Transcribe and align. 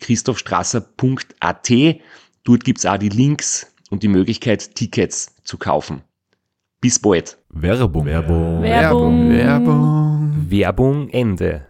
www.christophstrasser.at. 0.00 1.70
Dort 2.44 2.64
gibt's 2.64 2.86
auch 2.86 2.96
die 2.96 3.08
Links 3.08 3.72
und 3.90 4.02
die 4.02 4.08
Möglichkeit, 4.08 4.74
Tickets 4.74 5.34
zu 5.44 5.58
kaufen. 5.58 6.02
Bis 6.80 6.98
bald. 6.98 7.36
Werbung. 7.50 8.06
Werbung. 8.06 8.62
Werbung. 8.62 9.30
Werbung. 9.30 10.46
Werbung 10.48 11.08
Ende. 11.10 11.66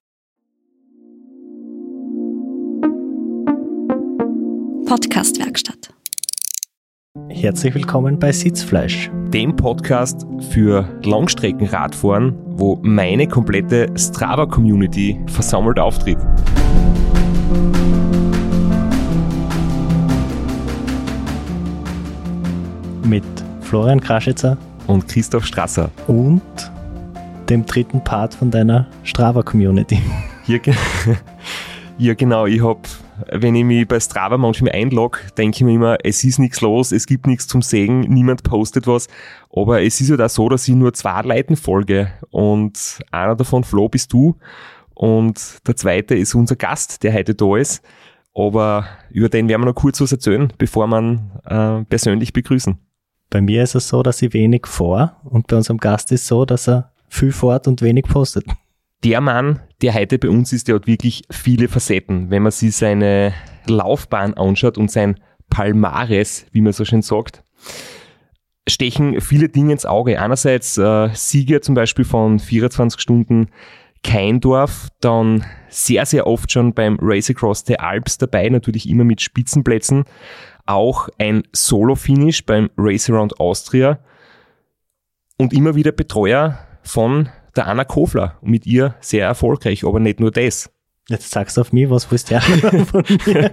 Podcastwerkstatt. 4.86 5.92
Herzlich 7.28 7.74
willkommen 7.74 8.18
bei 8.18 8.32
Sitzfleisch. 8.32 9.10
Dem 9.32 9.56
Podcast 9.56 10.26
für 10.50 10.88
Langstreckenradfahren, 11.02 12.36
wo 12.46 12.78
meine 12.82 13.26
komplette 13.26 13.88
Strava-Community 13.96 15.20
versammelt 15.26 15.78
auftritt. 15.78 16.18
Mit 23.04 23.24
Florian 23.62 24.00
Kraschitzer 24.00 24.56
Und 24.86 25.08
Christoph 25.08 25.46
Strasser. 25.46 25.90
und 26.06 26.42
dem 27.48 27.66
dritten 27.66 28.02
Part 28.04 28.34
von 28.34 28.50
deiner 28.50 28.86
Strava-Community. 29.02 29.98
Hier, 30.44 30.60
ja, 31.98 32.14
genau. 32.14 32.46
Ich 32.46 32.62
hab, 32.62 32.86
wenn 33.32 33.56
ich 33.56 33.64
mich 33.64 33.88
bei 33.88 33.98
Strava 33.98 34.38
manchmal 34.38 34.72
einlogge, 34.72 35.18
denke 35.36 35.56
ich 35.56 35.62
mir 35.64 35.74
immer, 35.74 35.96
es 36.04 36.22
ist 36.22 36.38
nichts 36.38 36.60
los, 36.60 36.92
es 36.92 37.06
gibt 37.06 37.26
nichts 37.26 37.48
zum 37.48 37.62
Sehen, 37.62 38.00
niemand 38.02 38.44
postet 38.44 38.86
was. 38.86 39.08
Aber 39.52 39.82
es 39.82 40.00
ist 40.00 40.10
ja 40.10 40.16
da 40.16 40.28
so, 40.28 40.48
dass 40.48 40.68
ich 40.68 40.74
nur 40.76 40.92
zwei 40.92 41.22
Leuten 41.22 41.56
folge. 41.56 42.12
Und 42.30 43.00
einer 43.10 43.34
davon, 43.34 43.64
Flo, 43.64 43.88
bist 43.88 44.12
du. 44.12 44.36
Und 44.94 45.66
der 45.66 45.74
zweite 45.76 46.14
ist 46.14 46.34
unser 46.34 46.56
Gast, 46.56 47.02
der 47.02 47.12
heute 47.14 47.34
da 47.34 47.56
ist. 47.56 47.82
Aber 48.32 48.86
über 49.10 49.28
den 49.28 49.48
werden 49.48 49.62
wir 49.62 49.66
noch 49.66 49.74
kurz 49.74 50.00
was 50.00 50.12
erzählen, 50.12 50.52
bevor 50.56 50.86
wir 50.86 51.00
ihn 51.00 51.30
äh, 51.46 51.84
persönlich 51.86 52.32
begrüßen. 52.32 52.78
Bei 53.30 53.40
mir 53.40 53.62
ist 53.62 53.76
es 53.76 53.88
so, 53.88 54.02
dass 54.02 54.20
ich 54.22 54.32
wenig 54.34 54.66
vor 54.66 55.16
und 55.22 55.46
bei 55.46 55.56
unserem 55.56 55.78
Gast 55.78 56.10
ist 56.10 56.26
so, 56.26 56.44
dass 56.44 56.68
er 56.68 56.90
viel 57.08 57.32
fort 57.32 57.68
und 57.68 57.80
wenig 57.80 58.04
postet. 58.04 58.44
der 59.04 59.20
Mann, 59.20 59.60
der 59.80 59.94
heute 59.94 60.18
bei 60.18 60.28
uns 60.28 60.52
ist, 60.52 60.68
der 60.68 60.74
hat 60.74 60.86
wirklich 60.86 61.22
viele 61.30 61.68
Facetten. 61.68 62.28
Wenn 62.30 62.42
man 62.42 62.52
sich 62.52 62.76
seine 62.76 63.32
Laufbahn 63.66 64.34
anschaut 64.34 64.76
und 64.76 64.90
sein 64.90 65.18
Palmares, 65.48 66.44
wie 66.52 66.60
man 66.60 66.72
so 66.72 66.84
schön 66.84 67.02
sagt, 67.02 67.42
stechen 68.68 69.20
viele 69.20 69.48
Dinge 69.48 69.72
ins 69.72 69.86
Auge. 69.86 70.20
Einerseits 70.20 70.76
äh, 70.76 71.08
Sieger 71.14 71.62
zum 71.62 71.74
Beispiel 71.74 72.04
von 72.04 72.38
24 72.38 73.00
Stunden 73.00 73.48
Keindorf, 74.02 74.88
dann 75.00 75.44
sehr, 75.68 76.06
sehr 76.06 76.26
oft 76.26 76.50
schon 76.50 76.72
beim 76.74 76.98
Race 77.00 77.30
Across 77.30 77.64
the 77.66 77.78
Alps 77.78 78.18
dabei, 78.18 78.48
natürlich 78.48 78.88
immer 78.88 79.04
mit 79.04 79.20
Spitzenplätzen. 79.20 80.04
Auch 80.70 81.08
ein 81.18 81.42
Solo-Finish 81.52 82.46
beim 82.46 82.70
Race 82.76 83.10
Around 83.10 83.40
Austria 83.40 83.98
und 85.36 85.52
immer 85.52 85.74
wieder 85.74 85.90
Betreuer 85.90 86.60
von 86.84 87.28
der 87.56 87.66
Anna 87.66 87.84
Kofler 87.84 88.38
und 88.40 88.52
mit 88.52 88.66
ihr 88.66 88.94
sehr 89.00 89.26
erfolgreich, 89.26 89.84
aber 89.84 89.98
nicht 89.98 90.20
nur 90.20 90.30
das. 90.30 90.70
Jetzt 91.08 91.32
sagst 91.32 91.56
du 91.56 91.62
auf 91.62 91.72
mich, 91.72 91.90
was 91.90 92.08
willst 92.12 92.30
du 92.30 92.40
von 92.84 93.04
mir? 93.26 93.52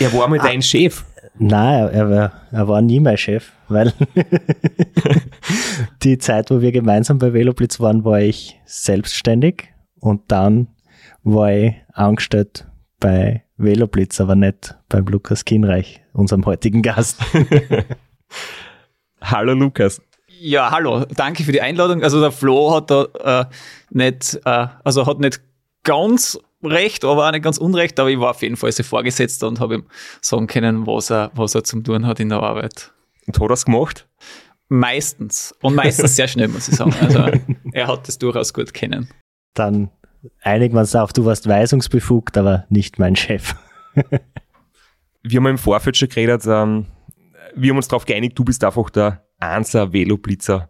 Er 0.00 0.12
war 0.14 0.28
mit 0.28 0.42
dein 0.42 0.62
Chef. 0.62 1.04
Nein, 1.38 1.88
er 1.90 2.08
war, 2.08 2.32
er 2.50 2.68
war 2.68 2.80
nie 2.80 2.98
mein 2.98 3.18
Chef, 3.18 3.52
weil 3.68 3.92
die 6.02 6.16
Zeit, 6.16 6.50
wo 6.50 6.62
wir 6.62 6.72
gemeinsam 6.72 7.18
bei 7.18 7.34
Veloblitz 7.34 7.80
waren, 7.80 8.02
war 8.02 8.20
ich 8.20 8.58
selbstständig 8.64 9.68
und 10.00 10.32
dann 10.32 10.68
war 11.22 11.52
ich 11.52 11.74
angestellt 11.92 12.66
bei 12.98 13.44
Veloblitz, 13.62 14.20
aber 14.20 14.34
nicht 14.34 14.74
beim 14.88 15.06
Lukas 15.06 15.44
Kienreich, 15.44 16.02
unserem 16.12 16.44
heutigen 16.46 16.82
Gast. 16.82 17.18
Hallo 19.20 19.54
Lukas. 19.54 20.00
Ja, 20.44 20.72
hallo, 20.72 21.04
danke 21.14 21.44
für 21.44 21.52
die 21.52 21.60
Einladung. 21.60 22.02
Also 22.02 22.20
der 22.20 22.32
Flo 22.32 22.74
hat 22.74 22.90
da 22.90 23.42
äh, 23.42 23.44
nicht, 23.90 24.40
äh, 24.44 24.66
also 24.82 25.06
hat 25.06 25.20
nicht 25.20 25.40
ganz 25.84 26.36
recht, 26.64 27.04
aber 27.04 27.28
auch 27.28 27.30
nicht 27.30 27.44
ganz 27.44 27.58
unrecht, 27.58 28.00
aber 28.00 28.10
ich 28.10 28.18
war 28.18 28.30
auf 28.30 28.42
jeden 28.42 28.56
Fall 28.56 28.72
sein 28.72 28.84
Vorgesetzter 28.84 29.46
und 29.46 29.60
habe 29.60 29.76
ihm 29.76 29.84
sagen 30.20 30.48
können, 30.48 30.86
was 30.86 31.10
er, 31.10 31.30
was 31.34 31.54
er 31.54 31.62
zum 31.62 31.84
tun 31.84 32.06
hat 32.06 32.18
in 32.18 32.28
der 32.28 32.42
Arbeit. 32.42 32.92
Und 33.26 33.38
hat 33.38 33.50
er's 33.50 33.64
gemacht? 33.64 34.08
Meistens. 34.68 35.54
Und 35.62 35.76
meistens 35.76 36.16
sehr 36.16 36.26
schnell, 36.26 36.48
muss 36.48 36.66
ich 36.66 36.74
sagen. 36.74 36.94
Also 37.00 37.26
er 37.72 37.86
hat 37.86 38.08
das 38.08 38.18
durchaus 38.18 38.52
gut 38.52 38.74
kennen. 38.74 39.08
Dann 39.54 39.90
einigen 40.42 40.74
wir 40.74 40.80
uns 40.80 40.94
auf, 40.94 41.12
du 41.12 41.24
warst 41.24 41.48
weisungsbefugt, 41.48 42.36
aber 42.36 42.64
nicht 42.68 42.98
mein 42.98 43.16
Chef. 43.16 43.54
Wir 45.24 45.38
haben 45.38 45.46
im 45.46 45.58
Vorfeld 45.58 45.96
schon 45.96 46.08
geredet, 46.08 46.42
ähm, 46.46 46.86
wir 47.54 47.70
haben 47.70 47.76
uns 47.76 47.86
darauf 47.86 48.06
geeinigt, 48.06 48.36
du 48.36 48.44
bist 48.44 48.64
einfach 48.64 48.90
der 48.90 49.24
Einser 49.38 49.92
Veloblitzer. 49.92 50.68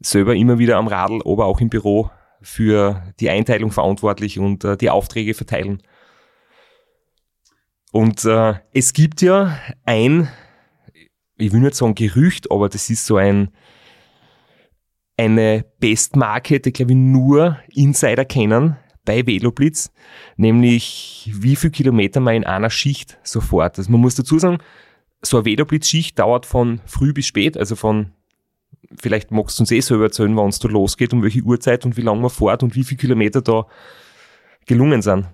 Selber 0.00 0.34
immer 0.34 0.58
wieder 0.58 0.76
am 0.76 0.88
Radl, 0.88 1.20
aber 1.24 1.46
auch 1.46 1.60
im 1.60 1.68
Büro 1.68 2.10
für 2.42 3.02
die 3.20 3.30
Einteilung 3.30 3.70
verantwortlich 3.70 4.38
und 4.38 4.64
äh, 4.64 4.76
die 4.76 4.90
Aufträge 4.90 5.34
verteilen. 5.34 5.82
Und 7.92 8.24
äh, 8.24 8.54
es 8.72 8.92
gibt 8.92 9.22
ja 9.22 9.56
ein, 9.84 10.28
ich 11.36 11.52
will 11.52 11.60
nicht 11.60 11.76
sagen 11.76 11.94
Gerücht, 11.94 12.50
aber 12.50 12.68
das 12.68 12.90
ist 12.90 13.06
so 13.06 13.16
ein 13.16 13.52
eine 15.16 15.64
Bestmarke, 15.80 16.60
die 16.60 16.72
glaube 16.72 16.92
ich 16.92 16.98
nur 16.98 17.58
Insider 17.72 18.24
kennen 18.24 18.76
bei 19.04 19.26
Veloblitz, 19.26 19.90
nämlich 20.36 21.30
wie 21.32 21.56
viel 21.56 21.70
Kilometer 21.70 22.20
man 22.20 22.34
in 22.34 22.44
einer 22.44 22.70
Schicht 22.70 23.18
sofort. 23.22 23.78
Also 23.78 23.90
man 23.90 24.00
muss 24.00 24.16
dazu 24.16 24.38
sagen, 24.38 24.58
so 25.22 25.38
eine 25.38 25.46
Veloblitz-Schicht 25.46 26.18
dauert 26.18 26.44
von 26.44 26.80
früh 26.86 27.12
bis 27.12 27.26
spät, 27.26 27.56
also 27.56 27.76
von 27.76 28.12
vielleicht 28.98 29.30
magst 29.30 29.58
du 29.58 29.62
uns 29.62 29.70
eh 29.70 29.80
selber 29.80 30.04
erzählen, 30.04 30.36
wann 30.36 30.48
es 30.48 30.58
da 30.58 30.68
losgeht, 30.68 31.12
um 31.12 31.22
welche 31.22 31.42
Uhrzeit 31.42 31.84
und 31.86 31.96
wie 31.96 32.02
lange 32.02 32.20
man 32.20 32.30
fährt 32.30 32.62
und 32.62 32.74
wie 32.74 32.84
viele 32.84 32.98
Kilometer 32.98 33.40
da 33.40 33.66
gelungen 34.66 35.02
sind. 35.02 35.26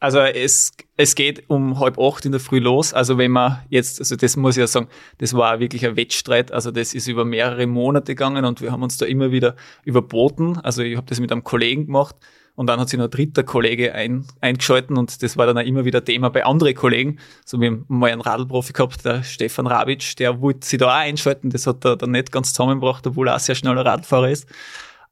Also 0.00 0.20
es, 0.20 0.72
es 0.96 1.16
geht 1.16 1.50
um 1.50 1.80
halb 1.80 1.98
acht 1.98 2.24
in 2.24 2.30
der 2.30 2.40
Früh 2.40 2.60
los. 2.60 2.94
Also 2.94 3.18
wenn 3.18 3.32
man 3.32 3.60
jetzt, 3.68 3.98
also 3.98 4.14
das 4.14 4.36
muss 4.36 4.56
ich 4.56 4.60
ja 4.60 4.66
sagen, 4.68 4.88
das 5.18 5.34
war 5.34 5.58
wirklich 5.58 5.84
ein 5.84 5.96
Wettstreit. 5.96 6.52
Also 6.52 6.70
das 6.70 6.94
ist 6.94 7.08
über 7.08 7.24
mehrere 7.24 7.66
Monate 7.66 8.14
gegangen 8.14 8.44
und 8.44 8.60
wir 8.60 8.70
haben 8.70 8.82
uns 8.82 8.96
da 8.96 9.06
immer 9.06 9.32
wieder 9.32 9.56
überboten. 9.84 10.58
Also 10.58 10.82
ich 10.82 10.96
habe 10.96 11.06
das 11.06 11.18
mit 11.18 11.32
einem 11.32 11.42
Kollegen 11.42 11.86
gemacht 11.86 12.14
und 12.54 12.66
dann 12.68 12.78
hat 12.78 12.88
sich 12.88 12.98
noch 12.98 13.06
ein 13.06 13.10
dritter 13.10 13.42
Kollege 13.42 13.92
ein, 13.92 14.24
eingeschalten 14.40 14.96
und 14.96 15.22
das 15.22 15.36
war 15.36 15.46
dann 15.46 15.58
auch 15.58 15.62
immer 15.62 15.84
wieder 15.84 16.04
Thema 16.04 16.28
bei 16.28 16.44
anderen 16.44 16.74
Kollegen. 16.74 17.18
So 17.44 17.60
wir 17.60 17.70
haben 17.70 17.84
mal 17.88 18.12
einen 18.12 18.20
Radlprofi 18.20 18.72
gehabt, 18.72 19.04
der 19.04 19.24
Stefan 19.24 19.66
Rabitsch, 19.66 20.16
der 20.18 20.40
wollte 20.40 20.66
sich 20.66 20.78
da 20.78 20.88
auch 20.88 20.94
einschalten. 20.94 21.50
Das 21.50 21.66
hat 21.66 21.84
er 21.84 21.96
dann 21.96 22.12
nicht 22.12 22.30
ganz 22.30 22.52
zusammengebracht, 22.52 23.04
obwohl 23.06 23.28
er 23.28 23.36
auch 23.36 23.40
sehr 23.40 23.56
schneller 23.56 23.84
Radfahrer 23.84 24.30
ist. 24.30 24.48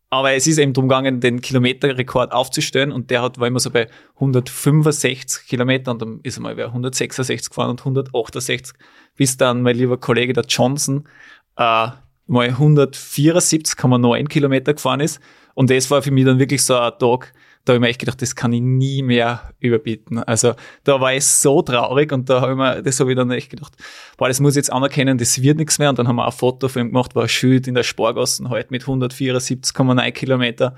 Aber 0.09 0.33
es 0.33 0.47
ist 0.47 0.59
eben 0.59 0.73
darum 0.73 0.89
gegangen, 0.89 1.21
den 1.21 1.41
Kilometerrekord 1.41 2.33
aufzustellen 2.33 2.93
und 2.93 3.11
der 3.11 3.23
hat, 3.23 3.41
war 3.41 3.49
immer 3.49 3.59
so 3.59 3.71
bei 3.71 3.89
165 4.15 5.49
Kilometern 5.49 5.95
und 5.95 6.03
dann 6.03 6.21
ist 6.23 6.39
er 6.39 6.43
mal 6.43 6.57
wer 6.57 6.69
166 6.69 7.51
gefahren 7.51 7.71
und 7.71 7.81
168, 7.81 8.77
bis 9.17 9.37
dann 9.37 9.63
mein 9.63 9.77
lieber 9.77 9.99
Kollege, 9.99 10.33
der 10.33 10.45
Johnson, 10.45 11.09
äh, 11.57 11.89
mal 12.29 12.49
174,9 12.49 14.29
Kilometer 14.29 14.75
gefahren 14.75 15.01
ist. 15.01 15.21
Und 15.55 15.71
das 15.71 15.91
war 15.91 16.03
für 16.03 16.11
mich 16.11 16.25
dann 16.25 16.39
wirklich 16.39 16.63
so 16.63 16.77
ein 16.77 16.93
Tag, 16.99 17.33
da 17.67 17.73
habe 17.73 17.79
ich 17.79 17.81
mir 17.81 17.89
echt 17.89 17.99
gedacht, 17.99 18.23
das 18.23 18.37
kann 18.37 18.53
ich 18.53 18.61
nie 18.61 19.03
mehr 19.03 19.53
überbieten. 19.59 20.21
Also 20.21 20.55
da 20.85 21.01
war 21.01 21.13
ich 21.13 21.27
so 21.27 21.63
traurig 21.63 22.13
und 22.13 22.31
da 22.31 22.41
habe 22.41 22.53
ich 22.53 22.57
mir, 22.57 22.83
das 22.83 23.01
habe 23.01 23.11
ich 23.11 23.17
dann 23.17 23.31
echt 23.33 23.51
gedacht, 23.51 23.75
boah, 24.17 24.29
das 24.29 24.39
muss 24.39 24.53
ich 24.53 24.59
jetzt 24.59 24.73
anerkennen, 24.73 25.19
das 25.19 25.43
wird 25.43 25.59
nichts 25.59 25.81
mehr. 25.81 25.91
Und 25.91 25.99
dann 25.99 26.07
haben 26.07 26.15
wir 26.15 26.27
ein 26.27 26.33
Foto 26.33 26.69
von 26.69 26.83
ihm 26.83 26.89
gemacht, 26.89 27.17
war 27.17 27.25
ein 27.25 27.29
Schild 27.29 27.67
in 27.67 27.75
der 27.75 27.83
Spargassen 27.83 28.51
halt 28.51 28.71
mit 28.71 28.85
174,9 28.85 30.13
Kilometer. 30.13 30.77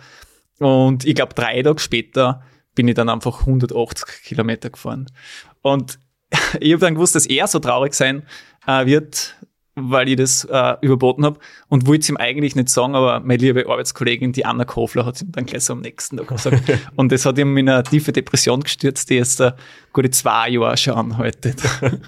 Und 0.59 1.05
ich 1.05 1.15
glaube, 1.15 1.35
drei 1.35 1.63
Tage 1.63 1.79
später 1.79 2.43
bin 2.75 2.89
ich 2.89 2.95
dann 2.95 3.11
einfach 3.11 3.41
180 3.41 4.25
Kilometer 4.25 4.71
gefahren. 4.71 5.11
Und 5.61 5.99
ich 6.61 6.73
habe 6.73 6.81
dann 6.81 6.95
gewusst, 6.95 7.15
dass 7.15 7.27
er 7.27 7.47
so 7.49 7.59
traurig 7.59 7.93
sein 7.93 8.23
äh, 8.67 8.87
wird, 8.87 9.37
weil 9.81 10.09
ich 10.09 10.17
das 10.17 10.45
äh, 10.45 10.75
überboten 10.81 11.25
habe 11.25 11.39
und 11.69 11.87
wollte 11.87 12.03
es 12.03 12.09
ihm 12.09 12.17
eigentlich 12.17 12.57
nicht 12.57 12.69
sagen, 12.69 12.95
aber 12.95 13.21
meine 13.21 13.37
liebe 13.37 13.69
Arbeitskollegin, 13.69 14.33
die 14.33 14.45
Anna 14.45 14.65
Kofler, 14.65 15.07
hat 15.07 15.17
es 15.17 15.23
ihm 15.23 15.33
dann 15.33 15.47
gleich 15.47 15.65
so 15.65 15.73
am 15.73 15.81
nächsten 15.81 16.17
Tag 16.17 16.29
gesagt. 16.29 16.63
und 16.97 17.13
das 17.13 17.25
hat 17.25 17.39
ihm 17.39 17.57
in 17.57 17.69
eine 17.69 17.83
tiefe 17.83 18.13
Depression 18.13 18.61
gestürzt, 18.61 19.11
die 19.11 19.15
jetzt 19.15 19.41
äh, 19.41 19.53
gute 19.93 20.11
zwei 20.11 20.51
Jahre 20.51 20.77
schon 20.77 20.95
anhaltet. 20.95 21.63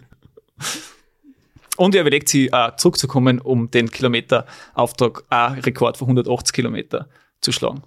und 1.77 1.95
er 1.95 2.03
überlegt 2.03 2.29
sich, 2.29 2.53
äh, 2.53 2.73
zurückzukommen, 2.77 3.41
um 3.41 3.71
den 3.71 3.91
Kilometerauftrag, 3.91 5.25
äh, 5.31 5.35
Rekord 5.35 5.97
von 5.97 6.09
180 6.09 6.53
Kilometer 6.53 7.09
zu 7.41 7.53
schlagen. 7.53 7.83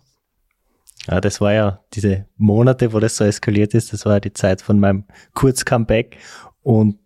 Ja, 1.07 1.19
das 1.19 1.41
war 1.41 1.53
ja 1.53 1.79
diese 1.93 2.25
Monate, 2.37 2.93
wo 2.93 2.99
das 2.99 3.17
so 3.17 3.25
eskaliert 3.25 3.73
ist, 3.73 3.91
das 3.91 4.05
war 4.05 4.13
ja 4.13 4.19
die 4.19 4.33
Zeit 4.33 4.61
von 4.61 4.79
meinem 4.79 5.03
Kurz-Comeback 5.33 6.17
und 6.61 6.97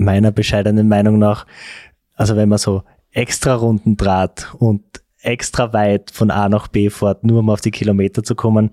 meiner 0.00 0.32
bescheidenen 0.32 0.88
Meinung 0.88 1.18
nach, 1.18 1.46
also 2.14 2.36
wenn 2.36 2.48
man 2.48 2.58
so 2.58 2.82
extra 3.12 3.54
Runden 3.54 3.96
Draht 3.96 4.54
und 4.58 4.82
extra 5.22 5.72
weit 5.72 6.10
von 6.10 6.30
A 6.30 6.48
nach 6.48 6.68
B 6.68 6.90
fährt, 6.90 7.24
nur 7.24 7.40
um 7.40 7.50
auf 7.50 7.60
die 7.60 7.70
Kilometer 7.70 8.22
zu 8.22 8.34
kommen, 8.34 8.70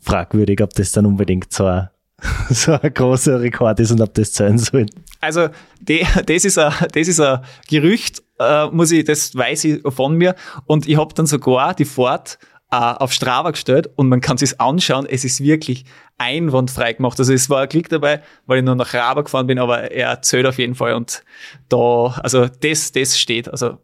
fragwürdig, 0.00 0.62
ob 0.62 0.72
das 0.74 0.92
dann 0.92 1.06
unbedingt 1.06 1.52
so 1.52 1.66
ein, 1.66 1.88
so 2.50 2.72
ein 2.72 2.94
großer 2.94 3.40
Rekord 3.40 3.80
ist 3.80 3.90
und 3.90 4.00
ob 4.00 4.14
das 4.14 4.34
sein 4.34 4.58
soll. 4.58 4.86
Also, 5.20 5.48
die, 5.80 6.06
das 6.26 6.44
ist 6.44 6.58
ein, 6.58 6.72
das 6.92 7.08
ist 7.08 7.20
ein 7.20 7.40
Gerücht, 7.68 8.22
äh, 8.38 8.66
muss 8.68 8.90
ich, 8.90 9.04
das 9.04 9.34
weiß 9.34 9.64
ich 9.64 9.82
von 9.92 10.16
mir. 10.16 10.34
Und 10.66 10.88
ich 10.88 10.96
habe 10.96 11.12
dann 11.14 11.26
sogar 11.26 11.74
die 11.74 11.84
Fahrt 11.84 12.38
äh, 12.70 12.76
auf 12.76 13.12
Strava 13.12 13.50
gestellt 13.50 13.90
und 13.96 14.08
man 14.08 14.20
kann 14.20 14.38
sich 14.38 14.60
anschauen. 14.60 15.06
Es 15.08 15.24
ist 15.24 15.42
wirklich 15.42 15.84
einwandfrei 16.18 16.92
gemacht. 16.92 17.18
Also 17.18 17.32
es 17.32 17.50
war 17.50 17.62
ein 17.62 17.68
Klick 17.68 17.88
dabei, 17.88 18.22
weil 18.46 18.58
ich 18.58 18.64
nur 18.64 18.74
nach 18.74 18.94
Raba 18.94 19.22
gefahren 19.22 19.46
bin, 19.46 19.58
aber 19.58 19.90
er 19.90 20.08
erzählt 20.08 20.46
auf 20.46 20.58
jeden 20.58 20.74
Fall 20.74 20.94
und 20.94 21.24
da, 21.68 22.18
also 22.22 22.46
das, 22.46 22.92
das 22.92 23.18
steht. 23.18 23.50
Also 23.50 23.78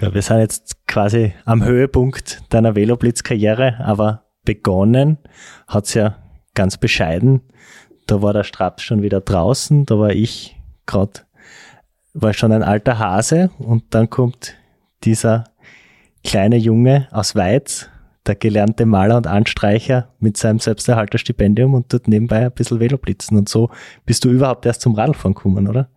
wir 0.00 0.22
sind 0.22 0.38
jetzt 0.38 0.86
quasi 0.86 1.34
am 1.44 1.64
Höhepunkt 1.64 2.42
deiner 2.48 2.74
Veloblitz-Karriere, 2.74 3.80
aber 3.84 4.24
begonnen 4.44 5.18
hat's 5.68 5.94
ja 5.94 6.16
ganz 6.54 6.76
bescheiden. 6.76 7.42
Da 8.06 8.20
war 8.22 8.32
der 8.32 8.44
Straps 8.44 8.82
schon 8.82 9.02
wieder 9.02 9.20
draußen, 9.20 9.86
da 9.86 9.98
war 9.98 10.10
ich 10.10 10.56
gerade, 10.86 11.20
war 12.14 12.32
schon 12.32 12.52
ein 12.52 12.62
alter 12.62 12.98
Hase 12.98 13.50
und 13.58 13.94
dann 13.94 14.10
kommt 14.10 14.54
dieser 15.04 15.44
kleine 16.24 16.56
Junge 16.56 17.08
aus 17.10 17.36
Weiz 17.36 17.88
der 18.26 18.36
gelernte 18.36 18.86
Maler 18.86 19.16
und 19.16 19.26
Anstreicher 19.26 20.08
mit 20.20 20.36
seinem 20.36 20.58
Selbsterhalterstipendium 20.58 21.74
und 21.74 21.88
tut 21.88 22.08
nebenbei 22.08 22.46
ein 22.46 22.52
bisschen 22.52 22.80
Veloblitzen. 22.80 23.36
Und 23.36 23.48
so 23.48 23.70
bist 24.06 24.24
du 24.24 24.30
überhaupt 24.30 24.64
erst 24.64 24.82
zum 24.82 24.94
Radlfahren 24.94 25.34
gekommen, 25.34 25.68
oder? 25.68 25.88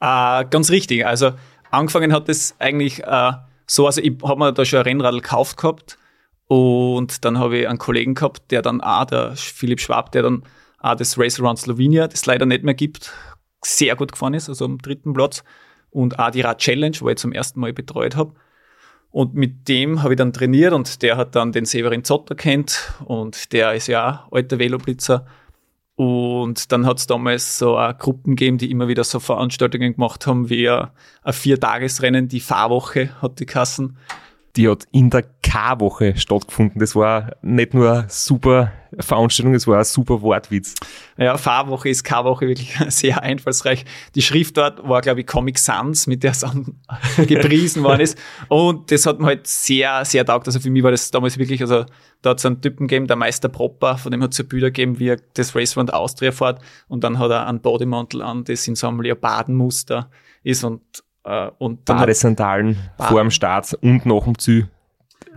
Äh, 0.00 0.46
ganz 0.46 0.70
richtig. 0.70 1.06
Also 1.06 1.32
angefangen 1.70 2.12
hat 2.12 2.28
es 2.28 2.54
eigentlich 2.58 3.04
äh, 3.04 3.32
so, 3.66 3.86
also 3.86 4.00
ich 4.00 4.16
habe 4.22 4.38
mir 4.38 4.52
da 4.52 4.64
schon 4.64 4.80
ein 4.80 4.84
Rennradl 4.84 5.20
gekauft 5.20 5.58
gehabt 5.58 5.98
und 6.46 7.24
dann 7.24 7.38
habe 7.38 7.58
ich 7.58 7.68
einen 7.68 7.78
Kollegen 7.78 8.14
gehabt, 8.14 8.50
der 8.50 8.62
dann 8.62 8.80
auch, 8.80 9.04
der 9.04 9.36
Philipp 9.36 9.80
Schwab, 9.80 10.12
der 10.12 10.22
dann 10.22 10.42
auch 10.80 10.96
das 10.96 11.18
Race 11.18 11.38
Around 11.38 11.58
Slovenia, 11.58 12.08
das 12.08 12.26
leider 12.26 12.46
nicht 12.46 12.64
mehr 12.64 12.74
gibt, 12.74 13.12
sehr 13.62 13.94
gut 13.94 14.12
gefahren 14.12 14.34
ist, 14.34 14.48
also 14.48 14.64
am 14.64 14.78
dritten 14.78 15.12
Platz 15.12 15.44
und 15.90 16.18
auch 16.18 16.30
die 16.30 16.40
Rad 16.40 16.58
Challenge, 16.58 16.96
wo 17.00 17.08
ich 17.10 17.18
zum 17.18 17.32
ersten 17.32 17.60
Mal 17.60 17.72
betreut 17.72 18.16
habe. 18.16 18.34
Und 19.10 19.34
mit 19.34 19.68
dem 19.68 20.02
habe 20.02 20.14
ich 20.14 20.18
dann 20.18 20.32
trainiert 20.32 20.72
und 20.72 21.02
der 21.02 21.16
hat 21.16 21.34
dann 21.34 21.52
den 21.52 21.64
Severin 21.64 22.04
Zotter 22.04 22.34
kennt 22.34 22.94
und 23.04 23.52
der 23.52 23.74
ist 23.74 23.88
ja 23.88 24.26
auch 24.28 24.32
alter 24.32 24.58
Veloblitzer. 24.58 25.26
Und 25.96 26.72
dann 26.72 26.86
hat 26.86 26.98
es 26.98 27.06
damals 27.06 27.58
so 27.58 27.76
eine 27.76 27.94
Gruppen 27.94 28.36
gegeben, 28.36 28.56
die 28.56 28.70
immer 28.70 28.88
wieder 28.88 29.04
so 29.04 29.20
Veranstaltungen 29.20 29.94
gemacht 29.94 30.26
haben, 30.26 30.48
wie 30.48 30.68
ein 30.68 30.88
Viertagesrennen, 31.28 32.28
die 32.28 32.40
Fahrwoche 32.40 33.10
hat 33.20 33.38
die 33.40 33.46
Kassen 33.46 33.98
die 34.56 34.68
hat 34.68 34.84
in 34.90 35.10
der 35.10 35.22
K-Woche 35.42 36.16
stattgefunden. 36.16 36.80
Das 36.80 36.96
war 36.96 37.36
nicht 37.42 37.74
nur 37.74 37.90
eine 37.90 38.04
super 38.08 38.72
Veranstaltung, 38.98 39.54
es 39.54 39.66
war 39.66 39.78
ein 39.78 39.84
super 39.84 40.20
Wortwitz. 40.22 40.74
Ja, 41.16 41.36
Fahrwoche 41.36 41.88
ist 41.88 42.02
K-Woche 42.02 42.48
wirklich 42.48 42.76
sehr 42.88 43.22
einfallsreich. 43.22 43.84
Die 44.14 44.22
Schrift 44.22 44.56
dort 44.56 44.86
war, 44.88 45.00
glaube 45.00 45.20
ich, 45.20 45.26
Comic 45.26 45.58
Sans, 45.58 46.06
mit 46.06 46.24
der 46.24 46.32
es 46.32 46.44
gepriesen 47.16 47.84
worden 47.84 48.00
ist. 48.00 48.18
Und 48.48 48.90
das 48.90 49.06
hat 49.06 49.20
mir 49.20 49.26
halt 49.26 49.46
sehr, 49.46 50.04
sehr 50.04 50.24
taugt. 50.24 50.48
Also 50.48 50.58
für 50.58 50.70
mich 50.70 50.82
war 50.82 50.90
das 50.90 51.10
damals 51.10 51.38
wirklich, 51.38 51.60
also 51.60 51.84
da 52.22 52.30
hat 52.30 52.38
es 52.38 52.46
einen 52.46 52.60
Typen 52.60 52.88
gegeben, 52.88 53.06
der 53.06 53.16
Meister 53.16 53.48
Propper, 53.48 53.96
von 53.96 54.10
dem 54.10 54.22
hat 54.22 54.32
es 54.32 54.40
ein 54.40 54.48
Bilder 54.48 54.68
gegeben, 54.68 54.98
wie 54.98 55.08
er 55.08 55.18
das 55.34 55.54
Race 55.54 55.76
Round 55.76 55.94
Austria 55.94 56.32
fährt. 56.32 56.60
Und 56.88 57.04
dann 57.04 57.18
hat 57.18 57.30
er 57.30 57.46
einen 57.46 57.60
Bodymantel 57.60 58.22
an, 58.22 58.44
das 58.44 58.66
in 58.66 58.74
so 58.74 58.88
einem 58.88 59.00
Leopardenmuster 59.00 60.10
ist 60.42 60.64
und 60.64 60.82
äh, 61.30 61.50
und 61.58 61.84
Badesandalen 61.84 62.76
vor 62.98 63.20
dem 63.20 63.30
Start 63.30 63.74
und 63.80 64.06
nach 64.06 64.24
dem 64.24 64.38
Ziel. 64.38 64.68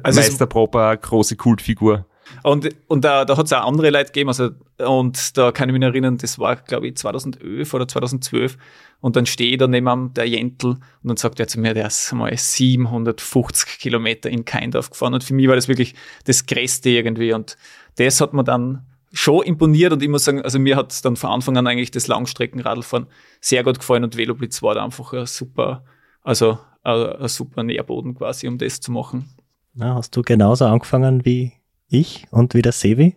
Also 0.01 0.19
Meister 0.19 0.47
Proper, 0.47 0.97
große 0.97 1.35
Kultfigur. 1.35 2.05
Und, 2.41 2.69
und 2.87 3.05
da, 3.05 3.25
da 3.25 3.37
hat 3.37 3.45
es 3.45 3.53
auch 3.53 3.65
andere 3.65 3.89
Leute 3.89 4.07
gegeben, 4.07 4.29
also, 4.29 4.49
und 4.79 5.37
da 5.37 5.51
kann 5.51 5.69
ich 5.69 5.73
mich 5.73 5.83
erinnern, 5.83 6.17
das 6.17 6.39
war, 6.39 6.55
glaube 6.55 6.87
ich, 6.87 6.97
2011 6.97 7.73
oder 7.73 7.87
2012. 7.87 8.57
Und 9.01 9.15
dann 9.15 9.25
stehe 9.25 9.51
ich 9.51 9.57
da 9.57 9.67
neben 9.67 10.13
der 10.13 10.27
Jentl 10.27 10.67
und 10.67 10.79
dann 11.03 11.17
sagt 11.17 11.39
er 11.39 11.47
zu 11.47 11.59
mir, 11.59 11.73
der 11.73 11.87
ist 11.87 12.11
mal 12.13 12.35
750 12.35 13.79
Kilometer 13.79 14.29
in 14.29 14.45
Keindorf 14.45 14.89
gefahren. 14.89 15.13
Und 15.13 15.23
für 15.23 15.33
mich 15.33 15.47
war 15.47 15.55
das 15.55 15.67
wirklich 15.67 15.93
das 16.25 16.45
Größte 16.45 16.89
irgendwie. 16.89 17.33
Und 17.33 17.57
das 17.97 18.21
hat 18.21 18.33
mir 18.33 18.43
dann 18.43 18.85
schon 19.13 19.43
imponiert 19.43 19.93
und 19.93 20.01
ich 20.01 20.09
muss 20.09 20.25
sagen, 20.25 20.41
also 20.41 20.57
mir 20.57 20.75
hat 20.75 21.05
dann 21.05 21.15
von 21.15 21.29
Anfang 21.29 21.55
an 21.55 21.67
eigentlich 21.67 21.91
das 21.91 22.07
Langstreckenradlfahren 22.07 23.05
sehr 23.39 23.63
gut 23.63 23.77
gefallen 23.77 24.03
und 24.03 24.17
Veloblitz 24.17 24.63
war 24.63 24.73
da 24.73 24.83
einfach 24.83 25.13
ein 25.13 25.27
super, 25.27 25.85
also 26.23 26.57
ein, 26.81 27.27
super 27.27 27.61
Nährboden 27.61 28.15
quasi, 28.15 28.47
um 28.47 28.57
das 28.57 28.81
zu 28.81 28.91
machen. 28.91 29.29
Ja, 29.75 29.95
hast 29.95 30.17
du 30.17 30.23
genauso 30.23 30.65
angefangen 30.65 31.23
wie 31.25 31.53
ich 31.89 32.25
und 32.31 32.55
wie 32.55 32.63
der 32.63 32.71
Sevi? 32.71 33.15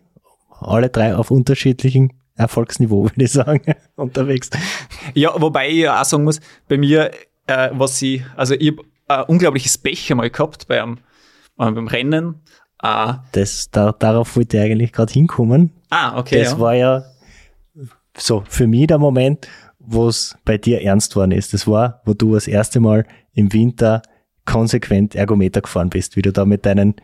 Alle 0.59 0.89
drei 0.89 1.15
auf 1.15 1.31
unterschiedlichen 1.31 2.13
Erfolgsniveau, 2.35 3.03
würde 3.09 3.23
ich 3.23 3.31
sagen, 3.31 3.73
unterwegs. 3.95 4.51
Ja, 5.15 5.33
wobei 5.41 5.69
ich 5.69 5.89
auch 5.89 6.05
sagen 6.05 6.23
muss, 6.25 6.39
bei 6.67 6.77
mir, 6.77 7.11
äh, 7.47 7.69
was 7.73 7.99
ich, 8.03 8.23
also 8.35 8.53
ich 8.53 8.71
habe 8.71 8.83
ein 9.07 9.23
unglaubliches 9.23 9.79
Pech 9.79 10.11
einmal 10.11 10.29
gehabt 10.29 10.67
beim, 10.67 10.99
beim 11.55 11.87
Rennen. 11.87 12.43
Äh, 12.83 13.13
das, 13.31 13.71
da, 13.71 13.93
darauf 13.93 14.35
wollte 14.35 14.57
ich 14.57 14.63
eigentlich 14.63 14.91
gerade 14.91 15.11
hinkommen. 15.11 15.71
Ah, 15.89 16.17
okay. 16.17 16.39
Das 16.39 16.53
ja. 16.53 16.59
war 16.59 16.75
ja 16.75 17.03
so 18.17 18.43
für 18.47 18.67
mich 18.67 18.87
der 18.87 18.97
Moment, 18.97 19.47
wo 19.79 20.07
es 20.07 20.37
bei 20.43 20.57
dir 20.57 20.81
ernst 20.81 21.15
worden 21.15 21.31
ist. 21.31 21.53
Das 21.53 21.67
war, 21.67 22.01
wo 22.05 22.13
du 22.13 22.33
das 22.33 22.47
erste 22.47 22.79
Mal 22.79 23.05
im 23.33 23.53
Winter 23.53 24.01
konsequent 24.45 25.15
Ergometer 25.15 25.61
gefahren 25.61 25.89
bist, 25.89 26.15
wie 26.15 26.21
du 26.21 26.31
da 26.31 26.45
mit 26.45 26.65
deinen 26.65 26.95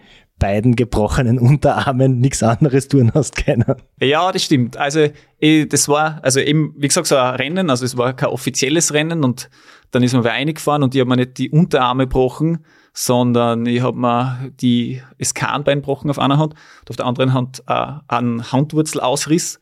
beiden 0.43 0.75
gebrochenen 0.75 1.39
Unterarmen 1.39 2.19
nichts 2.19 2.43
anderes 2.43 2.89
tun 2.89 3.11
hast 3.13 3.37
können. 3.37 3.75
Ja, 4.01 4.29
das 4.29 4.43
stimmt. 4.43 4.75
Also 4.75 5.07
ich, 5.39 5.69
das 5.69 5.87
war, 5.87 6.19
also 6.21 6.41
eben, 6.41 6.73
wie 6.77 6.89
gesagt, 6.89 7.07
so 7.07 7.15
ein 7.15 7.35
Rennen, 7.35 7.69
also 7.69 7.85
es 7.85 7.95
war 7.95 8.11
kein 8.13 8.27
offizielles 8.27 8.93
Rennen 8.93 9.23
und 9.23 9.49
dann 9.91 10.03
ist 10.03 10.11
man 10.11 10.25
wieder 10.25 10.33
eingefahren 10.33 10.83
und 10.83 10.95
ich 10.95 10.99
habe 10.99 11.09
mir 11.09 11.15
nicht 11.15 11.37
die 11.37 11.49
Unterarme 11.49 12.07
gebrochen, 12.07 12.65
sondern 12.91 13.65
ich 13.65 13.81
habe 13.81 13.97
mir 13.97 14.51
die 14.59 15.01
Skanbein 15.23 15.77
gebrochen 15.77 16.09
auf 16.09 16.19
einer 16.19 16.37
Hand 16.37 16.55
und 16.81 16.89
auf 16.89 16.97
der 16.97 17.05
anderen 17.05 17.33
Hand 17.33 17.63
äh, 17.67 17.93
einen 18.09 18.51
Handwurzelausriss. 18.51 19.61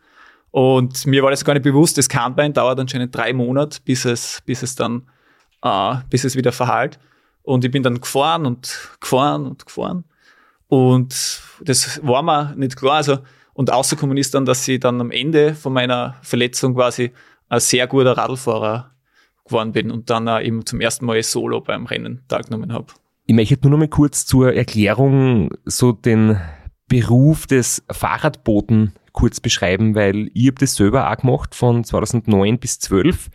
Und 0.49 1.05
mir 1.05 1.21
war 1.21 1.29
das 1.29 1.45
gar 1.45 1.53
nicht 1.53 1.61
bewusst, 1.61 1.99
das 1.99 2.09
Kahnbein 2.09 2.53
dauert 2.53 2.79
anscheinend 2.79 3.15
drei 3.15 3.33
Monate, 3.33 3.81
bis 3.85 4.05
es, 4.05 4.41
bis 4.47 4.63
es 4.63 4.73
dann, 4.73 5.03
äh, 5.61 5.97
bis 6.09 6.23
es 6.23 6.35
wieder 6.35 6.51
verheilt. 6.51 6.97
Und 7.43 7.63
ich 7.65 7.69
bin 7.69 7.83
dann 7.83 8.01
gefahren 8.01 8.47
und 8.47 8.97
gefahren 8.99 9.45
und 9.45 9.63
gefahren. 9.63 10.05
Und 10.71 11.41
das 11.59 11.99
war 12.01 12.23
mir 12.23 12.55
nicht 12.55 12.77
klar. 12.77 12.93
Also, 12.93 13.17
und 13.51 13.73
außerkommen 13.73 14.15
ist 14.15 14.33
dann, 14.33 14.45
dass 14.45 14.65
ich 14.69 14.79
dann 14.79 15.01
am 15.01 15.11
Ende 15.11 15.53
von 15.53 15.73
meiner 15.73 16.15
Verletzung 16.21 16.75
quasi 16.75 17.11
ein 17.49 17.59
sehr 17.59 17.87
guter 17.87 18.15
Radlfahrer 18.17 18.89
geworden 19.43 19.73
bin 19.73 19.91
und 19.91 20.09
dann 20.09 20.29
auch 20.29 20.39
eben 20.39 20.65
zum 20.65 20.79
ersten 20.79 21.05
Mal 21.05 21.21
solo 21.23 21.59
beim 21.59 21.87
Rennen 21.87 22.21
teilgenommen 22.29 22.71
habe. 22.71 22.85
Ich 23.25 23.35
möchte 23.35 23.57
nur 23.63 23.71
noch 23.71 23.79
mal 23.79 23.89
kurz 23.89 24.25
zur 24.25 24.53
Erklärung 24.53 25.49
so 25.65 25.91
den 25.91 26.39
Beruf 26.87 27.47
des 27.47 27.83
Fahrradboten 27.91 28.93
kurz 29.11 29.41
beschreiben, 29.41 29.93
weil 29.93 30.31
ich 30.33 30.47
habe 30.47 30.55
das 30.57 30.75
selber 30.75 31.11
auch 31.11 31.17
gemacht 31.17 31.53
von 31.53 31.83
2009 31.83 32.59
bis 32.59 32.79
12 32.79 33.29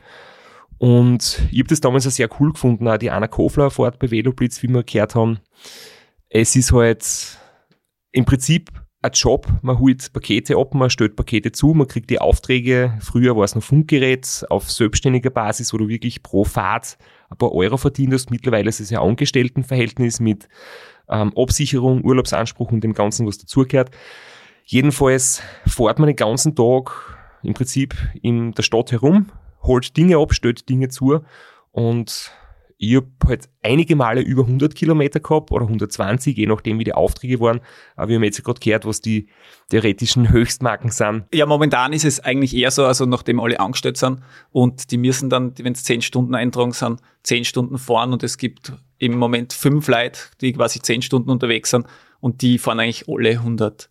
und 0.78 1.42
ich 1.50 1.58
habe 1.58 1.68
das 1.68 1.82
damals 1.82 2.06
auch 2.06 2.12
sehr 2.12 2.30
cool 2.40 2.54
gefunden, 2.54 2.88
auch 2.88 2.96
die 2.96 3.10
Anna 3.10 3.28
Kofler 3.28 3.70
fährt 3.70 3.98
bei 3.98 4.10
Veloblitz, 4.10 4.62
wie 4.62 4.68
wir 4.68 4.84
gehört 4.84 5.14
haben. 5.14 5.40
Es 6.38 6.54
ist 6.54 6.70
halt 6.70 7.38
im 8.12 8.26
Prinzip 8.26 8.68
ein 9.00 9.10
Job. 9.14 9.46
Man 9.62 9.78
holt 9.78 10.12
Pakete 10.12 10.58
ab, 10.58 10.74
man 10.74 10.90
stellt 10.90 11.16
Pakete 11.16 11.50
zu, 11.50 11.68
man 11.68 11.88
kriegt 11.88 12.10
die 12.10 12.20
Aufträge. 12.20 12.92
Früher 13.00 13.34
war 13.38 13.44
es 13.44 13.54
noch 13.54 13.62
Funkgerät 13.62 14.44
auf 14.50 14.70
selbstständiger 14.70 15.30
Basis, 15.30 15.72
wo 15.72 15.78
du 15.78 15.88
wirklich 15.88 16.22
pro 16.22 16.44
Fahrt 16.44 16.98
ein 17.30 17.38
paar 17.38 17.52
Euro 17.52 17.78
verdient 17.78 18.12
hast. 18.12 18.30
Mittlerweile 18.30 18.68
ist 18.68 18.80
es 18.80 18.90
ja 18.90 19.00
Angestelltenverhältnis 19.00 20.20
mit 20.20 20.46
ähm, 21.08 21.32
Absicherung, 21.34 22.04
Urlaubsanspruch 22.04 22.70
und 22.70 22.84
dem 22.84 22.92
Ganzen, 22.92 23.26
was 23.26 23.38
dazugehört. 23.38 23.90
Jedenfalls 24.66 25.40
fährt 25.66 25.98
man 25.98 26.08
den 26.08 26.16
ganzen 26.16 26.54
Tag 26.54 27.16
im 27.44 27.54
Prinzip 27.54 27.94
in 28.20 28.52
der 28.52 28.62
Stadt 28.62 28.92
herum, 28.92 29.32
holt 29.62 29.96
Dinge 29.96 30.18
ab, 30.18 30.34
stellt 30.34 30.68
Dinge 30.68 30.90
zu 30.90 31.20
und 31.70 32.30
ich 32.78 32.96
habe 32.96 33.08
halt 33.26 33.48
einige 33.62 33.96
Male 33.96 34.20
über 34.20 34.42
100 34.42 34.74
Kilometer 34.74 35.20
gehabt 35.20 35.50
oder 35.50 35.64
120, 35.64 36.36
je 36.36 36.46
nachdem 36.46 36.78
wie 36.78 36.84
die 36.84 36.92
Aufträge 36.92 37.40
waren. 37.40 37.60
Aber 37.96 38.08
wir 38.08 38.16
haben 38.16 38.24
jetzt 38.24 38.42
gerade 38.44 38.60
gehört, 38.60 38.84
was 38.84 39.00
die 39.00 39.28
theoretischen 39.70 40.30
Höchstmarken 40.30 40.90
sind. 40.90 41.24
Ja, 41.32 41.46
momentan 41.46 41.92
ist 41.92 42.04
es 42.04 42.20
eigentlich 42.20 42.54
eher 42.54 42.70
so, 42.70 42.84
also 42.84 43.06
nachdem 43.06 43.40
alle 43.40 43.60
angestellt 43.60 43.96
sind 43.96 44.20
und 44.50 44.90
die 44.90 44.98
müssen 44.98 45.30
dann, 45.30 45.54
wenn 45.58 45.72
es 45.72 45.84
10 45.84 46.02
Stunden 46.02 46.34
eintragen 46.34 46.72
sind, 46.72 47.00
10 47.22 47.44
Stunden 47.44 47.78
fahren 47.78 48.12
und 48.12 48.22
es 48.22 48.36
gibt 48.36 48.72
im 48.98 49.16
Moment 49.16 49.52
fünf 49.52 49.88
Leute, 49.88 50.20
die 50.40 50.52
quasi 50.52 50.80
10 50.80 51.02
Stunden 51.02 51.30
unterwegs 51.30 51.70
sind 51.70 51.86
und 52.20 52.42
die 52.42 52.58
fahren 52.58 52.80
eigentlich 52.80 53.08
alle 53.08 53.30
100 53.30 53.88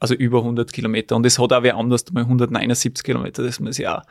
also 0.00 0.14
über 0.14 0.38
100 0.38 0.72
Kilometer. 0.72 1.14
Und 1.14 1.24
es 1.26 1.38
hat 1.38 1.52
auch 1.52 1.62
wer 1.62 1.76
anders 1.76 2.10
mal 2.10 2.22
179 2.22 3.04
Kilometer, 3.04 3.42
das 3.44 3.60
muss 3.60 3.78
ich 3.78 3.86
auch 3.86 4.02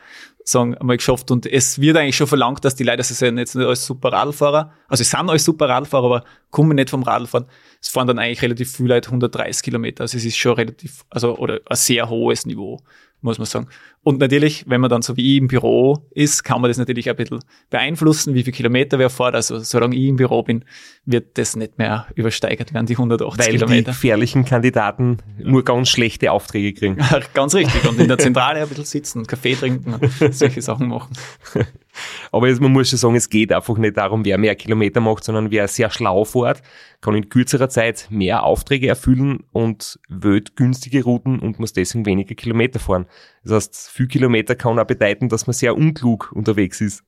sagen, 0.44 0.76
einmal 0.76 0.96
geschafft. 0.96 1.30
Und 1.30 1.46
es 1.46 1.80
wird 1.80 1.96
eigentlich 1.96 2.16
schon 2.16 2.28
verlangt, 2.28 2.64
dass 2.64 2.76
die 2.76 2.84
Leute, 2.84 2.98
das 2.98 3.08
sind 3.08 3.38
jetzt 3.38 3.56
nicht 3.56 3.66
als 3.66 3.84
super 3.84 4.12
Radlfahrer, 4.12 4.72
also 4.88 5.02
es 5.02 5.10
sind 5.10 5.28
als 5.28 5.44
super 5.44 5.68
Radlfahrer, 5.68 6.06
aber 6.06 6.24
kommen 6.50 6.76
nicht 6.76 6.90
vom 6.90 7.02
Radlfahren. 7.02 7.46
Es 7.82 7.88
fahren 7.88 8.06
dann 8.06 8.18
eigentlich 8.18 8.40
relativ 8.40 8.74
viele 8.76 8.94
Leute 8.94 9.08
130 9.08 9.62
Kilometer. 9.62 10.02
Also 10.02 10.16
es 10.16 10.24
ist 10.24 10.36
schon 10.36 10.54
relativ, 10.54 11.04
also, 11.10 11.36
oder 11.36 11.60
ein 11.66 11.76
sehr 11.76 12.08
hohes 12.08 12.46
Niveau 12.46 12.80
muss 13.22 13.38
man 13.38 13.46
sagen. 13.46 13.68
Und 14.02 14.18
natürlich, 14.18 14.64
wenn 14.66 14.80
man 14.80 14.88
dann 14.88 15.02
so 15.02 15.16
wie 15.16 15.34
ich 15.34 15.38
im 15.42 15.48
Büro 15.48 16.06
ist, 16.12 16.42
kann 16.42 16.60
man 16.60 16.70
das 16.70 16.78
natürlich 16.78 17.10
ein 17.10 17.16
bisschen 17.16 17.40
beeinflussen, 17.68 18.34
wie 18.34 18.42
viele 18.42 18.56
Kilometer 18.56 18.98
wer 18.98 19.10
fährt. 19.10 19.34
Also 19.34 19.58
solange 19.58 19.94
ich 19.96 20.04
im 20.04 20.16
Büro 20.16 20.42
bin, 20.42 20.64
wird 21.04 21.36
das 21.36 21.54
nicht 21.56 21.78
mehr 21.78 22.06
übersteigert 22.14 22.72
werden, 22.72 22.86
die 22.86 22.94
180 22.94 23.38
Weil 23.38 23.52
Kilometer. 23.52 23.76
die 23.76 23.84
gefährlichen 23.84 24.44
Kandidaten 24.44 25.18
nur 25.38 25.64
ganz 25.64 25.88
schlechte 25.88 26.32
Aufträge 26.32 26.72
kriegen. 26.72 26.98
Ganz 27.34 27.54
richtig. 27.54 27.86
Und 27.88 28.00
in 28.00 28.08
der 28.08 28.18
Zentrale 28.18 28.62
ein 28.62 28.68
bisschen 28.68 28.84
sitzen, 28.84 29.26
Kaffee 29.26 29.54
trinken 29.54 29.94
und 29.94 30.34
solche 30.34 30.62
Sachen 30.62 30.88
machen. 30.88 31.12
Aber 32.32 32.48
jetzt, 32.48 32.60
man 32.60 32.72
muss 32.72 32.90
schon 32.90 32.98
sagen, 32.98 33.16
es 33.16 33.28
geht 33.28 33.52
einfach 33.52 33.76
nicht 33.78 33.96
darum, 33.96 34.24
wer 34.24 34.38
mehr 34.38 34.54
Kilometer 34.54 35.00
macht, 35.00 35.24
sondern 35.24 35.50
wer 35.50 35.68
sehr 35.68 35.90
schlau 35.90 36.24
fährt, 36.24 36.62
kann 37.00 37.14
in 37.14 37.28
kürzerer 37.28 37.68
Zeit 37.68 38.06
mehr 38.10 38.42
Aufträge 38.42 38.88
erfüllen 38.88 39.44
und 39.52 39.98
wählt 40.08 40.56
günstige 40.56 41.04
Routen 41.04 41.38
und 41.40 41.58
muss 41.58 41.72
deswegen 41.72 42.06
weniger 42.06 42.34
Kilometer 42.34 42.78
fahren. 42.78 43.06
Das 43.44 43.52
heißt, 43.52 43.90
viel 43.90 44.06
Kilometer 44.06 44.54
kann 44.54 44.78
auch 44.78 44.84
bedeuten, 44.84 45.28
dass 45.28 45.46
man 45.46 45.54
sehr 45.54 45.76
unklug 45.76 46.32
unterwegs 46.32 46.80
ist. 46.80 47.04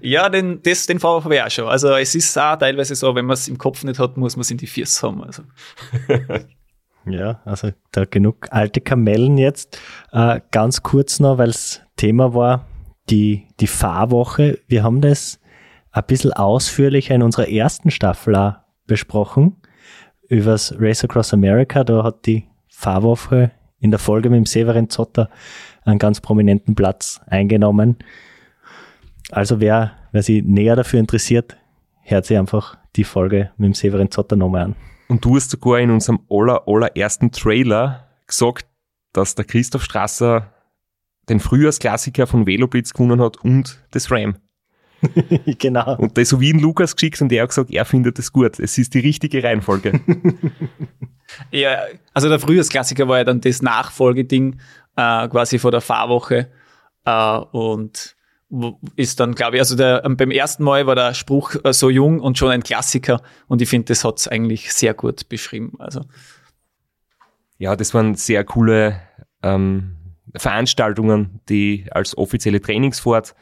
Ja, 0.00 0.28
den, 0.28 0.62
das, 0.62 0.86
den 0.86 1.02
habe 1.02 1.34
ich 1.34 1.42
auch 1.42 1.50
schon. 1.50 1.66
Also 1.66 1.94
es 1.94 2.14
ist 2.14 2.38
auch 2.38 2.56
teilweise 2.56 2.94
so, 2.94 3.14
wenn 3.14 3.24
man 3.24 3.34
es 3.34 3.48
im 3.48 3.58
Kopf 3.58 3.84
nicht 3.84 3.98
hat, 3.98 4.16
muss 4.16 4.36
man 4.36 4.42
es 4.42 4.50
in 4.50 4.58
die 4.58 4.66
Füße 4.66 5.06
haben. 5.06 5.22
Also. 5.22 5.42
Ja, 7.08 7.40
also 7.44 7.70
da 7.92 8.04
genug 8.04 8.48
alte 8.50 8.80
Kamellen 8.80 9.38
jetzt. 9.38 9.80
Äh, 10.12 10.40
ganz 10.50 10.82
kurz 10.82 11.20
noch, 11.20 11.38
weil 11.38 11.50
es 11.50 11.80
Thema 11.96 12.34
war, 12.34 12.66
die, 13.10 13.46
die 13.60 13.66
Fahrwoche. 13.66 14.58
Wir 14.66 14.82
haben 14.82 15.00
das 15.00 15.40
ein 15.92 16.04
bisschen 16.06 16.32
ausführlicher 16.32 17.14
in 17.14 17.22
unserer 17.22 17.48
ersten 17.48 17.90
Staffel 17.90 18.36
auch 18.36 18.54
besprochen. 18.86 19.56
Übers 20.28 20.74
Race 20.78 21.04
Across 21.04 21.34
America, 21.34 21.84
da 21.84 22.02
hat 22.02 22.26
die 22.26 22.48
Fahrwoche 22.68 23.52
in 23.78 23.90
der 23.90 24.00
Folge 24.00 24.28
mit 24.28 24.38
dem 24.38 24.46
Severin 24.46 24.90
Zotter 24.90 25.30
einen 25.84 25.98
ganz 25.98 26.20
prominenten 26.20 26.74
Platz 26.74 27.20
eingenommen. 27.26 27.96
Also 29.30 29.60
wer, 29.60 29.92
wer 30.12 30.22
sich 30.22 30.42
näher 30.42 30.76
dafür 30.76 31.00
interessiert, 31.00 31.56
hört 32.02 32.26
sich 32.26 32.36
einfach 32.36 32.76
die 32.96 33.04
Folge 33.04 33.50
mit 33.56 33.66
dem 33.66 33.74
Severin 33.74 34.10
Zotter 34.10 34.36
nochmal 34.36 34.62
an. 34.62 34.76
Und 35.08 35.24
du 35.24 35.36
hast 35.36 35.50
sogar 35.50 35.78
in 35.78 35.90
unserem 35.90 36.20
aller, 36.28 36.66
allerersten 36.66 37.30
Trailer 37.30 38.08
gesagt, 38.26 38.66
dass 39.12 39.34
der 39.34 39.44
Christoph 39.44 39.84
Strasser 39.84 40.52
den 41.28 41.40
Frühjahrsklassiker 41.40 42.26
von 42.26 42.46
Veloblitz 42.46 42.92
gewonnen 42.92 43.20
hat 43.20 43.38
und 43.38 43.80
das 43.90 44.10
Ram. 44.10 44.36
genau. 45.58 45.96
Und 45.96 46.16
das 46.16 46.30
so 46.30 46.40
wie 46.40 46.50
in 46.50 46.58
Lukas 46.58 46.96
geschickt 46.96 47.20
und 47.20 47.30
er 47.32 47.42
hat 47.42 47.50
gesagt, 47.50 47.70
er 47.70 47.84
findet 47.84 48.18
es 48.18 48.32
gut. 48.32 48.58
Es 48.58 48.78
ist 48.78 48.94
die 48.94 49.00
richtige 49.00 49.42
Reihenfolge. 49.42 50.00
Ja, 51.50 51.82
also 52.14 52.28
der 52.28 52.38
Frühjahrsklassiker 52.38 53.08
war 53.08 53.18
ja 53.18 53.24
dann 53.24 53.40
das 53.40 53.62
Nachfolgeding 53.62 54.60
äh, 54.96 55.28
quasi 55.28 55.58
vor 55.58 55.70
der 55.70 55.80
Fahrwoche 55.80 56.50
äh, 57.04 57.36
und 57.36 58.16
ist 58.94 59.18
dann, 59.18 59.34
glaube 59.34 59.56
ich, 59.56 59.60
also 59.60 59.76
der, 59.76 60.02
beim 60.08 60.30
ersten 60.30 60.62
Mal 60.62 60.86
war 60.86 60.94
der 60.94 61.14
Spruch 61.14 61.56
äh, 61.64 61.72
so 61.72 61.90
jung 61.90 62.20
und 62.20 62.38
schon 62.38 62.50
ein 62.50 62.62
Klassiker 62.62 63.20
und 63.48 63.60
ich 63.60 63.68
finde, 63.68 63.86
das 63.86 64.04
hat's 64.04 64.28
eigentlich 64.28 64.72
sehr 64.72 64.94
gut 64.94 65.28
beschrieben. 65.28 65.72
Also 65.78 66.02
ja, 67.58 67.74
das 67.74 67.92
waren 67.92 68.14
sehr 68.14 68.44
coole 68.44 69.00
ähm, 69.42 69.95
Veranstaltungen, 70.34 71.40
die 71.48 71.86
als 71.90 72.16
offizielle 72.16 72.60
Trainingsfahrt 72.60 73.34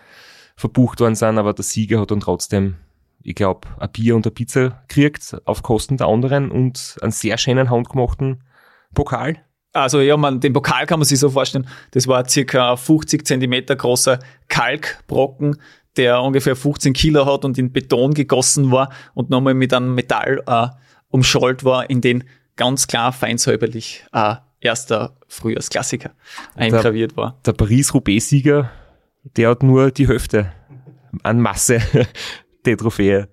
verbucht 0.56 1.00
worden 1.00 1.14
sind, 1.14 1.38
aber 1.38 1.52
der 1.52 1.64
Sieger 1.64 2.00
hat 2.00 2.10
dann 2.10 2.20
trotzdem, 2.20 2.76
ich 3.22 3.34
glaube, 3.34 3.68
ein 3.78 3.90
Bier 3.90 4.14
und 4.16 4.26
eine 4.26 4.32
Pizza 4.32 4.82
gekriegt 4.88 5.36
auf 5.44 5.62
Kosten 5.62 5.96
der 5.96 6.06
anderen 6.06 6.50
und 6.50 6.96
einen 7.00 7.12
sehr 7.12 7.38
schönen 7.38 7.70
handgemachten 7.70 8.44
Pokal. 8.94 9.38
Also 9.72 10.00
ja, 10.00 10.16
man, 10.16 10.38
den 10.38 10.52
Pokal 10.52 10.86
kann 10.86 11.00
man 11.00 11.06
sich 11.06 11.18
so 11.18 11.30
vorstellen, 11.30 11.66
das 11.90 12.06
war 12.06 12.28
circa 12.28 12.76
50 12.76 13.26
Zentimeter 13.26 13.74
großer 13.74 14.20
Kalkbrocken, 14.48 15.56
der 15.96 16.22
ungefähr 16.22 16.54
15 16.54 16.92
Kilo 16.92 17.26
hat 17.26 17.44
und 17.44 17.58
in 17.58 17.72
Beton 17.72 18.14
gegossen 18.14 18.70
war 18.70 18.90
und 19.14 19.30
nochmal 19.30 19.54
mit 19.54 19.74
einem 19.74 19.94
Metall 19.94 20.42
äh, 20.46 20.68
umschollt 21.08 21.64
war, 21.64 21.90
in 21.90 22.00
den 22.00 22.24
ganz 22.56 22.86
klar 22.86 23.12
feinsäuberlich 23.12 24.04
äh, 24.12 24.36
erster 24.64 25.16
Frühjahrsklassiker 25.28 26.10
eingraviert 26.54 27.16
war. 27.16 27.38
Der 27.44 27.52
Paris-Roubaix-Sieger, 27.52 28.70
der 29.36 29.50
hat 29.50 29.62
nur 29.62 29.90
die 29.90 30.08
Hälfte 30.08 30.52
an 31.22 31.40
Masse 31.40 31.80
der 32.64 32.76
Trophäe. 32.76 33.28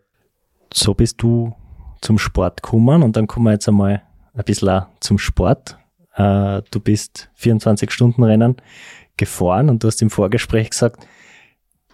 so 0.73 0.93
bist 0.93 1.21
du 1.21 1.55
zum 2.01 2.17
Sport 2.17 2.61
gekommen 2.61 3.03
und 3.03 3.15
dann 3.15 3.27
kommen 3.27 3.45
wir 3.45 3.53
jetzt 3.53 3.67
einmal 3.67 4.03
ein 4.33 4.43
bisschen 4.43 4.69
auch 4.69 4.87
zum 4.99 5.17
Sport. 5.17 5.77
Äh, 6.15 6.61
du 6.71 6.79
bist 6.79 7.29
24-Stunden-Rennen 7.39 8.57
gefahren 9.17 9.69
und 9.69 9.83
du 9.83 9.87
hast 9.87 10.01
im 10.01 10.09
Vorgespräch 10.09 10.71
gesagt, 10.71 11.05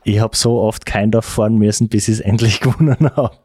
ich 0.03 0.19
habe 0.19 0.35
so 0.35 0.61
oft 0.61 0.85
kein 0.85 1.11
Dorf 1.11 1.25
fahren 1.25 1.57
müssen, 1.57 1.89
bis 1.89 2.07
ich 2.07 2.15
es 2.15 2.19
endlich 2.21 2.59
gewonnen 2.61 3.09
habe. 3.15 3.37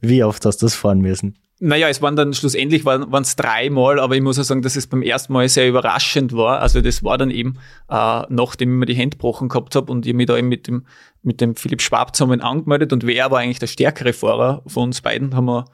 Wie 0.00 0.22
oft 0.24 0.44
hast 0.44 0.58
du 0.58 0.66
das 0.66 0.74
fahren 0.74 1.00
müssen? 1.00 1.38
Naja, 1.62 1.88
es 1.88 2.00
waren 2.00 2.16
dann 2.16 2.32
schlussendlich 2.32 2.86
waren 2.86 3.22
es 3.22 3.36
dreimal, 3.36 4.00
aber 4.00 4.14
ich 4.16 4.22
muss 4.22 4.38
auch 4.38 4.44
sagen, 4.44 4.62
dass 4.62 4.76
es 4.76 4.86
beim 4.86 5.02
ersten 5.02 5.34
Mal 5.34 5.46
sehr 5.46 5.68
überraschend 5.68 6.32
war. 6.32 6.60
Also 6.60 6.80
das 6.80 7.04
war 7.04 7.18
dann 7.18 7.30
eben, 7.30 7.58
äh, 7.90 8.22
nachdem 8.30 8.72
ich 8.72 8.78
mir 8.78 8.86
die 8.86 8.94
Hände 8.94 9.18
gebrochen 9.18 9.50
gehabt 9.50 9.76
habe 9.76 9.92
und 9.92 10.06
ich 10.06 10.14
mich 10.14 10.26
da 10.26 10.38
eben 10.38 10.48
mit 10.48 10.66
dem, 10.66 10.86
mit 11.22 11.42
dem 11.42 11.56
Philipp 11.56 11.82
Schwab 11.82 12.16
zusammen 12.16 12.40
angemeldet 12.40 12.94
und 12.94 13.06
wer 13.06 13.30
war 13.30 13.40
eigentlich 13.40 13.58
der 13.58 13.66
stärkere 13.66 14.14
Fahrer 14.14 14.62
von 14.66 14.84
uns 14.84 15.02
beiden, 15.02 15.36
haben 15.36 15.44
wir 15.44 15.66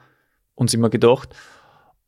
uns 0.55 0.73
immer 0.73 0.89
gedacht. 0.89 1.33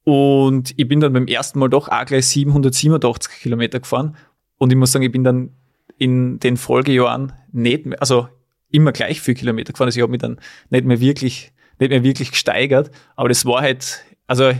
Und 0.03 0.73
ich 0.75 0.87
bin 0.87 0.99
dann 0.99 1.13
beim 1.13 1.27
ersten 1.27 1.59
Mal 1.59 1.69
doch 1.69 1.87
auch 1.87 2.05
gleich 2.05 2.25
787 2.27 3.41
Kilometer 3.41 3.79
gefahren. 3.79 4.17
Und 4.57 4.71
ich 4.71 4.77
muss 4.77 4.91
sagen, 4.91 5.05
ich 5.05 5.11
bin 5.11 5.23
dann 5.23 5.51
in 5.97 6.39
den 6.39 6.57
Folgejahren 6.57 7.31
nicht 7.53 7.85
mehr, 7.85 8.01
also 8.01 8.27
immer 8.71 8.91
gleich 8.91 9.21
viel 9.21 9.35
Kilometer 9.35 9.71
gefahren. 9.71 9.87
Also 9.87 9.99
ich 9.99 10.01
habe 10.01 10.11
mich 10.11 10.21
dann 10.21 10.39
nicht 10.69 10.85
mehr 10.85 10.99
wirklich, 10.99 11.53
nicht 11.79 11.89
mehr 11.89 12.03
wirklich 12.03 12.31
gesteigert. 12.31 12.91
Aber 13.15 13.29
das 13.29 13.45
war 13.45 13.61
halt, 13.61 14.03
also 14.27 14.51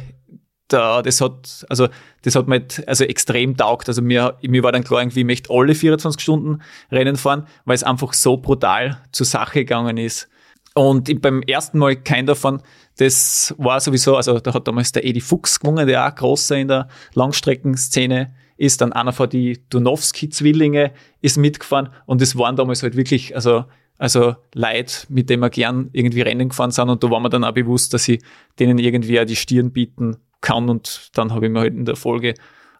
da, 0.67 1.01
das 1.01 1.19
hat, 1.21 1.65
also 1.69 1.87
das 2.23 2.35
hat 2.35 2.47
mir 2.47 2.59
halt, 2.59 2.87
also 2.87 3.03
extrem 3.03 3.57
taugt. 3.57 3.87
Also 3.87 4.01
mir, 4.01 4.37
mir 4.41 4.63
war 4.63 4.71
dann 4.71 4.83
klar, 4.83 5.01
irgendwie, 5.01 5.21
ich 5.21 5.25
möchte 5.25 5.53
alle 5.53 5.75
24 5.75 6.21
Stunden 6.21 6.61
Rennen 6.91 7.17
fahren, 7.17 7.47
weil 7.65 7.75
es 7.75 7.83
einfach 7.83 8.13
so 8.13 8.37
brutal 8.37 9.01
zur 9.11 9.25
Sache 9.25 9.59
gegangen 9.59 9.97
ist. 9.97 10.29
Und 10.75 11.21
beim 11.21 11.41
ersten 11.41 11.79
Mal 11.79 11.95
kein 11.95 12.25
davon, 12.25 12.61
das 12.97 13.53
war 13.57 13.79
sowieso, 13.79 14.15
also 14.15 14.39
da 14.39 14.53
hat 14.53 14.67
damals 14.67 14.91
der 14.91 15.03
Edi 15.03 15.19
Fuchs 15.19 15.59
gewonnen, 15.59 15.87
der 15.87 16.07
auch 16.07 16.15
großer 16.15 16.57
in 16.57 16.67
der 16.67 16.87
Langstreckenszene 17.15 18.33
ist. 18.57 18.81
Dann 18.81 18.93
einer 18.93 19.11
von 19.11 19.29
die 19.29 19.63
Donowski-Zwillinge 19.69 20.93
ist 21.21 21.37
mitgefahren 21.37 21.89
und 22.05 22.21
das 22.21 22.37
waren 22.37 22.55
damals 22.55 22.83
halt 22.83 22.95
wirklich, 22.95 23.35
also, 23.35 23.65
also 23.99 24.35
Leute, 24.55 25.05
mit 25.09 25.29
denen 25.29 25.43
wir 25.43 25.49
gern 25.49 25.89
irgendwie 25.91 26.21
Rennen 26.21 26.49
gefahren 26.49 26.71
sind 26.71 26.89
und 26.89 27.03
da 27.03 27.11
war 27.11 27.19
mir 27.19 27.29
dann 27.29 27.43
auch 27.43 27.51
bewusst, 27.51 27.93
dass 27.93 28.07
ich 28.07 28.23
denen 28.57 28.79
irgendwie 28.79 29.19
auch 29.19 29.25
die 29.25 29.35
Stirn 29.35 29.71
bieten 29.71 30.17
kann 30.41 30.69
und 30.69 31.11
dann 31.13 31.33
habe 31.33 31.45
ich 31.45 31.51
mir 31.51 31.59
halt 31.59 31.75
in 31.75 31.85
der 31.85 31.97
Folge 31.97 32.33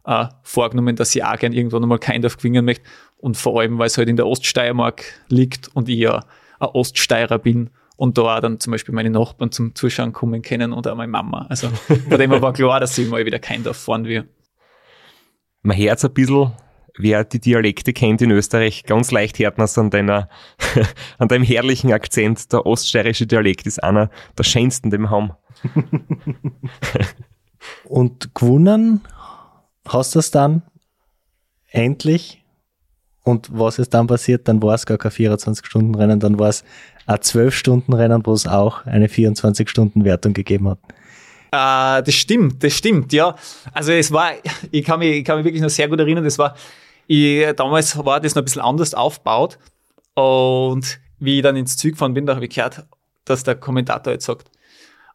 äh, 0.06 0.26
vorgenommen, 0.42 0.96
dass 0.96 1.14
ich 1.14 1.24
auch 1.24 1.38
gern 1.38 1.52
irgendwann 1.52 1.84
einmal 1.84 2.00
kein 2.00 2.22
Dorf 2.22 2.38
gewinnen 2.38 2.64
möchte 2.64 2.86
und 3.18 3.36
vor 3.36 3.60
allem, 3.60 3.78
weil 3.78 3.88
es 3.88 3.98
halt 3.98 4.08
in 4.08 4.16
der 4.16 4.28
Oststeiermark 4.28 5.04
liegt 5.28 5.68
und 5.76 5.90
ich 5.90 6.00
ja 6.00 6.24
ein 6.60 6.70
Oststeirer 6.70 7.38
bin 7.38 7.70
und 7.98 8.18
da 8.18 8.38
auch 8.38 8.40
dann 8.40 8.62
zum 8.62 8.72
Beispiel 8.72 8.96
meine 8.96 9.10
Nachbarn 9.10 9.52
zum 9.52 9.76
Zuschauen 9.76 10.14
kommen 10.14 10.42
können 10.42 10.72
und 10.72 10.88
auch 10.88 10.96
meine 10.96 11.12
Mama. 11.12 11.48
Also 11.50 11.68
von 11.68 12.18
dem 12.18 12.32
war 12.32 12.54
klar, 12.54 12.80
dass 12.80 12.98
ich 12.98 13.10
mal 13.10 13.26
wieder 13.26 13.40
kein 13.40 13.62
Dorf 13.62 13.76
fahren 13.76 14.06
will. 14.06 14.30
Man 15.64 15.76
hört 15.76 16.02
ein 16.02 16.14
bisschen, 16.14 16.54
wer 17.00 17.24
die 17.24 17.40
Dialekte 17.40 17.94
kennt 17.94 18.22
in 18.22 18.30
Österreich, 18.32 18.84
ganz 18.84 19.10
leicht 19.12 19.40
hört 19.40 19.58
man 19.58 19.66
es 19.66 19.78
an 19.78 19.90
deiner, 19.90 20.30
an 21.18 21.28
deinem 21.28 21.44
herrlichen 21.44 21.92
Akzent. 21.94 22.52
Der 22.52 22.66
oststeirische 22.66 23.26
Dialekt 23.26 23.66
ist 23.66 23.82
einer 23.84 24.10
der 24.38 24.44
schönsten, 24.44 24.92
den 24.92 25.02
wir 25.02 25.10
haben. 25.10 25.32
Und 27.86 28.36
gewonnen 28.36 29.02
hast 29.88 30.16
du 30.16 30.20
es 30.20 30.32
dann 30.32 30.62
endlich. 31.70 32.44
Und 33.24 33.50
was 33.52 33.80
ist 33.80 33.94
dann 33.94 34.08
passiert? 34.08 34.48
Dann 34.48 34.62
war 34.62 34.76
es 34.76 34.86
gar 34.86 34.98
kein 34.98 35.12
24-Stunden-Rennen, 35.12 36.20
dann 36.20 36.40
war 36.40 36.50
es 36.50 36.64
ein 37.06 37.18
12-Stunden-Rennen, 37.18 38.26
wo 38.26 38.34
es 38.34 38.48
auch 38.48 38.86
eine 38.86 39.08
24-Stunden-Wertung 39.08 40.34
gegeben 40.34 40.70
hat. 40.70 40.80
Äh, 41.52 42.04
das 42.04 42.14
stimmt, 42.14 42.64
das 42.64 42.74
stimmt, 42.74 43.14
ja. 43.14 43.36
Also 43.74 43.92
es 43.92 44.12
war, 44.12 44.32
ich 44.72 44.86
kann 44.86 45.00
mich, 45.00 45.18
ich 45.18 45.26
kann 45.26 45.38
mich 45.38 45.46
wirklich 45.46 45.62
noch 45.62 45.70
sehr 45.70 45.88
gut 45.88 46.00
erinnern, 46.00 46.24
das 46.24 46.38
war, 46.38 46.56
ich, 47.10 47.56
damals 47.56 47.98
war 48.06 48.20
das 48.20 48.36
noch 48.36 48.44
ein 48.44 48.46
bisschen 48.46 48.62
anders 48.62 48.94
aufgebaut. 48.94 49.58
Und 50.14 51.00
wie 51.18 51.38
ich 51.38 51.44
dann 51.44 51.56
ins 51.56 51.76
Zug 51.76 51.94
gefahren 51.94 52.14
bin, 52.14 52.28
da 52.28 52.36
habe 52.36 52.46
ich 52.46 52.54
gehört, 52.54 52.86
dass 53.26 53.44
der 53.44 53.56
Kommentator 53.56 54.14
jetzt 54.14 54.26
sagt, 54.26 54.50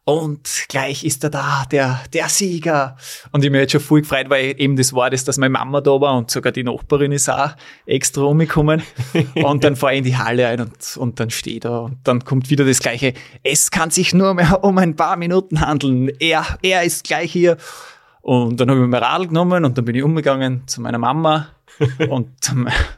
und 0.03 0.65
gleich 0.67 1.03
ist 1.03 1.23
er 1.23 1.31
da, 1.31 1.65
der, 1.71 1.99
der 2.13 2.29
Sieger. 2.29 2.95
Und 3.31 3.43
ich 3.43 3.49
mir 3.49 3.61
jetzt 3.61 3.71
schon 3.71 3.81
voll 3.81 4.01
gefreut, 4.01 4.29
weil 4.29 4.53
eben 4.59 4.75
das 4.75 4.93
war 4.93 5.09
das, 5.09 5.23
dass 5.23 5.37
meine 5.37 5.49
Mama 5.49 5.81
da 5.81 5.99
war 5.99 6.15
und 6.15 6.29
sogar 6.29 6.51
die 6.51 6.63
Nachbarin 6.63 7.11
ist 7.11 7.27
auch 7.27 7.55
extra 7.87 8.21
umgekommen. 8.21 8.83
und 9.35 9.63
dann 9.63 9.75
fahre 9.75 9.93
ich 9.93 9.99
in 9.99 10.03
die 10.03 10.17
Halle 10.17 10.47
ein 10.47 10.59
und, 10.59 10.97
und 10.97 11.19
dann 11.19 11.31
stehe 11.31 11.59
da 11.59 11.79
und 11.79 11.97
dann 12.03 12.23
kommt 12.23 12.51
wieder 12.51 12.65
das 12.65 12.79
Gleiche. 12.79 13.13
Es 13.41 13.71
kann 13.71 13.89
sich 13.89 14.13
nur 14.13 14.35
mehr 14.35 14.63
um 14.63 14.77
ein 14.77 14.95
paar 14.95 15.15
Minuten 15.15 15.61
handeln. 15.61 16.09
Er, 16.19 16.45
er 16.61 16.83
ist 16.83 17.05
gleich 17.05 17.31
hier. 17.31 17.57
Und 18.25 18.59
dann 18.59 18.71
habe 18.71 18.81
ich 18.81 18.87
mir 18.87 18.99
Radl 18.99 19.27
genommen 19.27 19.65
und 19.65 19.77
dann 19.77 19.85
bin 19.85 19.93
ich 19.93 20.01
umgegangen 20.01 20.63
zu 20.65 20.81
meiner 20.81 20.97
Mama 20.97 21.49
und 22.09 22.29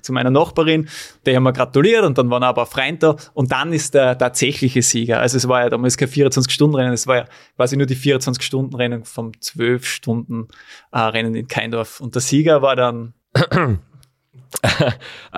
zu 0.02 0.14
meiner 0.14 0.30
Nachbarin, 0.30 0.88
der 1.26 1.36
haben 1.36 1.44
wir 1.44 1.52
gratuliert 1.52 2.06
und 2.06 2.18
dann 2.18 2.30
waren 2.30 2.44
aber 2.44 2.66
Freunde 2.66 3.00
da 3.00 3.16
und 3.34 3.52
dann 3.52 3.74
ist 3.74 3.94
der 3.94 4.18
tatsächliche 4.18 4.82
Sieger. 4.82 5.20
Also 5.20 5.36
es 5.36 5.46
war 5.46 5.64
ja 5.64 5.70
damals 5.70 5.98
kein 5.98 6.08
24-Stunden-Rennen, 6.08 6.94
es 6.94 7.08
war 7.08 7.18
ja 7.18 7.26
quasi 7.58 7.76
nur 7.76 7.88
die 7.88 7.98
24-Stunden-Rennen 7.98 9.04
vom 9.04 9.32
12-Stunden-Rennen 9.32 11.36
in 11.36 11.50
Keindorf. 11.50 12.00
Und 12.00 12.16
der 12.16 12.22
Sieger 12.22 12.62
war 12.62 12.78
dann. 12.78 13.14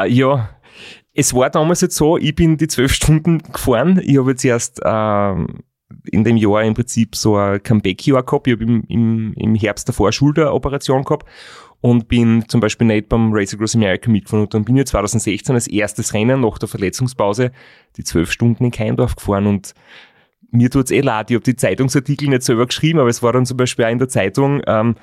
ja, 0.05 0.49
es 1.15 1.33
war 1.33 1.49
damals 1.49 1.81
jetzt 1.81 1.95
so, 1.95 2.15
ich 2.15 2.35
bin 2.35 2.57
die 2.57 2.67
zwölf 2.67 2.93
Stunden 2.93 3.39
gefahren. 3.39 3.99
Ich 4.03 4.19
habe 4.19 4.29
jetzt 4.29 4.45
erst 4.45 4.81
ähm, 4.85 5.63
in 6.11 6.23
dem 6.23 6.37
Jahr 6.37 6.63
im 6.63 6.73
Prinzip 6.73 7.15
so 7.15 7.35
ein 7.35 7.61
Comeback-Jahr 7.61 8.23
gehabt. 8.23 8.47
Ich 8.47 8.53
habe 8.53 8.63
im, 8.63 8.83
im, 8.87 9.33
im 9.33 9.55
Herbst 9.55 9.87
davor 9.87 10.11
Schulteroperation 10.11 11.03
gehabt 11.03 11.27
und 11.81 12.07
bin 12.07 12.43
zum 12.47 12.59
Beispiel 12.59 12.87
nicht 12.87 13.09
beim 13.09 13.31
Race 13.33 13.53
Across 13.53 13.75
America 13.75 14.09
mitgefahren. 14.09 14.43
Und 14.43 14.53
dann 14.53 14.65
bin 14.65 14.77
ich 14.77 14.87
2016 14.87 15.55
als 15.55 15.67
erstes 15.67 16.13
Rennen 16.13 16.41
nach 16.41 16.57
der 16.57 16.67
Verletzungspause 16.67 17.51
die 17.97 18.03
zwölf 18.03 18.31
Stunden 18.31 18.65
in 18.65 18.71
Keindorf 18.71 19.15
gefahren. 19.15 19.47
Und 19.47 19.73
mir 20.51 20.69
tut's 20.69 20.91
eh 20.91 21.01
leid, 21.01 21.29
ich 21.29 21.35
habe 21.35 21.43
die 21.43 21.55
Zeitungsartikel 21.55 22.29
nicht 22.29 22.43
selber 22.43 22.65
geschrieben, 22.65 22.99
aber 22.99 23.09
es 23.09 23.23
war 23.23 23.33
dann 23.33 23.45
zum 23.45 23.57
Beispiel 23.57 23.85
auch 23.85 23.91
in 23.91 23.99
der 23.99 24.09
Zeitung, 24.09 24.61
ähm, 24.67 24.95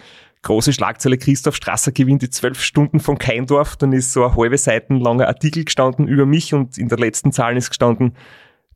große 0.42 0.72
Schlagzeile, 0.72 1.18
Christoph 1.18 1.56
Strasser 1.56 1.92
gewinnt 1.92 2.22
die 2.22 2.30
zwölf 2.30 2.60
Stunden 2.60 3.00
von 3.00 3.18
Keindorf, 3.18 3.76
dann 3.76 3.92
ist 3.92 4.12
so 4.12 4.24
ein 4.24 4.36
halbe 4.36 4.58
Seiten 4.58 5.00
langer 5.00 5.28
Artikel 5.28 5.64
gestanden 5.64 6.06
über 6.06 6.26
mich 6.26 6.54
und 6.54 6.78
in 6.78 6.88
der 6.88 6.98
letzten 6.98 7.32
Zahl 7.32 7.56
ist 7.56 7.70
gestanden, 7.70 8.12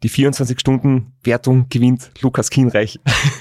die 0.03 0.11
24-Stunden-Wertung 0.11 1.67
gewinnt 1.69 2.11
Lukas 2.21 2.51
Kienreich. 2.51 2.99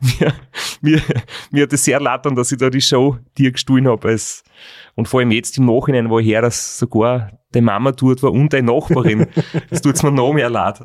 mir, 0.00 0.34
mir, 0.80 1.02
mir 1.50 1.62
hat 1.64 1.72
es 1.72 1.84
sehr 1.84 2.00
leid 2.00 2.24
dass 2.34 2.52
ich 2.52 2.58
da 2.58 2.70
die 2.70 2.80
Show 2.80 3.18
dir 3.36 3.52
gestohlen 3.52 3.86
habe. 3.86 4.16
Und 4.94 5.08
vor 5.08 5.20
allem 5.20 5.30
jetzt 5.30 5.58
im 5.58 5.66
Nachhinein, 5.66 6.08
wo 6.08 6.18
ich 6.18 6.26
her, 6.26 6.42
dass 6.42 6.78
sogar 6.78 7.32
die 7.56 7.60
Mama 7.62 7.92
dort 7.92 8.22
war 8.22 8.32
und 8.32 8.52
deine 8.52 8.72
Nachbarin. 8.72 9.26
das 9.70 9.82
tut's 9.82 10.02
mir 10.02 10.12
noch 10.12 10.32
mehr 10.32 10.50
leid. 10.50 10.80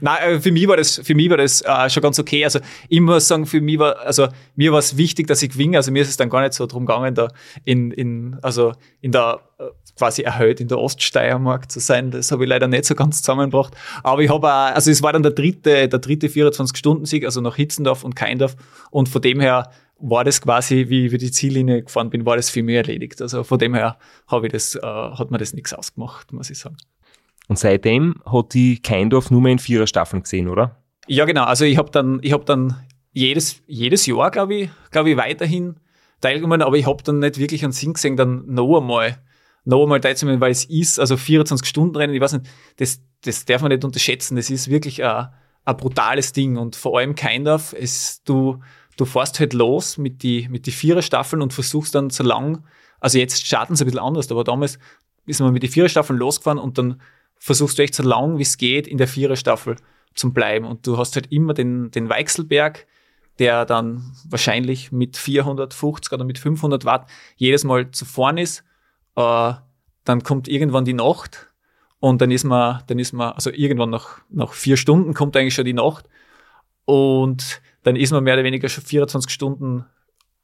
Nein, 0.00 0.18
äh, 0.22 0.40
für 0.40 0.52
mich 0.52 0.68
war 0.68 0.76
das, 0.76 1.00
für 1.02 1.14
mich 1.14 1.30
war 1.30 1.36
das 1.36 1.62
äh, 1.62 1.90
schon 1.90 2.02
ganz 2.02 2.18
okay. 2.18 2.44
Also 2.44 2.60
ich 2.88 3.00
muss 3.00 3.28
sagen, 3.28 3.46
für 3.46 3.60
mich 3.60 3.78
war, 3.78 3.98
also 4.00 4.28
mir 4.56 4.72
war 4.72 4.78
es 4.78 4.96
wichtig, 4.96 5.26
dass 5.26 5.42
ich 5.42 5.50
gewinne. 5.50 5.76
Also 5.76 5.92
mir 5.92 6.02
ist 6.02 6.08
es 6.08 6.16
dann 6.16 6.30
gar 6.30 6.42
nicht 6.42 6.54
so 6.54 6.66
drum 6.66 6.86
gegangen, 6.86 7.14
da 7.14 7.28
in, 7.64 7.90
in, 7.90 8.38
also 8.42 8.72
in 9.00 9.12
der 9.12 9.40
äh, 9.58 9.64
quasi 9.96 10.22
erhöht 10.22 10.60
in 10.60 10.68
der 10.68 10.78
Oststeiermark 10.78 11.70
zu 11.70 11.80
sein. 11.80 12.10
Das 12.10 12.32
habe 12.32 12.44
ich 12.44 12.48
leider 12.48 12.68
nicht 12.68 12.84
so 12.84 12.94
ganz 12.94 13.22
zusammengebracht. 13.22 13.74
Aber 14.02 14.22
ich 14.22 14.30
habe 14.30 14.46
auch, 14.46 14.74
also 14.74 14.90
es 14.90 15.02
war 15.02 15.12
dann 15.12 15.22
der 15.22 15.32
dritte, 15.32 15.88
der 15.88 15.98
dritte 15.98 16.28
24-Stunden-Sieg, 16.28 17.24
also 17.24 17.40
nach 17.40 17.56
Hitzendorf 17.56 18.04
und 18.04 18.16
Keindorf. 18.16 18.56
Und 18.90 19.08
von 19.08 19.22
dem 19.22 19.40
her 19.40 19.70
war 20.00 20.24
das 20.24 20.40
quasi, 20.40 20.86
wie 20.88 21.00
ich 21.04 21.12
über 21.12 21.18
die 21.18 21.30
Ziellinie 21.30 21.82
gefahren 21.82 22.10
bin, 22.10 22.24
war 22.24 22.36
das 22.36 22.50
für 22.50 22.62
mich 22.62 22.76
erledigt. 22.76 23.20
Also 23.20 23.44
von 23.44 23.58
dem 23.58 23.74
her 23.74 23.98
habe 24.26 24.46
ich 24.46 24.52
das, 24.52 24.74
äh, 24.74 24.80
hat 24.82 25.30
mir 25.30 25.38
das 25.38 25.52
nichts 25.52 25.72
ausgemacht, 25.72 26.32
muss 26.32 26.50
ich 26.50 26.58
sagen. 26.58 26.76
Und 27.48 27.58
seitdem 27.58 28.14
hat 28.24 28.54
die 28.54 28.80
Keindorf 28.80 29.30
nur 29.30 29.40
mehr 29.40 29.52
in 29.52 29.58
vierer 29.58 29.86
Staffeln 29.86 30.22
gesehen, 30.22 30.48
oder? 30.48 30.76
Ja, 31.06 31.24
genau. 31.24 31.44
Also 31.44 31.64
ich 31.64 31.76
habe 31.76 31.90
dann, 31.90 32.20
ich 32.22 32.32
habe 32.32 32.44
dann 32.44 32.76
jedes, 33.12 33.62
jedes 33.66 34.06
Jahr, 34.06 34.30
glaube 34.30 34.54
ich, 34.54 34.70
glaube 34.90 35.10
ich, 35.10 35.16
weiterhin 35.16 35.76
teilgenommen, 36.20 36.62
aber 36.62 36.76
ich 36.76 36.86
habe 36.86 37.02
dann 37.02 37.18
nicht 37.18 37.38
wirklich 37.38 37.64
einen 37.64 37.72
Sinn 37.72 37.94
gesehen, 37.94 38.16
dann 38.16 38.44
noch 38.46 38.78
einmal, 38.78 39.18
noch 39.64 39.82
einmal 39.82 40.00
teilzunehmen, 40.00 40.40
weil 40.40 40.52
es 40.52 40.64
ist, 40.64 41.00
also 41.00 41.16
24 41.16 41.68
Stunden 41.68 41.96
Rennen, 41.96 42.14
ich 42.14 42.20
weiß 42.20 42.34
nicht, 42.34 42.46
das, 42.76 43.02
das 43.22 43.44
darf 43.44 43.62
man 43.62 43.72
nicht 43.72 43.84
unterschätzen. 43.84 44.36
Das 44.36 44.50
ist 44.50 44.70
wirklich 44.70 45.02
ein, 45.02 45.28
ein 45.64 45.76
brutales 45.76 46.32
Ding 46.32 46.56
und 46.56 46.76
vor 46.76 46.98
allem 46.98 47.14
Keindorf, 47.14 47.74
es, 47.76 48.22
du, 48.22 48.60
du 48.96 49.04
fährst 49.04 49.40
halt 49.40 49.52
los 49.52 49.98
mit 49.98 50.22
die, 50.22 50.48
mit 50.48 50.66
die 50.66 50.72
Vierer-Staffeln 50.72 51.42
und 51.42 51.52
versuchst 51.52 51.94
dann 51.94 52.10
so 52.10 52.22
lang, 52.22 52.64
also 53.00 53.18
jetzt 53.18 53.46
starten 53.46 53.76
sie 53.76 53.84
ein 53.84 53.86
bisschen 53.86 54.00
anders, 54.00 54.30
aber 54.30 54.44
damals 54.44 54.78
ist 55.26 55.40
man 55.40 55.52
mit 55.52 55.62
die 55.62 55.68
Vierer-Staffeln 55.68 56.18
losgefahren 56.18 56.58
und 56.58 56.78
dann 56.78 57.00
versuchst 57.36 57.78
du 57.78 57.82
echt 57.82 57.94
so 57.94 58.02
lang 58.02 58.38
wie 58.38 58.42
es 58.42 58.58
geht 58.58 58.86
in 58.86 58.98
der 58.98 59.08
Vierer-Staffel 59.08 59.76
zum 60.14 60.32
bleiben 60.32 60.66
und 60.66 60.86
du 60.86 60.98
hast 60.98 61.14
halt 61.14 61.32
immer 61.32 61.54
den, 61.54 61.90
den 61.90 62.08
Weichselberg, 62.08 62.86
der 63.38 63.64
dann 63.64 64.12
wahrscheinlich 64.28 64.92
mit 64.92 65.16
450 65.16 66.12
oder 66.12 66.24
mit 66.24 66.38
500 66.38 66.84
Watt 66.84 67.08
jedes 67.36 67.64
Mal 67.64 67.90
zu 67.90 68.04
vorn 68.04 68.36
ist. 68.36 68.64
Äh, 69.16 69.54
dann 70.04 70.22
kommt 70.22 70.48
irgendwann 70.48 70.84
die 70.84 70.92
Nacht 70.92 71.48
und 72.00 72.20
dann 72.20 72.30
ist 72.30 72.44
man, 72.44 72.82
dann 72.86 72.98
ist 72.98 73.12
man, 73.12 73.32
also 73.32 73.50
irgendwann 73.50 73.90
nach, 73.90 74.20
nach 74.28 74.52
vier 74.52 74.76
Stunden 74.76 75.14
kommt 75.14 75.36
eigentlich 75.36 75.54
schon 75.54 75.64
die 75.64 75.72
Nacht 75.72 76.08
und 76.84 77.62
dann 77.82 77.96
ist 77.96 78.12
man 78.12 78.24
mehr 78.24 78.34
oder 78.34 78.44
weniger 78.44 78.68
schon 78.68 78.84
24 78.84 79.30
Stunden, 79.30 79.84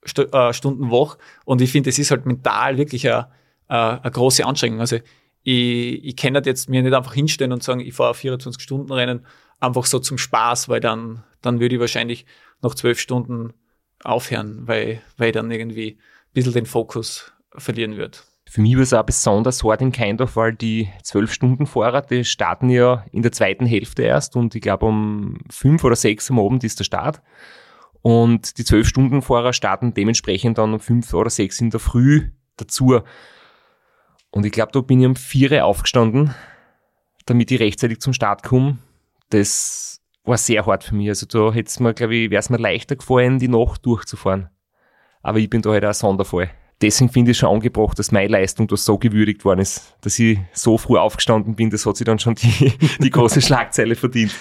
St 0.07 0.33
äh, 0.33 0.53
Stunden 0.53 0.90
wach. 0.90 1.18
Und 1.44 1.61
ich 1.61 1.72
finde, 1.72 1.90
es 1.90 1.99
ist 1.99 2.11
halt 2.11 2.27
mental 2.27 2.79
wirklich 2.79 3.09
eine, 3.09 3.29
eine, 3.68 4.11
große 4.11 4.44
Anstrengung. 4.44 4.81
Also 4.81 4.96
ich, 5.42 6.05
ich 6.05 6.16
kann 6.16 6.35
halt 6.35 6.46
jetzt 6.46 6.68
mir 6.68 6.83
nicht 6.83 6.94
einfach 6.94 7.14
hinstellen 7.14 7.53
und 7.53 7.62
sagen, 7.62 7.81
ich 7.81 7.94
fahre 7.94 8.14
24 8.14 8.62
Stunden 8.62 8.92
Rennen 8.92 9.27
einfach 9.61 9.85
so 9.85 9.99
zum 9.99 10.18
Spaß, 10.18 10.68
weil 10.68 10.81
dann, 10.81 11.25
dann 11.42 11.61
würde 11.61 11.77
ich 11.77 11.81
wahrscheinlich 11.81 12.27
nach 12.62 12.75
zwölf 12.75 13.01
Stunden 13.01 13.53
aufhören, 14.03 14.66
weil, 14.66 15.03
weil 15.16 15.29
ich 15.29 15.35
dann 15.35 15.51
irgendwie 15.51 15.92
ein 15.92 16.33
bisschen 16.33 16.53
den 16.53 16.66
Fokus 16.66 17.33
verlieren 17.57 17.96
würde. 17.96 18.18
Für 18.48 18.61
mich 18.61 18.76
war 18.76 18.82
es 18.82 18.94
auch 18.94 19.02
besonders 19.02 19.64
hart 19.64 19.82
in 19.82 19.90
Keindorf, 19.90 20.37
weil 20.37 20.54
die 20.54 20.88
12-Stunden-Fahrer, 21.02 22.02
die 22.02 22.24
starten 22.24 22.70
ja 22.70 23.04
in 23.11 23.22
der 23.22 23.32
zweiten 23.32 23.66
Hälfte 23.66 24.04
erst 24.04 24.37
und 24.37 24.54
ich 24.54 24.62
glaube 24.62 24.87
um 24.87 25.38
fünf 25.50 25.82
oder 25.82 25.96
sechs 25.96 26.30
am 26.30 26.38
Abend 26.38 26.62
ist 26.62 26.78
der 26.78 26.85
Start. 26.85 27.20
Und 28.02 28.56
die 28.59 28.62
12-Stunden-Fahrer 28.62 29.52
starten 29.52 29.94
dementsprechend 29.94 30.59
dann 30.59 30.74
um 30.74 30.80
fünf 30.80 31.12
oder 31.12 31.28
sechs 31.28 31.61
in 31.61 31.70
der 31.70 31.80
Früh 31.80 32.30
dazu. 32.56 33.00
Und 34.30 34.46
ich 34.46 34.52
glaube, 34.52 34.70
da 34.72 34.80
bin 34.80 35.00
ich 35.00 35.06
um 35.06 35.16
vier 35.16 35.66
aufgestanden, 35.66 36.32
damit 37.26 37.50
ich 37.50 37.59
rechtzeitig 37.59 38.00
zum 38.00 38.12
Start 38.12 38.44
komme. 38.44 38.78
Das 39.30 40.00
war 40.22 40.37
sehr 40.37 40.64
hart 40.66 40.85
für 40.85 40.94
mich. 40.94 41.09
Also 41.09 41.26
da 41.26 41.52
hätte 41.52 41.68
es 41.68 41.80
mir, 41.80 41.94
glaube 41.94 42.14
ich, 42.14 42.30
wäre 42.30 42.40
es 42.40 42.48
mir 42.48 42.59
leichter 42.59 42.94
gefallen, 42.94 43.40
die 43.40 43.48
Nacht 43.48 43.85
durchzufahren. 43.85 44.50
Aber 45.20 45.40
ich 45.40 45.50
bin 45.50 45.62
da 45.62 45.70
halt 45.70 45.85
auch 45.85 45.88
ein 45.88 45.94
Sonderfall 45.94 46.50
deswegen 46.80 47.10
finde 47.10 47.30
ich 47.30 47.38
schon 47.38 47.54
angebracht, 47.54 47.98
dass 47.98 48.12
meine 48.12 48.28
Leistung 48.28 48.68
da 48.68 48.76
so 48.76 48.98
gewürdigt 48.98 49.44
worden 49.44 49.60
ist, 49.60 49.94
dass 50.00 50.18
ich 50.18 50.38
so 50.52 50.78
früh 50.78 50.98
aufgestanden 50.98 51.54
bin, 51.54 51.70
das 51.70 51.86
hat 51.86 51.96
sich 51.96 52.04
dann 52.04 52.18
schon 52.18 52.34
die, 52.34 52.72
die 53.00 53.10
große 53.10 53.40
Schlagzeile 53.40 53.94
verdient. 53.94 54.34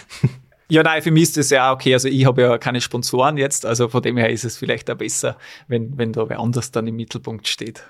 Ja, 0.67 0.81
nein, 0.81 1.01
für 1.01 1.11
mich 1.11 1.23
ist 1.23 1.37
das 1.37 1.49
ja 1.51 1.71
okay. 1.71 1.93
Also 1.93 2.07
ich 2.07 2.25
habe 2.25 2.41
ja 2.41 2.57
keine 2.57 2.81
Sponsoren 2.81 3.37
jetzt, 3.37 3.65
also 3.65 3.87
von 3.87 4.01
dem 4.01 4.17
her 4.17 4.29
ist 4.29 4.45
es 4.45 4.57
vielleicht 4.57 4.89
auch 4.89 4.95
besser, 4.95 5.37
wenn, 5.67 5.97
wenn 5.97 6.11
da 6.11 6.27
wer 6.27 6.39
anders 6.39 6.71
dann 6.71 6.87
im 6.87 6.95
Mittelpunkt 6.95 7.47
steht. 7.47 7.83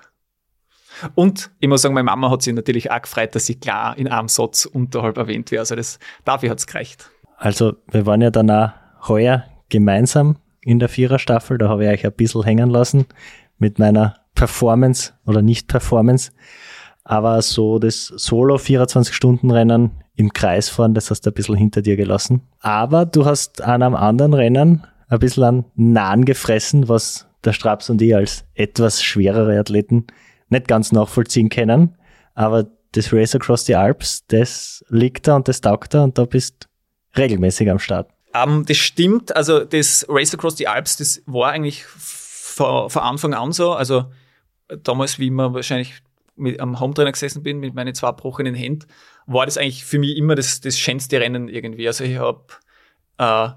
Und 1.14 1.50
ich 1.58 1.68
muss 1.68 1.82
sagen, 1.82 1.94
meine 1.94 2.04
Mama 2.04 2.30
hat 2.30 2.42
sich 2.42 2.54
natürlich 2.54 2.90
auch 2.90 3.02
gefreut, 3.02 3.34
dass 3.34 3.48
ich 3.48 3.60
klar 3.60 3.96
in 3.98 4.08
einem 4.08 4.28
Satz 4.28 4.64
unterhalb 4.66 5.16
erwähnt 5.18 5.50
wäre. 5.50 5.60
Also 5.60 5.74
das, 5.74 5.98
dafür 6.24 6.50
hat 6.50 6.58
es 6.58 6.66
gereicht. 6.66 7.10
Also 7.36 7.74
wir 7.90 8.06
waren 8.06 8.22
ja 8.22 8.30
dann 8.30 8.50
auch 8.50 8.70
heuer 9.08 9.44
gemeinsam 9.68 10.36
in 10.62 10.78
der 10.78 10.88
Viererstaffel, 10.88 11.58
da 11.58 11.68
habe 11.68 11.84
ich 11.84 11.90
euch 11.90 12.06
ein 12.06 12.12
bisschen 12.12 12.42
hängen 12.42 12.70
lassen 12.70 13.06
mit 13.58 13.78
meiner 13.78 14.25
Performance 14.36 15.14
oder 15.26 15.42
Nicht-Performance. 15.42 16.30
Aber 17.02 17.42
so 17.42 17.80
das 17.80 18.06
Solo 18.06 18.56
24-Stunden-Rennen 18.56 19.90
im 20.14 20.32
Kreis 20.32 20.68
fahren, 20.68 20.94
das 20.94 21.10
hast 21.10 21.22
du 21.22 21.30
ein 21.30 21.34
bisschen 21.34 21.56
hinter 21.56 21.82
dir 21.82 21.96
gelassen. 21.96 22.42
Aber 22.60 23.04
du 23.04 23.24
hast 23.24 23.60
an 23.62 23.82
einem 23.82 23.96
anderen 23.96 24.34
Rennen 24.34 24.86
ein 25.08 25.18
bisschen 25.18 25.44
an 25.44 25.64
Nahen 25.74 26.24
gefressen, 26.24 26.88
was 26.88 27.26
der 27.44 27.52
Straps 27.52 27.90
und 27.90 28.02
ich 28.02 28.14
als 28.14 28.44
etwas 28.54 29.02
schwerere 29.02 29.58
Athleten 29.58 30.06
nicht 30.48 30.68
ganz 30.68 30.92
nachvollziehen 30.92 31.48
können. 31.48 31.96
Aber 32.34 32.66
das 32.92 33.12
Race 33.12 33.34
Across 33.34 33.66
the 33.66 33.76
Alps, 33.76 34.24
das 34.28 34.84
liegt 34.88 35.28
da 35.28 35.36
und 35.36 35.48
das 35.48 35.60
taugt 35.60 35.94
da 35.94 36.04
und 36.04 36.18
da 36.18 36.24
bist 36.24 36.68
regelmäßig 37.16 37.70
am 37.70 37.78
Start. 37.78 38.10
Um, 38.34 38.66
das 38.66 38.76
stimmt. 38.76 39.34
Also 39.34 39.64
das 39.64 40.04
Race 40.08 40.34
Across 40.34 40.56
the 40.58 40.66
Alps, 40.66 40.96
das 40.96 41.22
war 41.26 41.50
eigentlich 41.50 41.84
von 41.84 43.02
Anfang 43.02 43.34
an 43.34 43.52
so. 43.52 43.72
Also 43.72 44.06
damals, 44.68 45.18
wie 45.18 45.30
man 45.30 45.54
wahrscheinlich 45.54 45.94
mit 46.36 46.60
am 46.60 46.80
Hometrainer 46.80 47.12
gesessen 47.12 47.42
bin 47.42 47.58
mit 47.60 47.74
meinen 47.74 47.94
zwei 47.94 48.10
gebrochenen 48.10 48.54
Händen, 48.54 48.86
war 49.26 49.46
das 49.46 49.56
eigentlich 49.56 49.84
für 49.84 49.98
mich 49.98 50.16
immer 50.16 50.34
das, 50.34 50.60
das 50.60 50.78
schönste 50.78 51.20
Rennen 51.20 51.48
irgendwie. 51.48 51.86
Also 51.86 52.04
ich 52.04 52.18
habe 52.18 52.44
äh, 53.18 53.50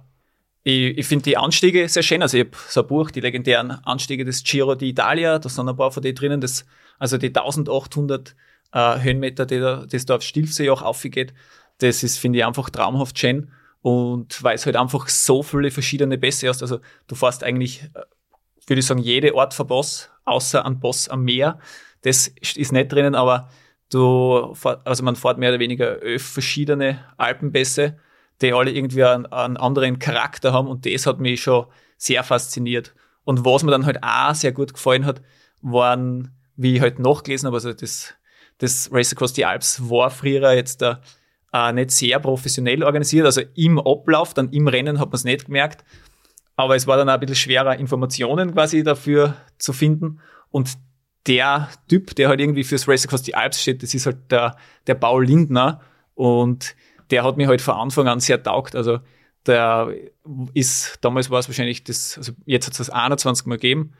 ich, 0.63 0.97
ich 0.97 1.07
finde 1.07 1.23
die 1.23 1.37
Anstiege 1.37 1.87
sehr 1.87 2.03
schön. 2.03 2.21
Also 2.21 2.37
ich 2.37 2.45
habe 2.45 2.57
so 2.67 2.81
ein 2.81 2.87
Buch, 2.87 3.11
die 3.11 3.21
legendären 3.21 3.71
Anstiege 3.71 4.25
des 4.25 4.43
Giro 4.43 4.73
d'Italia, 4.73 5.39
da 5.39 5.49
sind 5.49 5.69
ein 5.69 5.75
paar 5.75 5.91
von 5.91 6.03
denen 6.03 6.15
drinnen, 6.15 6.41
das, 6.41 6.65
also 6.97 7.17
die 7.17 7.27
1800 7.27 8.35
äh, 8.73 8.99
Höhenmeter, 8.99 9.45
die 9.45 9.59
da, 9.59 9.85
das 9.89 10.05
da 10.05 10.15
auf 10.15 10.21
Stilfsee 10.21 10.69
auch 10.69 10.81
aufgeht, 10.81 11.33
das 11.79 12.03
ist, 12.03 12.17
finde 12.17 12.39
ich, 12.39 12.45
einfach 12.45 12.69
traumhaft 12.69 13.17
schön. 13.17 13.51
Und 13.81 14.43
weil 14.43 14.55
es 14.55 14.65
halt 14.65 14.75
einfach 14.75 15.07
so 15.07 15.41
viele 15.41 15.71
verschiedene 15.71 16.17
Bässe 16.17 16.49
hast. 16.49 16.61
Also 16.61 16.79
du 17.07 17.15
fährst 17.15 17.43
eigentlich, 17.43 17.83
äh, 17.83 18.01
würde 18.67 18.79
ich 18.81 18.85
sagen, 18.85 19.01
jede 19.01 19.33
Art 19.35 19.53
von 19.53 19.67
Boss, 19.67 20.09
außer 20.29 20.65
ein 20.65 20.79
Boss 20.79 21.09
am 21.09 21.23
Meer. 21.23 21.59
Das 22.03 22.27
ist 22.27 22.71
nicht 22.71 22.91
drinnen, 22.91 23.15
aber 23.15 23.49
du, 23.91 24.55
also 24.85 25.03
man 25.03 25.15
fährt 25.15 25.37
mehr 25.37 25.49
oder 25.49 25.59
weniger 25.59 26.01
elf 26.01 26.23
verschiedene 26.23 27.03
Alpenbässe 27.17 27.97
die 28.41 28.53
alle 28.53 28.71
irgendwie 28.71 29.03
einen, 29.03 29.25
einen 29.27 29.57
anderen 29.57 29.99
Charakter 29.99 30.53
haben 30.53 30.67
und 30.67 30.85
das 30.85 31.05
hat 31.05 31.19
mich 31.19 31.41
schon 31.41 31.65
sehr 31.97 32.23
fasziniert. 32.23 32.93
Und 33.23 33.45
was 33.45 33.63
mir 33.63 33.71
dann 33.71 33.85
halt 33.85 34.01
auch 34.01 34.33
sehr 34.33 34.51
gut 34.51 34.73
gefallen 34.73 35.05
hat, 35.05 35.21
waren, 35.61 36.31
wie 36.55 36.75
ich 36.75 36.81
halt 36.81 36.99
nachgelesen 36.99 37.47
habe, 37.47 37.57
also 37.57 37.73
das, 37.73 38.13
das 38.59 38.89
Race 38.91 39.13
Across 39.13 39.35
the 39.35 39.45
Alps 39.45 39.89
war 39.89 40.09
früher 40.09 40.53
jetzt 40.53 40.81
da 40.81 41.01
äh, 41.53 41.73
nicht 41.73 41.91
sehr 41.91 42.19
professionell 42.19 42.83
organisiert. 42.83 43.25
Also 43.25 43.41
im 43.55 43.79
Ablauf, 43.79 44.33
dann 44.33 44.49
im 44.49 44.67
Rennen 44.67 44.99
hat 44.99 45.09
man 45.09 45.15
es 45.15 45.25
nicht 45.25 45.45
gemerkt. 45.45 45.83
Aber 46.59 46.75
es 46.75 46.87
war 46.87 46.97
dann 46.97 47.07
auch 47.07 47.13
ein 47.13 47.21
bisschen 47.21 47.37
schwerer, 47.37 47.79
Informationen 47.79 48.51
quasi 48.51 48.83
dafür 48.83 49.37
zu 49.59 49.71
finden. 49.71 50.19
Und 50.51 50.73
der 51.25 51.69
Typ, 51.87 52.13
der 52.15 52.27
halt 52.27 52.41
irgendwie 52.41 52.65
fürs 52.65 52.85
Race 52.85 53.05
Across 53.05 53.23
the 53.23 53.33
Alps 53.33 53.61
steht, 53.61 53.81
das 53.81 53.93
ist 53.93 54.05
halt 54.05 54.29
der, 54.29 54.57
der 54.85 54.95
Paul 54.95 55.25
Lindner. 55.25 55.79
Und 56.15 56.75
der 57.11 57.23
hat 57.23 57.37
mir 57.37 57.47
halt 57.47 57.61
von 57.61 57.75
Anfang 57.75 58.09
an 58.09 58.19
sehr 58.19 58.43
taugt. 58.43 58.75
Also 58.75 58.99
der 59.45 59.93
ist, 60.53 60.97
damals 60.99 61.29
war 61.29 61.39
es 61.39 61.47
wahrscheinlich 61.47 61.85
das, 61.85 62.17
also 62.17 62.33
jetzt 62.45 62.65
hat 62.65 62.73
es 62.73 62.79
das 62.79 62.89
21 62.89 63.45
Mal 63.45 63.55
gegeben. 63.55 63.93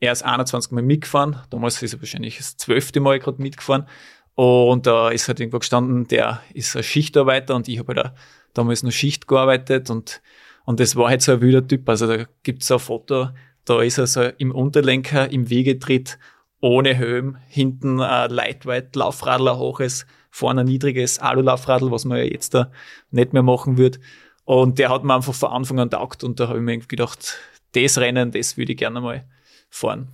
Er 0.00 0.10
ist 0.10 0.24
21 0.24 0.72
Mal 0.72 0.82
mitgefahren. 0.82 1.36
Damals 1.50 1.80
ist 1.80 1.92
er 1.92 2.00
wahrscheinlich 2.00 2.38
das 2.38 2.56
zwölfte 2.56 2.98
Mal 2.98 3.20
gerade 3.20 3.40
mitgefahren. 3.40 3.86
Und 4.34 4.88
da 4.88 5.10
ist 5.10 5.28
halt 5.28 5.38
irgendwo 5.38 5.60
gestanden, 5.60 6.08
der 6.08 6.42
ist 6.54 6.76
ein 6.76 6.82
Schichtarbeiter 6.82 7.54
und 7.54 7.68
ich 7.68 7.78
habe 7.78 7.94
halt 7.94 8.12
damals 8.52 8.82
noch 8.82 8.90
Schicht 8.90 9.28
gearbeitet 9.28 9.90
und, 9.90 10.20
und 10.64 10.80
das 10.80 10.96
war 10.96 11.08
halt 11.08 11.22
so 11.22 11.32
ein 11.32 11.40
wilder 11.40 11.66
Typ. 11.66 11.88
Also 11.88 12.06
da 12.06 12.24
gibt 12.42 12.62
es 12.62 12.70
ein 12.70 12.78
Foto, 12.78 13.28
da 13.64 13.82
ist 13.82 13.98
er 13.98 14.06
so 14.06 14.22
im 14.22 14.52
Unterlenker, 14.52 15.30
im 15.30 15.50
Wegetritt, 15.50 16.18
ohne 16.60 16.94
Helm, 16.94 17.38
hinten 17.48 18.00
ein 18.00 18.30
Lightweight 18.30 18.94
Laufradler 18.96 19.58
hoches 19.58 20.06
vorne 20.30 20.62
ein 20.62 20.66
niedriges 20.66 21.18
Alulaufradl, 21.18 21.90
was 21.90 22.04
man 22.04 22.18
ja 22.18 22.24
jetzt 22.24 22.54
da 22.54 22.70
nicht 23.10 23.32
mehr 23.32 23.42
machen 23.42 23.76
wird. 23.76 24.00
Und 24.44 24.78
der 24.78 24.88
hat 24.88 25.04
mir 25.04 25.14
einfach 25.14 25.34
von 25.34 25.50
Anfang 25.50 25.78
an 25.80 25.90
taugt 25.90 26.24
und 26.24 26.40
da 26.40 26.48
habe 26.48 26.58
ich 26.58 26.64
mir 26.64 26.78
gedacht, 26.78 27.38
das 27.72 27.98
Rennen, 27.98 28.32
das 28.32 28.56
würde 28.56 28.72
ich 28.72 28.78
gerne 28.78 29.00
mal 29.00 29.28
fahren. 29.68 30.08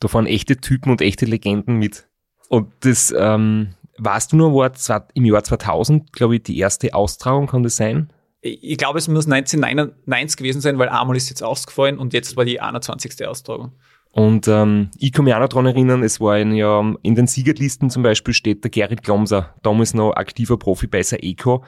Da 0.00 0.08
fahren 0.08 0.26
echte 0.26 0.56
Typen 0.56 0.90
und 0.90 1.02
echte 1.02 1.26
Legenden 1.26 1.76
mit. 1.76 2.08
Und 2.48 2.72
das, 2.80 3.14
ähm, 3.16 3.74
weißt 3.98 4.32
du 4.32 4.36
nur, 4.36 4.54
war 4.54 4.72
im 5.14 5.24
Jahr 5.24 5.44
2000, 5.44 6.12
glaube 6.12 6.36
ich, 6.36 6.42
die 6.44 6.58
erste 6.58 6.94
Austragung, 6.94 7.46
kann 7.46 7.62
das 7.62 7.76
sein? 7.76 8.10
Ich, 8.44 8.76
glaube, 8.76 8.98
es 8.98 9.06
muss 9.06 9.26
1999 9.26 10.36
gewesen 10.36 10.60
sein, 10.60 10.76
weil 10.76 10.88
einmal 10.88 11.16
ist 11.16 11.30
jetzt 11.30 11.44
ausgefallen 11.44 11.96
und 11.96 12.12
jetzt 12.12 12.36
war 12.36 12.44
die 12.44 12.60
21. 12.60 13.24
Austragung. 13.26 13.72
Und 14.10 14.48
ähm, 14.48 14.90
ich 14.98 15.12
kann 15.12 15.24
mich 15.24 15.34
auch 15.34 15.38
noch 15.38 15.48
dran 15.48 15.64
erinnern, 15.64 16.02
es 16.02 16.20
war 16.20 16.34
ein, 16.34 16.52
ja, 16.52 16.80
in 17.02 17.14
den 17.14 17.28
Siegerlisten 17.28 17.88
zum 17.88 18.02
Beispiel 18.02 18.34
steht 18.34 18.64
der 18.64 18.70
Gerrit 18.70 19.04
Glomser, 19.04 19.54
damals 19.62 19.94
noch 19.94 20.12
aktiver 20.14 20.58
Profi 20.58 20.88
bei 20.88 21.00
Eco. 21.00 21.64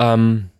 Ähm, 0.00 0.50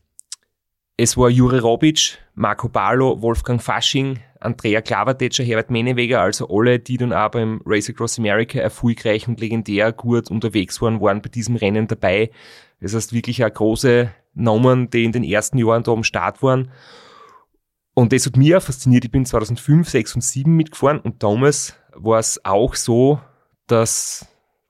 es 0.96 1.16
war 1.16 1.28
Jure 1.28 1.60
Robic, 1.60 2.18
Marco 2.34 2.68
Barlo, 2.68 3.20
Wolfgang 3.20 3.60
Fasching, 3.60 4.20
Andrea 4.38 4.80
Klavertetscher, 4.80 5.42
Herbert 5.42 5.70
Meneweger, 5.70 6.20
also 6.20 6.48
alle, 6.48 6.78
die 6.78 6.98
dann 6.98 7.12
auch 7.12 7.32
beim 7.32 7.60
Race 7.66 7.90
Across 7.90 8.20
America 8.20 8.60
erfolgreich 8.60 9.26
und 9.26 9.40
legendär 9.40 9.90
gut 9.92 10.30
unterwegs 10.30 10.80
waren, 10.80 11.00
waren 11.00 11.20
bei 11.20 11.30
diesem 11.30 11.56
Rennen 11.56 11.88
dabei. 11.88 12.30
Das 12.80 12.94
heißt 12.94 13.12
wirklich 13.12 13.44
auch 13.44 13.52
große 13.52 14.12
Namen, 14.34 14.90
die 14.90 15.04
in 15.04 15.12
den 15.12 15.24
ersten 15.24 15.58
Jahren 15.58 15.82
da 15.82 15.92
am 15.92 16.04
Start 16.04 16.42
waren. 16.42 16.70
Und 17.94 18.12
das 18.12 18.26
hat 18.26 18.36
mich 18.36 18.54
auch 18.54 18.62
fasziniert. 18.62 19.04
Ich 19.04 19.10
bin 19.10 19.24
2005, 19.24 19.88
6 19.88 20.14
und 20.16 20.20
7 20.22 20.54
mitgefahren 20.54 21.00
und 21.00 21.22
damals 21.22 21.76
war 21.94 22.18
es 22.18 22.44
auch 22.44 22.74
so, 22.74 23.20
dass 23.66 24.26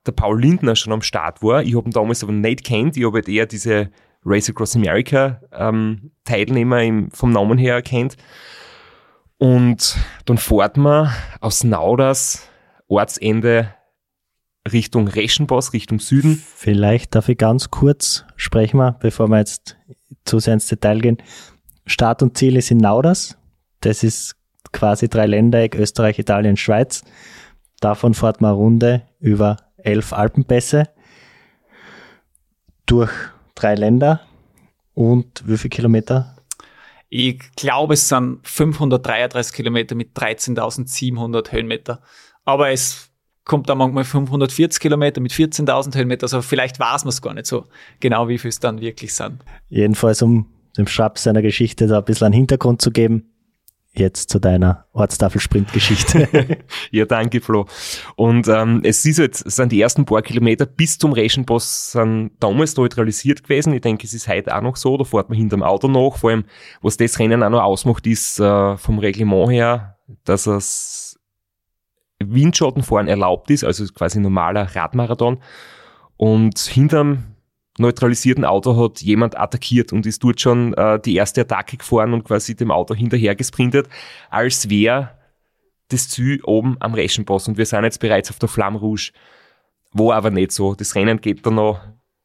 der 0.06 0.12
Paul 0.12 0.40
Lindner 0.40 0.76
schon 0.76 0.92
am 0.92 1.02
Start 1.02 1.42
war. 1.42 1.62
Ich 1.62 1.74
habe 1.74 1.88
ihn 1.88 1.92
damals 1.92 2.22
aber 2.22 2.32
nicht 2.32 2.64
kennt. 2.64 2.96
Ich 2.96 3.04
habe 3.04 3.16
halt 3.16 3.28
eher 3.28 3.46
diese 3.46 3.90
Race 4.24 4.50
Across 4.50 4.76
America 4.76 5.40
ähm, 5.52 6.10
Teilnehmer 6.24 6.82
im, 6.82 7.10
vom 7.10 7.30
Namen 7.30 7.58
her 7.58 7.74
erkennt. 7.74 8.16
Und 9.38 9.96
dann 10.26 10.38
fährt 10.38 10.76
man 10.76 11.10
aus 11.40 11.64
Nauders 11.64 12.48
Ortsende 12.86 13.74
Richtung 14.70 15.08
Reschenboss, 15.08 15.72
Richtung 15.72 16.00
Süden. 16.00 16.42
Vielleicht 16.56 17.14
darf 17.14 17.28
ich 17.28 17.38
ganz 17.38 17.70
kurz 17.70 18.24
sprechen, 18.36 18.78
wir, 18.78 18.92
bevor 19.00 19.28
wir 19.28 19.38
jetzt 19.38 19.76
zu 20.24 20.38
sehr 20.38 20.54
ins 20.54 20.66
Detail 20.66 21.00
gehen. 21.00 21.18
Start 21.86 22.22
und 22.22 22.36
Ziel 22.38 22.56
ist 22.56 22.70
in 22.70 22.78
Nauders. 22.78 23.36
Das 23.80 24.02
ist 24.02 24.36
quasi 24.72 25.08
drei 25.08 25.26
Ländereck, 25.26 25.74
Österreich, 25.74 26.18
Italien, 26.18 26.56
Schweiz. 26.56 27.04
Davon 27.80 28.14
fährt 28.14 28.40
man 28.40 28.52
eine 28.52 28.58
Runde 28.58 29.02
über 29.20 29.58
elf 29.76 30.12
Alpenpässe 30.12 30.88
durch 32.86 33.12
drei 33.54 33.74
Länder 33.74 34.20
und 34.94 35.46
wie 35.46 35.58
viele 35.58 35.70
Kilometer? 35.70 36.36
Ich 37.08 37.40
glaube, 37.56 37.94
es 37.94 38.08
sind 38.08 38.40
533 38.46 39.54
Kilometer 39.54 39.94
mit 39.94 40.16
13.700 40.16 41.52
Höhenmeter. 41.52 42.02
Aber 42.44 42.70
es 42.70 43.10
kommt 43.44 43.68
da 43.68 43.74
manchmal 43.74 44.04
540 44.04 44.80
Kilometer 44.80 45.20
mit 45.20 45.32
14.000 45.32 45.94
Höhenmeter. 45.96 46.24
Also 46.24 46.42
vielleicht 46.42 46.80
weiß 46.80 47.04
man 47.04 47.10
es 47.10 47.22
gar 47.22 47.34
nicht 47.34 47.46
so 47.46 47.64
genau, 48.00 48.28
wie 48.28 48.38
viel 48.38 48.48
es 48.48 48.60
dann 48.60 48.80
wirklich 48.80 49.14
sind. 49.14 49.44
Jedenfalls, 49.68 50.22
um 50.22 50.46
dem 50.76 50.86
Schrapp 50.86 51.18
seiner 51.18 51.42
Geschichte 51.42 51.86
da 51.86 51.98
ein 51.98 52.04
bisschen 52.04 52.26
einen 52.26 52.34
Hintergrund 52.34 52.82
zu 52.82 52.90
geben. 52.90 53.30
Jetzt 53.96 54.28
zu 54.28 54.40
deiner 54.40 54.86
Ortstafelsprint-Geschichte. 54.92 56.58
ja, 56.90 57.04
danke, 57.04 57.40
Flo. 57.40 57.66
Und 58.16 58.48
ähm, 58.48 58.80
es 58.82 59.04
ist 59.04 59.18
jetzt, 59.18 59.46
es 59.46 59.54
sind 59.54 59.70
die 59.70 59.80
ersten 59.80 60.04
paar 60.04 60.20
Kilometer 60.20 60.66
bis 60.66 60.98
zum 60.98 61.12
Reschenboss 61.12 61.92
sind 61.92 62.32
damals 62.40 62.76
neutralisiert 62.76 63.44
gewesen. 63.44 63.72
Ich 63.72 63.82
denke, 63.82 64.04
es 64.04 64.12
ist 64.12 64.26
heute 64.26 64.56
auch 64.56 64.62
noch 64.62 64.74
so. 64.74 64.96
Da 64.96 65.04
fährt 65.04 65.28
man 65.28 65.38
hinterm 65.38 65.62
Auto 65.62 65.86
nach. 65.86 66.16
Vor 66.16 66.30
allem, 66.30 66.44
was 66.82 66.96
das 66.96 67.20
Rennen 67.20 67.44
auch 67.44 67.50
noch 67.50 67.62
ausmacht, 67.62 68.04
ist 68.08 68.40
äh, 68.40 68.76
vom 68.76 68.98
Reglement 68.98 69.52
her, 69.52 69.96
dass 70.24 70.48
es 70.48 71.13
Windschattenfahren 72.32 73.08
erlaubt 73.08 73.50
ist, 73.50 73.64
also 73.64 73.84
quasi 73.92 74.20
normaler 74.20 74.74
Radmarathon. 74.74 75.38
Und 76.16 76.58
hinterm 76.58 77.24
neutralisierten 77.78 78.44
Auto 78.44 78.76
hat 78.76 79.02
jemand 79.02 79.36
attackiert 79.36 79.92
und 79.92 80.06
ist 80.06 80.22
dort 80.22 80.40
schon 80.40 80.74
äh, 80.74 81.00
die 81.00 81.16
erste 81.16 81.42
Attacke 81.42 81.76
gefahren 81.76 82.12
und 82.12 82.24
quasi 82.24 82.54
dem 82.54 82.70
Auto 82.70 82.94
hinterher 82.94 83.34
gesprintet, 83.34 83.88
als 84.30 84.70
wäre 84.70 85.10
das 85.88 86.08
Ziel 86.08 86.40
oben 86.44 86.76
am 86.80 86.94
Reschenboss 86.94 87.48
und 87.48 87.58
wir 87.58 87.66
sind 87.66 87.84
jetzt 87.84 88.00
bereits 88.00 88.30
auf 88.30 88.38
der 88.38 88.48
Flamme 88.48 88.78
Rouge. 88.78 89.12
Wo 89.92 90.10
aber 90.10 90.30
nicht 90.30 90.50
so. 90.50 90.74
Das 90.74 90.96
Rennen 90.96 91.20
geht 91.20 91.46
dann 91.46 91.54
noch 91.54 91.80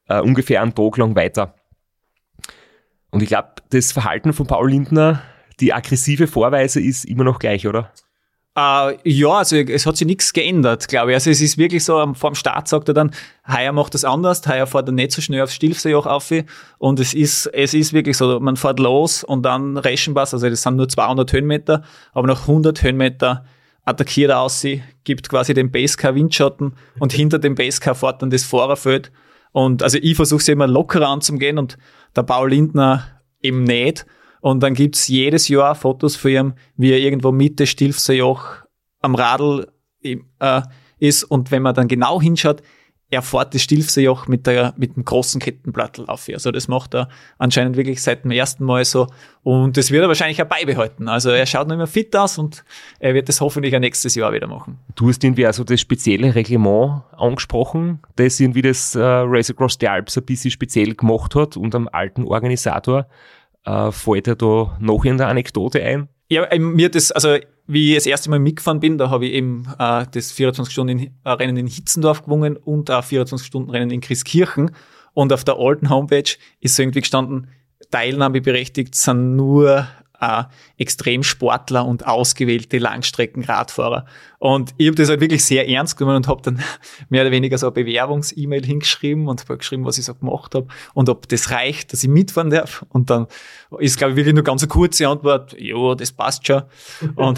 äh, 0.07 0.19
ungefähr 0.21 0.61
einen 0.61 0.73
Tag 0.73 0.97
lang 0.97 1.15
weiter. 1.15 1.53
Und 3.11 3.21
ich 3.21 3.29
glaube, 3.29 3.49
das 3.69 3.91
Verhalten 3.91 4.33
von 4.33 4.47
Paul 4.47 4.71
Lindner, 4.71 5.21
die 5.59 5.73
aggressive 5.73 6.27
Vorweise 6.27 6.81
ist 6.81 7.05
immer 7.05 7.23
noch 7.23 7.39
gleich, 7.39 7.67
oder? 7.67 7.91
Uh, 8.59 8.97
ja, 9.05 9.29
also 9.29 9.55
es 9.55 9.85
hat 9.85 9.95
sich 9.95 10.05
nichts 10.05 10.33
geändert, 10.33 10.89
glaube 10.89 11.11
ich. 11.11 11.15
Also 11.15 11.29
es 11.29 11.39
ist 11.39 11.57
wirklich 11.57 11.85
so, 11.85 12.13
vor 12.13 12.31
dem 12.31 12.35
Start 12.35 12.67
sagt 12.67 12.89
er 12.89 12.93
dann, 12.93 13.11
heuer 13.47 13.71
macht 13.71 13.93
das 13.93 14.03
anders, 14.03 14.45
heuer 14.47 14.67
fährt 14.67 14.89
er 14.89 14.91
nicht 14.91 15.13
so 15.13 15.21
schnell 15.21 15.43
aufs 15.43 15.53
Stilfseejoch 15.53 16.05
auf. 16.05 16.33
Und 16.77 16.99
es 16.99 17.13
ist, 17.13 17.45
es 17.47 17.73
ist 17.73 17.93
wirklich 17.93 18.17
so, 18.17 18.37
man 18.41 18.57
fährt 18.57 18.79
los 18.79 19.23
und 19.23 19.43
dann 19.43 19.77
Reschenpass, 19.77 20.33
also 20.33 20.49
das 20.49 20.61
sind 20.61 20.75
nur 20.75 20.89
200 20.89 21.31
Höhenmeter, 21.31 21.83
aber 22.11 22.27
nach 22.27 22.41
100 22.41 22.83
Höhenmeter 22.83 23.45
attackiert 23.85 24.31
er 24.31 24.41
aus 24.41 24.59
sie, 24.59 24.83
gibt 25.05 25.29
quasi 25.29 25.53
den 25.53 25.71
Basecar 25.71 26.15
Windschatten 26.15 26.73
und 26.99 27.13
hinter 27.13 27.39
dem 27.39 27.55
Basecar 27.55 27.95
fährt 27.95 28.21
dann 28.21 28.29
das 28.29 28.43
Fahrerfeld. 28.43 29.11
Und 29.53 29.83
also 29.83 29.99
ich 30.01 30.15
versuche 30.15 30.43
sie 30.43 30.51
immer 30.51 30.67
lockerer 30.67 31.07
anzugehen 31.07 31.57
und 31.57 31.77
der 32.13 32.23
Paul 32.23 32.49
Lindner 32.49 33.21
eben 33.41 33.63
nicht. 33.63 34.05
Und 34.41 34.61
dann 34.61 34.73
gibt's 34.73 35.07
jedes 35.07 35.47
Jahr 35.47 35.75
Fotos 35.75 36.15
von 36.15 36.31
ihm, 36.31 36.53
wie 36.75 36.91
er 36.91 36.99
irgendwo 36.99 37.31
Mitte 37.31 37.67
Stilfserjoch 37.67 38.63
am 39.01 39.15
Radl 39.15 39.67
äh, 40.01 40.17
ist. 40.99 41.23
Und 41.23 41.51
wenn 41.51 41.61
man 41.61 41.75
dann 41.75 41.87
genau 41.87 42.21
hinschaut, 42.21 42.61
er 43.11 43.21
fährt 43.23 43.55
das 43.55 43.63
Stilfserjoch 43.63 44.27
mit, 44.27 44.45
der, 44.45 44.73
mit 44.77 44.95
dem 44.95 45.03
großen 45.03 45.41
Kettenblattel 45.41 46.05
auf. 46.05 46.29
Also 46.31 46.51
das 46.51 46.67
macht 46.67 46.93
er 46.93 47.09
anscheinend 47.39 47.75
wirklich 47.75 48.03
seit 48.03 48.23
dem 48.23 48.31
ersten 48.31 48.63
Mal 48.63 48.85
so. 48.85 49.07
Und 49.41 49.77
das 49.77 49.89
wird 49.89 50.03
er 50.03 50.07
wahrscheinlich 50.07 50.41
auch 50.43 50.47
beibehalten. 50.47 51.07
Also 51.07 51.31
er 51.31 51.45
schaut 51.47 51.67
noch 51.67 51.75
immer 51.75 51.87
fit 51.87 52.15
aus 52.15 52.37
und 52.37 52.63
er 52.99 53.15
wird 53.15 53.27
das 53.27 53.41
hoffentlich 53.41 53.75
auch 53.75 53.79
nächstes 53.79 54.13
Jahr 54.13 54.31
wieder 54.31 54.47
machen. 54.47 54.77
Du 54.95 55.09
hast 55.09 55.23
irgendwie 55.23 55.47
also 55.47 55.63
das 55.63 55.81
spezielle 55.81 56.35
Reglement 56.35 57.01
angesprochen, 57.17 57.99
das 58.15 58.39
irgendwie 58.39 58.61
das 58.61 58.93
äh, 58.93 59.01
Race 59.01 59.49
Across 59.49 59.77
the 59.79 59.87
Alps 59.87 60.17
ein 60.17 60.25
bisschen 60.25 60.51
speziell 60.51 60.93
gemacht 60.93 61.33
hat 61.33 61.57
und 61.57 61.73
am 61.73 61.89
alten 61.91 62.25
Organisator. 62.25 63.07
Äh, 63.65 63.91
fällt 63.91 64.27
er 64.27 64.35
da 64.35 64.77
noch 64.79 65.05
in 65.05 65.17
der 65.17 65.27
Anekdote 65.27 65.83
ein? 65.83 66.09
Ja, 66.29 66.47
mir 66.57 66.89
das, 66.89 67.11
also 67.11 67.37
wie 67.67 67.91
ich 67.91 67.95
das 67.95 68.05
erste 68.05 68.29
Mal 68.29 68.39
mitgefahren 68.39 68.79
bin, 68.79 68.97
da 68.97 69.09
habe 69.09 69.27
ich 69.27 69.33
eben 69.33 69.67
äh, 69.77 70.05
das 70.11 70.33
24-Stunden-Rennen 70.33 71.57
in 71.57 71.67
Hitzendorf 71.67 72.23
gewonnen 72.23 72.57
und 72.57 72.89
auch 72.91 73.03
24-Stunden-Rennen 73.03 73.91
in 73.91 74.01
Christkirchen. 74.01 74.71
Und 75.13 75.33
auf 75.33 75.43
der 75.43 75.57
alten 75.57 75.89
Homepage 75.89 76.35
ist 76.59 76.79
irgendwie 76.79 77.01
gestanden, 77.01 77.49
teilnahmeberechtigt 77.91 78.95
sind 78.95 79.35
nur 79.35 79.87
äh, 80.19 80.43
Extremsportler 80.77 81.85
und 81.85 82.05
ausgewählte 82.05 82.77
Langstreckenradfahrer. 82.77 84.05
Und 84.39 84.73
ich 84.77 84.87
habe 84.87 84.95
das 84.95 85.09
halt 85.09 85.19
wirklich 85.19 85.43
sehr 85.43 85.67
ernst 85.67 85.97
genommen 85.97 86.15
und 86.15 86.27
habe 86.29 86.41
dann 86.41 86.63
mehr 87.09 87.23
oder 87.23 87.31
weniger 87.31 87.57
so 87.57 87.67
eine 87.67 87.73
Bewerbungs-E-Mail 87.73 88.65
hingeschrieben 88.65 89.27
und 89.27 89.41
habe 89.41 89.57
geschrieben, 89.57 89.83
was 89.83 89.97
ich 89.97 90.05
so 90.05 90.15
gemacht 90.15 90.55
habe 90.55 90.67
und 90.93 91.09
ob 91.09 91.27
das 91.27 91.51
reicht, 91.51 91.91
dass 91.91 92.03
ich 92.03 92.09
mitfahren 92.09 92.49
darf. 92.49 92.85
Und 92.89 93.09
dann 93.09 93.27
ist, 93.79 93.97
glaube 93.97 94.11
ich, 94.11 94.17
wirklich 94.17 94.33
nur 94.33 94.45
ganz 94.45 94.63
eine 94.63 94.69
kurze 94.69 95.09
Antwort, 95.09 95.55
ja, 95.59 95.93
das 95.93 96.13
passt 96.13 96.47
schon. 96.47 96.63
und, 97.15 97.37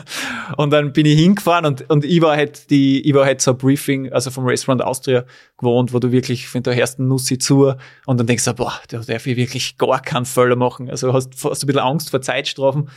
und 0.56 0.70
dann 0.70 0.94
bin 0.94 1.04
ich 1.04 1.18
hingefahren 1.18 1.66
und, 1.66 1.88
und 1.90 2.06
ich 2.06 2.22
war 2.22 2.34
halt 2.34 2.70
die, 2.70 3.06
ich 3.06 3.14
war 3.14 3.26
halt 3.26 3.42
so 3.42 3.50
ein 3.50 3.58
Briefing, 3.58 4.10
also 4.10 4.30
vom 4.30 4.46
Restaurant 4.46 4.82
Austria 4.82 5.24
gewohnt, 5.58 5.92
wo 5.92 5.98
du 5.98 6.12
wirklich, 6.12 6.52
wenn 6.54 6.62
du 6.62 6.74
hörst 6.74 6.98
einen 6.98 7.08
Nussi 7.08 7.36
zu 7.36 7.74
und 8.06 8.18
dann 8.18 8.26
denkst 8.26 8.46
du, 8.46 8.54
boah, 8.54 8.72
da 8.88 9.00
darf 9.00 9.26
ich 9.26 9.36
wirklich 9.36 9.76
gar 9.76 10.00
keinen 10.00 10.24
Fehler 10.24 10.56
machen. 10.56 10.88
Also 10.88 11.12
hast, 11.12 11.34
hast 11.34 11.42
du 11.44 11.48
ein 11.48 11.66
bisschen 11.66 11.78
Angst 11.78 12.08
vor 12.08 12.22
Zeitstrafen. 12.22 12.88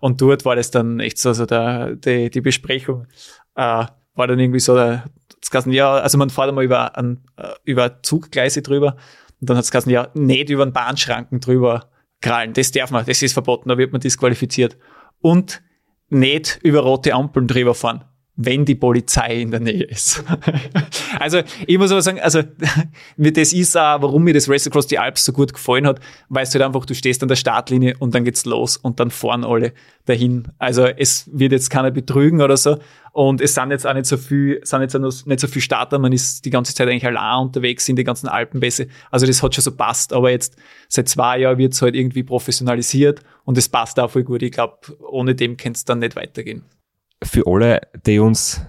Und 0.00 0.20
dort 0.20 0.44
war 0.44 0.56
das 0.56 0.70
dann 0.70 1.00
echt 1.00 1.18
so, 1.18 1.30
also 1.30 1.46
der, 1.46 1.96
die, 1.96 2.30
die 2.30 2.40
Besprechung 2.40 3.06
äh, 3.54 3.86
war 4.14 4.26
dann 4.26 4.38
irgendwie 4.38 4.60
so, 4.60 4.74
der, 4.74 5.04
das 5.40 5.50
Ganze, 5.50 5.70
ja, 5.70 5.94
also 5.94 6.18
man 6.18 6.30
fährt 6.30 6.48
einmal 6.48 6.64
über, 6.64 6.96
ein, 6.96 7.24
äh, 7.36 7.48
über 7.64 8.02
Zuggleise 8.02 8.62
drüber 8.62 8.96
und 9.40 9.50
dann 9.50 9.56
hat 9.56 9.64
es 9.64 9.70
gesagt, 9.70 9.86
ja, 9.86 10.08
nicht 10.14 10.50
über 10.50 10.64
den 10.64 10.72
Bahnschranken 10.72 11.40
drüber 11.40 11.90
krallen, 12.20 12.52
das 12.52 12.72
darf 12.72 12.90
man, 12.90 13.04
das 13.04 13.22
ist 13.22 13.34
verboten, 13.34 13.68
da 13.68 13.78
wird 13.78 13.92
man 13.92 14.00
disqualifiziert. 14.00 14.76
Und 15.20 15.62
nicht 16.08 16.58
über 16.62 16.80
rote 16.80 17.14
Ampeln 17.14 17.48
drüber 17.48 17.74
fahren 17.74 18.04
wenn 18.36 18.66
die 18.66 18.74
Polizei 18.74 19.40
in 19.40 19.50
der 19.50 19.60
Nähe 19.60 19.84
ist. 19.84 20.22
also 21.18 21.40
ich 21.66 21.78
muss 21.78 21.90
aber 21.90 22.02
sagen, 22.02 22.20
also 22.20 22.42
das 23.16 23.52
ist 23.52 23.76
auch, 23.76 24.02
warum 24.02 24.24
mir 24.24 24.34
das 24.34 24.48
Race 24.48 24.66
Across 24.66 24.88
the 24.88 24.98
Alps 24.98 25.24
so 25.24 25.32
gut 25.32 25.54
gefallen 25.54 25.86
hat, 25.86 26.00
weil 26.28 26.42
es 26.42 26.54
halt 26.54 26.62
einfach, 26.62 26.84
du 26.84 26.94
stehst 26.94 27.22
an 27.22 27.28
der 27.28 27.36
Startlinie 27.36 27.96
und 27.98 28.14
dann 28.14 28.24
geht's 28.24 28.44
los 28.44 28.76
und 28.76 29.00
dann 29.00 29.10
fahren 29.10 29.44
alle 29.44 29.72
dahin. 30.04 30.48
Also 30.58 30.84
es 30.84 31.28
wird 31.32 31.52
jetzt 31.52 31.70
keiner 31.70 31.90
betrügen 31.90 32.42
oder 32.42 32.58
so 32.58 32.78
und 33.12 33.40
es 33.40 33.54
sind 33.54 33.70
jetzt 33.70 33.86
auch 33.86 33.94
nicht 33.94 34.06
so 34.06 34.18
viel, 34.18 34.60
sind 34.62 34.82
jetzt 34.82 34.94
auch 34.94 35.00
nicht 35.00 35.40
so 35.40 35.46
viel 35.46 35.62
Starter, 35.62 35.98
man 35.98 36.12
ist 36.12 36.44
die 36.44 36.50
ganze 36.50 36.74
Zeit 36.74 36.88
eigentlich 36.88 37.06
allein 37.06 37.46
unterwegs 37.46 37.88
in 37.88 37.96
die 37.96 38.04
ganzen 38.04 38.28
Alpenbässe. 38.28 38.88
Also 39.10 39.26
das 39.26 39.42
hat 39.42 39.54
schon 39.54 39.64
so 39.64 39.72
passt, 39.72 40.12
aber 40.12 40.30
jetzt 40.30 40.56
seit 40.88 41.08
zwei 41.08 41.38
Jahren 41.38 41.56
wird's 41.56 41.80
halt 41.80 41.94
irgendwie 41.94 42.22
professionalisiert 42.22 43.20
und 43.44 43.56
es 43.56 43.70
passt 43.70 43.98
auch 43.98 44.10
voll 44.10 44.24
gut. 44.24 44.42
Ich 44.42 44.52
glaube, 44.52 44.76
ohne 45.08 45.34
dem 45.34 45.56
kann 45.56 45.72
es 45.72 45.86
dann 45.86 46.00
nicht 46.00 46.16
weitergehen 46.16 46.64
für 47.26 47.46
alle, 47.46 47.80
die 48.06 48.18
uns 48.18 48.64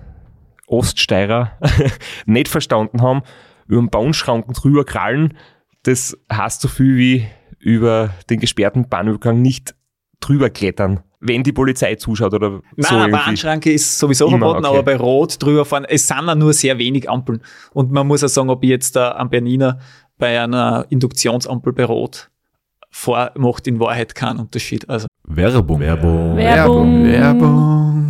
Oststeirer 0.67 1.54
nicht 2.26 2.50
verstanden 2.50 3.02
haben, 3.02 3.22
über 3.67 3.82
den 3.82 3.89
Bahnschranken 3.89 4.54
drüber 4.54 4.86
krallen, 4.86 5.38
das 5.84 6.17
heißt 6.32 6.62
so 6.62 6.67
viel 6.67 6.98
wie 6.98 7.28
über 7.60 8.12
den 8.30 8.39
gesperrten 8.39 8.89
Bahnübergang 8.89 9.41
nicht 9.41 9.76
drüber 10.20 10.50
klettern, 10.50 11.02
wenn 11.20 11.43
die 11.43 11.52
Polizei 11.52 11.96
zuschaut 11.96 12.34
oder 12.34 12.50
Nein, 12.50 12.62
so. 12.78 12.96
Nein, 12.96 13.12
Bahnschranke 13.12 13.72
ist 13.72 13.98
sowieso 13.98 14.28
Immer, 14.28 14.39
verboten, 14.39 14.65
okay. 14.65 14.76
aber 14.76 14.84
bei 14.84 14.96
Rot 14.98 15.41
drüber 15.41 15.65
fahren, 15.65 15.86
es 15.88 16.08
sind 16.08 16.30
auch 16.30 16.36
nur 16.36 16.54
sehr 16.54 16.78
wenig 16.78 17.10
Ampeln. 17.10 17.41
Und 17.74 17.91
man 17.91 18.06
muss 18.08 18.24
auch 18.24 18.28
sagen, 18.28 18.50
ob 18.50 18.63
ich 18.63 18.70
jetzt 18.70 18.96
da 18.96 19.13
am 19.13 19.30
Berniner 19.30 19.80
bei 20.17 20.39
einer 20.39 20.86
Induktionsampel 20.89 21.74
bei 21.74 21.86
Rot 21.86 22.30
vor, 22.89 23.32
macht 23.36 23.67
in 23.67 23.80
Wahrheit 23.80 24.15
keinen 24.15 24.39
Unterschied. 24.39 24.89
Also. 24.89 25.08
Werbung. 25.24 25.80
Werbung. 25.80 26.36
Werbung. 26.38 27.06
Werbung. 27.06 27.97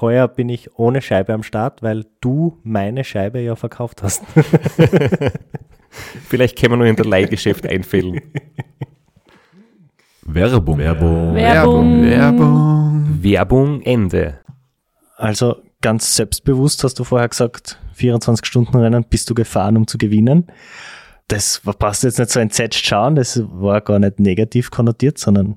Heuer 0.00 0.28
bin 0.28 0.48
ich 0.48 0.78
ohne 0.78 1.02
Scheibe 1.02 1.32
am 1.32 1.42
Start, 1.42 1.82
weil 1.82 2.06
du 2.20 2.58
meine 2.62 3.04
Scheibe 3.04 3.40
ja 3.40 3.56
verkauft 3.56 4.02
hast. 4.02 4.22
Vielleicht 6.28 6.58
können 6.58 6.72
wir 6.72 6.76
nur 6.78 6.86
in 6.86 6.96
der 6.96 7.04
Leihgeschäft 7.04 7.66
einfällen. 7.66 8.20
Werbung. 10.22 10.78
Werbung. 10.78 11.34
Werbung. 11.34 12.02
Werbung. 12.02 13.22
Werbung 13.22 13.82
Ende. 13.82 14.38
Also 15.16 15.56
ganz 15.82 16.16
selbstbewusst 16.16 16.82
hast 16.84 16.98
du 16.98 17.04
vorher 17.04 17.28
gesagt, 17.28 17.78
24 17.94 18.46
Stunden 18.46 18.76
Rennen 18.76 19.04
bist 19.08 19.28
du 19.28 19.34
gefahren, 19.34 19.76
um 19.76 19.86
zu 19.86 19.98
gewinnen. 19.98 20.46
Das 21.28 21.60
passt 21.78 22.04
jetzt 22.04 22.18
nicht 22.18 22.30
so 22.30 22.40
entsetzt 22.40 22.84
schauen, 22.84 23.14
das 23.14 23.42
war 23.44 23.80
gar 23.80 23.98
nicht 23.98 24.18
negativ 24.18 24.70
konnotiert, 24.70 25.18
sondern 25.18 25.56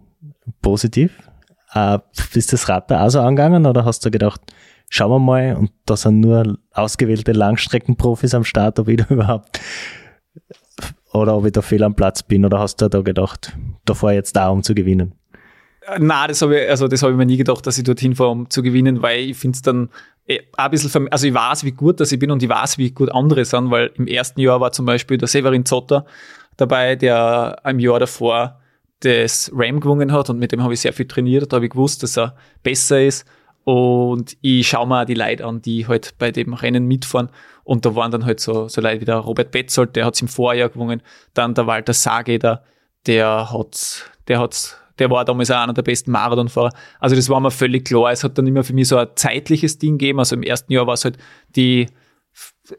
positiv. 0.62 1.12
Äh, 1.76 2.00
ist 2.34 2.54
das 2.54 2.70
Rad 2.70 2.90
da 2.90 3.06
auch 3.06 3.10
so 3.10 3.20
angegangen 3.20 3.66
oder 3.66 3.86
hast 3.86 4.06
du 4.06 4.10
gedacht, 4.10 4.42
schauen 4.90 5.12
wir 5.12 5.20
mal, 5.20 5.56
und 5.56 5.72
da 5.86 5.98
sind 5.98 6.22
nur 6.22 6.58
ausgewählte 6.72 7.34
Langstreckenprofis 7.34 8.34
am 8.34 8.46
Start, 8.46 8.80
ob 8.80 8.88
ich 8.88 8.98
da 9.08 9.08
überhaupt 9.10 9.60
oder 11.14 11.36
ob 11.36 11.46
ich 11.46 11.52
da 11.52 11.62
fehl 11.62 11.84
am 11.84 11.96
Platz 11.96 12.24
bin 12.24 12.46
oder 12.46 12.60
hast 12.60 12.82
du 12.82 12.90
da 12.90 13.02
gedacht, 13.02 13.56
da 13.86 13.94
fahre 13.94 14.14
ich 14.14 14.18
jetzt 14.18 14.36
da, 14.36 14.50
um 14.50 14.64
zu 14.64 14.74
gewinnen? 14.74 15.14
Nein, 16.00 16.28
das 16.30 16.42
habe 16.42 16.60
ich, 16.60 16.70
also 16.70 16.88
das 16.88 17.04
habe 17.04 17.12
ich 17.12 17.18
mir 17.18 17.26
nie 17.26 17.38
gedacht, 17.38 17.66
dass 17.68 17.78
ich 17.78 17.84
dorthin 17.84 18.16
fahre, 18.16 18.32
um 18.32 18.50
zu 18.50 18.64
gewinnen, 18.64 19.02
weil 19.02 19.20
ich 19.20 19.38
finde 19.38 19.56
es 19.56 19.62
dann 19.62 19.90
eh, 20.28 20.40
ein 20.58 20.72
bisschen, 20.72 21.12
also 21.12 21.28
ich 21.28 21.34
weiß, 21.34 21.64
wie 21.64 21.72
gut 21.72 22.00
das 22.00 22.12
ich 22.12 22.20
bin 22.20 22.32
und 22.32 22.42
ich 22.42 22.50
weiß, 22.50 22.78
wie 22.78 22.92
gut 22.92 23.12
andere 23.12 23.46
sind, 23.46 23.70
weil 23.70 23.92
im 23.96 24.08
ersten 24.08 24.40
Jahr 24.42 24.60
war 24.62 24.72
zum 24.72 24.86
Beispiel 24.86 25.18
der 25.18 25.28
Severin 25.28 25.66
Zotter 25.66 26.06
dabei, 26.58 26.96
der 26.96 27.62
im 27.66 27.80
Jahr 27.80 28.00
davor 28.00 28.60
das 29.06 29.52
Ram 29.54 29.80
gewonnen 29.80 30.12
hat 30.12 30.30
und 30.30 30.39
mit 30.39 30.52
dem 30.52 30.63
habe 30.63 30.74
ich 30.74 30.82
sehr 30.82 30.94
viel 30.94 31.08
trainiert, 31.08 31.52
da 31.52 31.58
habe 31.58 31.65
ich 31.65 31.72
gewusst, 31.72 32.04
dass 32.04 32.18
er 32.18 32.36
besser 32.63 33.02
ist 33.02 33.26
und 33.63 34.36
ich 34.41 34.68
schaue 34.68 34.88
mir 34.88 35.02
auch 35.02 35.06
die 35.06 35.13
Leute 35.13 35.46
an, 35.46 35.62
die 35.62 35.88
halt 35.88 36.15
bei 36.18 36.32
dem 36.32 36.54
Rennen 36.54 36.86
mitfahren 36.86 37.30
und 37.63 37.86
da 37.86 37.96
waren 37.96 38.12
dann 38.12 38.26
halt 38.26 38.39
so, 38.39 38.68
so 38.68 38.82
Leute 38.82 39.02
wie 39.02 39.06
der 39.06 39.18
Robert 39.18 39.52
Betzold, 39.52 39.96
der 39.96 40.06
hat 40.06 40.15
es 40.15 40.22
im 40.22 40.28
Vorjahr 40.28 40.70
gewonnen, 40.70 41.02
dann 41.34 41.54
der 41.54 41.68
Walter 41.68 41.94
Sageder, 41.94 42.63
der 43.08 43.52
hat, 43.52 44.12
der 44.28 44.39
hat, 44.39 44.78
der 45.00 45.10
war 45.10 45.26
damals 45.26 45.52
auch 45.52 45.58
einer 45.58 45.74
der 45.74 45.82
besten 45.82 46.12
Marathonfahrer. 46.12 46.72
Also 47.00 47.15
das 47.15 47.30
war 47.30 47.39
mir 47.39 47.52
völlig 47.52 47.86
klar. 47.86 48.12
Es 48.12 48.24
hat 48.24 48.38
dann 48.38 48.48
immer 48.48 48.63
für 48.63 48.74
mich 48.74 48.88
so 48.88 48.98
ein 48.98 49.08
zeitliches 49.15 49.78
Ding 49.78 49.98
gegeben. 49.98 50.20
Also 50.20 50.36
im 50.36 50.44
ersten 50.44 50.72
Jahr 50.72 50.88
war 50.88 50.94
es 50.94 51.06
halt 51.06 51.18
die, 51.56 51.88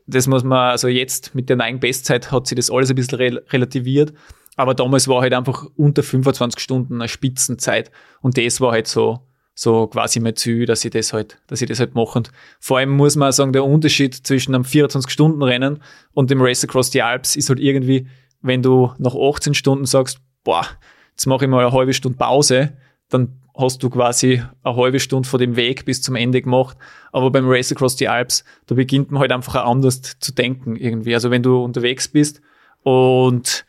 das 0.07 0.27
muss 0.27 0.45
man, 0.45 0.71
also 0.71 0.89
jetzt 0.89 1.35
mit 1.35 1.49
der 1.49 1.57
neuen 1.57 1.81
Bestzeit 1.81 2.33
hat 2.33 2.47
sich 2.47 2.57
das 2.57 2.71
alles 2.71 2.91
ein 2.91 2.97
bisschen 2.97 3.19
rel 3.19 3.39
relativiert. 3.51 4.13
Aber 4.57 4.75
damals 4.75 5.07
war 5.07 5.21
halt 5.21 5.35
einfach 5.35 5.67
unter 5.77 6.03
25 6.03 6.61
Stunden 6.61 6.95
eine 6.95 7.09
Spitzenzeit. 7.09 7.91
Und 8.21 8.39
das 8.39 8.61
war 8.61 8.73
halt 8.73 8.87
so, 8.87 9.21
so 9.55 9.87
quasi 9.87 10.19
mein 10.19 10.35
Ziel, 10.35 10.67
dass 10.67 10.85
ich 10.85 10.91
das 10.91 11.13
halt, 11.13 11.39
dass 11.47 11.61
ich 11.61 11.69
das 11.69 11.79
halt 11.79 11.95
mache. 11.95 12.19
Und 12.19 12.31
vor 12.59 12.79
allem 12.79 12.91
muss 12.91 13.17
man 13.17 13.33
sagen, 13.33 13.53
der 13.53 13.65
Unterschied 13.65 14.15
zwischen 14.15 14.55
einem 14.55 14.65
24-Stunden-Rennen 14.65 15.83
und 16.13 16.31
dem 16.31 16.41
Race 16.41 16.65
Across 16.65 16.93
the 16.93 17.03
Alps 17.03 17.37
ist 17.37 17.51
halt 17.51 17.61
irgendwie, 17.61 18.09
wenn 18.41 18.63
du 18.63 18.93
nach 18.99 19.15
18 19.15 19.55
Stunden 19.55 19.85
sagst, 19.85 20.21
boah, 20.43 20.67
jetzt 21.11 21.27
mache 21.27 21.45
ich 21.45 21.51
mal 21.51 21.65
eine 21.65 21.73
halbe 21.73 21.95
Stunde 21.95 22.19
Pause, 22.19 22.73
dann 23.09 23.41
hast 23.57 23.83
du 23.83 23.91
quasi 23.91 24.43
eine 24.63 24.77
halbe 24.77 25.01
Stunde 25.01 25.29
von 25.29 25.41
dem 25.41 25.57
Weg 25.57 25.85
bis 25.85 26.03
zum 26.03 26.15
Ende 26.15 26.43
gemacht. 26.43 26.77
Aber 27.13 27.31
beim 27.31 27.49
Race 27.49 27.73
Across 27.73 27.99
the 27.99 28.09
Alps, 28.09 28.45
da 28.67 28.75
beginnt 28.75 29.11
man 29.11 29.21
halt 29.21 29.33
einfach 29.33 29.55
auch 29.57 29.71
anders 29.71 30.01
zu 30.19 30.33
denken 30.33 30.77
irgendwie. 30.77 31.15
Also 31.15 31.31
wenn 31.31 31.43
du 31.43 31.63
unterwegs 31.63 32.09
bist 32.09 32.41
und 32.83 33.65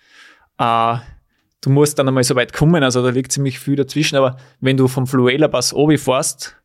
äh, 0.58 0.98
du 1.62 1.70
musst 1.70 2.00
dann 2.00 2.08
einmal 2.08 2.24
so 2.24 2.36
weit 2.36 2.54
kommen, 2.54 2.84
also 2.84 3.04
da 3.04 3.10
liegt 3.10 3.32
ziemlich 3.32 3.60
viel 3.60 3.76
dazwischen, 3.76 4.16
aber 4.16 4.38
wenn 4.60 4.78
du 4.78 4.88
vom 4.88 5.08
Fluela 5.08 5.48
Pass 5.48 5.74
obi 5.74 5.98
fährst, 5.98 6.56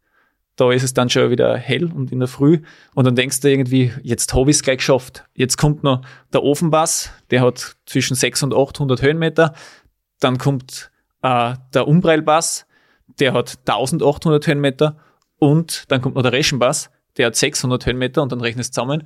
da 0.56 0.70
ist 0.70 0.82
es 0.82 0.92
dann 0.92 1.08
schon 1.08 1.30
wieder 1.30 1.56
hell 1.56 1.90
und 1.92 2.12
in 2.12 2.18
der 2.18 2.28
Früh 2.28 2.60
und 2.94 3.06
dann 3.06 3.16
denkst 3.16 3.40
du 3.40 3.48
irgendwie, 3.48 3.92
jetzt 4.02 4.34
habe 4.34 4.50
ich 4.50 4.56
es 4.56 4.62
gleich 4.62 4.78
geschafft. 4.78 5.24
Jetzt 5.34 5.56
kommt 5.56 5.82
noch 5.82 6.02
der 6.32 6.42
Ofenpass, 6.42 7.10
der 7.30 7.40
hat 7.40 7.76
zwischen 7.86 8.14
600 8.14 8.56
und 8.56 8.68
800 8.68 9.02
Höhenmeter, 9.02 9.54
dann 10.20 10.38
kommt 10.38 10.90
äh, 11.22 11.54
der 11.72 11.88
Umbreilpass, 11.88 12.66
der 13.18 13.32
hat 13.32 13.58
1800 13.66 14.46
Höhenmeter 14.46 14.96
und 15.38 15.90
dann 15.90 16.02
kommt 16.02 16.16
noch 16.16 16.22
der 16.22 16.32
Reschenpass, 16.32 16.90
der 17.16 17.26
hat 17.26 17.36
600 17.36 17.86
Höhenmeter 17.86 18.22
und 18.22 18.32
dann 18.32 18.40
rechnest 18.40 18.70
du 18.70 18.80
zusammen, 18.80 19.04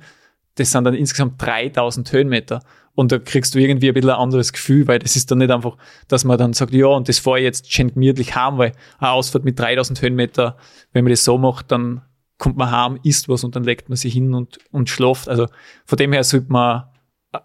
das 0.55 0.71
sind 0.71 0.83
dann 0.83 0.95
insgesamt 0.95 1.41
3000 1.41 2.11
Höhenmeter. 2.11 2.61
Und 2.97 3.11
da 3.11 3.19
kriegst 3.19 3.53
du 3.53 3.59
irgendwie 3.59 3.89
ein 3.89 3.93
bisschen 3.93 4.09
ein 4.09 4.15
anderes 4.15 4.51
Gefühl, 4.51 4.87
weil 4.87 4.97
das 4.97 5.15
ist 5.15 5.29
dann 5.29 5.37
nicht 5.37 5.51
einfach, 5.51 5.77
dass 6.07 6.23
man 6.23 6.39
dann 6.39 6.53
sagt, 6.53 6.73
ja, 6.73 6.87
und 6.87 7.07
das 7.07 7.19
fahre 7.19 7.37
ich 7.37 7.43
jetzt 7.43 7.71
schön 7.71 7.93
gemütlich 7.93 8.35
heim, 8.35 8.57
weil 8.57 8.71
eine 8.97 9.11
Ausfahrt 9.11 9.45
mit 9.45 9.59
3000 9.59 10.01
Höhenmeter, 10.01 10.57
wenn 10.93 11.03
man 11.03 11.11
das 11.11 11.23
so 11.23 11.37
macht, 11.37 11.71
dann 11.71 12.01
kommt 12.39 12.57
man 12.57 12.71
heim, 12.71 12.99
isst 13.03 13.29
was 13.29 13.43
und 13.43 13.55
dann 13.55 13.63
legt 13.63 13.87
man 13.89 13.97
sich 13.97 14.13
hin 14.13 14.33
und, 14.33 14.57
und 14.71 14.89
schlaft. 14.89 15.29
Also 15.29 15.45
von 15.85 15.97
dem 15.99 16.11
her 16.11 16.23
sollte 16.23 16.51
man, 16.51 16.85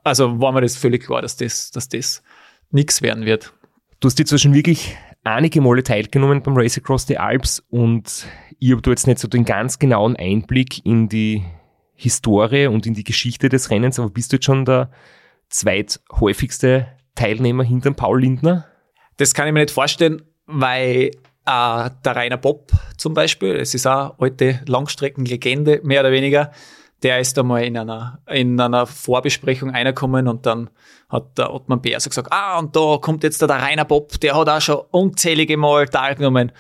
also 0.03 0.41
war 0.41 0.53
mir 0.53 0.63
das 0.63 0.79
völlig 0.79 1.05
klar, 1.05 1.21
dass 1.21 1.37
das, 1.37 1.71
dass 1.71 1.87
das 1.87 2.23
nichts 2.71 3.03
werden 3.03 3.27
wird. 3.27 3.53
Du 4.01 4.09
hast 4.09 4.19
jetzt 4.19 4.41
schon 4.41 4.55
wirklich 4.55 4.97
einige 5.23 5.61
Male 5.61 5.83
teilgenommen 5.83 6.43
beim 6.43 6.57
Race 6.57 6.79
Across 6.79 7.09
the 7.09 7.19
Alps 7.19 7.63
und 7.69 8.27
ich 8.59 8.73
habe 8.73 8.81
da 8.81 8.91
jetzt 8.91 9.07
nicht 9.07 9.19
so 9.19 9.29
den 9.29 9.45
ganz 9.45 9.79
genauen 9.79 10.17
Einblick 10.17 10.83
in 10.87 11.11
die 11.11 11.45
Historie 11.95 12.69
und 12.69 12.87
in 12.87 12.95
die 12.95 13.05
Geschichte 13.05 13.51
des 13.51 13.69
Rennens, 13.69 13.99
aber 13.99 14.09
bist 14.09 14.33
du 14.33 14.37
jetzt 14.37 14.47
schon 14.47 14.65
der 14.65 14.91
zweithäufigste 15.53 16.89
Teilnehmer 17.15 17.63
hinter 17.63 17.93
Paul 17.93 18.21
Lindner? 18.21 18.67
Das 19.19 19.35
kann 19.35 19.47
ich 19.47 19.53
mir 19.53 19.61
nicht 19.61 19.71
vorstellen, 19.71 20.23
weil 20.47 21.11
äh, 21.47 21.91
der 22.05 22.17
Rainer 22.17 22.37
Bob 22.37 22.73
zum 22.97 23.15
Beispiel, 23.15 23.57
es 23.57 23.75
ist 23.75 23.87
auch 23.87 24.19
alte 24.19 24.61
Langstreckenlegende, 24.67 25.81
mehr 25.83 26.01
oder 26.01 26.13
weniger, 26.13 26.53
der 27.03 27.19
ist 27.21 27.39
einmal 27.39 27.65
in 27.65 27.77
einer, 27.77 28.21
in 28.29 28.61
einer 28.61 28.87
Vorbesprechung 28.87 29.71
reingekommen 29.71 30.29
und 30.29 30.47
dann 30.47 30.71
hat 31.09 31.37
der 31.37 31.53
Ottmann 31.53 31.83
Bär 31.83 32.01
so 32.01 32.09
gesagt, 32.09 32.33
ah, 32.33 32.59
und 32.59 32.75
da 32.77 32.99
kommt 33.01 33.25
jetzt 33.25 33.41
der, 33.41 33.49
der 33.49 33.61
Rainer 33.61 33.85
Bob, 33.85 34.19
der 34.21 34.37
hat 34.37 34.49
auch 34.49 34.61
schon 34.61 34.83
unzählige 34.91 35.57
Mal 35.57 35.89
teilgenommen. 35.89 36.53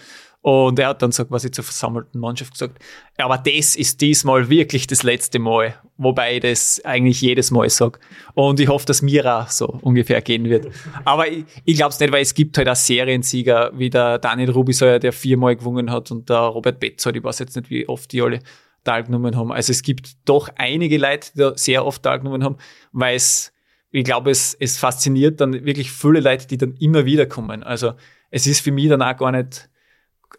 Und 0.42 0.76
er 0.80 0.88
hat 0.88 1.02
dann 1.02 1.12
so 1.12 1.24
quasi 1.24 1.52
zur 1.52 1.62
versammelten 1.62 2.18
Mannschaft 2.18 2.52
gesagt, 2.52 2.82
aber 3.16 3.38
das 3.38 3.76
ist 3.76 4.00
diesmal 4.00 4.50
wirklich 4.50 4.88
das 4.88 5.04
letzte 5.04 5.38
Mal, 5.38 5.76
wobei 5.98 6.34
ich 6.34 6.40
das 6.40 6.84
eigentlich 6.84 7.20
jedes 7.20 7.52
Mal 7.52 7.70
sage. 7.70 8.00
Und 8.34 8.58
ich 8.58 8.66
hoffe, 8.66 8.84
dass 8.84 9.02
mir 9.02 9.24
auch 9.24 9.48
so 9.48 9.66
ungefähr 9.82 10.20
gehen 10.20 10.44
wird. 10.50 10.66
Aber 11.04 11.28
ich, 11.28 11.44
ich 11.64 11.76
glaube 11.76 11.90
es 11.90 12.00
nicht, 12.00 12.12
weil 12.12 12.22
es 12.22 12.34
gibt 12.34 12.58
halt 12.58 12.68
auch 12.68 12.74
Seriensieger 12.74 13.70
wie 13.74 13.88
der 13.88 14.18
Daniel 14.18 14.50
Rubiseuer, 14.50 14.98
der 14.98 15.12
viermal 15.12 15.54
gewonnen 15.54 15.92
hat 15.92 16.10
und 16.10 16.28
der 16.28 16.38
Robert 16.38 16.80
Betzold, 16.80 17.14
ich 17.14 17.22
weiß 17.22 17.38
jetzt 17.38 17.54
nicht, 17.54 17.70
wie 17.70 17.88
oft 17.88 18.10
die 18.10 18.20
alle 18.20 18.40
teilgenommen 18.82 19.36
haben. 19.36 19.52
Also 19.52 19.70
es 19.70 19.82
gibt 19.82 20.16
doch 20.24 20.48
einige 20.56 20.98
Leute, 20.98 21.30
die 21.34 21.38
da 21.38 21.56
sehr 21.56 21.86
oft 21.86 22.02
teilgenommen 22.02 22.42
haben, 22.42 22.56
weil 22.90 23.14
es, 23.14 23.52
ich 23.92 24.02
glaube, 24.02 24.32
es, 24.32 24.56
es 24.58 24.76
fasziniert 24.76 25.40
dann 25.40 25.52
wirklich 25.64 25.92
viele 25.92 26.18
Leute, 26.18 26.48
die 26.48 26.58
dann 26.58 26.74
immer 26.80 27.04
wieder 27.04 27.26
kommen. 27.26 27.62
Also 27.62 27.92
es 28.32 28.48
ist 28.48 28.60
für 28.60 28.72
mich 28.72 28.88
dann 28.88 29.02
auch 29.02 29.16
gar 29.16 29.30
nicht, 29.30 29.68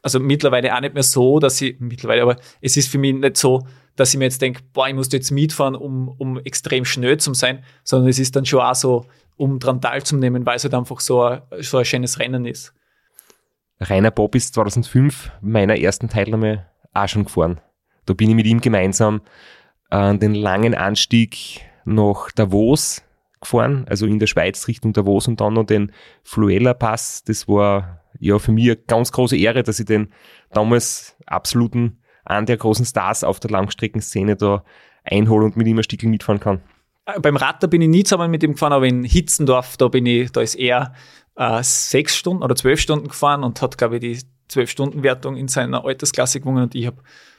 also 0.01 0.19
mittlerweile 0.19 0.75
auch 0.75 0.82
nicht 0.82 0.93
mehr 0.93 1.03
so, 1.03 1.39
dass 1.39 1.62
ich, 1.62 1.79
mittlerweile, 1.79 2.23
aber 2.23 2.36
es 2.62 2.77
ist 2.77 2.89
für 2.89 2.97
mich 2.97 3.13
nicht 3.15 3.38
so, 3.38 3.65
dass 3.95 4.13
ich 4.13 4.17
mir 4.17 4.25
jetzt 4.25 4.41
denke, 4.41 4.62
boah, 4.73 4.88
ich 4.88 4.95
muss 4.95 5.12
jetzt 5.12 5.32
mitfahren, 5.32 5.75
um, 5.75 6.10
um 6.17 6.39
extrem 6.39 6.86
schnell 6.86 7.17
zu 7.17 7.34
sein, 7.34 7.63
sondern 7.84 8.10
es 8.10 8.19
ist 8.19 8.36
dann 8.36 8.45
schon 8.45 8.62
auch 8.62 8.75
so, 8.75 9.06
um 9.38 9.60
dran 9.60 9.82
teilzunehmen, 9.82 10.45
weil 10.45 10.55
es 10.55 10.63
halt 10.63 10.74
einfach 10.74 10.99
so 10.99 11.24
ein, 11.24 11.41
so 11.59 11.78
ein 11.78 11.86
schönes 11.86 12.20
Rennen 12.20 12.45
ist. 12.45 12.74
Rainer 13.80 14.11
Bob 14.11 14.36
ist 14.36 14.53
2005 14.53 15.32
meiner 15.41 15.78
ersten 15.78 16.09
Teilnahme 16.09 16.65
auch 16.93 17.07
schon 17.07 17.26
gefahren. 17.26 17.59
Da 18.05 18.13
bin 18.13 18.30
ich 18.30 18.36
mit 18.36 18.45
ihm 18.45 18.61
gemeinsam 18.61 19.22
äh, 19.89 20.17
den 20.17 20.36
langen 20.36 20.76
Anstieg 20.76 21.61
nach 21.86 22.32
Davos 22.32 23.03
gefahren, 23.41 23.86
also 23.89 24.05
in 24.05 24.20
der 24.20 24.28
Schweiz 24.28 24.67
Richtung 24.67 24.93
Davos 24.93 25.28
und 25.28 25.41
dann 25.41 25.53
noch 25.53 25.65
den 25.65 25.91
Fluella 26.24 26.74
Pass. 26.74 27.24
Das 27.24 27.47
war 27.47 28.03
ja 28.20 28.39
für 28.39 28.51
mich 28.51 28.66
eine 28.66 28.78
ganz 28.78 29.11
große 29.11 29.38
Ehre, 29.38 29.64
dass 29.64 29.80
ich 29.80 29.86
den 29.86 30.14
damals 30.51 31.16
absoluten 31.26 31.99
einen 32.26 32.45
der 32.45 32.57
großen 32.57 32.86
Stars 32.86 33.24
auf 33.24 33.39
der 33.39 33.51
Langstreckenszene 33.51 34.36
da 34.36 34.64
einhole 35.03 35.45
und 35.45 35.57
mit 35.57 35.68
ihm 35.68 35.78
ein 35.78 35.84
Stück 35.84 36.03
mitfahren 36.03 36.39
kann. 36.39 36.61
Äh, 37.05 37.20
Beim 37.20 37.36
Rad, 37.36 37.70
bin 37.70 37.82
ich 37.82 37.89
nie 37.89 38.03
zusammen 38.03 38.32
mit 38.32 38.43
ihm 38.43 38.53
gefahren, 38.53 38.74
aber 38.74 38.88
in 38.88 39.03
Hitzendorf, 39.03 39.78
da 39.78 39.88
bin 39.88 40.05
ich, 40.05 40.32
da 40.32 40.41
ist 40.41 40.55
er 40.55 40.93
äh, 41.36 41.61
sechs 41.64 42.16
Stunden 42.16 42.43
oder 42.43 42.55
zwölf 42.55 42.80
Stunden 42.80 43.07
gefahren 43.07 43.43
und 43.43 43.61
hat, 43.61 43.78
glaube 43.78 43.95
ich, 43.97 44.01
die 44.01 44.20
zwölf 44.47 44.70
Stunden 44.70 45.03
Wertung 45.03 45.36
in 45.36 45.47
seiner 45.47 45.86
Altersklasse 45.86 46.39
gewonnen 46.39 46.64
und 46.64 46.76
ich 46.76 46.88
hab, 46.88 46.95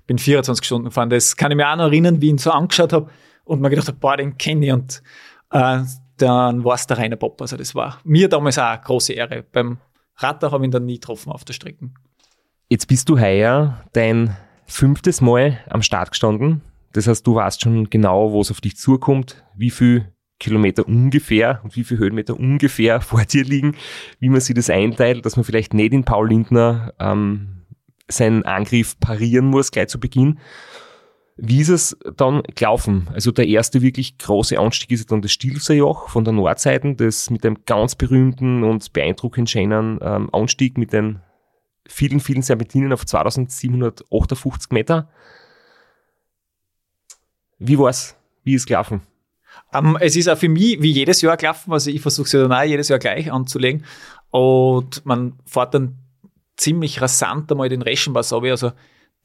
bin 0.06 0.18
24 0.18 0.64
Stunden 0.64 0.86
gefahren. 0.86 1.10
Das 1.10 1.36
kann 1.36 1.50
ich 1.50 1.56
mir 1.56 1.70
auch 1.70 1.76
noch 1.76 1.84
erinnern, 1.84 2.20
wie 2.20 2.26
ich 2.26 2.32
ihn 2.32 2.38
so 2.38 2.50
angeschaut 2.50 2.92
habe 2.92 3.10
und 3.44 3.60
man 3.60 3.70
gedacht, 3.70 3.98
boah, 4.00 4.16
den 4.16 4.36
kenne 4.36 4.66
ich 4.66 4.72
und 4.72 5.02
äh, 5.50 5.80
dann 6.16 6.64
war 6.64 6.74
es 6.74 6.86
der 6.86 6.98
Rainer 6.98 7.16
Bopp. 7.16 7.40
Also 7.40 7.56
das 7.56 7.74
war 7.74 7.98
mir 8.04 8.28
damals 8.28 8.58
auch 8.58 8.64
eine 8.64 8.80
große 8.80 9.12
Ehre. 9.14 9.44
Beim 9.50 9.78
Radler 10.16 10.52
habe 10.52 10.64
ich 10.64 10.70
dann 10.70 10.86
nie 10.86 10.94
getroffen 10.94 11.32
auf 11.32 11.44
der 11.44 11.52
Strecke. 11.52 11.90
Jetzt 12.68 12.86
bist 12.86 13.08
du 13.08 13.18
heuer 13.18 13.84
dein 13.92 14.36
fünftes 14.66 15.20
Mal 15.20 15.60
am 15.68 15.82
Start 15.82 16.10
gestanden. 16.10 16.62
Das 16.92 17.06
heißt, 17.06 17.26
du 17.26 17.34
weißt 17.34 17.60
schon 17.60 17.90
genau, 17.90 18.32
wo 18.32 18.40
es 18.40 18.50
auf 18.50 18.60
dich 18.60 18.76
zukommt, 18.76 19.44
wie 19.54 19.70
viel 19.70 20.12
Kilometer 20.38 20.86
ungefähr 20.86 21.60
und 21.62 21.76
wie 21.76 21.84
viele 21.84 22.00
Höhenmeter 22.00 22.38
ungefähr 22.38 23.00
vor 23.02 23.24
dir 23.24 23.44
liegen, 23.44 23.76
wie 24.20 24.28
man 24.28 24.40
sich 24.40 24.54
das 24.54 24.70
einteilt, 24.70 25.24
dass 25.26 25.36
man 25.36 25.44
vielleicht 25.44 25.74
nicht 25.74 25.92
in 25.92 26.04
Paul 26.04 26.28
Lindner 26.28 26.94
ähm, 26.98 27.62
seinen 28.08 28.44
Angriff 28.44 28.98
parieren 29.00 29.46
muss, 29.46 29.70
gleich 29.70 29.88
zu 29.88 29.98
Beginn. 29.98 30.38
Wie 31.36 31.60
ist 31.60 31.68
es 31.68 31.96
dann 32.16 32.42
gelaufen? 32.54 33.08
Also 33.12 33.32
der 33.32 33.48
erste 33.48 33.82
wirklich 33.82 34.18
große 34.18 34.58
Anstieg 34.58 34.92
ist 34.92 35.10
dann 35.10 35.20
das 35.20 35.32
Stilfserjoch 35.32 36.08
von 36.08 36.24
der 36.24 36.32
Nordseite, 36.32 36.94
das 36.94 37.28
mit 37.28 37.42
dem 37.42 37.64
ganz 37.66 37.96
berühmten 37.96 38.62
und 38.62 38.92
beeindruckend 38.92 39.50
schönen 39.50 39.98
ähm, 40.00 40.30
Anstieg 40.32 40.78
mit 40.78 40.92
den 40.92 41.20
vielen, 41.88 42.20
vielen 42.20 42.42
Serpentinen 42.42 42.92
auf 42.92 43.04
2758 43.04 44.70
Meter. 44.70 45.08
Wie 47.58 47.78
war's? 47.78 48.16
Wie 48.44 48.54
ist 48.54 48.66
gelaufen? 48.66 49.02
Um, 49.72 49.96
es 49.96 50.14
ist 50.14 50.28
auch 50.28 50.38
für 50.38 50.48
mich 50.48 50.80
wie 50.82 50.92
jedes 50.92 51.20
Jahr 51.20 51.36
gelaufen, 51.36 51.72
also 51.72 51.90
ich 51.90 52.00
versuche 52.00 52.26
es 52.26 52.32
ja 52.32 52.42
dann 52.42 52.52
auch 52.52 52.62
jedes 52.62 52.88
Jahr 52.88 52.98
gleich 52.98 53.32
anzulegen. 53.32 53.84
Und 54.30 55.04
man 55.04 55.34
fährt 55.46 55.74
dann 55.74 55.98
ziemlich 56.56 57.00
rasant 57.00 57.50
einmal 57.50 57.68
den 57.68 57.82
Reschenpass 57.82 58.32
runter. 58.32 58.50
Also 58.50 58.72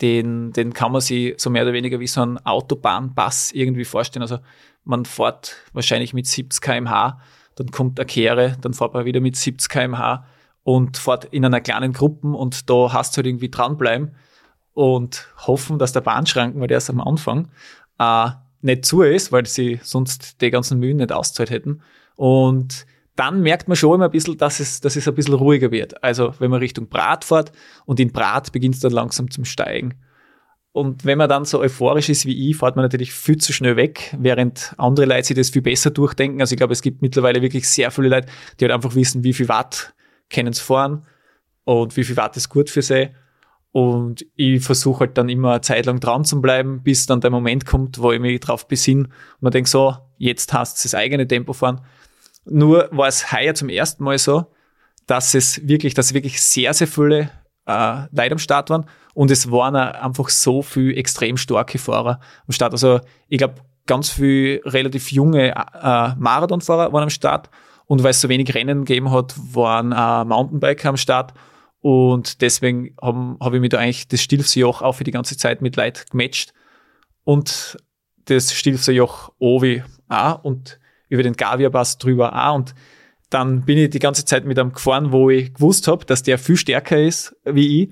den, 0.01 0.53
den 0.53 0.73
kann 0.73 0.91
man 0.91 1.01
sich 1.01 1.35
so 1.37 1.49
mehr 1.49 1.63
oder 1.63 1.73
weniger 1.73 1.99
wie 1.99 2.07
so 2.07 2.21
ein 2.21 2.37
Autobahnpass 2.45 3.51
irgendwie 3.51 3.85
vorstellen. 3.85 4.23
Also 4.23 4.39
man 4.83 5.05
fährt 5.05 5.57
wahrscheinlich 5.73 6.13
mit 6.13 6.27
70 6.27 6.61
kmh, 6.61 7.19
dann 7.55 7.71
kommt 7.71 7.99
eine 7.99 8.05
Kehre, 8.05 8.57
dann 8.61 8.73
fährt 8.73 8.93
man 8.93 9.05
wieder 9.05 9.19
mit 9.19 9.35
70 9.35 9.69
kmh 9.69 10.25
und 10.63 10.97
fährt 10.97 11.25
in 11.25 11.45
einer 11.45 11.61
kleinen 11.61 11.93
Gruppe 11.93 12.27
und 12.27 12.69
da 12.69 12.93
hast 12.93 13.13
du 13.13 13.17
halt 13.17 13.27
irgendwie 13.27 13.49
dranbleiben 13.49 14.15
und 14.73 15.27
hoffen, 15.45 15.79
dass 15.79 15.91
der 15.91 16.01
Bahnschranken, 16.01 16.61
weil 16.61 16.67
der 16.67 16.77
ist 16.77 16.89
am 16.89 17.01
Anfang, 17.01 17.49
äh, 17.97 18.29
nicht 18.61 18.85
zu 18.85 19.01
ist, 19.01 19.31
weil 19.31 19.45
sie 19.45 19.79
sonst 19.83 20.41
die 20.41 20.51
ganzen 20.51 20.79
Mühen 20.79 20.97
nicht 20.97 21.11
auszahlt 21.11 21.49
hätten. 21.49 21.81
Und 22.15 22.85
dann 23.19 23.41
merkt 23.41 23.67
man 23.67 23.75
schon 23.75 23.95
immer 23.95 24.05
ein 24.05 24.11
bisschen, 24.11 24.37
dass 24.37 24.61
es, 24.61 24.79
dass 24.79 24.95
es 24.95 25.05
ein 25.05 25.13
bisschen 25.13 25.33
ruhiger 25.33 25.71
wird. 25.71 26.01
Also 26.01 26.33
wenn 26.39 26.49
man 26.49 26.59
Richtung 26.59 26.87
Brat 26.87 27.25
fährt 27.25 27.51
und 27.85 27.99
in 27.99 28.13
Brat 28.13 28.53
beginnt 28.53 28.75
es 28.75 28.81
dann 28.81 28.93
langsam 28.93 29.29
zum 29.29 29.43
Steigen. 29.43 29.95
Und 30.71 31.03
wenn 31.03 31.17
man 31.17 31.27
dann 31.27 31.43
so 31.43 31.59
euphorisch 31.59 32.07
ist 32.07 32.25
wie 32.25 32.49
ich, 32.49 32.55
fährt 32.55 32.77
man 32.77 32.85
natürlich 32.85 33.11
viel 33.11 33.37
zu 33.37 33.51
schnell 33.51 33.75
weg, 33.75 34.15
während 34.17 34.73
andere 34.77 35.05
Leute 35.05 35.25
sich 35.25 35.35
das 35.35 35.49
viel 35.49 35.61
besser 35.61 35.91
durchdenken. 35.91 36.39
Also 36.39 36.53
ich 36.53 36.57
glaube, 36.57 36.71
es 36.71 36.81
gibt 36.81 37.01
mittlerweile 37.01 37.41
wirklich 37.41 37.67
sehr 37.67 37.91
viele 37.91 38.07
Leute, 38.07 38.27
die 38.57 38.65
halt 38.65 38.71
einfach 38.71 38.95
wissen, 38.95 39.21
wie 39.25 39.33
viel 39.33 39.49
Watt 39.49 39.93
können 40.29 40.53
sie 40.53 40.61
fahren 40.61 41.05
und 41.65 41.97
wie 41.97 42.05
viel 42.05 42.15
Watt 42.15 42.37
ist 42.37 42.47
gut 42.47 42.69
für 42.69 42.81
sie. 42.81 43.09
Und 43.71 44.25
ich 44.35 44.63
versuche 44.63 45.01
halt 45.01 45.17
dann 45.17 45.27
immer 45.27 45.51
eine 45.51 45.61
Zeit 45.61 45.87
lang 45.87 45.99
dran 45.99 46.23
zu 46.23 46.41
bleiben, 46.41 46.83
bis 46.83 47.05
dann 47.05 47.19
der 47.19 47.31
Moment 47.31 47.65
kommt, 47.65 47.99
wo 47.99 48.13
ich 48.13 48.19
mich 48.19 48.39
drauf 48.39 48.67
besinne 48.67 49.03
und 49.03 49.41
man 49.41 49.51
denkt 49.51 49.69
so, 49.69 49.95
jetzt 50.17 50.53
hast 50.53 50.79
du 50.79 50.87
das 50.87 50.95
eigene 50.95 51.27
Tempo 51.27 51.51
fahren. 51.51 51.81
Nur 52.45 52.89
war 52.91 53.07
es 53.07 53.31
heuer 53.31 53.53
zum 53.53 53.69
ersten 53.69 54.03
Mal 54.03 54.17
so, 54.17 54.45
dass 55.07 55.33
es 55.33 55.67
wirklich, 55.67 55.93
dass 55.93 56.13
wirklich 56.13 56.41
sehr, 56.41 56.73
sehr 56.73 56.87
viele 56.87 57.31
äh, 57.65 58.01
Leute 58.11 58.31
am 58.31 58.39
Start 58.39 58.69
waren. 58.69 58.85
Und 59.13 59.31
es 59.31 59.51
waren 59.51 59.75
einfach 59.75 60.29
so 60.29 60.61
viele 60.61 60.95
extrem 60.95 61.37
starke 61.37 61.77
Fahrer 61.77 62.19
am 62.47 62.51
Start. 62.51 62.73
Also 62.73 62.99
ich 63.27 63.37
glaube, 63.37 63.55
ganz 63.85 64.09
viele 64.11 64.61
relativ 64.65 65.11
junge 65.11 65.49
äh, 65.49 66.15
Marathonfahrer 66.17 66.93
waren 66.93 67.03
am 67.03 67.09
Start. 67.09 67.49
Und 67.85 68.03
weil 68.03 68.11
es 68.11 68.21
so 68.21 68.29
wenig 68.29 68.53
Rennen 68.53 68.85
gegeben 68.85 69.11
hat, 69.11 69.35
waren 69.37 69.91
äh, 69.91 70.25
Mountainbiker 70.25 70.89
am 70.89 70.97
Start. 70.97 71.33
Und 71.81 72.41
deswegen 72.41 72.95
habe 73.01 73.37
hab 73.39 73.53
ich 73.53 73.61
mich 73.61 73.69
da 73.69 73.79
eigentlich 73.79 74.07
das 74.07 74.21
Stilfserjoch 74.21 74.81
auch 74.81 74.93
für 74.93 75.03
die 75.03 75.11
ganze 75.11 75.37
Zeit 75.37 75.61
mit 75.61 75.75
Leid 75.75 76.05
gematcht. 76.11 76.53
Und 77.23 77.77
das 78.25 78.53
Stilfserjoch 78.53 79.31
Ovi 79.39 79.83
auch. 80.07 80.43
Und 80.43 80.79
über 81.09 81.23
den 81.23 81.33
Gavia-Pass 81.33 81.97
drüber 81.97 82.47
auch. 82.47 82.55
Und 82.55 82.75
dann 83.29 83.65
bin 83.65 83.77
ich 83.77 83.89
die 83.89 83.99
ganze 83.99 84.25
Zeit 84.25 84.45
mit 84.45 84.57
einem 84.57 84.73
gefahren, 84.73 85.11
wo 85.11 85.29
ich 85.29 85.53
gewusst 85.53 85.87
habe, 85.87 86.05
dass 86.05 86.23
der 86.23 86.39
viel 86.39 86.57
stärker 86.57 86.99
ist 86.99 87.35
wie 87.45 87.83
ich. 87.83 87.89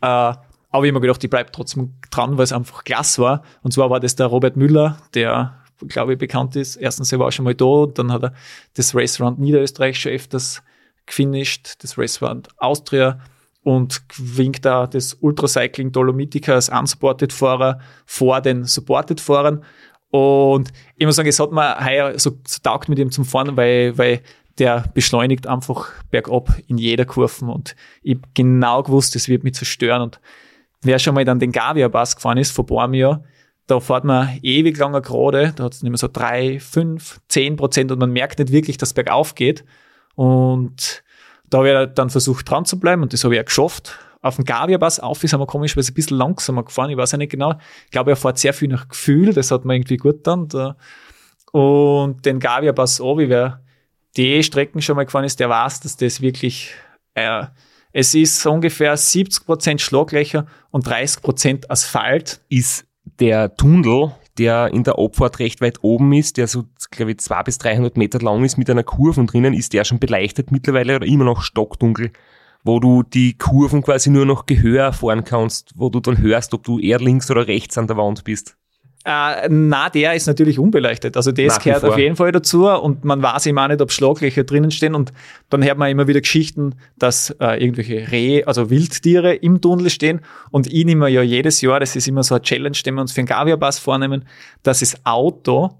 Äh, 0.00 0.34
aber 0.72 0.84
ich 0.84 0.90
habe 0.90 0.92
mir 0.92 1.00
gedacht, 1.00 1.22
ich 1.22 1.30
bleibe 1.30 1.50
trotzdem 1.52 1.94
dran, 2.10 2.38
weil 2.38 2.44
es 2.44 2.52
einfach 2.52 2.84
klasse 2.84 3.22
war. 3.22 3.42
Und 3.62 3.72
zwar 3.72 3.90
war 3.90 4.00
das 4.00 4.16
der 4.16 4.26
Robert 4.26 4.56
Müller, 4.56 4.98
der, 5.14 5.58
glaube 5.88 6.12
ich, 6.12 6.18
bekannt 6.18 6.56
ist. 6.56 6.76
Erstens, 6.76 7.12
er 7.12 7.18
war 7.18 7.32
schon 7.32 7.44
mal 7.44 7.54
da, 7.54 7.86
dann 7.92 8.12
hat 8.12 8.22
er 8.22 8.34
das 8.74 8.94
Race 8.94 9.20
Round 9.20 9.38
Niederösterreich 9.40 9.98
schon 9.98 10.12
öfters 10.12 10.62
gefinisht, 11.06 11.82
das 11.82 11.98
Race 11.98 12.22
Round 12.22 12.48
Austria 12.58 13.18
und 13.62 14.08
gewinkt 14.08 14.64
da 14.64 14.86
das 14.86 15.14
Ultracycling 15.20 15.92
Dolomitica 15.92 16.54
als 16.54 16.68
Unsupported-Fahrer 16.68 17.80
vor 18.06 18.40
den 18.40 18.64
Supported-Fahrern. 18.64 19.64
Und 20.10 20.72
ich 20.96 21.06
muss 21.06 21.16
sagen, 21.16 21.28
es 21.28 21.38
hat 21.38 21.52
mir 21.52 21.84
heuer 21.84 22.18
so, 22.18 22.32
so 22.46 22.58
taugt 22.62 22.88
mit 22.88 22.98
ihm 22.98 23.10
zum 23.10 23.24
Fahren, 23.24 23.56
weil, 23.56 23.96
weil 23.96 24.20
der 24.58 24.84
beschleunigt 24.92 25.46
einfach 25.46 25.92
bergab 26.10 26.50
in 26.66 26.78
jeder 26.78 27.04
Kurve 27.04 27.46
und 27.46 27.76
ich 28.02 28.16
hab 28.16 28.34
genau 28.34 28.82
gewusst, 28.82 29.14
es 29.16 29.28
wird 29.28 29.44
mich 29.44 29.54
zerstören. 29.54 30.02
Und 30.02 30.20
wer 30.82 30.98
schon 30.98 31.14
mal 31.14 31.24
dann 31.24 31.38
den 31.38 31.52
Gavia-Pass 31.52 32.16
gefahren 32.16 32.38
ist, 32.38 32.50
vor 32.50 32.66
Bormio, 32.66 33.24
da 33.66 33.78
fährt 33.78 34.04
man 34.04 34.38
ewig 34.42 34.76
langer 34.76 35.00
gerade, 35.00 35.52
da 35.54 35.64
hat 35.64 35.74
es 35.74 35.82
nicht 35.82 35.90
mehr 35.90 35.98
so 35.98 36.08
drei, 36.12 36.58
fünf, 36.58 37.20
zehn 37.28 37.56
Prozent. 37.56 37.92
Und 37.92 38.00
man 38.00 38.10
merkt 38.10 38.40
nicht 38.40 38.50
wirklich, 38.50 38.76
dass 38.78 38.90
es 38.90 38.94
bergauf 38.94 39.36
geht. 39.36 39.64
Und 40.16 41.04
da 41.48 41.58
habe 41.58 41.86
ich 41.88 41.94
dann 41.94 42.10
versucht 42.10 42.50
dran 42.50 42.64
zu 42.64 42.80
bleiben. 42.80 43.02
Und 43.02 43.12
das 43.12 43.22
habe 43.22 43.34
ich 43.34 43.40
auch 43.40 43.44
geschafft 43.44 43.98
auf 44.22 44.36
dem 44.36 44.44
Gavia-Pass 44.44 45.00
auf 45.00 45.24
ist, 45.24 45.32
haben 45.32 45.40
wir 45.40 45.46
komisch, 45.46 45.76
weil 45.76 45.80
es 45.80 45.90
ein 45.90 45.94
bisschen 45.94 46.18
langsamer 46.18 46.64
gefahren. 46.64 46.90
Ich 46.90 46.96
weiß 46.96 47.12
ja 47.12 47.18
nicht 47.18 47.32
genau. 47.32 47.54
Ich 47.86 47.90
glaube, 47.90 48.10
er 48.10 48.16
fährt 48.16 48.38
sehr 48.38 48.52
viel 48.52 48.68
nach 48.68 48.88
Gefühl. 48.88 49.32
Das 49.32 49.50
hat 49.50 49.64
man 49.64 49.76
irgendwie 49.76 49.96
gut 49.96 50.26
dann. 50.26 50.48
Da. 50.48 50.76
Und 51.52 52.24
den 52.26 52.38
Gavia-Pass 52.38 53.00
wie 53.00 53.28
wer 53.28 53.62
die 54.16 54.42
Strecken 54.42 54.82
schon 54.82 54.96
mal 54.96 55.04
gefahren 55.04 55.24
ist, 55.24 55.40
der 55.40 55.48
weiß, 55.48 55.80
dass 55.80 55.96
das 55.96 56.20
wirklich, 56.20 56.74
äh, 57.14 57.44
es 57.92 58.14
ist 58.14 58.44
ungefähr 58.46 58.96
70 58.96 59.46
Prozent 59.46 59.80
Schlaglöcher 59.80 60.46
und 60.70 60.86
30 60.86 61.22
Prozent 61.22 61.70
Asphalt. 61.70 62.40
Ist 62.48 62.86
der 63.18 63.56
Tunnel, 63.56 64.12
der 64.38 64.68
in 64.68 64.84
der 64.84 64.98
Abfahrt 64.98 65.38
recht 65.38 65.60
weit 65.60 65.78
oben 65.82 66.12
ist, 66.12 66.36
der 66.36 66.46
so, 66.46 66.64
glaube 66.90 67.12
ich, 67.12 67.18
200 67.18 67.44
bis 67.44 67.58
300 67.58 67.96
Meter 67.96 68.20
lang 68.20 68.44
ist 68.44 68.58
mit 68.58 68.70
einer 68.70 68.84
Kurve 68.84 69.24
drinnen, 69.24 69.54
ist 69.54 69.72
der 69.72 69.84
schon 69.84 69.98
beleuchtet 69.98 70.50
mittlerweile 70.50 70.96
oder 70.96 71.06
immer 71.06 71.24
noch 71.24 71.42
stockdunkel? 71.42 72.12
Wo 72.64 72.80
du 72.80 73.02
die 73.02 73.36
Kurven 73.36 73.82
quasi 73.82 74.10
nur 74.10 74.26
noch 74.26 74.46
Gehör 74.46 74.92
fahren 74.92 75.24
kannst, 75.24 75.72
wo 75.76 75.88
du 75.88 76.00
dann 76.00 76.18
hörst, 76.18 76.54
ob 76.54 76.64
du 76.64 76.78
eher 76.78 76.98
links 76.98 77.30
oder 77.30 77.46
rechts 77.46 77.78
an 77.78 77.86
der 77.86 77.96
Wand 77.96 78.24
bist. 78.24 78.56
Äh, 79.02 79.48
na, 79.48 79.88
der 79.88 80.14
ist 80.14 80.26
natürlich 80.26 80.58
unbeleuchtet. 80.58 81.16
Also 81.16 81.32
das 81.32 81.56
Nach 81.56 81.64
gehört 81.64 81.84
auf 81.84 81.96
jeden 81.96 82.16
Fall 82.16 82.32
dazu 82.32 82.68
und 82.68 83.02
man 83.02 83.22
weiß 83.22 83.46
immer 83.46 83.66
nicht, 83.66 83.80
ob 83.80 83.90
Schlaglöcher 83.90 84.44
drinnen 84.44 84.70
stehen 84.70 84.94
und 84.94 85.10
dann 85.48 85.64
hört 85.64 85.78
man 85.78 85.90
immer 85.90 86.06
wieder 86.06 86.20
Geschichten, 86.20 86.74
dass 86.98 87.30
äh, 87.40 87.62
irgendwelche 87.62 88.12
Rehe, 88.12 88.46
also 88.46 88.68
Wildtiere 88.68 89.34
im 89.36 89.62
Tunnel 89.62 89.88
stehen 89.88 90.20
und 90.50 90.66
ich 90.66 90.84
nehme 90.84 91.08
ja 91.08 91.22
jedes 91.22 91.62
Jahr, 91.62 91.80
das 91.80 91.96
ist 91.96 92.08
immer 92.08 92.22
so 92.22 92.34
eine 92.34 92.42
Challenge, 92.42 92.76
den 92.84 92.94
wir 92.94 93.00
uns 93.00 93.12
für 93.12 93.22
den 93.22 93.26
Gavia-Pass 93.26 93.78
vornehmen, 93.78 94.26
dass 94.62 94.80
das 94.80 94.94
Auto 95.06 95.78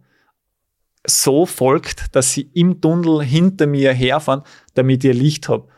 so 1.07 1.45
folgt, 1.45 2.16
dass 2.16 2.33
sie 2.33 2.49
im 2.55 2.81
Tunnel 2.81 3.22
hinter 3.22 3.66
mir 3.66 3.93
herfahren, 3.93 4.43
damit 4.74 5.05
ihr 5.05 5.12
Licht 5.12 5.51
habt 5.51 5.68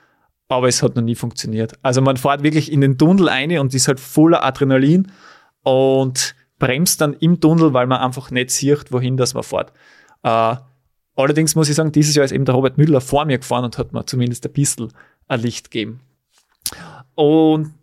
aber 0.52 0.68
es 0.68 0.82
hat 0.82 0.96
noch 0.96 1.02
nie 1.02 1.14
funktioniert. 1.14 1.74
Also 1.82 2.00
man 2.00 2.16
fährt 2.16 2.42
wirklich 2.42 2.70
in 2.70 2.80
den 2.80 2.98
Tunnel 2.98 3.28
eine 3.28 3.60
und 3.60 3.74
ist 3.74 3.88
halt 3.88 4.00
voller 4.00 4.44
Adrenalin 4.44 5.10
und 5.62 6.34
bremst 6.58 7.00
dann 7.00 7.14
im 7.14 7.40
Tunnel, 7.40 7.72
weil 7.72 7.86
man 7.86 8.00
einfach 8.00 8.30
nicht 8.30 8.50
sieht, 8.50 8.92
wohin 8.92 9.16
das 9.16 9.34
man 9.34 9.42
fährt. 9.42 9.72
Äh, 10.22 10.56
allerdings 11.16 11.54
muss 11.54 11.68
ich 11.68 11.74
sagen, 11.74 11.92
dieses 11.92 12.14
Jahr 12.14 12.24
ist 12.24 12.32
eben 12.32 12.44
der 12.44 12.54
Robert 12.54 12.78
Müller 12.78 13.00
vor 13.00 13.24
mir 13.24 13.38
gefahren 13.38 13.64
und 13.64 13.78
hat 13.78 13.92
mir 13.92 14.06
zumindest 14.06 14.46
ein 14.46 14.52
bisschen 14.52 14.92
ein 15.28 15.40
Licht 15.40 15.70
gegeben. 15.70 16.00
Und 17.14 17.74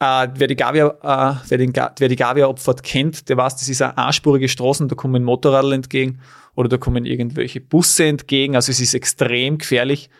äh, 0.00 0.28
wer 0.34 0.46
die 0.46 0.56
Gavia, 0.56 0.88
äh, 1.02 1.36
wer, 1.48 1.58
den, 1.58 1.72
wer 1.74 2.08
die 2.08 2.16
Gavia-Abfahrt 2.16 2.82
kennt, 2.82 3.28
der 3.28 3.36
weiß, 3.36 3.56
das 3.56 3.68
ist 3.68 3.80
eine 3.80 3.96
einspurige 3.96 4.48
Straße, 4.48 4.86
da 4.86 4.94
kommen 4.94 5.24
Motorradl 5.24 5.72
entgegen 5.72 6.20
oder 6.54 6.68
da 6.68 6.76
kommen 6.76 7.06
irgendwelche 7.06 7.60
Busse 7.60 8.04
entgegen. 8.04 8.54
Also 8.54 8.70
es 8.70 8.80
ist 8.80 8.94
extrem 8.94 9.58
gefährlich 9.58 10.10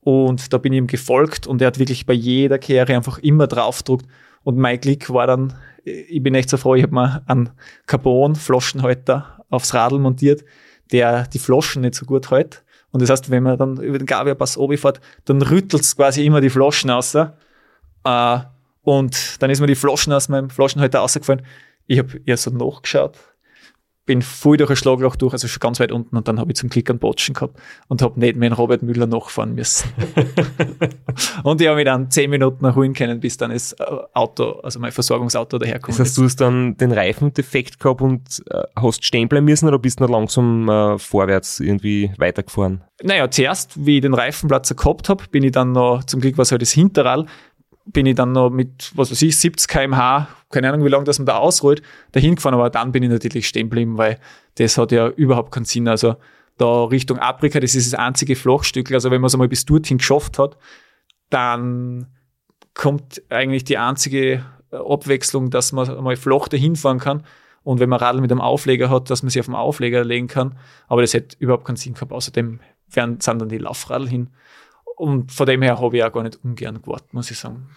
und 0.00 0.52
da 0.52 0.58
bin 0.58 0.72
ich 0.72 0.78
ihm 0.78 0.86
gefolgt 0.86 1.46
und 1.46 1.60
er 1.60 1.66
hat 1.66 1.78
wirklich 1.78 2.06
bei 2.06 2.14
jeder 2.14 2.58
Kehre 2.58 2.94
einfach 2.94 3.18
immer 3.18 3.46
draufgedruckt. 3.46 4.06
Und 4.42 4.56
mein 4.56 4.80
Glück 4.80 5.10
war 5.10 5.26
dann, 5.26 5.54
ich 5.84 6.22
bin 6.22 6.34
echt 6.34 6.48
so 6.48 6.56
froh, 6.56 6.74
ich 6.74 6.82
habe 6.82 6.94
mir 6.94 7.22
einen 7.26 7.50
Carbon-Flaschenhalter 7.86 9.44
aufs 9.50 9.74
Radl 9.74 9.98
montiert, 9.98 10.44
der 10.92 11.26
die 11.26 11.38
Flaschen 11.38 11.82
nicht 11.82 11.94
so 11.94 12.06
gut 12.06 12.30
hält. 12.30 12.64
Und 12.90 13.02
das 13.02 13.10
heißt, 13.10 13.30
wenn 13.30 13.42
man 13.42 13.58
dann 13.58 13.76
über 13.76 13.98
den 13.98 14.06
Gavia-Pass 14.06 14.58
fährt, 14.76 15.00
dann 15.26 15.42
rüttelt 15.42 15.82
es 15.82 15.94
quasi 15.94 16.24
immer 16.24 16.40
die 16.40 16.50
Flaschen 16.50 16.90
raus. 16.90 17.14
Äh, 17.14 18.38
und 18.82 19.42
dann 19.42 19.50
ist 19.50 19.60
mir 19.60 19.66
die 19.66 19.74
Flaschen 19.74 20.12
aus 20.12 20.28
meinem 20.28 20.50
Flaschenhalter 20.50 21.00
rausgefallen. 21.00 21.44
Ich 21.86 21.98
habe 21.98 22.20
eher 22.24 22.36
so 22.36 22.50
nachgeschaut, 22.50 23.18
bin 24.10 24.22
voll 24.22 24.56
durch 24.56 24.70
ein 24.70 24.74
Schlagloch 24.74 25.14
durch, 25.14 25.34
also 25.34 25.46
schon 25.46 25.60
ganz 25.60 25.78
weit 25.78 25.92
unten 25.92 26.16
und 26.16 26.26
dann 26.26 26.40
habe 26.40 26.50
ich 26.50 26.56
zum 26.56 26.68
Glück 26.68 26.90
einen 26.90 26.98
Botschen 26.98 27.32
gehabt 27.32 27.56
und 27.86 28.02
habe 28.02 28.18
nicht 28.18 28.34
mehr 28.34 28.50
den 28.50 28.56
Robert 28.56 28.82
Müller 28.82 29.06
nachfahren 29.06 29.54
müssen. 29.54 29.88
und 31.44 31.60
ich 31.60 31.68
habe 31.68 31.76
mich 31.76 31.84
dann 31.84 32.10
zehn 32.10 32.28
Minuten 32.28 32.64
erholen 32.64 32.92
können, 32.92 33.20
bis 33.20 33.36
dann 33.36 33.52
das 33.52 33.72
äh, 33.74 33.84
Auto, 34.12 34.58
also 34.64 34.80
mein 34.80 34.90
Versorgungsauto 34.90 35.58
daherkommt. 35.58 35.96
Das 35.96 36.00
heißt, 36.00 36.18
du 36.18 36.24
hast 36.24 36.40
dann 36.40 36.76
den 36.76 36.90
Reifendefekt 36.90 37.78
gehabt 37.78 38.02
und 38.02 38.42
äh, 38.50 38.64
hast 38.74 39.04
stehen 39.04 39.28
bleiben 39.28 39.44
müssen 39.44 39.68
oder 39.68 39.78
bist 39.78 40.00
du 40.00 40.02
noch 40.02 40.10
langsam 40.10 40.68
äh, 40.68 40.98
vorwärts 40.98 41.60
irgendwie 41.60 42.10
weitergefahren? 42.18 42.82
Naja, 43.04 43.30
zuerst, 43.30 43.86
wie 43.86 43.96
ich 43.96 44.02
den 44.02 44.12
Reifenplatz 44.12 44.74
gehabt 44.74 45.08
habe, 45.08 45.22
bin 45.30 45.44
ich 45.44 45.52
dann 45.52 45.70
noch, 45.70 46.02
zum 46.02 46.20
Glück 46.20 46.36
war 46.36 46.42
es 46.42 46.50
halt 46.50 46.62
das 46.62 46.72
Hinterrad, 46.72 47.26
bin 47.92 48.06
ich 48.06 48.14
dann 48.14 48.32
noch 48.32 48.50
mit, 48.50 48.92
was 48.94 49.10
weiß 49.10 49.22
ich, 49.22 49.36
70 49.36 49.68
km/h, 49.68 50.28
keine 50.50 50.68
Ahnung, 50.68 50.84
wie 50.84 50.90
lange 50.90 51.04
das 51.04 51.18
man 51.18 51.26
da 51.26 51.36
ausrollt, 51.36 51.82
dahin 52.12 52.34
gefahren, 52.34 52.54
aber 52.54 52.70
dann 52.70 52.92
bin 52.92 53.02
ich 53.02 53.10
natürlich 53.10 53.48
stehen 53.48 53.68
geblieben, 53.68 53.98
weil 53.98 54.18
das 54.56 54.78
hat 54.78 54.92
ja 54.92 55.08
überhaupt 55.08 55.52
keinen 55.52 55.64
Sinn. 55.64 55.88
Also 55.88 56.16
da 56.56 56.84
Richtung 56.84 57.18
Afrika, 57.18 57.60
das 57.60 57.74
ist 57.74 57.92
das 57.92 57.98
einzige 57.98 58.36
Flachstück. 58.36 58.92
Also 58.92 59.10
wenn 59.10 59.20
man 59.20 59.28
es 59.28 59.34
einmal 59.34 59.48
bis 59.48 59.64
dorthin 59.64 59.98
geschafft 59.98 60.38
hat, 60.38 60.56
dann 61.30 62.06
kommt 62.74 63.22
eigentlich 63.30 63.64
die 63.64 63.78
einzige 63.78 64.44
Abwechslung, 64.70 65.50
dass 65.50 65.72
man 65.72 65.88
einmal 65.88 66.16
flach 66.16 66.48
dahin 66.48 66.76
fahren 66.76 66.98
kann. 66.98 67.24
Und 67.62 67.80
wenn 67.80 67.88
man 67.88 67.98
Radl 67.98 68.20
mit 68.20 68.30
einem 68.30 68.40
Aufleger 68.40 68.88
hat, 68.90 69.10
dass 69.10 69.22
man 69.22 69.30
sich 69.30 69.40
auf 69.40 69.46
dem 69.46 69.54
Aufleger 69.54 70.04
legen 70.04 70.28
kann. 70.28 70.56
Aber 70.88 71.02
das 71.02 71.14
hätte 71.14 71.36
überhaupt 71.38 71.64
keinen 71.64 71.76
Sinn 71.76 71.94
gehabt. 71.94 72.12
Außerdem 72.12 72.60
sind 72.88 73.26
dann 73.26 73.48
die 73.48 73.58
Laufradl 73.58 74.08
hin. 74.08 74.30
Und 75.00 75.32
von 75.32 75.46
dem 75.46 75.62
her 75.62 75.80
habe 75.80 75.96
ich 75.96 76.04
auch 76.04 76.12
gar 76.12 76.22
nicht 76.24 76.38
ungern 76.44 76.82
gewartet, 76.82 77.14
muss 77.14 77.30
ich 77.30 77.38
sagen. 77.38 77.68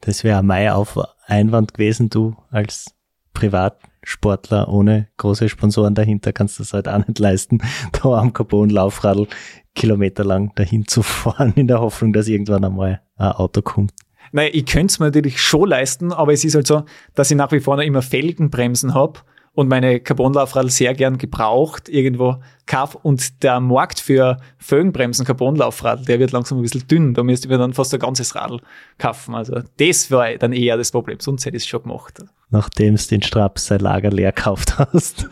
Das 0.00 0.24
wäre 0.24 0.42
mein 0.42 0.70
Auf 0.70 0.98
Einwand 1.26 1.74
gewesen, 1.74 2.08
du 2.08 2.34
als 2.50 2.94
Privatsportler 3.34 4.70
ohne 4.70 5.08
große 5.18 5.50
Sponsoren 5.50 5.94
dahinter 5.94 6.32
kannst 6.32 6.58
du 6.58 6.62
das 6.62 6.72
halt 6.72 6.88
auch 6.88 7.06
nicht 7.06 7.18
leisten, 7.18 7.58
da 7.92 8.18
am 8.18 8.32
Carbon-Laufradl 8.32 9.26
kilometerlang 9.74 10.54
dahin 10.54 10.88
zu 10.88 11.02
fahren, 11.02 11.52
in 11.56 11.66
der 11.66 11.80
Hoffnung, 11.80 12.14
dass 12.14 12.26
irgendwann 12.26 12.64
einmal 12.64 13.02
ein 13.16 13.32
Auto 13.32 13.60
kommt. 13.60 13.92
Naja, 14.32 14.48
ich 14.50 14.64
könnte 14.64 14.92
es 14.92 14.98
mir 14.98 15.06
natürlich 15.06 15.42
schon 15.42 15.68
leisten, 15.68 16.10
aber 16.10 16.32
es 16.32 16.42
ist 16.42 16.54
halt 16.54 16.66
so, 16.66 16.84
dass 17.14 17.30
ich 17.30 17.36
nach 17.36 17.52
wie 17.52 17.60
vor 17.60 17.76
noch 17.76 17.84
immer 17.84 18.00
Felgenbremsen 18.00 18.94
habe 18.94 19.20
und 19.54 19.68
meine 19.68 20.00
Carbonlaufradl 20.00 20.70
sehr 20.70 20.94
gern 20.94 21.18
gebraucht 21.18 21.88
irgendwo 21.88 22.36
kauf 22.66 22.94
und 22.94 23.42
der 23.42 23.60
Markt 23.60 24.00
für 24.00 24.38
Felgenbremsen 24.56 25.26
Carbonlaufradl, 25.26 26.06
der 26.06 26.18
wird 26.18 26.32
langsam 26.32 26.58
ein 26.58 26.62
bisschen 26.62 26.86
dünn. 26.88 27.12
Da 27.12 27.22
müsste 27.22 27.46
ich 27.46 27.50
mir 27.50 27.58
dann 27.58 27.74
fast 27.74 27.92
ein 27.92 28.00
ganzes 28.00 28.34
Radl 28.34 28.60
kaufen. 28.96 29.34
Also 29.34 29.60
das 29.76 30.10
war 30.10 30.32
dann 30.38 30.52
eher 30.52 30.78
das 30.78 30.90
Problem. 30.90 31.20
Sonst 31.20 31.44
hätte 31.44 31.56
ich 31.56 31.64
es 31.64 31.68
schon 31.68 31.82
gemacht. 31.82 32.24
Nachdem 32.50 32.96
du 32.96 33.02
den 33.02 33.22
Straps 33.22 33.66
sein 33.66 33.80
Lager 33.80 34.10
leer 34.10 34.32
gekauft 34.32 34.78
hast. 34.78 35.28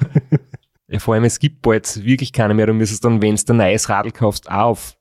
ja, 0.88 0.98
vor 0.98 1.14
allem, 1.14 1.24
es 1.24 1.38
gibt 1.38 1.62
bald 1.62 2.04
wirklich 2.04 2.32
keine 2.34 2.52
mehr. 2.52 2.66
Du 2.66 2.74
müsstest 2.74 3.04
dann, 3.04 3.22
wenn 3.22 3.36
du 3.36 3.52
ein 3.52 3.56
neues 3.56 3.88
Radl 3.88 4.10
kaufst, 4.10 4.50
auch 4.50 4.70
auf 4.70 4.96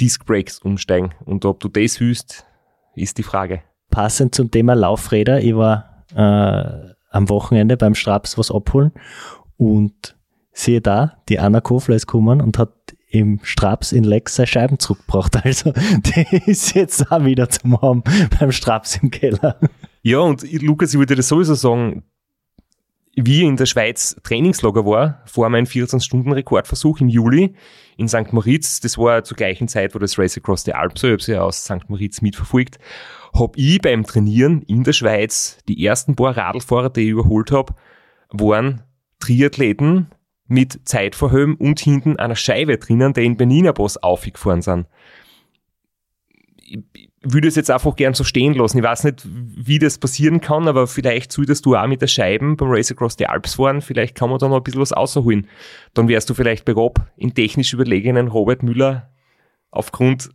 Disc 0.00 0.24
Brakes 0.24 0.60
umsteigen. 0.60 1.14
Und 1.24 1.44
ob 1.44 1.58
du 1.58 1.68
das 1.68 1.98
hüst, 1.98 2.46
ist 2.94 3.18
die 3.18 3.24
Frage. 3.24 3.62
Passend 3.90 4.34
zum 4.36 4.50
Thema 4.50 4.74
Laufräder, 4.74 5.40
ich 5.40 5.54
war 5.54 6.06
äh, 6.14 6.91
am 7.12 7.28
Wochenende 7.28 7.76
beim 7.76 7.94
Straps 7.94 8.36
was 8.38 8.50
abholen 8.50 8.92
und 9.56 10.16
sehe 10.52 10.80
da, 10.80 11.18
die 11.28 11.38
Anna 11.38 11.60
Kofler 11.60 11.96
ist 11.96 12.06
gekommen 12.06 12.40
und 12.40 12.58
hat 12.58 12.72
im 13.08 13.40
Straps 13.42 13.92
in 13.92 14.04
Lex 14.04 14.36
seine 14.36 14.46
Scheiben 14.46 14.78
zurückgebracht. 14.78 15.36
Also 15.44 15.72
die 15.72 16.50
ist 16.50 16.74
jetzt 16.74 17.12
auch 17.12 17.24
wieder 17.24 17.48
zum 17.48 17.80
haben 17.80 18.02
beim 18.38 18.52
Straps 18.52 18.96
im 18.96 19.10
Keller. 19.10 19.58
Ja, 20.02 20.18
und 20.18 20.50
Lukas, 20.62 20.92
ich 20.92 20.98
würde 20.98 21.14
dir 21.14 21.22
sowieso 21.22 21.54
sagen, 21.54 22.04
wie 23.14 23.44
in 23.44 23.56
der 23.56 23.66
Schweiz 23.66 24.16
Trainingslager 24.22 24.86
war, 24.86 25.20
vor 25.26 25.48
meinem 25.50 25.66
14-Stunden-Rekordversuch 25.66 27.00
im 27.00 27.08
Juli 27.08 27.54
in 27.98 28.08
St. 28.08 28.32
Moritz, 28.32 28.80
das 28.80 28.96
war 28.96 29.22
zur 29.22 29.36
gleichen 29.36 29.68
Zeit, 29.68 29.94
wo 29.94 29.98
das 29.98 30.18
Race 30.18 30.36
Across 30.38 30.64
the 30.64 30.72
Alps, 30.72 31.02
ich 31.04 31.10
habe 31.10 31.32
ja 31.32 31.42
aus 31.42 31.64
St. 31.64 31.88
Moritz 31.88 32.22
mitverfolgt, 32.22 32.78
habe 33.34 33.58
ich 33.58 33.80
beim 33.80 34.04
Trainieren 34.04 34.62
in 34.62 34.84
der 34.84 34.92
Schweiz 34.92 35.58
die 35.68 35.84
ersten 35.84 36.16
paar 36.16 36.36
Radlfahrer, 36.36 36.90
die 36.90 37.02
ich 37.02 37.10
überholt 37.10 37.50
habe, 37.50 37.74
waren 38.30 38.82
Triathleten 39.20 40.08
mit 40.46 40.80
Zeitverhöhen 40.84 41.54
und 41.54 41.80
hinten 41.80 42.18
einer 42.18 42.36
Scheibe 42.36 42.76
drinnen, 42.76 43.14
die 43.14 43.24
in 43.24 43.36
Benina 43.36 43.72
Boss 43.72 43.96
aufgefahren 43.96 44.62
sind. 44.62 44.86
Ich 46.58 46.80
würde 47.22 47.48
es 47.48 47.54
jetzt 47.54 47.70
einfach 47.70 47.94
gern 47.96 48.14
so 48.14 48.24
stehen 48.24 48.54
lassen. 48.54 48.78
Ich 48.78 48.84
weiß 48.84 49.04
nicht, 49.04 49.22
wie 49.24 49.78
das 49.78 49.98
passieren 49.98 50.40
kann, 50.40 50.66
aber 50.66 50.86
vielleicht 50.86 51.30
solltest 51.30 51.64
du 51.64 51.76
auch 51.76 51.86
mit 51.86 52.02
der 52.02 52.08
Scheiben 52.08 52.56
beim 52.56 52.70
Race 52.70 52.90
Across 52.90 53.14
the 53.18 53.26
Alps 53.26 53.54
fahren. 53.54 53.80
Vielleicht 53.80 54.16
kann 54.16 54.28
man 54.28 54.38
da 54.38 54.48
noch 54.48 54.56
ein 54.56 54.62
bisschen 54.62 54.80
was 54.80 54.92
außerholen. 54.92 55.46
Dann 55.94 56.08
wärst 56.08 56.28
du 56.28 56.34
vielleicht 56.34 56.64
bei 56.64 56.72
Rob 56.72 57.00
in 57.16 57.34
technisch 57.34 57.72
überlegenen 57.72 58.28
Robert 58.28 58.62
Müller 58.62 59.10
aufgrund 59.70 60.30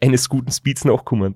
eines 0.00 0.28
guten 0.28 0.50
Speeds 0.50 0.84
nachkommen. 0.84 1.34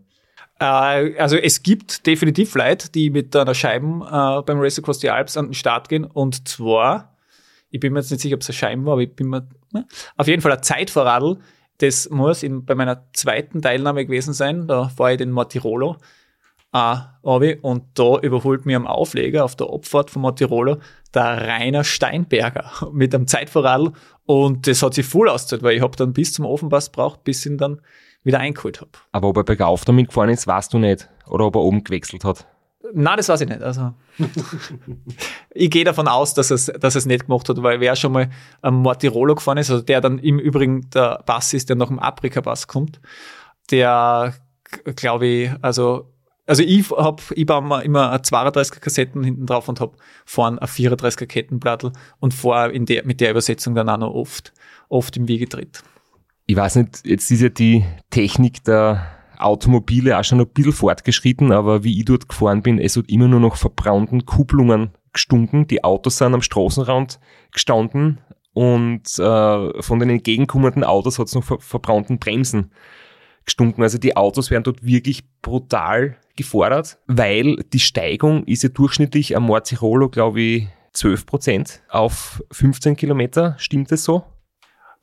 Äh, 0.64 1.18
also 1.18 1.36
es 1.36 1.62
gibt 1.62 2.06
definitiv 2.06 2.54
Leute, 2.54 2.90
die 2.90 3.10
mit 3.10 3.36
einer 3.36 3.54
Scheiben 3.54 4.02
äh, 4.02 4.42
beim 4.42 4.60
Race 4.60 4.78
Across 4.78 5.00
the 5.00 5.10
Alps 5.10 5.36
an 5.36 5.48
den 5.48 5.54
Start 5.54 5.88
gehen. 5.88 6.04
Und 6.04 6.48
zwar, 6.48 7.16
ich 7.70 7.80
bin 7.80 7.92
mir 7.92 8.00
jetzt 8.00 8.10
nicht 8.10 8.22
sicher, 8.22 8.34
ob 8.34 8.40
es 8.40 8.48
eine 8.48 8.56
Scheiben 8.56 8.86
war, 8.86 8.94
aber 8.94 9.02
ich 9.02 9.14
bin 9.14 9.28
mir, 9.28 9.46
ne? 9.72 9.86
auf 10.16 10.26
jeden 10.26 10.42
Fall 10.42 10.52
ein 10.52 10.62
Zeitvorradl. 10.62 11.38
Das 11.78 12.08
muss 12.08 12.42
in, 12.42 12.64
bei 12.64 12.74
meiner 12.74 13.04
zweiten 13.12 13.60
Teilnahme 13.60 14.06
gewesen 14.06 14.32
sein. 14.32 14.66
Da 14.66 14.90
war 14.96 15.12
ich 15.12 15.18
den 15.18 15.32
Mortirolo 15.32 15.96
äh, 16.72 17.56
und 17.60 17.84
da 17.94 18.18
überholt 18.20 18.64
mir 18.64 18.76
am 18.76 18.86
Aufleger 18.86 19.44
auf 19.44 19.56
der 19.56 19.68
Abfahrt 19.68 20.10
von 20.10 20.22
Mortirolo 20.22 20.78
der 21.12 21.48
Rainer 21.48 21.84
Steinberger 21.84 22.70
mit 22.92 23.14
einem 23.14 23.26
Zeitvorradl 23.26 23.92
und 24.26 24.66
das 24.66 24.82
hat 24.82 24.94
sich 24.94 25.06
voll 25.06 25.28
ausgezahlt, 25.28 25.62
weil 25.62 25.76
ich 25.76 25.82
habe 25.82 25.96
dann 25.96 26.12
bis 26.12 26.32
zum 26.32 26.46
Ofenpass 26.46 26.90
braucht, 26.90 27.24
bis 27.24 27.44
ihn 27.44 27.58
dann 27.58 27.80
wieder 28.24 28.40
eingeholt 28.40 28.80
habe. 28.80 28.90
Aber 29.12 29.28
ob 29.28 29.36
er 29.36 29.44
bergauf 29.44 29.84
damit 29.84 30.08
gefahren 30.08 30.30
ist, 30.30 30.46
weißt 30.46 30.72
du 30.72 30.78
nicht. 30.78 31.08
Oder 31.28 31.46
ob 31.46 31.54
er 31.54 31.60
oben 31.60 31.84
gewechselt 31.84 32.24
hat. 32.24 32.46
Nein, 32.92 33.16
das 33.16 33.28
weiß 33.28 33.40
ich 33.42 33.48
nicht. 33.48 33.62
Also, 33.62 33.94
ich 35.50 35.70
gehe 35.70 35.84
davon 35.84 36.08
aus, 36.08 36.34
dass 36.34 36.50
es, 36.50 36.66
dass 36.66 36.96
es 36.96 37.06
nicht 37.06 37.26
gemacht 37.26 37.48
hat, 37.48 37.62
weil 37.62 37.80
wer 37.80 37.96
schon 37.96 38.12
mal 38.12 38.28
am 38.60 38.82
Mortirolo 38.82 39.34
gefahren 39.34 39.58
ist, 39.58 39.70
also 39.70 39.82
der 39.82 40.00
dann 40.00 40.18
im 40.18 40.38
Übrigen 40.38 40.90
der 40.90 41.22
Pass 41.24 41.54
ist, 41.54 41.68
der 41.68 41.76
nach 41.76 41.88
dem 41.88 41.98
Afrika-Pass 41.98 42.66
kommt, 42.66 43.00
der, 43.70 44.34
glaube 44.96 45.26
ich, 45.26 45.50
also, 45.62 46.12
also 46.46 46.62
ich 46.62 46.90
hab, 46.90 47.22
ich 47.30 47.46
baue 47.46 47.82
immer 47.82 48.10
eine 48.10 48.18
32er 48.18 48.80
Kassetten 48.80 49.24
hinten 49.24 49.46
drauf 49.46 49.68
und 49.68 49.80
hab 49.80 49.96
vorne 50.26 50.60
ein 50.60 50.68
34er 50.68 51.26
Kettenplattel 51.26 51.92
und 52.20 52.34
vor 52.34 52.68
in 52.68 52.84
der, 52.84 53.06
mit 53.06 53.22
der 53.22 53.30
Übersetzung 53.30 53.74
dann 53.74 53.88
auch 53.88 53.96
noch 53.96 54.12
oft, 54.12 54.52
oft 54.90 55.16
im 55.16 55.26
Wege 55.26 55.48
tritt 55.48 55.82
ich 56.47 56.57
weiß 56.57 56.76
nicht, 56.76 57.07
jetzt 57.07 57.30
ist 57.30 57.40
ja 57.40 57.49
die 57.49 57.84
Technik 58.11 58.64
der 58.64 59.07
Automobile 59.38 60.18
auch 60.18 60.24
schon 60.24 60.40
ein 60.40 60.49
bisschen 60.49 60.72
fortgeschritten, 60.72 61.53
aber 61.53 61.84
wie 61.84 61.99
ich 61.99 62.05
dort 62.05 62.28
gefahren 62.28 62.62
bin, 62.62 62.78
es 62.78 62.97
hat 62.97 63.09
immer 63.09 63.28
nur 63.28 63.40
noch 63.40 63.57
verbrannten 63.57 64.26
Kupplungen 64.26 64.90
gestunken. 65.12 65.66
Die 65.66 65.84
Autos 65.84 66.18
sind 66.18 66.34
am 66.34 66.42
Straßenrand 66.42 67.18
gestanden 67.53 68.20
und 68.53 69.18
äh, 69.18 69.82
von 69.82 69.99
den 69.99 70.11
entgegenkommenden 70.11 70.84
Autos 70.84 71.18
hat 71.18 71.28
es 71.28 71.34
noch 71.34 71.45
ver 71.45 71.59
verbrannten 71.61 72.18
Bremsen 72.18 72.72
gestunken. 73.45 73.82
Also 73.82 73.99
die 73.99 74.16
Autos 74.16 74.51
werden 74.51 74.64
dort 74.64 74.84
wirklich 74.84 75.24
brutal 75.42 76.16
gefordert, 76.36 76.99
weil 77.07 77.57
die 77.72 77.80
Steigung 77.80 78.45
ist 78.45 78.62
ja 78.62 78.68
durchschnittlich 78.68 79.36
am 79.36 79.45
Morzirolo, 79.45 80.09
glaube 80.09 80.40
ich, 80.40 80.68
12 80.92 81.26
Prozent 81.26 81.82
auf 81.88 82.42
15 82.53 82.97
Kilometer. 82.97 83.57
Stimmt 83.59 83.90
das 83.90 84.05
so? 84.05 84.24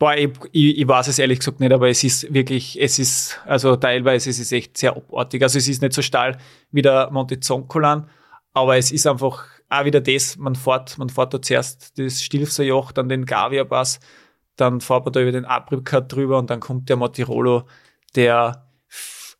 Boah, 0.01 0.15
ich, 0.15 0.31
ich, 0.51 0.79
ich 0.79 0.87
weiß 0.87 1.09
es 1.09 1.19
ehrlich 1.19 1.37
gesagt 1.37 1.59
nicht, 1.59 1.71
aber 1.71 1.87
es 1.87 2.03
ist 2.03 2.33
wirklich, 2.33 2.81
es 2.81 2.97
ist, 2.97 3.39
also 3.45 3.75
teilweise 3.75 4.31
es 4.31 4.39
ist 4.39 4.51
echt 4.51 4.75
sehr 4.75 4.97
abartig. 4.97 5.43
Also 5.43 5.59
es 5.59 5.67
ist 5.67 5.83
nicht 5.83 5.93
so 5.93 6.01
steil 6.01 6.39
wie 6.71 6.81
der 6.81 7.11
Monte 7.11 7.39
Zoncolan, 7.39 8.09
aber 8.51 8.77
es 8.77 8.91
ist 8.91 9.05
einfach 9.05 9.45
auch 9.69 9.85
wieder 9.85 10.01
das, 10.01 10.37
man 10.37 10.55
fährt, 10.55 10.97
man 10.97 11.09
fährt 11.09 11.35
da 11.35 11.39
zuerst 11.39 11.99
das 11.99 12.23
Stilfser 12.23 12.63
Joch, 12.63 12.91
dann 12.93 13.09
den 13.09 13.27
Gavia 13.27 13.63
Pass, 13.63 13.99
dann 14.55 14.81
fährt 14.81 15.05
man 15.05 15.13
da 15.13 15.21
über 15.21 15.33
den 15.33 15.45
Abripkat 15.45 16.11
drüber 16.11 16.39
und 16.39 16.49
dann 16.49 16.61
kommt 16.61 16.89
der 16.89 16.95
Motirolo, 16.95 17.67
der, 18.15 18.71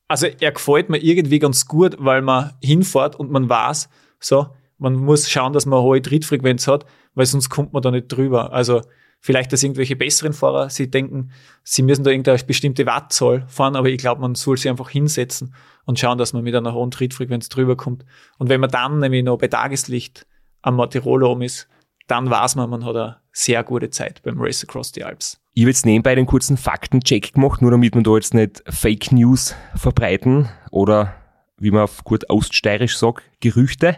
also 0.08 0.28
er 0.28 0.52
gefällt 0.52 0.90
mir 0.90 1.00
irgendwie 1.00 1.40
ganz 1.40 1.66
gut, 1.66 1.96
weil 1.98 2.22
man 2.22 2.54
hinfährt 2.62 3.16
und 3.16 3.32
man 3.32 3.50
weiß, 3.50 3.90
so, 4.20 4.46
man 4.78 4.94
muss 4.94 5.28
schauen, 5.28 5.54
dass 5.54 5.66
man 5.66 5.80
eine 5.80 5.88
hohe 5.88 6.04
Trittfrequenz 6.04 6.68
hat, 6.68 6.86
weil 7.16 7.26
sonst 7.26 7.50
kommt 7.50 7.74
man 7.74 7.82
da 7.82 7.90
nicht 7.90 8.10
drüber. 8.10 8.54
Also 8.54 8.84
vielleicht, 9.22 9.54
dass 9.54 9.64
irgendwelche 9.64 9.96
besseren 9.96 10.34
Fahrer 10.34 10.70
sie 10.70 10.90
denken, 10.90 11.32
sie 11.64 11.84
müssen 11.84 12.04
da 12.04 12.10
irgendeine 12.10 12.44
bestimmte 12.44 12.86
Wattzahl 12.86 13.46
fahren, 13.48 13.76
aber 13.76 13.88
ich 13.88 14.00
glaube, 14.00 14.20
man 14.20 14.36
soll 14.36 14.58
sie 14.58 14.70
einfach 14.70 14.90
hinsetzen 14.90 15.54
und 15.86 16.00
schauen, 16.00 16.18
dass 16.18 16.34
man 16.34 16.44
mit 16.44 16.56
einer 16.56 16.74
hohen 16.74 16.92
Trittfrequenz 16.92 17.48
drüber 17.48 17.78
kommt. 17.78 18.04
Und 18.40 18.50
wenn 18.50 18.60
man 18.60 18.72
dann 18.72 19.00
nämlich 19.00 19.24
noch 19.24 19.38
bei 19.38 19.48
Tageslicht 19.48 20.26
am 20.62 20.76
Mortirolo 20.76 21.32
um 21.32 21.42
ist, 21.42 21.70
dann 22.08 22.30
weiß 22.30 22.56
man, 22.56 22.70
man 22.70 22.84
hat 22.84 22.96
eine 22.96 23.18
sehr 23.32 23.64
gute 23.64 23.90
Zeit 23.90 24.22
beim 24.24 24.42
Race 24.42 24.64
Across 24.64 24.92
the 24.96 25.04
Alps. 25.04 25.40
Ich 25.54 25.64
habe 25.64 25.70
jetzt 25.70 25.86
nebenbei 25.86 26.16
den 26.16 26.26
kurzen 26.26 26.58
Faktencheck 26.58 27.34
gemacht, 27.34 27.62
nur 27.62 27.72
damit 27.72 27.96
wir 27.96 28.02
da 28.02 28.16
jetzt 28.16 28.34
nicht 28.34 28.64
Fake 28.68 29.12
News 29.12 29.56
verbreiten 29.76 30.50
oder, 30.72 31.14
wie 31.58 31.72
man 31.72 31.84
auf 31.84 32.04
gut 32.04 32.30
oststeirisch 32.30 32.98
sagt, 32.98 33.24
Gerüchte. 33.40 33.98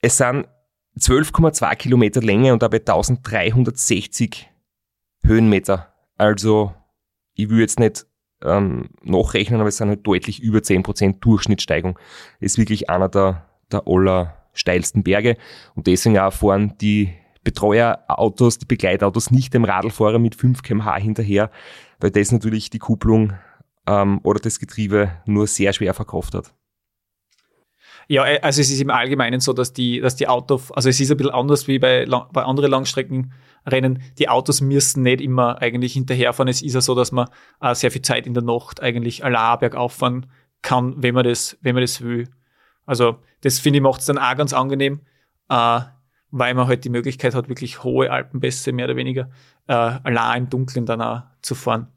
Es 0.00 0.18
sind 0.18 0.46
12,2 0.98 1.76
Kilometer 1.76 2.22
Länge 2.22 2.52
und 2.52 2.62
dabei 2.62 2.78
1360 2.78 4.50
Höhenmeter. 5.22 5.92
Also, 6.16 6.72
ich 7.34 7.50
will 7.50 7.60
jetzt 7.60 7.78
nicht 7.78 8.06
ähm, 8.42 8.88
nachrechnen, 9.02 9.60
aber 9.60 9.68
es 9.68 9.76
sind 9.76 9.88
halt 9.88 10.06
deutlich 10.06 10.42
über 10.42 10.58
10% 10.58 11.20
Durchschnittssteigung. 11.20 11.98
Ist 12.40 12.58
wirklich 12.58 12.88
einer 12.88 13.08
der, 13.08 13.46
der 13.70 13.82
allersteilsten 13.86 15.02
Berge 15.02 15.36
und 15.74 15.86
deswegen 15.86 16.18
auch 16.18 16.32
fahren 16.32 16.74
die 16.80 17.12
Betreuerautos, 17.44 18.58
die 18.58 18.66
Begleitautos 18.66 19.30
nicht 19.30 19.54
dem 19.54 19.64
Radlfahrer 19.64 20.18
mit 20.18 20.34
5 20.34 20.62
kmh 20.62 20.96
hinterher, 20.98 21.50
weil 22.00 22.10
das 22.10 22.32
natürlich 22.32 22.70
die 22.70 22.80
Kupplung 22.80 23.34
ähm, 23.86 24.20
oder 24.24 24.40
das 24.40 24.58
Getriebe 24.58 25.12
nur 25.26 25.46
sehr 25.46 25.72
schwer 25.72 25.94
verkauft 25.94 26.34
hat. 26.34 26.55
Ja, 28.08 28.26
äh, 28.26 28.40
also 28.40 28.60
es 28.60 28.70
ist 28.70 28.80
im 28.80 28.90
Allgemeinen 28.90 29.40
so, 29.40 29.52
dass 29.52 29.72
die, 29.72 30.00
dass 30.00 30.16
die 30.16 30.28
Autos, 30.28 30.70
also 30.72 30.88
es 30.88 31.00
ist 31.00 31.10
ein 31.10 31.16
bisschen 31.16 31.32
anders 31.32 31.68
wie 31.68 31.78
bei, 31.78 32.06
bei 32.06 32.42
anderen 32.42 32.70
Langstreckenrennen. 32.70 34.02
Die 34.18 34.28
Autos 34.28 34.60
müssen 34.60 35.02
nicht 35.02 35.20
immer 35.20 35.60
eigentlich 35.60 35.94
hinterherfahren. 35.94 36.48
Es 36.48 36.62
ist 36.62 36.74
ja 36.74 36.80
so, 36.80 36.94
dass 36.94 37.12
man 37.12 37.28
äh, 37.60 37.74
sehr 37.74 37.90
viel 37.90 38.02
Zeit 38.02 38.26
in 38.26 38.34
der 38.34 38.42
Nacht 38.42 38.82
eigentlich 38.82 39.24
allein 39.24 39.58
bergauf 39.58 39.92
fahren 39.94 40.26
kann, 40.62 40.94
wenn 41.02 41.14
man 41.14 41.24
das, 41.24 41.58
wenn 41.62 41.74
man 41.74 41.82
das 41.82 42.00
will. 42.00 42.28
Also 42.84 43.18
das 43.40 43.58
finde 43.58 43.78
ich 43.78 43.82
macht 43.82 44.00
es 44.00 44.06
dann 44.06 44.18
auch 44.18 44.36
ganz 44.36 44.52
angenehm, 44.52 45.00
äh, 45.48 45.80
weil 46.30 46.54
man 46.54 46.68
halt 46.68 46.84
die 46.84 46.90
Möglichkeit 46.90 47.34
hat, 47.34 47.48
wirklich 47.48 47.82
hohe 47.82 48.10
Alpenpässe 48.10 48.72
mehr 48.72 48.86
oder 48.86 48.96
weniger 48.96 49.30
äh, 49.66 49.72
allein 49.74 50.44
im 50.44 50.50
Dunkeln 50.50 50.86
dann 50.86 51.02
auch 51.02 51.22
zu 51.42 51.54
fahren. 51.54 51.88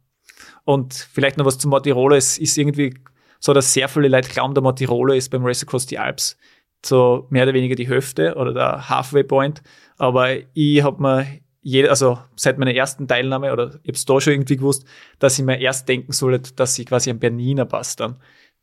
Und 0.63 0.93
vielleicht 0.93 1.37
noch 1.37 1.45
was 1.45 1.57
zum 1.57 1.69
Mortirolo. 1.69 2.15
Es 2.15 2.37
ist 2.37 2.57
irgendwie 2.57 2.95
so, 3.39 3.53
dass 3.53 3.73
sehr 3.73 3.87
viele 3.87 4.09
Leute 4.09 4.29
glauben, 4.29 4.53
der 4.53 4.63
Mortirolo 4.63 5.13
ist 5.13 5.29
beim 5.29 5.45
Race 5.45 5.63
Across 5.63 5.85
die 5.87 5.97
Alps 5.97 6.37
so 6.85 7.27
mehr 7.29 7.43
oder 7.43 7.53
weniger 7.53 7.75
die 7.75 7.87
Hälfte 7.87 8.35
oder 8.35 8.53
der 8.53 8.89
Halfway 8.89 9.23
Point. 9.23 9.61
Aber 9.97 10.29
ich 10.53 10.83
habe 10.83 11.01
mir 11.01 11.27
jede, 11.61 11.89
also 11.89 12.19
seit 12.35 12.57
meiner 12.57 12.73
ersten 12.73 13.07
Teilnahme 13.07 13.51
oder 13.51 13.67
ich 13.83 13.89
habe 13.89 13.91
es 13.93 14.05
da 14.05 14.21
schon 14.21 14.33
irgendwie 14.33 14.57
gewusst, 14.57 14.85
dass 15.19 15.37
ich 15.37 15.45
mir 15.45 15.59
erst 15.59 15.89
denken 15.89 16.13
sollte, 16.13 16.53
dass 16.53 16.79
ich 16.79 16.85
quasi 16.85 17.09
am 17.09 17.19
Berniner 17.19 17.65
Pass 17.65 17.95
dann 17.95 18.15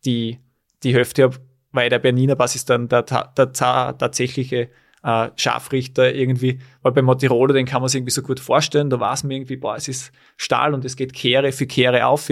die, 0.05 0.39
die 0.83 0.95
Hälfte 0.95 1.25
habe, 1.25 1.37
weil 1.73 1.91
der 1.91 1.99
Berniner 1.99 2.37
Pass 2.37 2.55
ist 2.55 2.71
dann 2.71 2.89
der, 2.89 3.03
der, 3.03 3.33
der 3.37 3.53
tatsächliche 3.53 4.71
äh, 5.03 5.29
Scharfrichter 5.37 6.15
irgendwie, 6.15 6.59
weil 6.83 6.93
beim 6.93 7.05
Motirolo, 7.05 7.53
den 7.53 7.67
kann 7.67 7.83
man 7.83 7.89
sich 7.89 7.99
irgendwie 7.99 8.13
so 8.13 8.23
gut 8.23 8.41
vorstellen, 8.41 8.89
da 8.89 8.99
weiß 8.99 9.25
man 9.25 9.33
irgendwie, 9.33 9.57
boah, 9.57 9.77
es 9.77 9.89
ist 9.89 10.11
Stahl 10.39 10.73
und 10.73 10.85
es 10.85 10.97
geht 10.97 11.13
Kehre 11.13 11.53
für 11.53 11.67
Kehre 11.67 12.07
auf. 12.07 12.31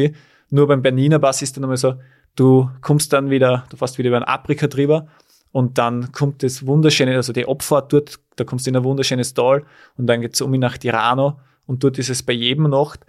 Nur 0.51 0.67
beim 0.67 0.83
Berniner 0.83 1.19
Pass 1.19 1.43
ist 1.43 1.57
dann 1.57 1.65
einmal 1.65 1.77
so, 1.77 1.95
du 2.37 2.71
kommst 2.81 3.13
dann 3.13 3.31
wieder, 3.31 3.65
du 3.71 3.77
fährst 3.77 3.99
wieder 3.99 4.09
über 4.09 4.17
einen 4.17 4.27
Aprika 4.27 4.67
drüber 4.67 5.07
und 5.53 5.79
dann 5.79 6.13
kommt 6.13 6.43
das 6.43 6.67
wunderschöne, 6.67 7.15
also 7.15 7.33
die 7.33 7.47
Abfahrt 7.47 7.93
dort, 7.93 8.19
da 8.37 8.45
kommst 8.45 8.67
du 8.67 8.71
in 8.71 8.77
ein 8.77 8.85
wunderschönes 8.85 9.35
Tal 9.35 9.65
und 9.97 10.07
dann 10.07 10.21
geht's 10.21 10.41
um 10.41 10.51
nach 10.53 10.79
Tirano 10.79 11.39
und 11.67 11.85
dort 11.85 11.99
ist 11.99 12.11
es 12.11 12.23
bei 12.23 12.33
jedem 12.33 12.69
Nacht. 12.71 13.01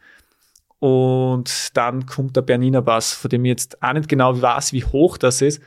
Und 0.80 1.76
dann 1.76 2.06
kommt 2.06 2.36
der 2.36 2.42
Berniner 2.42 2.82
Pass, 2.82 3.14
von 3.14 3.30
dem 3.30 3.46
ich 3.46 3.50
jetzt 3.50 3.82
auch 3.82 3.94
nicht 3.94 4.08
genau 4.08 4.40
weiß, 4.40 4.74
wie 4.74 4.84
hoch 4.84 5.18
das 5.18 5.42
ist 5.42 5.62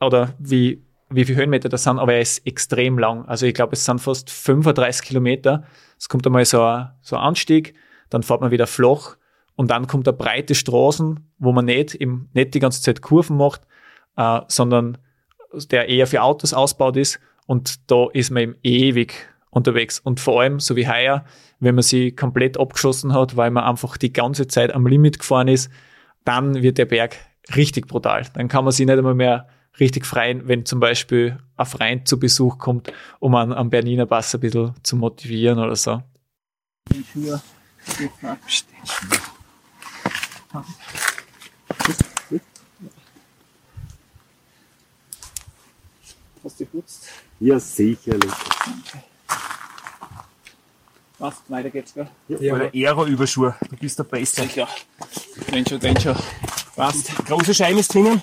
oder 0.00 0.34
wie, 0.38 0.84
wie 1.08 1.24
viele 1.24 1.38
Höhenmeter 1.38 1.68
das 1.68 1.84
sind, 1.84 1.98
aber 1.98 2.14
er 2.14 2.20
ist 2.20 2.46
extrem 2.46 2.98
lang. 2.98 3.24
Also 3.26 3.46
ich 3.46 3.54
glaube, 3.54 3.72
es 3.72 3.84
sind 3.84 4.00
fast 4.00 4.28
35 4.28 5.06
Kilometer. 5.06 5.64
Es 5.98 6.08
kommt 6.08 6.26
einmal 6.26 6.44
so 6.44 6.62
ein, 6.62 6.90
so 7.00 7.16
ein 7.16 7.22
Anstieg, 7.22 7.74
dann 8.10 8.22
fährt 8.22 8.40
man 8.40 8.50
wieder 8.50 8.66
flach 8.66 9.16
und 9.60 9.70
dann 9.70 9.86
kommt 9.86 10.08
eine 10.08 10.16
breite 10.16 10.54
Straßen, 10.54 11.20
wo 11.38 11.52
man 11.52 11.66
nicht, 11.66 11.94
im, 11.94 12.30
nicht 12.32 12.54
die 12.54 12.60
ganze 12.60 12.80
Zeit 12.80 13.02
Kurven 13.02 13.36
macht, 13.36 13.60
äh, 14.16 14.40
sondern 14.48 14.96
der 15.70 15.90
eher 15.90 16.06
für 16.06 16.22
Autos 16.22 16.54
ausbaut 16.54 16.96
ist. 16.96 17.20
Und 17.44 17.90
da 17.90 18.06
ist 18.14 18.30
man 18.30 18.42
eben 18.42 18.54
ewig 18.62 19.28
unterwegs. 19.50 20.00
Und 20.00 20.18
vor 20.18 20.40
allem, 20.40 20.60
so 20.60 20.76
wie 20.76 20.88
heuer, 20.88 21.26
wenn 21.58 21.74
man 21.74 21.82
sie 21.82 22.12
komplett 22.12 22.58
abgeschossen 22.58 23.12
hat, 23.12 23.36
weil 23.36 23.50
man 23.50 23.64
einfach 23.64 23.98
die 23.98 24.14
ganze 24.14 24.48
Zeit 24.48 24.74
am 24.74 24.86
Limit 24.86 25.18
gefahren 25.18 25.48
ist, 25.48 25.70
dann 26.24 26.62
wird 26.62 26.78
der 26.78 26.86
Berg 26.86 27.18
richtig 27.54 27.86
brutal. 27.86 28.24
Dann 28.32 28.48
kann 28.48 28.64
man 28.64 28.72
sich 28.72 28.86
nicht 28.86 28.96
einmal 28.96 29.14
mehr 29.14 29.46
richtig 29.78 30.06
freien, 30.06 30.48
wenn 30.48 30.64
zum 30.64 30.80
Beispiel 30.80 31.36
ein 31.58 31.66
Freund 31.66 32.08
zu 32.08 32.18
Besuch 32.18 32.56
kommt, 32.56 32.90
um 33.18 33.34
an, 33.34 33.52
am 33.52 33.68
Berniner 33.68 34.06
Pass 34.06 34.34
ein 34.34 34.40
bisschen 34.40 34.72
zu 34.82 34.96
motivieren 34.96 35.58
oder 35.58 35.76
so. 35.76 36.02
Hast 40.52 40.66
du 46.42 46.64
geputzt? 46.64 47.06
Ja, 47.38 47.60
sicherlich. 47.60 48.32
Was? 51.18 51.34
Weiter 51.48 51.70
geht's, 51.70 51.94
gell? 51.94 52.08
Ja, 52.28 52.58
der 52.58 52.74
Aero-Überschuh, 52.74 53.52
du 53.68 53.76
bist 53.76 53.98
der 53.98 54.04
Beste. 54.04 54.42
Sicher. 54.42 54.66
Den 55.52 55.66
schon, 55.66 55.78
den 55.78 56.00
schon. 56.00 56.16
Passt. 56.74 57.14
Große 57.26 57.54
Scheibe 57.54 57.80
ist 57.80 57.92
drinnen. 57.92 58.22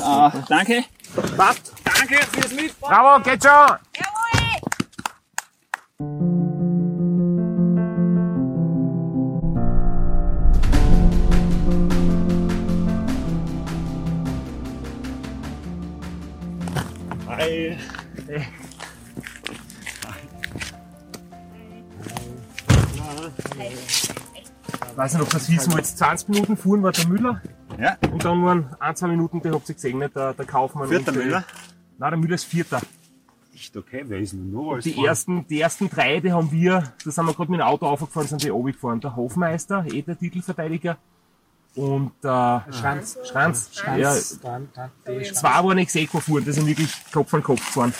Ah, 0.00 0.30
danke. 0.48 0.84
Passt. 1.36 1.72
Danke 1.84 2.16
fürs 2.26 2.52
Mitfahren. 2.52 3.20
Bravo, 3.20 3.22
geht 3.22 3.42
schon! 3.42 3.78
Hi. 6.00 6.27
Ich 24.90 24.96
weiß 24.96 25.14
nicht, 25.14 25.22
ob 25.22 25.30
das 25.30 25.50
wissen, 25.50 25.72
wir 25.72 25.78
jetzt 25.78 25.98
20 25.98 26.28
Minuten 26.28 26.56
fuhren, 26.56 26.82
war 26.82 26.92
der 26.92 27.06
Müller. 27.06 27.40
Ja. 27.78 27.96
Und 28.10 28.24
dann 28.24 28.44
waren 28.44 28.76
ein, 28.80 28.96
zwei 28.96 29.08
Minuten, 29.08 29.40
habt 29.52 29.68
ihr 29.68 29.74
gesehen, 29.74 29.98
nicht? 29.98 30.16
Der, 30.16 30.34
der 30.34 30.44
Kaufmann. 30.46 30.88
Vierter 30.88 31.08
und 31.12 31.16
der- 31.16 31.24
Müller? 31.24 31.44
Nein, 31.98 32.10
der 32.10 32.18
Müller 32.18 32.34
ist 32.34 32.44
Vierter. 32.44 32.80
Echt 33.54 33.76
okay, 33.76 34.04
wer 34.06 34.18
ist 34.20 34.32
denn 34.32 34.52
noch 34.52 34.72
alles 34.72 34.84
Die 34.84 34.90
gefahren? 34.90 35.06
ersten, 35.06 35.46
die 35.48 35.60
ersten 35.60 35.90
drei, 35.90 36.20
die 36.20 36.32
haben 36.32 36.50
wir, 36.52 36.92
da 37.04 37.10
sind 37.10 37.24
wir 37.26 37.34
gerade 37.34 37.50
mit 37.50 37.60
dem 37.60 37.66
Auto 37.66 37.86
aufgefahren, 37.86 38.28
sind 38.28 38.42
die 38.44 38.50
oben 38.52 38.72
gefahren. 38.72 39.00
Der 39.00 39.16
Hofmeister, 39.16 39.84
eh 39.92 40.02
der 40.02 40.18
Titelverteidiger. 40.18 40.96
Und 41.78 42.10
der 42.24 42.66
Schranz. 42.72 43.16
Schranz. 43.22 43.70
Ja, 43.96 44.12
zwei 44.12 45.64
waren 45.64 45.78
Execo 45.78 46.18
gefahren, 46.18 46.44
die 46.44 46.50
sind 46.50 46.66
wirklich 46.66 46.92
Kopf 47.12 47.32
an 47.34 47.42
Kopf 47.42 47.64
gefahren. 47.64 47.94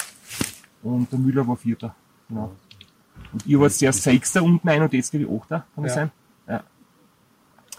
Und 0.82 1.12
der 1.12 1.18
Müller 1.20 1.46
war 1.46 1.56
Vierter. 1.56 1.94
Genau. 2.28 2.56
Und 3.32 3.46
ihr 3.46 3.60
wart 3.60 3.72
zuerst 3.72 4.02
Sechster 4.02 4.42
unten 4.42 4.68
ein 4.68 4.82
und 4.82 4.92
jetzt 4.92 5.12
glaube 5.12 5.26
ich 5.26 5.40
Achter, 5.40 5.64
kann 5.76 5.84
das 5.84 5.94
sein? 5.94 6.10
Das 6.46 6.60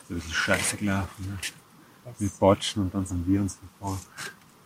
ist 0.04 0.10
ein 0.10 0.16
bisschen 0.16 0.34
scheiße 0.34 0.78
gelaufen. 0.78 1.26
Ne? 1.28 1.38
Wir 2.18 2.30
batschen 2.40 2.84
und 2.84 2.96
dann 2.96 3.06
sind 3.06 3.28
wir 3.28 3.42
uns 3.42 3.58
gefahren. 3.60 4.00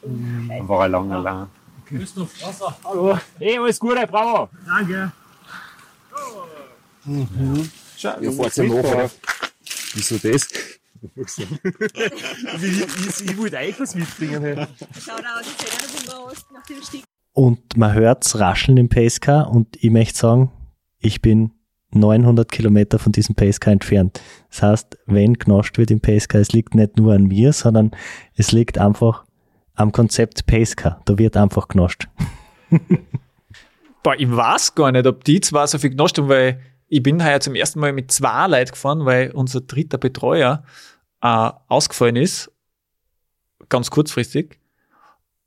Dann 0.03 0.67
war 0.67 0.81
er 0.83 0.89
lange 0.89 1.15
allein. 1.15 1.47
Hallo. 2.83 3.17
Hey, 3.39 3.57
alles 3.57 3.79
Gute, 3.79 4.05
bravo! 4.05 4.49
Danke. 4.67 5.11
Ja, 7.97 8.31
fahrt 8.31 8.55
ja 8.55 8.63
nachher. 8.65 9.11
Wieso 9.95 10.17
das? 10.19 10.47
Ich, 11.15 11.39
ich, 12.61 13.29
ich 13.29 13.37
wollte 13.37 13.57
euch 13.57 13.79
was 13.79 13.95
mitbringen. 13.95 14.41
Hey. 14.41 14.67
Schaut 14.99 15.19
aus, 15.19 15.41
ich 15.41 15.67
sehe 15.67 15.81
nicht 15.81 16.07
immer 16.07 16.19
aus 16.19 16.45
nach 16.53 16.63
dem 16.63 16.81
Stieg. 16.81 17.03
Und 17.33 17.77
man 17.77 17.93
hört's 17.93 18.39
rascheln 18.39 18.77
im 18.77 18.89
Pacecar 18.89 19.49
und 19.49 19.75
ich 19.83 19.89
möchte 19.89 20.17
sagen, 20.17 20.51
ich 20.99 21.21
bin 21.21 21.51
900 21.91 22.51
Kilometer 22.51 22.99
von 22.99 23.11
diesem 23.11 23.35
Pacecar 23.35 23.73
entfernt. 23.73 24.21
Das 24.49 24.61
heißt, 24.61 24.97
wenn 25.05 25.33
genascht 25.33 25.77
wird 25.77 25.91
im 25.91 25.99
Pacecar, 25.99 26.41
es 26.41 26.51
liegt 26.51 26.75
nicht 26.75 26.97
nur 26.97 27.13
an 27.13 27.23
mir, 27.23 27.53
sondern 27.53 27.91
es 28.35 28.51
liegt 28.51 28.77
einfach 28.77 29.25
am 29.75 29.91
Konzept 29.91 30.45
Pacecar. 30.45 31.01
Da 31.05 31.17
wird 31.17 31.35
einfach 31.37 31.67
genascht. 31.67 32.07
Boah, 34.03 34.15
ich 34.17 34.29
weiß 34.29 34.75
gar 34.75 34.91
nicht, 34.91 35.07
ob 35.07 35.23
die 35.23 35.41
zwei 35.41 35.65
so 35.65 35.77
viel 35.77 35.91
genascht 35.91 36.17
haben, 36.17 36.29
weil 36.29 36.59
ich 36.87 37.01
bin 37.01 37.23
heuer 37.23 37.39
zum 37.39 37.55
ersten 37.55 37.79
Mal 37.79 37.93
mit 37.93 38.11
zwei 38.11 38.47
Leuten 38.47 38.71
gefahren, 38.71 39.05
weil 39.05 39.31
unser 39.31 39.61
dritter 39.61 39.97
Betreuer 39.97 40.63
äh, 41.23 41.51
ausgefallen 41.67 42.17
ist. 42.17 42.51
Ganz 43.69 43.89
kurzfristig. 43.89 44.59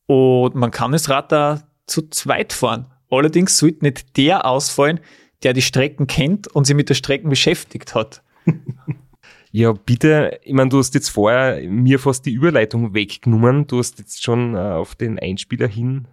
Und 0.07 0.55
man 0.57 0.73
kann 0.73 0.93
das 0.93 1.09
Rad 1.09 1.31
da 1.31 1.63
zu 1.87 2.09
zweit 2.09 2.53
fahren. 2.53 2.87
Allerdings 3.11 3.59
sollte 3.59 3.85
nicht 3.85 4.17
der 4.17 4.47
ausfallen, 4.47 5.01
der 5.43 5.53
die 5.53 5.63
Strecken 5.63 6.07
kennt 6.09 6.49
und 6.49 6.67
sich 6.67 6.75
mit 6.75 6.89
der 6.89 6.95
Strecken 6.95 7.29
beschäftigt 7.29 7.95
hat. 7.95 8.23
Ja, 9.53 9.73
bitte, 9.73 10.39
ich 10.43 10.53
meine, 10.53 10.69
du 10.69 10.77
hast 10.77 10.95
jetzt 10.95 11.09
vorher 11.09 11.67
mir 11.67 11.99
fast 11.99 12.27
die 12.27 12.33
Überleitung 12.33 12.93
weggenommen. 12.93 13.67
Du 13.67 13.79
hast 13.79 13.99
jetzt 13.99 14.23
schon 14.23 14.55
äh, 14.55 14.59
auf 14.59 14.95
den 14.97 15.19
Einspieler 15.19 15.67
hin 15.67 16.09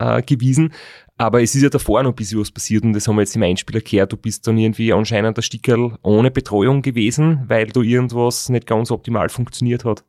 äh, 0.00 0.22
gewiesen. 0.22 0.72
Aber 1.20 1.42
es 1.42 1.54
ist 1.54 1.60
ja 1.60 1.68
davor 1.68 2.02
noch 2.02 2.12
ein 2.12 2.16
bisschen 2.16 2.40
was 2.40 2.50
passiert 2.50 2.82
und 2.82 2.94
das 2.94 3.06
haben 3.06 3.16
wir 3.16 3.20
jetzt 3.20 3.36
im 3.36 3.42
Einspieler 3.42 3.82
gehört. 3.82 4.10
Du 4.10 4.16
bist 4.16 4.46
dann 4.46 4.56
irgendwie 4.56 4.90
anscheinend 4.90 5.36
der 5.36 5.42
Stickerl 5.42 5.98
ohne 6.00 6.30
Betreuung 6.30 6.80
gewesen, 6.80 7.44
weil 7.46 7.66
da 7.66 7.82
irgendwas 7.82 8.48
nicht 8.48 8.66
ganz 8.66 8.90
optimal 8.90 9.28
funktioniert 9.28 9.84
hat. 9.84 10.02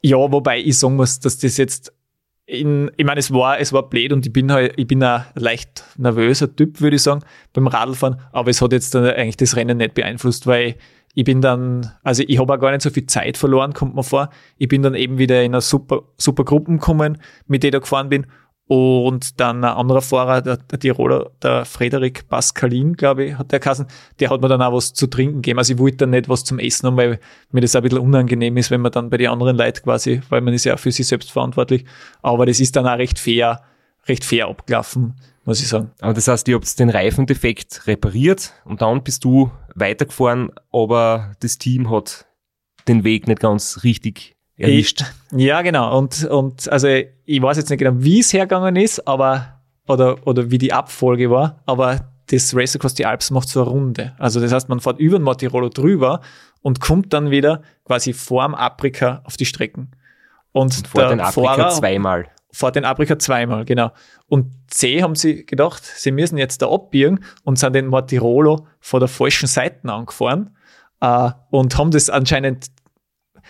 Ja, 0.00 0.16
wobei 0.16 0.60
ich 0.60 0.78
sagen 0.78 0.96
muss, 0.96 1.20
dass 1.20 1.36
das 1.36 1.58
jetzt 1.58 1.92
in, 2.46 2.90
ich 2.96 3.04
meine, 3.04 3.20
es 3.20 3.30
war, 3.30 3.60
es 3.60 3.74
war 3.74 3.90
blöd 3.90 4.10
und 4.14 4.24
ich 4.24 4.32
bin 4.32 4.50
halt, 4.50 4.72
ich 4.78 4.86
bin 4.86 5.02
ein 5.02 5.26
leicht 5.34 5.84
nervöser 5.98 6.56
Typ, 6.56 6.80
würde 6.80 6.96
ich 6.96 7.02
sagen, 7.02 7.20
beim 7.52 7.66
Radlfahren, 7.66 8.16
aber 8.32 8.48
es 8.48 8.62
hat 8.62 8.72
jetzt 8.72 8.94
dann 8.94 9.04
eigentlich 9.04 9.36
das 9.36 9.56
Rennen 9.56 9.76
nicht 9.76 9.92
beeinflusst, 9.92 10.46
weil 10.46 10.76
ich 11.12 11.24
bin 11.24 11.42
dann, 11.42 11.92
also 12.02 12.24
ich 12.26 12.38
habe 12.38 12.54
auch 12.54 12.58
gar 12.58 12.70
nicht 12.70 12.80
so 12.80 12.88
viel 12.88 13.04
Zeit 13.04 13.36
verloren, 13.36 13.74
kommt 13.74 13.94
mir 13.94 14.02
vor. 14.02 14.30
Ich 14.56 14.68
bin 14.68 14.82
dann 14.82 14.94
eben 14.94 15.18
wieder 15.18 15.42
in 15.42 15.52
eine 15.52 15.60
super, 15.60 16.04
super 16.16 16.44
Gruppen 16.44 16.78
gekommen, 16.78 17.18
mit 17.46 17.62
der 17.62 17.68
ich 17.68 17.72
da 17.72 17.78
gefahren 17.78 18.08
bin. 18.08 18.26
Und 18.66 19.40
dann 19.40 19.62
ein 19.62 19.74
anderer 19.76 20.00
Fahrer, 20.00 20.40
der, 20.40 20.56
der 20.56 20.78
Tiroler, 20.78 21.30
der 21.42 21.66
Frederik 21.66 22.28
Pascalin, 22.28 22.94
glaube 22.94 23.24
ich, 23.24 23.38
hat 23.38 23.52
der 23.52 23.60
Kassen, 23.60 23.86
der 24.20 24.30
hat 24.30 24.40
mir 24.40 24.48
dann 24.48 24.62
auch 24.62 24.72
was 24.72 24.94
zu 24.94 25.06
trinken 25.06 25.42
gegeben. 25.42 25.58
Also 25.58 25.74
ich 25.74 25.78
wollte 25.78 25.98
dann 25.98 26.10
nicht 26.10 26.30
was 26.30 26.44
zum 26.44 26.58
Essen 26.58 26.86
haben, 26.86 26.96
weil 26.96 27.20
mir 27.50 27.60
das 27.60 27.76
auch 27.76 27.80
ein 27.80 27.82
bisschen 27.82 27.98
unangenehm 27.98 28.56
ist, 28.56 28.70
wenn 28.70 28.80
man 28.80 28.90
dann 28.90 29.10
bei 29.10 29.18
den 29.18 29.28
anderen 29.28 29.58
Leuten 29.58 29.82
quasi, 29.82 30.22
weil 30.30 30.40
man 30.40 30.54
ist 30.54 30.64
ja 30.64 30.74
auch 30.74 30.78
für 30.78 30.92
sich 30.92 31.06
selbst 31.06 31.30
verantwortlich. 31.30 31.84
Aber 32.22 32.46
das 32.46 32.58
ist 32.58 32.74
dann 32.74 32.86
auch 32.86 32.96
recht 32.96 33.18
fair, 33.18 33.60
recht 34.08 34.24
fair 34.24 34.48
abgelaufen, 34.48 35.14
muss 35.44 35.60
ich 35.60 35.68
sagen. 35.68 35.90
Aber 36.00 36.14
das 36.14 36.26
heißt, 36.26 36.48
ihr 36.48 36.54
habt 36.54 36.78
den 36.78 36.88
Reifendefekt 36.88 37.86
repariert 37.86 38.54
und 38.64 38.80
dann 38.80 39.02
bist 39.04 39.24
du 39.24 39.50
weitergefahren, 39.74 40.50
aber 40.72 41.32
das 41.40 41.58
Team 41.58 41.90
hat 41.90 42.26
den 42.88 43.04
Weg 43.04 43.28
nicht 43.28 43.40
ganz 43.40 43.80
richtig 43.84 44.33
erwischt. 44.56 45.04
Ich, 45.36 45.44
ja, 45.44 45.62
genau. 45.62 45.96
Und, 45.96 46.24
und 46.24 46.68
also 46.70 46.88
ich 46.88 47.42
weiß 47.42 47.56
jetzt 47.56 47.70
nicht 47.70 47.78
genau, 47.78 47.92
wie 47.96 48.20
es 48.20 48.32
hergegangen 48.32 48.76
ist, 48.76 49.06
aber 49.06 49.60
oder, 49.86 50.26
oder 50.26 50.50
wie 50.50 50.58
die 50.58 50.72
Abfolge 50.72 51.30
war, 51.30 51.62
aber 51.66 52.08
das 52.30 52.54
Race 52.56 52.74
Across 52.74 52.94
die 52.94 53.06
Alps 53.06 53.30
macht 53.30 53.48
so 53.48 53.62
eine 53.62 53.70
Runde. 53.70 54.14
Also 54.18 54.40
das 54.40 54.52
heißt, 54.52 54.68
man 54.68 54.80
fährt 54.80 54.98
über 54.98 55.18
den 55.18 55.24
Mortirolo 55.24 55.68
drüber 55.68 56.20
und 56.62 56.80
kommt 56.80 57.12
dann 57.12 57.30
wieder 57.30 57.62
quasi 57.84 58.12
vorm 58.12 58.54
Afrika 58.54 59.20
auf 59.24 59.36
die 59.36 59.44
Strecken. 59.44 59.90
Und, 60.52 60.76
und 60.76 60.88
vor 60.88 61.08
den 61.08 61.20
Afrika 61.20 61.68
zweimal. 61.70 62.26
Vor 62.50 62.70
den 62.70 62.84
Afrika 62.84 63.18
zweimal, 63.18 63.64
genau. 63.64 63.90
Und 64.26 64.52
C 64.68 65.02
haben 65.02 65.16
sie 65.16 65.44
gedacht, 65.44 65.84
sie 65.84 66.12
müssen 66.12 66.38
jetzt 66.38 66.62
da 66.62 66.70
abbiegen 66.70 67.20
und 67.42 67.58
sind 67.58 67.74
den 67.74 67.88
Mortirolo 67.88 68.66
vor 68.80 69.00
der 69.00 69.08
falschen 69.08 69.48
Seite 69.48 69.92
angefahren 69.92 70.56
äh, 71.00 71.30
und 71.50 71.76
haben 71.76 71.90
das 71.90 72.08
anscheinend 72.08 72.68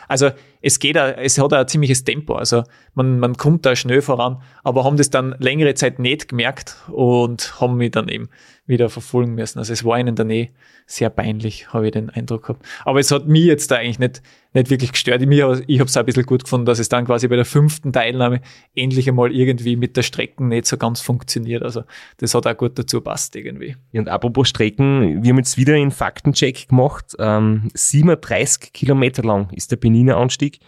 also 0.09 0.31
es 0.61 0.79
geht, 0.79 0.97
es 0.97 1.39
hat 1.39 1.53
ein 1.53 1.69
ziemliches 1.69 2.05
Tempo. 2.05 2.35
Also 2.35 2.65
man, 2.95 3.19
man 3.19 3.37
kommt 3.37 3.67
da 3.67 3.77
schnell 3.77 4.03
voran, 4.03 4.41
aber 4.63 4.85
haben 4.85 4.97
das 4.97 5.11
dann 5.11 5.35
längere 5.39 5.75
Zeit 5.75 5.99
nicht 5.99 6.29
gemerkt 6.29 6.77
und 6.89 7.61
haben 7.61 7.77
mich 7.77 7.91
dann 7.91 8.09
eben 8.09 8.29
wieder 8.67 8.89
verfolgen 8.89 9.35
müssen. 9.35 9.59
Also 9.59 9.73
es 9.73 9.85
war 9.85 9.99
ihnen 9.99 10.17
dann 10.17 10.31
eh 10.31 10.51
sehr 10.87 11.11
peinlich, 11.11 11.73
habe 11.73 11.87
ich 11.87 11.93
den 11.93 12.09
Eindruck 12.09 12.43
gehabt. 12.43 12.67
Aber 12.85 12.99
es 12.99 13.11
hat 13.11 13.27
mich 13.27 13.45
jetzt 13.45 13.71
da 13.71 13.77
eigentlich 13.77 13.99
nicht, 13.99 14.23
nicht 14.55 14.71
wirklich 14.71 14.93
gestört. 14.93 15.21
Ich, 15.21 15.29
ich 15.29 15.81
habe 15.81 15.89
es 15.89 15.97
ein 15.97 16.05
bisschen 16.07 16.25
gut 16.25 16.45
gefunden, 16.45 16.65
dass 16.65 16.79
es 16.79 16.89
dann 16.89 17.05
quasi 17.05 17.29
bei 17.29 17.37
der 17.37 17.45
fünften 17.45 17.93
Teilnahme 17.93 18.41
endlich 18.75 19.09
einmal 19.09 19.33
irgendwie 19.33 19.77
mit 19.77 19.97
der 19.97 20.03
Strecken 20.03 20.49
nicht 20.49 20.67
so 20.67 20.79
ganz 20.79 21.03
funktioniert. 21.03 21.63
Also 21.63 21.85
das 22.19 22.35
hat 22.35 22.47
auch 22.47 22.57
gut 22.57 22.79
dazu 22.79 23.03
passt 23.03 23.37
irgendwie. 23.37 23.77
Und 23.93 24.09
apropos 24.09 24.49
Strecken, 24.49 25.23
wir 25.23 25.31
haben 25.31 25.39
jetzt 25.39 25.59
wieder 25.59 25.75
einen 25.75 25.91
Faktencheck 25.91 26.69
gemacht. 26.69 27.15
Ähm, 27.19 27.69
37 27.75 28.73
Kilometer 28.73 29.23
lang 29.23 29.51
ist 29.53 29.73
der 29.73 29.77
Beniner 29.77 30.17
Anstieg 30.17 30.61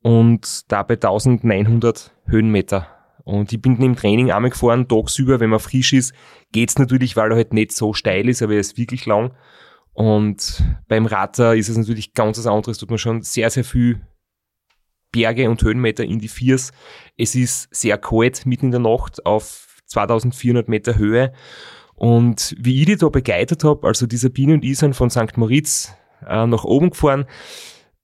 und 0.00 0.70
dabei 0.72 0.94
1900 0.94 2.12
Höhenmeter. 2.26 2.86
Und 3.24 3.52
ich 3.52 3.60
bin 3.60 3.80
im 3.80 3.96
Training 3.96 4.32
einmal 4.32 4.50
gefahren, 4.50 4.88
tagsüber, 4.88 5.40
wenn 5.40 5.50
man 5.50 5.60
frisch 5.60 5.92
ist, 5.92 6.12
geht's 6.50 6.78
natürlich, 6.78 7.16
weil 7.16 7.30
er 7.30 7.36
halt 7.36 7.52
nicht 7.52 7.72
so 7.72 7.92
steil 7.92 8.28
ist, 8.28 8.42
aber 8.42 8.54
er 8.54 8.60
ist 8.60 8.76
wirklich 8.76 9.06
lang. 9.06 9.32
Und 9.92 10.62
beim 10.88 11.06
Radler 11.06 11.54
ist 11.54 11.68
es 11.68 11.76
natürlich 11.76 12.14
ganz 12.14 12.38
was 12.38 12.46
anderes, 12.46 12.78
tut 12.78 12.90
man 12.90 12.98
schon 12.98 13.22
sehr, 13.22 13.50
sehr 13.50 13.64
viel 13.64 14.00
Berge 15.12 15.50
und 15.50 15.62
Höhenmeter 15.62 16.04
in 16.04 16.18
die 16.18 16.28
Viers. 16.28 16.72
Es 17.16 17.34
ist 17.34 17.68
sehr 17.74 17.98
kalt, 17.98 18.46
mitten 18.46 18.66
in 18.66 18.70
der 18.72 18.80
Nacht 18.80 19.24
auf 19.26 19.80
2400 19.86 20.68
Meter 20.68 20.96
Höhe. 20.96 21.32
Und 21.94 22.56
wie 22.58 22.80
ich 22.80 22.86
die 22.86 22.96
da 22.96 23.10
begleitet 23.10 23.62
habe, 23.62 23.86
also 23.86 24.06
die 24.06 24.16
Sabine 24.16 24.54
und 24.54 24.64
ich 24.64 24.78
sind 24.78 24.96
von 24.96 25.10
St. 25.10 25.36
Moritz 25.36 25.94
äh, 26.26 26.46
nach 26.46 26.64
oben 26.64 26.90
gefahren. 26.90 27.26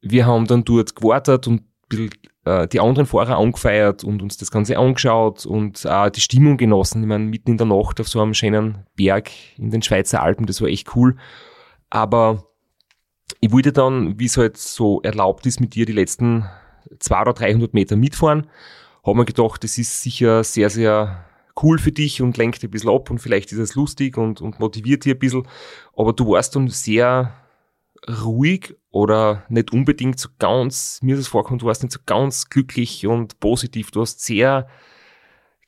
Wir 0.01 0.27
haben 0.27 0.47
dann 0.47 0.65
dort 0.65 0.95
gewartet 0.95 1.49
und 1.49 1.63
bisschen 1.89 2.11
äh, 2.49 2.69
die 2.69 2.81
anderen 2.81 3.07
Fahrer 3.07 3.39
angefeiert 3.39 4.05
und 4.05 4.23
uns 4.23 4.37
das 4.37 4.51
Ganze 4.51 4.79
angeschaut 4.79 5.45
und 5.45 5.85
äh, 5.85 6.11
die 6.11 6.21
Stimmung 6.21 6.57
genossen. 6.57 7.03
Ich 7.03 7.09
meine, 7.09 7.25
mitten 7.25 7.53
in 7.53 7.59
der 7.59 7.67
Nacht 7.67 8.01
auf 8.01 8.09
so 8.09 8.21
einem 8.21 8.35
schönen 8.35 8.87
Berg 8.97 9.31
in 9.57 9.71
den 9.71 9.83
Schweizer 9.83 10.23
Alpen, 10.23 10.47
das 10.47 10.61
war 10.61 10.69
echt 10.69 10.97
cool. 10.97 11.17
Aber 11.91 12.45
ich 13.41 13.53
wollte 13.53 13.73
dann, 13.73 14.19
wie 14.19 14.25
es 14.25 14.37
halt 14.37 14.57
so 14.57 15.03
erlaubt 15.03 15.47
ist, 15.47 15.61
mit 15.61 15.75
dir 15.75 15.87
die 15.87 15.93
letzten 15.93 16.49
200 16.99 17.29
oder 17.29 17.47
300 17.47 17.75
Meter 17.75 17.97
mitfahren. 17.97 18.47
Habe 19.05 19.19
mir 19.19 19.25
gedacht, 19.25 19.63
das 19.63 19.79
ist 19.79 20.03
sicher 20.03 20.43
sehr, 20.43 20.71
sehr 20.71 21.25
cool 21.63 21.79
für 21.79 21.93
dich 21.93 22.23
und 22.23 22.37
lenkt 22.37 22.63
ein 22.63 22.71
bisschen 22.71 22.91
ab 22.91 23.11
und 23.11 23.19
vielleicht 23.19 23.53
ist 23.53 23.59
es 23.59 23.75
lustig 23.75 24.17
und, 24.17 24.41
und 24.41 24.61
motiviert 24.61 25.05
dich 25.05 25.15
ein 25.15 25.19
bisschen. 25.19 25.47
Aber 25.97 26.13
du 26.13 26.31
warst 26.31 26.57
dann 26.57 26.69
sehr 26.69 27.35
ruhig 28.07 28.75
oder 28.91 29.45
nicht 29.49 29.73
unbedingt 29.73 30.19
so 30.19 30.29
ganz, 30.39 31.01
mir 31.03 31.15
ist 31.15 31.21
es 31.21 31.29
vorkommt, 31.29 31.63
du 31.63 31.67
warst 31.67 31.83
nicht 31.83 31.93
so 31.93 32.01
ganz 32.07 32.49
glücklich 32.49 33.07
und 33.07 33.41
positiv. 33.41 33.91
Du 33.91 34.01
hast 34.01 34.25
sehr 34.25 34.69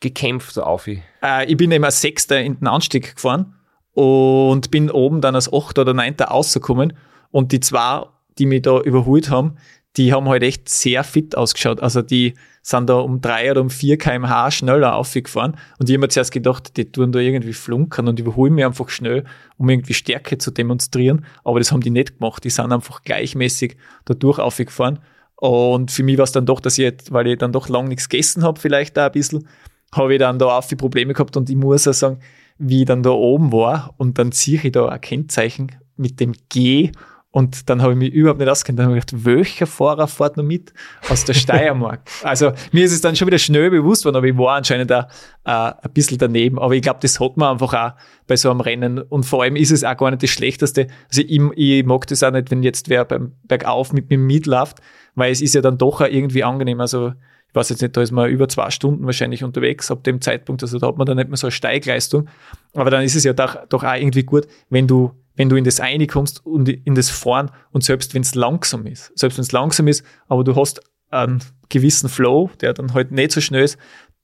gekämpft, 0.00 0.54
so 0.54 0.62
auf. 0.62 0.86
Äh, 0.86 1.00
ich 1.46 1.56
bin 1.56 1.70
immer 1.70 1.90
Sechster 1.90 2.40
in 2.40 2.58
den 2.58 2.66
Anstieg 2.66 3.14
gefahren 3.16 3.54
und 3.92 4.70
bin 4.70 4.90
oben 4.90 5.20
dann 5.20 5.34
als 5.34 5.52
Achter 5.52 5.82
oder 5.82 5.94
Neunter 5.94 6.26
rausgekommen 6.26 6.94
und 7.30 7.52
die 7.52 7.60
zwei, 7.60 8.06
die 8.38 8.46
mich 8.46 8.62
da 8.62 8.80
überholt 8.80 9.30
haben, 9.30 9.56
die 9.96 10.12
haben 10.12 10.28
halt 10.28 10.42
echt 10.42 10.68
sehr 10.68 11.04
fit 11.04 11.36
ausgeschaut. 11.36 11.80
Also 11.80 12.00
die 12.00 12.34
sind 12.70 12.88
da 12.88 12.94
um 12.94 13.20
drei 13.20 13.50
oder 13.50 13.60
um 13.60 13.70
vier 13.70 13.98
kmh 13.98 14.50
schneller 14.50 14.94
aufgefahren. 14.94 15.56
Und 15.78 15.88
ich 15.88 15.94
habe 15.94 16.02
mir 16.02 16.08
zuerst 16.08 16.32
gedacht, 16.32 16.76
die 16.76 16.90
tun 16.90 17.12
da 17.12 17.18
irgendwie 17.18 17.52
flunkern 17.52 18.08
und 18.08 18.18
überholen 18.18 18.54
mich 18.54 18.64
einfach 18.64 18.88
schnell, 18.88 19.24
um 19.58 19.68
irgendwie 19.68 19.94
Stärke 19.94 20.38
zu 20.38 20.50
demonstrieren. 20.50 21.24
Aber 21.44 21.58
das 21.58 21.72
haben 21.72 21.80
die 21.80 21.90
nicht 21.90 22.18
gemacht. 22.18 22.44
Die 22.44 22.50
sind 22.50 22.72
einfach 22.72 23.02
gleichmäßig 23.02 23.76
da 24.04 24.14
durch 24.14 24.38
aufgefahren. 24.38 25.00
Und 25.36 25.90
für 25.90 26.02
mich 26.02 26.18
war 26.18 26.24
es 26.24 26.32
dann 26.32 26.46
doch, 26.46 26.60
dass 26.60 26.78
ich, 26.78 26.82
jetzt, 26.82 27.12
weil 27.12 27.26
ich 27.26 27.38
dann 27.38 27.52
doch 27.52 27.68
lang 27.68 27.88
nichts 27.88 28.08
gegessen 28.08 28.42
habe, 28.42 28.60
vielleicht 28.60 28.96
da 28.96 29.06
ein 29.06 29.12
bisschen, 29.12 29.48
habe 29.92 30.14
ich 30.14 30.18
dann 30.20 30.38
da 30.38 30.46
auch 30.46 30.64
viele 30.64 30.78
Probleme 30.78 31.12
gehabt. 31.12 31.36
Und 31.36 31.50
ich 31.50 31.56
muss 31.56 31.88
auch 31.88 31.94
sagen, 31.94 32.20
wie 32.58 32.80
ich 32.80 32.86
dann 32.86 33.02
da 33.02 33.10
oben 33.10 33.52
war 33.52 33.94
und 33.96 34.18
dann 34.18 34.32
ziehe 34.32 34.60
ich 34.62 34.72
da 34.72 34.86
ein 34.86 35.00
Kennzeichen 35.00 35.72
mit 35.96 36.20
dem 36.20 36.34
G 36.50 36.92
und 37.32 37.70
dann 37.70 37.80
habe 37.80 37.92
ich 37.92 37.98
mich 37.98 38.12
überhaupt 38.12 38.40
nicht 38.40 38.48
auskennt. 38.48 38.78
Dann 38.78 38.86
habe 38.86 38.98
ich 38.98 39.06
gedacht, 39.06 39.24
welcher 39.24 39.66
Fahrer 39.66 40.08
fährt 40.08 40.36
noch 40.36 40.42
mit 40.42 40.72
aus 41.08 41.24
der 41.24 41.34
Steiermark? 41.34 42.00
also 42.24 42.52
mir 42.72 42.84
ist 42.84 42.92
es 42.92 43.02
dann 43.02 43.14
schon 43.14 43.28
wieder 43.28 43.38
schnell 43.38 43.70
bewusst 43.70 44.04
worden, 44.04 44.16
aber 44.16 44.26
ich 44.26 44.36
war 44.36 44.56
anscheinend 44.56 44.90
da 44.90 45.06
äh, 45.44 45.50
ein 45.50 45.92
bisschen 45.94 46.18
daneben. 46.18 46.58
Aber 46.58 46.74
ich 46.74 46.82
glaube, 46.82 46.98
das 47.00 47.20
hat 47.20 47.36
man 47.36 47.52
einfach 47.52 47.72
auch 47.72 47.92
bei 48.26 48.34
so 48.34 48.50
einem 48.50 48.60
Rennen. 48.60 48.98
Und 48.98 49.26
vor 49.26 49.44
allem 49.44 49.54
ist 49.54 49.70
es 49.70 49.84
auch 49.84 49.96
gar 49.96 50.10
nicht 50.10 50.24
das 50.24 50.30
Schlechteste. 50.30 50.88
Also 51.08 51.22
ich, 51.22 51.40
ich 51.54 51.86
mag 51.86 52.04
das 52.08 52.22
auch 52.24 52.32
nicht, 52.32 52.50
wenn 52.50 52.64
jetzt 52.64 52.88
wer 52.88 53.04
beim 53.04 53.32
Bergauf 53.44 53.92
mit 53.92 54.10
mir 54.10 54.18
mitläuft, 54.18 54.78
weil 55.14 55.30
es 55.30 55.40
ist 55.40 55.54
ja 55.54 55.60
dann 55.60 55.78
doch 55.78 56.00
auch 56.00 56.08
irgendwie 56.08 56.42
angenehm. 56.42 56.80
Also 56.80 57.12
ich 57.50 57.54
weiß 57.54 57.68
jetzt 57.68 57.82
nicht, 57.82 57.96
da 57.96 58.02
ist 58.02 58.10
man 58.10 58.28
über 58.28 58.48
zwei 58.48 58.70
Stunden 58.70 59.06
wahrscheinlich 59.06 59.44
unterwegs 59.44 59.88
ab 59.92 60.02
dem 60.02 60.20
Zeitpunkt. 60.20 60.64
Also 60.64 60.80
da 60.80 60.88
hat 60.88 60.96
man 60.96 61.06
dann 61.06 61.16
nicht 61.16 61.28
mehr 61.28 61.36
so 61.36 61.46
eine 61.46 61.52
Steigleistung. 61.52 62.28
Aber 62.74 62.90
dann 62.90 63.04
ist 63.04 63.14
es 63.14 63.22
ja 63.22 63.34
doch, 63.34 63.56
doch 63.68 63.84
auch 63.84 63.94
irgendwie 63.94 64.24
gut, 64.24 64.48
wenn 64.68 64.88
du 64.88 65.12
wenn 65.40 65.48
du 65.48 65.56
in 65.56 65.64
das 65.64 65.80
eine 65.80 66.06
kommst 66.06 66.44
und 66.44 66.68
in 66.68 66.94
das 66.94 67.08
Fahren 67.08 67.50
und 67.70 67.82
selbst 67.82 68.12
wenn 68.12 68.20
es 68.20 68.34
langsam 68.34 68.86
ist, 68.86 69.10
selbst 69.18 69.38
wenn 69.38 69.42
es 69.42 69.52
langsam 69.52 69.88
ist, 69.88 70.04
aber 70.28 70.44
du 70.44 70.54
hast 70.54 70.82
einen 71.08 71.42
gewissen 71.70 72.10
Flow, 72.10 72.50
der 72.60 72.74
dann 72.74 72.92
halt 72.92 73.10
nicht 73.10 73.32
so 73.32 73.40
schnell 73.40 73.64
ist, 73.64 73.78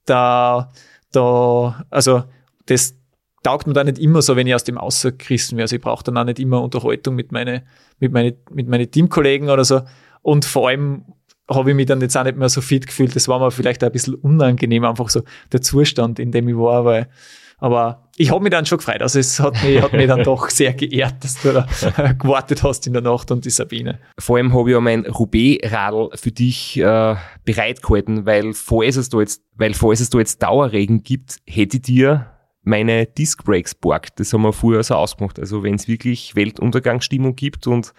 da, 0.05 0.71
da, 1.11 1.83
also 1.89 2.23
das 2.67 2.93
taugt 3.41 3.65
mir 3.65 3.73
da 3.73 3.83
nicht 3.83 3.97
immer 3.97 4.21
so, 4.21 4.35
wenn 4.35 4.45
ich 4.45 4.53
aus 4.53 4.63
dem 4.63 4.77
Außerchristen 4.77 5.57
wäre. 5.57 5.63
Also 5.63 5.77
ich 5.77 5.81
brauche 5.81 6.03
dann 6.03 6.19
auch 6.19 6.23
nicht 6.23 6.37
immer 6.37 6.61
Unterhaltung 6.61 7.15
mit 7.15 7.31
meinen 7.31 7.63
mit 7.97 8.11
meine, 8.11 8.35
mit 8.51 8.67
meine 8.67 8.85
Teamkollegen 8.85 9.49
oder 9.49 9.65
so. 9.65 9.81
Und 10.21 10.45
vor 10.45 10.67
allem 10.67 11.03
habe 11.49 11.71
ich 11.71 11.75
mich 11.75 11.87
dann 11.87 11.99
jetzt 11.99 12.15
auch 12.15 12.25
nicht 12.25 12.37
mehr 12.37 12.49
so 12.49 12.61
fit 12.61 12.85
gefühlt. 12.85 13.15
Das 13.15 13.27
war 13.27 13.39
mir 13.39 13.49
vielleicht 13.49 13.83
ein 13.83 13.91
bisschen 13.91 14.13
unangenehm, 14.13 14.85
einfach 14.85 15.09
so 15.09 15.23
der 15.51 15.63
Zustand, 15.63 16.19
in 16.19 16.31
dem 16.31 16.47
ich 16.47 16.57
war, 16.57 16.85
weil 16.85 17.09
aber 17.57 18.06
ich 18.19 18.31
habe 18.31 18.43
mich 18.43 18.51
dann 18.51 18.65
schon 18.65 18.79
gefreut. 18.79 19.01
Also 19.03 19.19
es 19.19 19.39
hat 19.39 19.63
mich, 19.63 19.79
hat 19.79 19.93
mich 19.93 20.07
dann 20.07 20.23
doch 20.23 20.49
sehr 20.49 20.73
geehrt, 20.73 21.23
dass 21.23 21.39
du 21.39 21.53
da 21.53 21.67
gewartet 22.13 22.63
hast 22.63 22.87
in 22.87 22.93
der 22.93 23.03
Nacht 23.03 23.29
und 23.29 23.45
die 23.45 23.51
Sabine. 23.51 23.99
Vor 24.17 24.37
allem 24.37 24.53
habe 24.55 24.71
ich 24.71 24.75
auch 24.75 24.81
mein 24.81 25.05
Roubaix-Radl 25.05 26.09
für 26.15 26.31
dich 26.31 26.79
äh, 26.79 27.15
bereitgehalten, 27.45 28.25
weil 28.25 28.53
falls 28.53 28.95
es 28.95 29.09
da 29.09 29.19
jetzt, 29.19 29.43
weil 29.55 29.75
falls 29.75 29.99
es 29.99 30.09
da 30.09 30.17
jetzt 30.17 30.41
Dauerregen 30.41 31.03
gibt, 31.03 31.37
hätte 31.45 31.77
ich 31.77 31.83
dir 31.83 32.31
meine 32.63 33.05
Disc 33.05 33.43
Brakes 33.43 33.75
borgt. 33.75 34.19
Das 34.19 34.33
haben 34.33 34.41
wir 34.41 34.51
früher 34.51 34.81
so 34.81 34.95
ausgemacht. 34.95 35.39
Also 35.39 35.61
wenn 35.61 35.75
es 35.75 35.87
wirklich 35.87 36.35
Weltuntergangsstimmung 36.35 37.35
gibt 37.35 37.67
und 37.67 37.93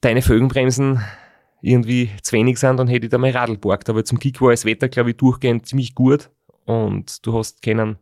deine 0.00 0.22
Felgenbremsen 0.22 1.04
irgendwie 1.60 2.10
zu 2.22 2.32
wenig 2.32 2.58
sind, 2.58 2.78
dann 2.78 2.88
hätte 2.88 3.06
ich 3.06 3.10
da 3.10 3.18
mein 3.18 3.34
Radl 3.34 3.58
borgt. 3.58 3.90
Aber 3.90 4.02
zum 4.02 4.18
Kick 4.18 4.40
war 4.40 4.50
das 4.50 4.64
Wetter, 4.64 4.88
glaube 4.88 5.10
ich, 5.10 5.18
durchgehend 5.18 5.66
ziemlich 5.66 5.94
gut 5.94 6.30
und 6.64 7.24
du 7.26 7.36
hast 7.36 7.60
keinen 7.60 7.98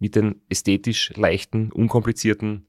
mit 0.00 0.16
den 0.16 0.42
ästhetisch 0.48 1.12
leichten, 1.16 1.70
unkomplizierten, 1.70 2.66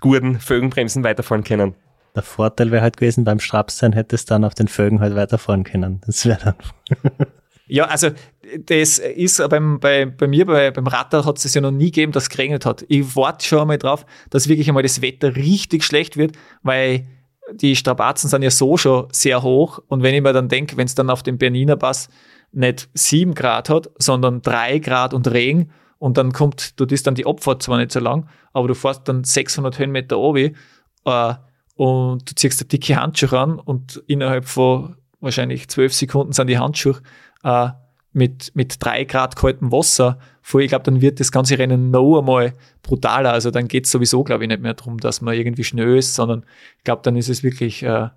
guten 0.00 0.38
Felgenbremsen 0.38 1.02
weiterfahren 1.02 1.44
können. 1.44 1.74
Der 2.14 2.22
Vorteil 2.22 2.70
wäre 2.70 2.82
halt 2.82 2.96
gewesen, 2.96 3.24
beim 3.24 3.40
Strapsen 3.40 3.92
hättest 3.92 4.30
du 4.30 4.34
dann 4.34 4.44
auf 4.44 4.54
den 4.54 4.68
Vögen 4.68 5.00
halt 5.00 5.16
weiterfahren 5.16 5.64
können. 5.64 6.00
Das 6.06 6.24
wäre 6.26 6.38
dann. 6.44 7.26
Ja, 7.66 7.86
also 7.86 8.10
das 8.58 8.98
ist 8.98 9.42
beim, 9.48 9.80
bei, 9.80 10.04
bei 10.04 10.26
mir, 10.26 10.44
bei, 10.44 10.70
beim 10.70 10.86
Radl 10.86 11.24
hat 11.24 11.42
es 11.42 11.54
ja 11.54 11.62
noch 11.62 11.70
nie 11.70 11.86
gegeben, 11.86 12.12
dass 12.12 12.24
es 12.24 12.28
geregnet 12.28 12.66
hat. 12.66 12.84
Ich 12.88 13.16
warte 13.16 13.46
schon 13.46 13.60
einmal 13.60 13.78
drauf, 13.78 14.04
dass 14.28 14.48
wirklich 14.48 14.68
einmal 14.68 14.82
das 14.82 15.00
Wetter 15.00 15.34
richtig 15.34 15.82
schlecht 15.82 16.18
wird, 16.18 16.36
weil 16.62 17.06
die 17.52 17.74
Strapazen 17.74 18.28
sind 18.28 18.42
ja 18.42 18.50
so 18.50 18.76
schon 18.76 19.08
sehr 19.12 19.42
hoch. 19.42 19.80
Und 19.88 20.02
wenn 20.02 20.14
ich 20.14 20.20
mir 20.20 20.34
dann 20.34 20.48
denke, 20.48 20.76
wenn 20.76 20.86
es 20.86 20.94
dann 20.94 21.08
auf 21.08 21.22
dem 21.22 21.38
Berniner 21.38 21.76
Pass 21.76 22.10
nicht 22.56 22.88
sieben 22.94 23.34
Grad 23.34 23.68
hat, 23.68 23.90
sondern 23.98 24.42
drei 24.42 24.78
Grad 24.78 25.14
und 25.14 25.30
Regen 25.30 25.70
und 25.98 26.18
dann 26.18 26.32
kommt, 26.32 26.78
du 26.78 26.84
ist 26.84 27.06
dann 27.06 27.14
die 27.14 27.26
Abfahrt 27.26 27.62
zwar 27.62 27.78
nicht 27.78 27.92
so 27.92 28.00
lang, 28.00 28.28
aber 28.52 28.68
du 28.68 28.74
fährst 28.74 29.08
dann 29.08 29.24
600 29.24 29.78
Höhenmeter 29.78 30.18
oben 30.18 30.56
äh, 31.04 31.34
und 31.76 32.30
du 32.30 32.34
ziehst 32.34 32.60
eine 32.60 32.68
dicke 32.68 32.96
Handschuhe 32.96 33.38
an 33.38 33.58
und 33.58 34.02
innerhalb 34.06 34.44
von 34.44 34.96
wahrscheinlich 35.20 35.68
zwölf 35.68 35.94
Sekunden 35.94 36.32
sind 36.32 36.48
die 36.48 36.58
Handschuhe 36.58 37.00
äh, 37.42 37.70
mit, 38.12 38.52
mit 38.54 38.76
drei 38.84 39.04
Grad 39.04 39.34
kaltem 39.34 39.72
Wasser 39.72 40.18
voll. 40.40 40.62
Ich 40.62 40.68
glaube, 40.68 40.84
dann 40.84 41.00
wird 41.00 41.20
das 41.20 41.32
ganze 41.32 41.58
Rennen 41.58 41.90
noch 41.90 42.18
einmal 42.18 42.52
brutaler. 42.82 43.32
Also 43.32 43.50
dann 43.50 43.66
geht 43.66 43.86
es 43.86 43.90
sowieso, 43.90 44.22
glaube 44.22 44.44
ich, 44.44 44.48
nicht 44.48 44.62
mehr 44.62 44.74
darum, 44.74 44.98
dass 44.98 45.20
man 45.20 45.34
irgendwie 45.34 45.64
schnell 45.64 45.96
ist, 45.96 46.14
sondern 46.14 46.44
ich 46.78 46.84
glaube, 46.84 47.02
dann 47.02 47.16
ist 47.16 47.28
es 47.28 47.42
wirklich 47.42 47.82
äh, 47.82 48.08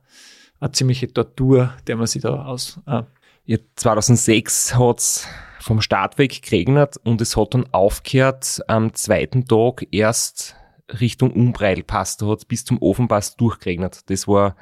eine 0.60 0.72
ziemliche 0.72 1.12
Tortur, 1.12 1.74
der 1.88 1.96
man 1.96 2.06
sich 2.06 2.22
da 2.22 2.46
aus. 2.46 2.80
Äh, 2.86 3.04
Ja, 3.50 3.58
2006 3.78 4.76
hat's 4.78 5.26
vom 5.62 5.80
Start 5.80 6.18
weg 6.18 6.42
geregnet 6.42 6.98
und 7.06 7.22
es 7.22 7.38
hat 7.38 7.54
dann 7.54 7.66
aufgehört 7.72 8.62
am 8.68 8.94
zweiten 8.94 9.46
Tag 9.46 9.88
erst 9.92 10.58
Richtung 11.00 11.32
Umbreilpass. 11.32 12.18
Da 12.18 12.28
hat's 12.28 12.44
bis 12.44 12.66
zum 12.66 12.78
Ofenpass 12.82 13.38
durchgeregnet. 13.38 14.02
Das 14.10 14.28
war 14.28 14.58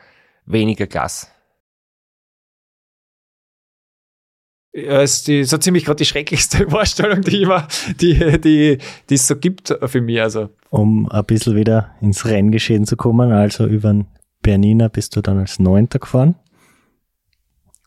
weniger 0.46 0.86
Gas. 0.86 1.32
Ja, 4.72 5.02
es 5.02 5.16
ist 5.16 5.28
die, 5.30 5.46
so 5.46 5.58
ziemlich 5.58 5.86
gerade 5.86 5.98
die 5.98 6.06
schrecklichste 6.06 6.70
Vorstellung, 6.70 7.22
die 7.22 7.42
immer, 7.42 7.68
die, 8.00 8.40
die, 8.40 8.78
die 9.10 9.16
es 9.16 9.26
so 9.26 9.36
gibt 9.36 9.76
für 9.86 10.02
mich. 10.02 10.22
Also, 10.22 10.50
Um 10.70 11.10
ein 11.10 11.26
bisschen 11.26 11.56
wieder 11.56 11.96
ins 12.02 12.24
Renngeschehen 12.26 12.86
zu 12.86 12.98
kommen, 12.98 13.32
also 13.32 13.66
über 13.66 13.92
den 13.92 14.06
Bernina 14.44 14.90
bist 14.90 15.16
du 15.16 15.22
dann 15.22 15.40
als 15.40 15.58
Neunter 15.58 15.98
gefahren. 15.98 16.36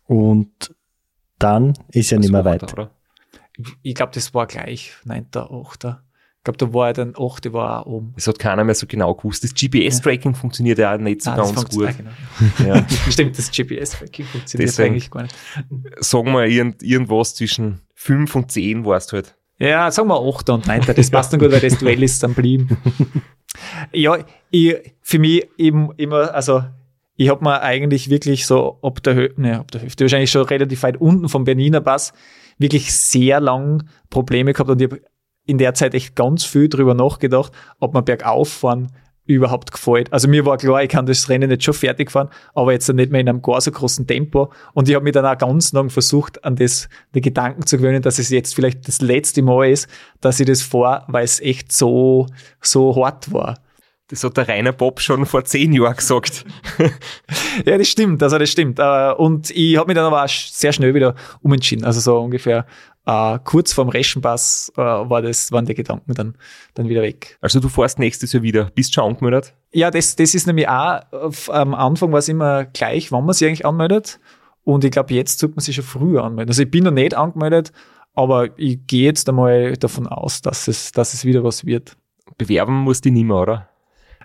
Und 0.07 0.75
dann 1.39 1.75
ist 1.91 2.11
ja 2.11 2.19
nicht 2.19 2.33
mehr 2.33 2.45
weit. 2.45 2.73
oder? 2.73 2.91
ich 3.83 3.95
glaube, 3.95 4.13
das 4.15 4.35
war 4.35 4.47
gleich 4.47 4.93
9., 5.05 5.27
8. 5.35 5.85
Ich 5.85 6.45
glaube, 6.45 6.57
da 6.59 6.73
war 6.73 6.89
er 6.89 6.93
dann 6.93 7.15
8. 7.19 7.53
war 7.53 7.87
auch 7.87 7.87
oben. 7.91 8.13
Das 8.15 8.27
hat 8.27 8.39
keiner 8.39 8.65
mehr 8.65 8.75
so 8.75 8.87
genau 8.87 9.15
gewusst. 9.15 9.45
Das 9.45 9.53
GPS-Tracking 9.53 10.35
funktioniert 10.35 10.79
ja 10.79 10.95
auch 10.95 10.99
nicht 10.99 11.23
so 11.23 11.33
das 11.33 11.55
ganz 11.55 11.69
gut. 11.69 11.91
genau. 11.97 12.11
Ja. 12.67 12.87
Stimmt, 13.11 13.37
das 13.37 13.51
GPS-Tracking 13.51 14.25
funktioniert 14.25 14.71
Deswegen. 14.71 14.93
eigentlich 14.93 15.11
gar 15.11 15.23
nicht. 15.23 15.35
Sagen 15.99 16.33
wir 16.33 16.47
irgend, 16.47 16.83
irgendwas 16.83 17.35
zwischen 17.35 17.81
5 17.95 18.35
und 18.37 18.53
10 18.53 18.85
warst 18.85 19.13
halt. 19.13 19.37
Ja, 19.59 19.91
sagen 19.91 20.09
wir 20.09 20.21
8. 20.21 20.51
und 20.51 20.67
9. 20.67 20.83
Das 20.95 21.11
passt 21.11 21.33
dann 21.33 21.41
gut, 21.41 21.51
weil 21.51 21.61
das 21.61 21.79
Duell 21.79 22.03
ist 22.03 22.23
dann 22.23 22.35
blieben. 22.35 22.79
ja, 23.93 24.19
ich, 24.51 24.77
für 25.03 25.19
mich 25.19 25.47
eben 25.59 25.91
immer, 25.97 26.33
also 26.33 26.63
ich 27.19 27.29
habe 27.29 27.45
mir 27.45 27.61
eigentlich 27.63 28.11
wirklich 28.11 28.47
so 28.47 28.79
ob 28.81 29.03
der 29.03 29.17
Hälfte, 29.17 29.41
ne, 29.41 29.61
ob 29.61 29.73
der 29.73 29.81
Hälfte, 29.83 30.05
wahrscheinlich 30.05 30.31
schon 30.31 30.47
relativ 30.47 30.85
weit 30.85 30.99
unten 30.99 31.29
vom 31.29 31.45
Berniner 31.45 31.81
Pass, 31.81 32.13
wirklich 32.59 32.95
sehr 32.95 33.41
lang 33.41 33.89
Probleme 34.09 34.53
gehabt 34.53 34.71
und 34.71 34.81
ich 34.81 34.91
habe 34.91 35.03
in 35.45 35.59
der 35.59 35.75
Zeit 35.75 35.95
echt 35.95 36.15
ganz 36.15 36.45
viel 36.45 36.69
drüber 36.69 36.95
nachgedacht, 36.95 37.53
ob 37.81 37.93
man 37.93 38.05
bergauf 38.05 38.49
fahren 38.49 38.93
überhaupt 39.25 39.73
gefällt. 39.73 40.13
Also 40.13 40.29
mir 40.29 40.47
war 40.47 40.57
klar, 40.59 40.83
ich 40.83 40.89
kann 40.89 41.07
das 41.07 41.29
Rennen 41.29 41.51
jetzt 41.51 41.65
schon 41.65 41.75
fertig 41.75 42.11
fahren, 42.11 42.31
aber 42.55 42.73
jetzt 42.73 42.89
nicht 42.89 43.11
mehr 43.11 43.21
in 43.21 43.29
einem 43.29 43.43
gar 43.43 43.61
so 43.61 43.73
großen 43.73 44.07
Tempo. 44.07 44.53
Und 44.73 44.89
ich 44.89 44.95
habe 44.95 45.05
mich 45.05 45.13
dann 45.13 45.27
auch 45.27 45.37
ganz 45.37 45.73
lang 45.73 45.91
versucht, 45.91 46.45
an 46.45 46.57
das, 46.57 46.89
die 47.15 47.21
Gedanken 47.21 47.67
zu 47.67 47.77
gewöhnen, 47.77 48.01
dass 48.01 48.19
es 48.19 48.31
jetzt 48.31 48.55
vielleicht 48.55 48.89
das 48.89 49.03
letzte 49.03 49.43
Mal 49.43 49.71
ist, 49.71 49.89
dass 50.21 50.41
ich 50.41 50.47
das 50.47 50.63
fahre, 50.63 51.05
weil 51.09 51.25
es 51.25 51.41
echt 51.41 51.73
so, 51.73 52.27
so 52.63 52.95
hart 52.97 53.33
war. 53.33 53.59
Das 54.11 54.25
hat 54.25 54.37
der 54.39 54.49
Rainer 54.49 54.73
Bob 54.73 55.01
schon 55.01 55.27
vor 55.27 55.45
10 55.45 55.73
Jahren 55.73 55.97
gesagt. 55.97 56.45
Ja, 57.65 57.77
das 57.77 57.89
stimmt, 57.89 58.23
also 58.23 58.39
das 58.39 58.51
stimmt. 58.51 58.79
Äh, 58.79 59.13
Und 59.13 59.51
ich 59.51 59.77
habe 59.77 59.89
mich 59.89 59.97
dann 59.97 60.05
aber 60.07 60.25
auch 60.25 60.29
sehr 60.29 60.73
schnell 60.73 60.95
wieder 60.95 61.15
umentschieden. 61.43 61.85
Also 61.85 62.01
so 62.01 62.19
ungefähr 62.21 62.67
äh, 63.05 63.39
kurz 63.45 63.73
vorm 63.73 63.89
Reschenpass 63.89 64.73
äh, 64.77 64.81
war 64.81 65.23
das, 65.23 65.51
waren 65.53 65.67
die 65.67 65.75
Gedanken 65.75 66.15
dann, 66.15 66.35
dann 66.75 66.89
wieder 66.89 67.03
weg. 67.03 67.37
Also 67.41 67.59
du 67.61 67.69
fährst 67.69 67.99
nächstes 67.99 68.33
Jahr 68.33 68.43
wieder. 68.43 68.71
Bist 68.75 68.95
schon 68.95 69.05
angemeldet? 69.05 69.55
Ja, 69.73 69.91
das, 69.91 70.15
das 70.17 70.35
ist 70.35 70.47
nämlich 70.47 70.69
auch, 70.69 71.01
auf- 71.13 71.51
am 71.51 71.75
Anfang 71.75 72.13
war 72.13 72.21
es 72.21 72.29
immer 72.29 72.65
gleich, 72.67 73.11
wann 73.13 73.25
man 73.27 73.35
sich 73.35 73.47
eigentlich 73.49 73.67
anmeldet. 73.67 74.21
Und 74.65 74.85
ich 74.85 74.91
glaube, 74.93 75.15
jetzt 75.15 75.39
sollte 75.41 75.57
man 75.57 75.63
sich 75.63 75.75
schon 75.75 75.85
früher 75.85 76.23
anmelden. 76.25 76.51
Also 76.51 76.63
ich 76.63 76.71
bin 76.71 76.85
noch 76.85 76.91
nicht 76.93 77.15
angemeldet, 77.15 77.73
aber 78.15 78.57
ich 78.59 78.79
gehe 78.87 79.05
jetzt 79.05 79.29
einmal 79.29 79.75
davon 79.77 80.07
aus, 80.07 80.43
dass 80.43 80.69
es, 80.69 80.93
dass 80.93 81.13
es 81.15 81.25
wieder 81.25 81.43
was 81.45 81.67
wird. 81.67 81.97
Bewerben 82.37 82.75
musst 82.75 83.05
du 83.05 83.11
nicht 83.11 83.25
mehr, 83.25 83.37
oder? 83.37 83.69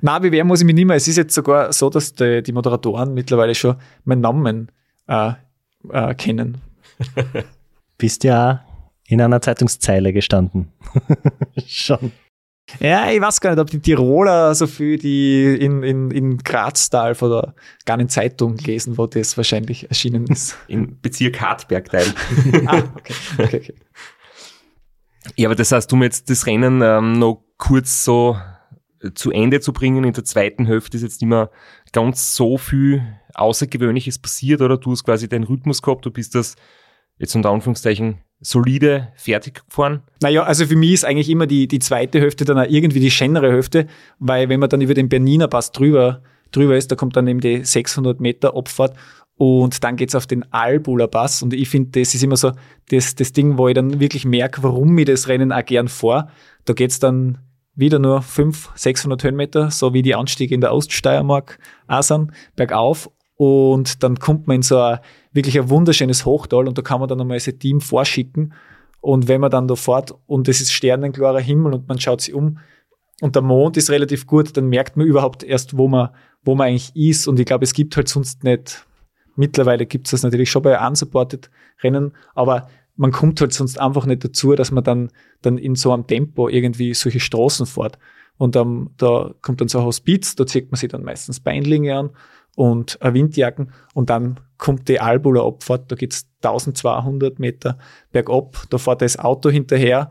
Na, 0.06 0.20
bewerben 0.20 0.50
muss 0.50 0.60
ich 0.60 0.66
mich 0.66 0.76
nicht 0.76 0.86
mehr. 0.86 0.98
Es 0.98 1.08
ist 1.08 1.16
jetzt 1.16 1.34
sogar 1.34 1.72
so, 1.72 1.90
dass 1.90 2.14
die, 2.14 2.44
die 2.44 2.52
Moderatoren 2.52 3.14
mittlerweile 3.14 3.56
schon 3.56 3.78
meinen 4.04 4.20
Namen 4.20 4.70
äh, 5.08 5.32
äh, 5.90 6.14
kennen. 6.16 6.58
Bist 7.98 8.26
ja 8.26 8.66
in 9.08 9.22
einer 9.22 9.40
Zeitungszeile 9.40 10.12
gestanden. 10.12 10.74
Schon. 11.66 12.12
Ja, 12.82 13.10
ich 13.12 13.22
weiß 13.22 13.40
gar 13.40 13.52
nicht, 13.52 13.60
ob 13.62 13.70
die 13.70 13.80
Tiroler 13.80 14.54
so 14.56 14.68
viel 14.68 14.98
die 14.98 15.56
in, 15.56 15.84
in, 15.84 16.12
in 16.12 16.38
Graztal 16.38 17.16
von 17.16 17.32
der 17.32 17.56
gar 17.86 17.98
in 17.98 18.10
Zeitung 18.10 18.58
lesen, 18.58 18.98
wo 18.98 19.08
das 19.08 19.38
wahrscheinlich 19.38 19.88
erschienen 19.88 20.28
ist. 20.28 20.58
Im 20.68 21.00
Bezirk 21.02 21.40
Hartbergteil. 21.40 22.08
ah, 22.66 22.84
okay, 22.98 23.14
okay, 23.38 23.58
okay. 23.58 23.76
Ja, 25.38 25.48
aber 25.48 25.56
das 25.56 25.72
heißt, 25.72 25.94
um 25.94 26.04
jetzt 26.04 26.30
das 26.30 26.46
Rennen 26.46 26.82
ähm, 26.82 27.14
noch 27.14 27.46
kurz 27.58 28.04
so 28.04 28.38
zu 29.14 29.32
Ende 29.32 29.60
zu 29.60 29.74
bringen, 29.74 30.04
in 30.04 30.14
der 30.14 30.24
zweiten 30.24 30.66
Hälfte 30.66 30.98
ist 30.98 31.04
jetzt 31.04 31.22
nicht 31.22 31.30
mehr 31.30 31.50
ganz 31.92 32.36
so 32.36 32.58
viel 32.58 33.04
Außergewöhnliches 33.34 34.20
passiert, 34.20 34.62
oder? 34.62 34.78
Du 34.78 34.92
hast 34.92 35.04
quasi 35.04 35.28
deinen 35.28 35.44
Rhythmus 35.44 35.82
gehabt, 35.82 36.06
du 36.06 36.12
bist 36.12 36.36
das 36.36 36.56
jetzt 37.18 37.36
unter 37.36 37.50
Anführungszeichen 37.50 38.20
solide 38.40 39.10
fertig 39.16 39.62
gefahren. 39.66 40.04
Naja, 40.22 40.44
also 40.44 40.66
für 40.66 40.76
mich 40.76 40.94
ist 40.94 41.06
eigentlich 41.06 41.30
immer 41.30 41.48
die, 41.48 41.68
die 41.68 41.80
zweite 41.80 42.20
Hälfte 42.20 42.46
dann 42.46 42.60
auch 42.60 42.68
irgendwie 42.68 43.00
die 43.00 43.12
schönere 43.12 43.52
Hälfte, 43.52 43.88
weil 44.20 44.50
wenn 44.50 44.60
man 44.60 44.70
dann 44.70 44.82
über 44.82 44.94
den 44.94 45.10
Berniner 45.10 45.48
Pass 45.48 45.72
drüber, 45.72 46.22
drüber 46.52 46.76
ist, 46.76 46.92
da 46.92 46.96
kommt 46.96 47.16
dann 47.16 47.28
eben 47.28 47.40
die 47.40 47.64
600 47.64 48.20
Meter 48.20 48.56
Abfahrt 48.56 48.96
und 49.36 49.84
dann 49.84 49.96
geht's 49.96 50.16
auf 50.16 50.28
den 50.28 50.52
Albuler 50.52 51.08
Pass 51.08 51.42
und 51.42 51.54
ich 51.54 51.70
finde, 51.70 52.02
das 52.02 52.14
ist 52.14 52.24
immer 52.24 52.38
so 52.38 52.52
das, 52.90 53.16
das 53.16 53.32
Ding, 53.32 53.58
wo 53.58 53.68
ich 53.68 53.76
dann 53.76 54.00
wirklich 54.00 54.26
merke, 54.26 54.62
warum 54.62 54.98
ich 54.98 55.06
das 55.06 55.28
Rennen 55.28 55.52
auch 55.52 55.66
gern 55.66 55.88
fahre. 55.88 56.30
Da 56.66 56.74
geht's 56.74 57.00
dann 57.00 57.40
wieder 57.76 58.00
nur 58.00 58.22
500, 58.22 58.78
600 58.80 59.24
Höhenmeter, 59.24 59.72
so 59.72 59.94
wie 59.94 60.02
die 60.02 60.16
Anstiege 60.16 60.54
in 60.54 60.62
der 60.62 60.74
Oststeiermark 60.74 61.60
auch 61.88 62.04
sind, 62.04 62.32
bergauf 62.56 63.10
und 63.36 64.04
dann 64.04 64.20
kommt 64.20 64.48
man 64.48 64.58
in 64.58 64.62
so 64.62 64.80
ein 64.80 65.00
wirklich 65.32 65.60
ein 65.60 65.70
wunderschönes 65.70 66.26
Hochtal 66.26 66.68
und 66.68 66.78
da 66.78 66.82
kann 66.82 67.00
man 67.00 67.10
dann 67.10 67.20
einmal 67.20 67.40
sein 67.40 67.58
Team 67.60 67.82
vorschicken 67.82 68.54
und 69.02 69.28
wenn 69.28 69.42
man 69.42 69.52
dann 69.52 69.68
da 69.68 69.76
fährt 69.76 70.14
und 70.28 70.48
es 70.48 70.62
ist 70.62 70.72
sternenklarer 70.72 71.42
Himmel 71.42 71.74
und 71.74 71.88
man 71.88 72.00
schaut 72.00 72.22
sich 72.22 72.34
um 72.34 72.60
und 73.22 73.36
der 73.36 73.42
Mond 73.42 73.76
ist 73.78 73.90
relativ 73.90 74.28
gut, 74.28 74.56
dann 74.56 74.68
merkt 74.68 74.96
man 74.96 75.06
überhaupt 75.06 75.44
erst, 75.44 75.78
wo 75.78 75.88
man, 75.88 76.10
wo 76.44 76.56
man 76.56 76.68
eigentlich 76.68 76.96
ist. 76.96 77.28
Und 77.28 77.40
ich 77.40 77.46
glaube, 77.46 77.64
es 77.64 77.74
gibt 77.74 77.96
halt 77.96 78.08
sonst 78.08 78.44
nicht, 78.44 78.86
mittlerweile 79.36 79.86
gibt 79.86 80.08
es 80.08 80.12
das 80.12 80.24
natürlich 80.24 80.50
schon 80.50 80.62
bei 80.62 80.80
unsupported 80.88 81.50
Rennen, 81.82 82.14
aber 82.34 82.70
man 82.96 83.12
kommt 83.12 83.42
halt 83.42 83.54
sonst 83.54 83.80
einfach 83.80 84.06
nicht 84.06 84.24
dazu, 84.24 84.54
dass 84.56 84.72
man 84.72 84.84
dann, 84.84 85.10
dann 85.42 85.58
in 85.58 85.76
so 85.76 85.92
einem 85.92 86.08
Tempo 86.08 86.50
irgendwie 86.50 86.94
solche 86.94 87.20
Straßen 87.20 87.66
fährt. 87.66 87.98
Und 88.38 88.56
ähm, 88.56 88.92
da 88.98 89.34
kommt 89.42 89.62
dann 89.62 89.68
so 89.68 89.80
ein 89.80 89.86
Hospiz, 89.86 90.36
da 90.36 90.46
zieht 90.46 90.72
man 90.72 90.78
sich 90.78 90.90
dann 90.90 91.04
meistens 91.04 91.40
Beinlinge 91.40 91.96
an 91.96 92.10
und 92.56 93.02
eine 93.02 93.14
Windjacken 93.14 93.72
und 93.94 94.10
dann 94.10 94.40
kommt 94.58 94.88
die 94.88 95.00
Albuler 95.00 95.46
Abfahrt, 95.46 95.92
da 95.92 95.96
geht's 95.96 96.28
1200 96.44 97.40
Meter 97.40 97.78
bergab, 98.12 98.64
da 98.70 98.78
fährt 98.78 99.02
das 99.02 99.18
Auto 99.18 99.50
hinterher 99.50 100.10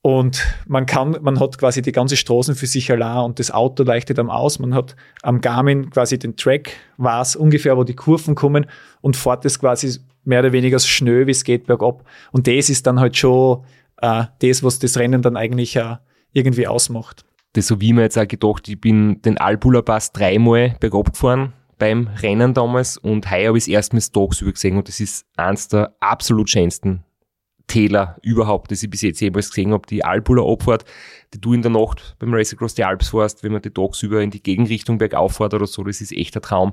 und 0.00 0.46
man 0.66 0.86
kann, 0.86 1.16
man 1.20 1.40
hat 1.40 1.58
quasi 1.58 1.82
die 1.82 1.92
ganze 1.92 2.16
Straßen 2.16 2.54
für 2.54 2.66
sich 2.66 2.90
allein 2.90 3.24
und 3.24 3.38
das 3.38 3.50
Auto 3.50 3.82
leichtet 3.82 4.18
am 4.18 4.30
aus. 4.30 4.58
Man 4.58 4.74
hat 4.74 4.94
am 5.22 5.40
Garmin 5.40 5.90
quasi 5.90 6.18
den 6.18 6.36
Track, 6.36 6.72
weiß 6.98 7.36
ungefähr, 7.36 7.76
wo 7.76 7.84
die 7.84 7.96
Kurven 7.96 8.34
kommen 8.34 8.66
und 9.00 9.16
fährt 9.16 9.44
das 9.44 9.58
quasi 9.58 9.98
mehr 10.24 10.40
oder 10.40 10.52
weniger 10.52 10.78
so 10.78 10.88
schnell, 10.88 11.26
wie 11.26 11.32
es 11.32 11.44
geht, 11.44 11.66
bergab. 11.66 12.04
Und 12.32 12.46
das 12.46 12.68
ist 12.68 12.86
dann 12.86 13.00
halt 13.00 13.16
schon 13.16 13.64
äh, 14.00 14.24
das, 14.40 14.62
was 14.62 14.78
das 14.78 14.98
Rennen 14.98 15.22
dann 15.22 15.36
eigentlich 15.36 15.76
äh, 15.76 15.96
irgendwie 16.32 16.66
ausmacht. 16.66 17.24
Das 17.54 17.66
so 17.66 17.80
wie 17.80 17.92
mir 17.92 18.02
jetzt 18.02 18.18
auch 18.18 18.28
gedacht, 18.28 18.68
ich 18.68 18.80
bin 18.80 19.22
den 19.22 19.38
Albuler 19.38 19.82
Pass 19.82 20.12
dreimal 20.12 20.76
bergab 20.80 21.12
gefahren 21.12 21.54
beim 21.78 22.08
Rennen 22.08 22.54
damals 22.54 22.96
und 22.96 23.30
heuer 23.30 23.48
habe 23.48 23.58
ich 23.58 23.64
es 23.64 23.68
erstmals 23.68 24.10
tagsüber 24.10 24.52
gesehen 24.52 24.76
und 24.76 24.88
das 24.88 25.00
ist 25.00 25.26
eins 25.36 25.68
der 25.68 25.94
absolut 26.00 26.50
schönsten 26.50 27.04
Täler 27.68 28.16
überhaupt, 28.22 28.70
das 28.70 28.82
ich 28.82 28.90
bis 28.90 29.02
jetzt 29.02 29.20
jemals 29.20 29.50
gesehen 29.50 29.72
habe. 29.72 29.86
Die 29.88 30.04
Alpuler 30.04 30.44
Abfahrt, 30.50 30.84
die 31.32 31.40
du 31.40 31.52
in 31.52 31.62
der 31.62 31.70
Nacht 31.70 32.16
beim 32.18 32.34
Race 32.34 32.52
Across 32.52 32.74
the 32.76 32.84
Alps 32.84 33.10
fährst, 33.10 33.44
wenn 33.44 33.52
man 33.52 33.62
die 33.62 33.70
tagsüber 33.70 34.20
in 34.22 34.30
die 34.30 34.42
Gegenrichtung 34.42 34.98
bergauf 34.98 35.36
fährt 35.36 35.54
oder 35.54 35.66
so, 35.66 35.84
das 35.84 36.00
ist 36.00 36.12
echt 36.12 36.34
ein 36.36 36.42
Traum. 36.42 36.72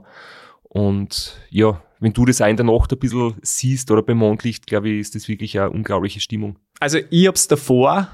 Und 0.63 1.39
ja, 1.49 1.81
wenn 2.05 2.13
du 2.13 2.23
das 2.23 2.39
auch 2.39 2.45
in 2.45 2.55
der 2.55 2.67
Nacht 2.67 2.93
ein 2.93 2.99
bisschen 2.99 3.33
siehst 3.41 3.89
oder 3.89 4.03
beim 4.03 4.17
Mondlicht, 4.17 4.67
glaube 4.67 4.89
ich, 4.89 4.99
ist 4.99 5.15
das 5.15 5.27
wirklich 5.27 5.59
eine 5.59 5.71
unglaubliche 5.71 6.19
Stimmung. 6.19 6.59
Also 6.79 6.99
ich 7.09 7.25
hab's 7.25 7.47
davor 7.47 8.07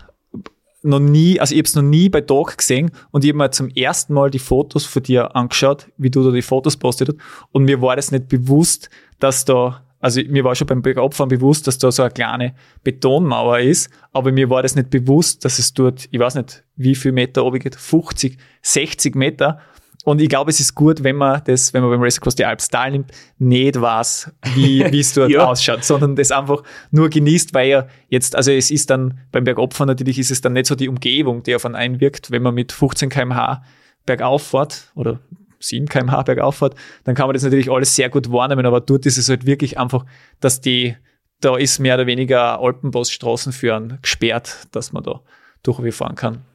noch 0.82 1.02
nie, 1.02 1.42
also 1.42 1.54
ich 1.54 1.60
hab's 1.60 1.76
noch 1.76 1.84
nie 1.84 2.08
bei 2.08 2.22
Tag 2.22 2.58
gesehen 2.58 2.92
und 3.12 3.26
ich 3.26 3.32
habe 3.32 3.40
mir 3.40 3.52
zum 3.52 3.68
ersten 3.68 4.14
Mal 4.14 4.32
die 4.32 4.40
Fotos 4.40 4.86
von 4.86 5.04
dir 5.04 5.36
angeschaut, 5.36 5.90
wie 5.98 6.10
du 6.10 6.24
da 6.24 6.32
die 6.32 6.42
Fotos 6.42 6.78
postet 6.78 7.10
hast 7.10 7.18
und 7.52 7.66
mir 7.66 7.82
war 7.82 7.98
das 7.98 8.12
nicht 8.12 8.30
bewusst, 8.30 8.90
dass 9.20 9.44
da, 9.44 9.84
also 10.00 10.22
mir 10.26 10.46
war 10.46 10.56
schon 10.56 10.68
beim 10.68 10.82
Bergabfahren 10.82 11.28
bewusst, 11.28 11.68
dass 11.68 11.78
da 11.78 11.92
so 11.92 12.04
eine 12.04 12.12
kleine 12.12 12.56
Betonmauer 12.86 13.60
ist, 13.60 13.90
aber 14.14 14.32
mir 14.32 14.50
war 14.50 14.64
das 14.64 14.78
nicht 14.78 14.90
bewusst, 14.90 15.44
dass 15.44 15.60
es 15.60 15.74
dort, 15.74 16.08
ich 16.10 16.20
weiß 16.20 16.36
nicht, 16.36 16.64
wie 16.78 16.96
viel 16.96 17.12
Meter 17.12 17.44
oben 17.44 17.60
geht, 17.60 17.76
50, 17.76 18.38
60 18.62 19.16
Meter 19.16 19.60
und 20.06 20.20
ich 20.22 20.30
glaube, 20.30 20.50
es 20.50 20.60
ist 20.60 20.74
gut, 20.76 21.04
wenn 21.04 21.16
man 21.16 21.42
das, 21.46 21.74
wenn 21.74 21.82
man 21.82 21.92
beim 21.92 22.02
Race 22.02 22.18
Across 22.18 22.36
the 22.38 22.46
Alps 22.46 22.70
teilnimmt, 22.70 23.12
nicht 23.38 23.80
weiß, 23.80 24.32
wie 24.56 24.84
wie 24.92 25.00
es 25.00 25.14
dort 25.14 25.30
Ja. 25.32 25.46
ausschaut, 25.46 25.84
sondern 25.84 26.16
das 26.16 26.32
einfach 26.32 26.64
nur 26.92 27.10
genießt, 27.10 27.54
weil 27.54 27.70
ja 27.70 27.88
jetzt, 28.10 28.36
also 28.36 28.52
es 28.52 28.72
ist 28.72 28.90
dann 28.90 29.20
beim 29.32 29.44
Bergabfahren 29.44 29.88
natürlich 29.88 30.18
ist 30.20 30.32
es 30.32 30.42
dann 30.42 30.54
nicht 30.54 30.66
so 30.66 30.76
die 30.76 30.90
Umgebung, 30.90 31.44
die 31.44 31.56
auf 31.56 31.66
einen 31.66 31.76
einwirkt, 31.76 32.32
wenn 32.32 32.42
man 32.42 32.54
mit 32.56 32.72
15 32.72 33.10
kmh 33.10 33.64
bergauf 34.06 34.44
fährt 34.48 34.92
oder 34.96 35.20
7 35.60 35.88
kmh 35.88 36.24
bergauf 36.24 36.56
fährt, 36.56 36.76
dann 37.04 37.14
kann 37.14 37.28
man 37.28 37.36
das 37.36 37.44
natürlich 37.44 37.70
alles 37.72 37.96
sehr 37.96 38.10
gut 38.10 38.32
wahrnehmen, 38.32 38.66
aber 38.66 38.82
dort 38.82 39.06
ist 39.06 39.18
es 39.20 39.30
halt 39.30 39.46
wirklich 39.46 39.78
einfach, 39.78 40.06
dass 40.40 40.60
die, 40.62 40.96
da 41.42 41.56
ist 41.58 41.78
mehr 41.80 41.96
oder 41.96 42.08
weniger 42.08 42.60
Alpenbossstraßen 42.60 43.54
für 43.54 43.76
einen 43.76 44.00
gesperrt, 44.02 44.68
dass 44.72 44.92
man 44.94 45.04
da 45.04 45.22
durchfahren 45.62 46.16
kann. 46.16 46.46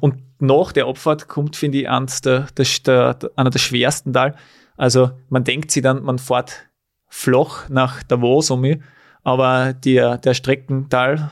Und 0.00 0.16
nach 0.38 0.72
der 0.72 0.86
Abfahrt 0.86 1.28
kommt, 1.28 1.56
finde 1.56 1.78
ich, 1.78 1.88
eins 1.88 2.20
der, 2.20 2.46
der, 2.56 3.14
der, 3.14 3.30
einer 3.36 3.50
der 3.50 3.58
schwersten 3.58 4.12
Teil. 4.12 4.34
Also 4.76 5.10
man 5.28 5.44
denkt 5.44 5.70
sich 5.70 5.82
dann, 5.82 6.02
man 6.02 6.18
fährt 6.18 6.68
flach 7.08 7.68
nach 7.68 8.02
Davos 8.02 8.50
um 8.50 8.60
mich, 8.60 8.78
aber 9.22 9.72
der, 9.72 10.18
der 10.18 10.34
Streckental 10.34 11.30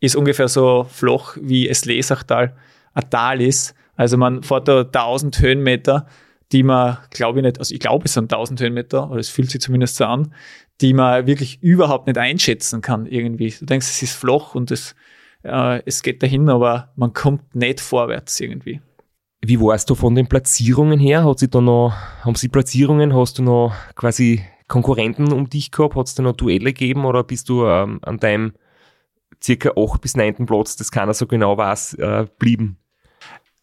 ist 0.00 0.16
ungefähr 0.16 0.48
so 0.48 0.86
flach 0.88 1.36
wie 1.40 1.68
es 1.68 1.84
Lesachtal 1.84 2.56
ein 2.94 3.10
Tal 3.10 3.40
ist. 3.40 3.74
Also 3.96 4.16
man 4.16 4.42
fährt 4.42 4.68
da 4.68 4.80
1000 4.80 5.40
Höhenmeter, 5.40 6.06
die 6.52 6.62
man, 6.62 6.98
glaube 7.10 7.40
ich 7.40 7.44
nicht, 7.44 7.58
also 7.58 7.74
ich 7.74 7.80
glaube 7.80 8.04
es 8.06 8.14
sind 8.14 8.32
1000 8.32 8.60
Höhenmeter, 8.60 9.10
oder 9.10 9.20
es 9.20 9.28
fühlt 9.28 9.50
sich 9.50 9.60
zumindest 9.60 9.96
so 9.96 10.04
an, 10.04 10.34
die 10.80 10.94
man 10.94 11.26
wirklich 11.26 11.62
überhaupt 11.62 12.06
nicht 12.06 12.18
einschätzen 12.18 12.80
kann 12.80 13.06
irgendwie. 13.06 13.50
Du 13.50 13.66
denkst, 13.66 13.88
es 13.88 14.02
ist 14.02 14.14
flach 14.14 14.54
und 14.54 14.70
es, 14.70 14.94
äh, 15.48 15.82
es 15.86 16.02
geht 16.02 16.22
dahin, 16.22 16.48
aber 16.48 16.92
man 16.96 17.12
kommt 17.12 17.54
nicht 17.54 17.80
vorwärts 17.80 18.40
irgendwie. 18.40 18.80
Wie 19.40 19.60
warst 19.60 19.88
du 19.88 19.94
von 19.94 20.14
den 20.14 20.26
Platzierungen 20.26 20.98
her? 20.98 21.24
Hat 21.24 21.38
sie 21.38 21.48
da 21.48 21.60
noch, 21.60 21.92
haben 22.22 22.34
sie 22.34 22.48
Platzierungen? 22.48 23.14
Hast 23.14 23.38
du 23.38 23.42
noch 23.42 23.72
quasi 23.94 24.42
Konkurrenten 24.66 25.32
um 25.32 25.48
dich 25.48 25.70
gehabt? 25.70 25.94
Hat 25.94 26.06
es 26.06 26.14
da 26.14 26.22
noch 26.22 26.36
Duelle 26.36 26.72
gegeben 26.72 27.04
oder 27.04 27.22
bist 27.22 27.48
du 27.48 27.64
ähm, 27.64 28.00
an 28.02 28.18
deinem 28.18 28.52
circa 29.42 29.70
8 29.76 30.00
bis 30.00 30.16
9. 30.16 30.46
Platz, 30.46 30.76
das 30.76 30.90
keiner 30.90 31.14
so 31.14 31.26
genau 31.26 31.56
weiß, 31.56 31.94
äh, 31.94 32.26
blieben? 32.38 32.78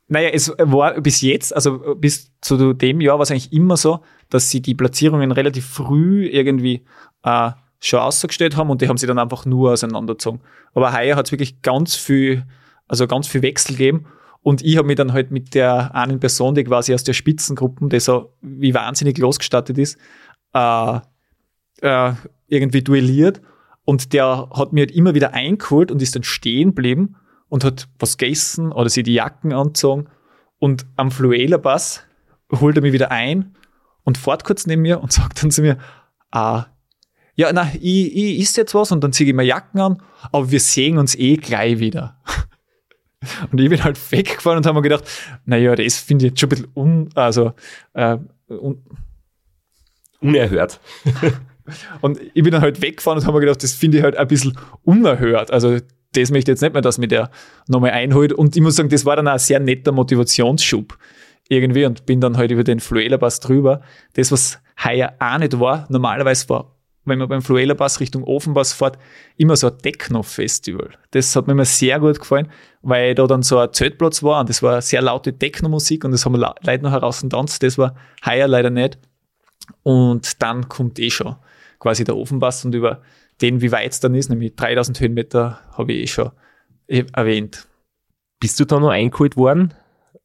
Naja, 0.08 0.30
es 0.30 0.54
war 0.60 1.02
bis 1.02 1.22
jetzt, 1.22 1.54
also 1.54 1.96
bis 1.96 2.32
zu 2.40 2.74
dem 2.74 3.02
Jahr 3.02 3.18
war 3.18 3.24
es 3.24 3.32
eigentlich 3.32 3.52
immer 3.52 3.76
so, 3.76 4.02
dass 4.30 4.52
sie 4.52 4.62
die 4.62 4.76
Platzierungen 4.76 5.32
relativ 5.32 5.66
früh 5.66 6.28
irgendwie 6.28 6.86
äh, 7.24 7.52
schon 7.80 8.00
ausgestellt 8.00 8.56
haben 8.56 8.70
und 8.70 8.82
die 8.82 8.88
haben 8.88 8.98
sie 8.98 9.08
dann 9.08 9.20
einfach 9.20 9.46
nur 9.46 9.72
auseinandergezogen. 9.72 10.42
Aber 10.74 10.94
heuer 10.94 11.16
hat 11.16 11.28
es 11.28 11.32
wirklich 11.32 11.62
ganz 11.62 11.96
viel, 11.96 12.46
also 12.88 13.08
ganz 13.08 13.28
viel 13.28 13.42
Wechsel 13.42 13.76
gegeben. 13.76 14.06
Und 14.42 14.64
ich 14.64 14.78
habe 14.78 14.88
mich 14.88 14.96
dann 14.96 15.14
halt 15.14 15.32
mit 15.32 15.56
der 15.56 15.96
einen 15.96 16.20
Person, 16.20 16.56
die 16.56 16.64
quasi 16.64 16.94
aus 16.94 17.04
der 17.04 17.14
Spitzengruppe, 17.14 17.88
die 17.90 18.00
so 18.00 18.34
wie 18.42 18.74
wahnsinnig 18.74 19.18
losgestattet 19.18 19.78
ist, 19.78 19.98
äh, 20.54 21.00
äh, 21.82 22.14
irgendwie 22.48 22.84
duelliert. 22.84 23.42
Und 23.86 24.14
der 24.14 24.50
hat 24.52 24.74
mir 24.74 24.82
halt 24.82 24.92
immer 24.92 25.14
wieder 25.14 25.34
eingeholt 25.34 25.92
und 25.92 26.02
ist 26.02 26.16
dann 26.16 26.24
stehen 26.24 26.70
geblieben 26.70 27.16
und 27.50 27.64
hat 27.64 27.88
was 28.00 28.18
gegessen 28.18 28.72
oder 28.72 28.90
sich 28.90 29.04
die 29.04 29.14
Jacken 29.14 29.54
angezogen. 29.54 30.08
Und 30.60 30.86
am 30.96 31.12
Fluela-Pass 31.12 32.04
holt 32.52 32.76
er 32.76 32.82
mich 32.82 32.94
wieder 32.94 33.12
ein 33.12 33.56
und 34.04 34.18
fährt 34.18 34.44
kurz 34.44 34.66
neben 34.66 34.82
mir 34.82 35.02
und 35.02 35.12
sagt 35.12 35.42
dann 35.42 35.52
zu 35.52 35.62
mir, 35.62 35.78
ah, 36.32 36.66
ja, 37.36 37.52
na, 37.54 37.70
ich, 37.74 38.16
ich 38.16 38.40
isst 38.40 38.58
jetzt 38.58 38.74
was 38.74 38.92
und 38.92 39.04
dann 39.04 39.14
ziehe 39.14 39.30
ich 39.30 39.36
mir 39.36 39.44
Jacken 39.44 39.80
an, 39.80 40.02
aber 40.32 40.52
wir 40.52 40.60
sehen 40.60 40.98
uns 40.98 41.16
eh 41.16 41.38
gleich 41.38 41.80
wieder. 41.80 42.18
Und 43.52 43.60
ich 43.60 43.70
bin 43.70 43.84
halt 43.84 44.00
weggefahren 44.12 44.60
und 44.60 44.68
habe 44.68 44.76
mir 44.76 44.82
gedacht, 44.84 45.04
naja, 45.46 45.76
das 45.76 45.98
finde 45.98 46.26
ich 46.26 46.32
jetzt 46.32 46.40
schon 46.40 46.48
ein 46.48 46.50
bisschen 46.50 46.68
un, 46.76 47.10
also, 47.16 47.54
äh, 47.94 48.18
un, 48.50 48.84
Unerhört. 50.20 50.80
und 52.02 52.20
ich 52.34 52.44
bin 52.44 52.52
dann 52.52 52.62
halt 52.62 52.82
weggefahren 52.82 53.20
und 53.20 53.26
habe 53.26 53.38
mir 53.38 53.42
gedacht, 53.42 53.64
das 53.64 53.74
finde 53.74 53.98
ich 53.98 54.04
halt 54.04 54.18
ein 54.18 54.28
bisschen 54.28 54.58
unerhört. 54.84 55.52
Also 55.52 55.80
das 56.14 56.32
möchte 56.32 56.52
ich 56.52 56.56
jetzt 56.56 56.62
nicht 56.62 56.74
mehr, 56.74 56.82
dass 56.82 56.98
mir 56.98 57.08
der 57.08 57.30
nochmal 57.68 57.92
einholt. 57.92 58.34
Und 58.34 58.56
ich 58.56 58.62
muss 58.62 58.76
sagen, 58.76 58.90
das 58.90 59.06
war 59.06 59.16
dann 59.16 59.28
auch 59.28 59.34
ein 59.34 59.40
sehr 59.40 59.60
netter 59.60 59.92
Motivationsschub 59.92 60.98
irgendwie 61.50 61.86
und 61.86 62.06
bin 62.06 62.22
dann 62.22 62.38
halt 62.38 62.52
über 62.52 62.64
den 62.64 62.80
Fluela-Pass 62.80 63.40
drüber. 63.40 63.82
Das, 64.14 64.32
was 64.32 64.60
heuer 64.84 65.14
auch 65.20 65.38
nicht 65.38 65.60
war, 65.60 65.86
normalerweise 65.90 66.50
war, 66.50 66.75
wenn 67.06 67.20
man 67.20 67.30
beim 67.30 67.42
Fluela-Pass 67.42 68.00
Richtung 68.00 68.24
Ofenpass 68.24 68.74
fährt, 68.74 68.98
immer 69.38 69.56
so 69.56 69.68
ein 69.68 69.78
Techno-Festival. 69.78 70.90
Das 71.12 71.36
hat 71.36 71.48
mir 71.48 71.54
immer 71.54 71.66
sehr 71.66 72.00
gut 72.00 72.20
gefallen, 72.20 72.52
weil 72.82 73.16
da 73.16 73.28
dann 73.28 73.44
so 73.44 73.60
ein 73.60 73.72
Zeltplatz 73.72 74.24
war 74.24 74.42
und 74.42 74.50
das 74.50 74.62
war 74.62 74.82
sehr 74.82 75.02
laute 75.02 75.38
Techno-Musik 75.38 76.04
und 76.04 76.12
das 76.12 76.26
haben 76.26 76.36
Leute 76.36 76.84
noch 76.84 76.92
heraus 76.92 77.26
tanzt. 77.30 77.64
Das 77.64 77.78
war 77.78 77.96
heuer 78.26 78.48
leider 78.48 78.70
nicht. 78.70 78.98
Und 79.84 80.42
dann 80.42 80.68
kommt 80.68 81.00
eh 81.00 81.10
schon 81.10 81.36
quasi 81.80 82.04
der 82.04 82.18
Ofenpass 82.18 82.66
und 82.66 82.76
über 82.76 83.02
den, 83.42 83.62
wie 83.62 83.72
weit 83.72 83.92
es 83.92 84.00
dann 84.00 84.16
ist, 84.16 84.30
nämlich 84.30 84.56
3000 84.56 85.00
Höhenmeter, 85.00 85.60
habe 85.74 85.94
ich 85.94 86.04
eh 86.04 86.08
schon 86.08 86.32
eh 86.88 87.06
erwähnt. 87.14 87.68
Bist 88.40 88.60
du 88.60 88.66
da 88.66 88.80
noch 88.80 88.90
eingeholt 88.90 89.38
worden? 89.38 89.74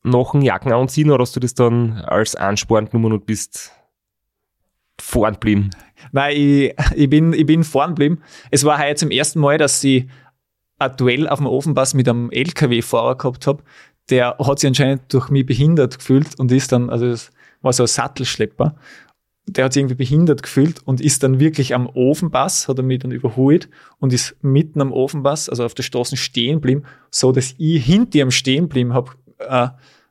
Nach 0.02 0.32
dem 0.32 0.42
Jacken 0.42 0.72
anziehen 0.72 1.10
oder 1.10 1.22
hast 1.22 1.36
du 1.36 1.40
das 1.40 1.54
dann 1.54 1.98
als 1.98 2.34
Ansporn 2.34 2.86
genommen 2.88 3.12
und 3.12 3.26
bist 3.26 3.72
vorn 5.00 5.34
geblieben? 5.34 5.70
Nein, 6.12 6.36
ich, 6.36 6.74
ich, 6.94 7.10
bin, 7.10 7.32
ich 7.32 7.46
bin 7.46 7.64
vorn 7.64 7.90
geblieben. 7.90 8.20
Es 8.50 8.64
war 8.64 8.78
heuer 8.78 8.96
zum 8.96 9.10
ersten 9.10 9.40
Mal, 9.40 9.58
dass 9.58 9.82
ich 9.84 10.06
ein 10.78 10.96
Duell 10.96 11.28
auf 11.28 11.38
dem 11.38 11.46
Ofenpass 11.46 11.94
mit 11.94 12.08
einem 12.08 12.30
LKW-Fahrer 12.30 13.16
gehabt 13.16 13.46
habe. 13.46 13.62
Der 14.08 14.36
hat 14.38 14.58
sich 14.58 14.68
anscheinend 14.68 15.02
durch 15.12 15.28
mich 15.30 15.46
behindert 15.46 15.98
gefühlt 15.98 16.38
und 16.38 16.50
ist 16.50 16.72
dann, 16.72 16.90
also 16.90 17.06
es 17.06 17.30
war 17.60 17.72
so 17.72 17.84
ein 17.84 17.86
Sattelschlepper. 17.86 18.74
Der 19.46 19.64
hat 19.64 19.72
sich 19.72 19.80
irgendwie 19.80 19.96
behindert 19.96 20.42
gefühlt 20.42 20.80
und 20.86 21.00
ist 21.00 21.22
dann 21.22 21.40
wirklich 21.40 21.74
am 21.74 21.86
Ofenpass, 21.86 22.68
hat 22.68 22.78
er 22.78 22.84
mich 22.84 23.00
dann 23.00 23.10
überholt 23.10 23.68
und 23.98 24.12
ist 24.12 24.36
mitten 24.42 24.80
am 24.80 24.92
Ofenpass, 24.92 25.48
also 25.48 25.64
auf 25.64 25.74
der 25.74 25.82
Straße 25.82 26.16
stehen 26.16 26.56
geblieben, 26.56 26.84
so 27.10 27.32
dass 27.32 27.54
ich 27.58 27.84
hinter 27.84 28.20
ihm 28.20 28.30
stehen 28.30 28.64
geblieben 28.64 28.94
habe 28.94 29.10
äh, 29.38 29.68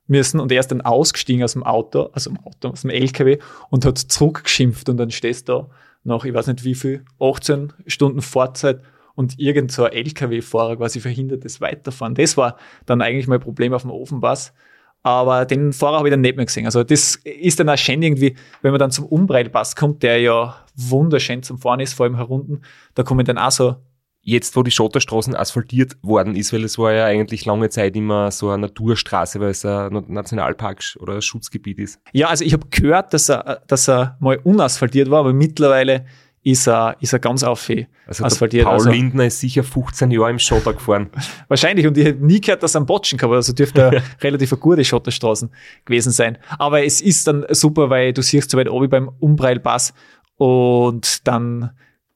müssen 0.10 0.40
und 0.40 0.52
er 0.52 0.60
ist 0.60 0.72
dann 0.72 0.82
ausgestiegen 0.82 1.44
aus 1.44 1.54
dem 1.54 1.64
Auto, 1.64 2.10
also 2.14 2.30
im 2.30 2.38
Auto, 2.40 2.70
aus 2.70 2.82
dem 2.82 2.90
LKW 2.90 3.38
und 3.70 3.86
hat 3.86 3.98
zurückgeschimpft 3.98 4.90
und 4.90 4.98
dann 4.98 5.12
stehst 5.12 5.50
du 5.50 5.54
da 5.54 5.70
nach, 6.04 6.26
ich 6.26 6.34
weiß 6.34 6.48
nicht 6.48 6.64
wie 6.64 6.76
viel, 6.76 7.06
18 7.20 7.74
Stunden 7.88 8.22
Fahrzeit 8.22 8.82
und 9.16 9.38
irgend 9.38 9.72
so 9.72 9.84
ein 9.84 9.92
LKW-Fahrer 9.92 10.78
quasi 10.78 11.00
verhindert 11.02 11.44
das 11.44 11.60
Weiterfahren. 11.60 12.16
Das 12.16 12.38
war 12.38 12.58
dann 12.86 13.02
eigentlich 13.02 13.28
mein 13.28 13.42
Problem 13.42 13.74
auf 13.74 13.82
dem 13.82 13.92
Ofenpass. 13.92 14.54
Aber 15.02 15.46
den 15.46 15.72
Fahrer 15.72 15.98
habe 15.98 16.10
ich 16.10 16.12
dann 16.12 16.22
nicht 16.22 16.36
mehr 16.36 16.46
gesehen. 16.46 16.66
Also 16.66 16.84
das 16.84 17.16
ist 17.16 17.60
dann 17.60 17.70
auch 17.70 17.78
schön 17.78 18.02
irgendwie, 18.02 18.36
wenn 18.62 18.72
man 18.72 18.80
dann 18.80 18.92
zum 18.92 19.06
Umbreilpass 19.06 19.76
kommt, 19.76 20.04
der 20.04 20.20
ja 20.20 20.56
wunderschön 20.76 21.44
zum 21.44 21.58
Fahren 21.58 21.80
ist, 21.80 21.94
vor 21.94 22.06
allem 22.06 22.16
herunten, 22.16 22.62
da 22.96 23.04
kommen 23.04 23.26
dann 23.26 23.38
auch 23.38 23.52
so 23.52 23.76
Jetzt, 24.22 24.56
wo 24.56 24.64
die 24.64 24.72
Schotterstraßen 24.72 25.36
asphaltiert 25.36 25.96
worden 26.02 26.36
ist, 26.36 26.52
weil 26.52 26.64
es 26.64 26.78
war 26.78 26.94
ja 26.94 27.06
eigentlich 27.06 27.46
lange 27.46 27.70
Zeit 27.70 27.96
immer 27.96 28.32
so 28.32 28.50
eine 28.50 28.64
Naturstraße, 28.64 29.40
weil 29.40 29.52
es 29.52 29.66
ein 29.66 30.04
Nationalpark 30.08 30.98
oder 31.00 31.16
ein 31.16 31.22
Schutzgebiet 31.22 31.80
ist. 31.80 32.00
Ja, 32.12 32.28
also 32.28 32.44
ich 32.44 32.54
habe 32.54 32.68
gehört, 32.70 33.14
dass 33.14 33.30
er, 33.30 33.62
dass 33.68 33.90
er 33.90 34.18
mal 34.20 34.38
unasphaltiert 34.44 35.10
war, 35.10 35.22
aber 35.22 35.34
mittlerweile 35.34 36.06
ist 36.44 36.68
er, 36.68 36.96
ist 37.00 37.14
er 37.14 37.20
ganz 37.20 37.44
auf 37.44 37.70
Also 37.70 38.24
der 38.24 38.26
asphaltiert. 38.26 38.66
Paul 38.66 38.74
also, 38.74 38.92
Lindner 38.92 39.26
ist 39.26 39.40
sicher 39.40 39.64
15 39.64 40.12
Jahre 40.12 40.32
im 40.32 40.40
Schotter 40.40 40.74
gefahren. 40.74 41.10
wahrscheinlich. 41.48 41.86
Und 41.86 41.98
ich 41.98 42.06
hätte 42.06 42.26
nie 42.26 42.40
gehört, 42.40 42.64
dass 42.64 42.76
er 42.76 42.80
einen 42.80 42.86
Botschen 42.86 43.18
gehabt. 43.18 43.34
Also 43.34 43.54
dürfte 43.54 43.82
er 43.82 44.04
relativ 44.22 44.54
eine 44.54 44.60
gute 44.60 44.84
Schotterstraßen 44.84 45.50
gewesen 45.86 46.12
sein. 46.12 46.38
Aber 46.58 46.84
es 46.84 47.02
ist 47.02 47.28
dann 47.28 47.46
super, 47.50 47.90
weil 47.90 48.14
du 48.14 48.22
siehst 48.22 48.52
so 48.52 48.58
weit 48.58 48.70
oben 48.70 48.90
beim 48.90 49.10
Umbreilpass 49.20 49.94
und 50.38 51.28
dann 51.28 51.72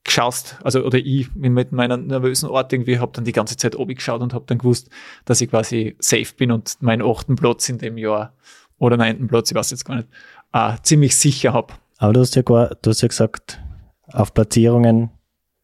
schaust, 0.08 0.58
also 0.64 0.84
oder 0.84 0.97
ich 0.97 1.34
mit 1.36 1.72
meiner 1.72 1.97
nervösen 1.97 2.49
Ort 2.49 2.74
irgendwie 2.74 2.99
habe 2.99 3.12
dann 3.14 3.24
die 3.24 3.32
ganze 3.32 3.56
Zeit 3.56 3.76
oben 3.76 3.95
geschaut 3.95 4.22
und 4.22 4.34
habe 4.34 4.45
dann 4.47 4.58
gewusst, 4.58 4.89
dass 5.26 5.41
ich 5.41 5.49
quasi 5.49 5.95
safe 5.99 6.34
bin 6.36 6.51
und 6.51 6.82
meinen 6.82 7.01
achten 7.01 7.36
Platz 7.36 7.70
in 7.70 7.78
dem 7.78 7.97
Jahr 7.97 8.34
oder 8.80 8.97
neunten 8.97 9.28
Platz, 9.28 9.49
ich 9.51 9.56
weiß 9.56 9.72
jetzt 9.72 9.86
gar 9.86 9.95
nicht, 9.95 10.10
äh, 10.51 10.74
ziemlich 10.84 11.16
sicher 11.16 11.54
habe. 11.54 11.74
Aber 11.97 12.14
du 12.14 12.20
hast 12.20 12.36
ja, 12.36 12.41
gar, 12.41 12.76
du 12.82 12.89
hast 12.89 13.01
ja 13.01 13.08
gesagt, 13.08 13.62
auf 14.12 14.34
Platzierungen 14.34 15.10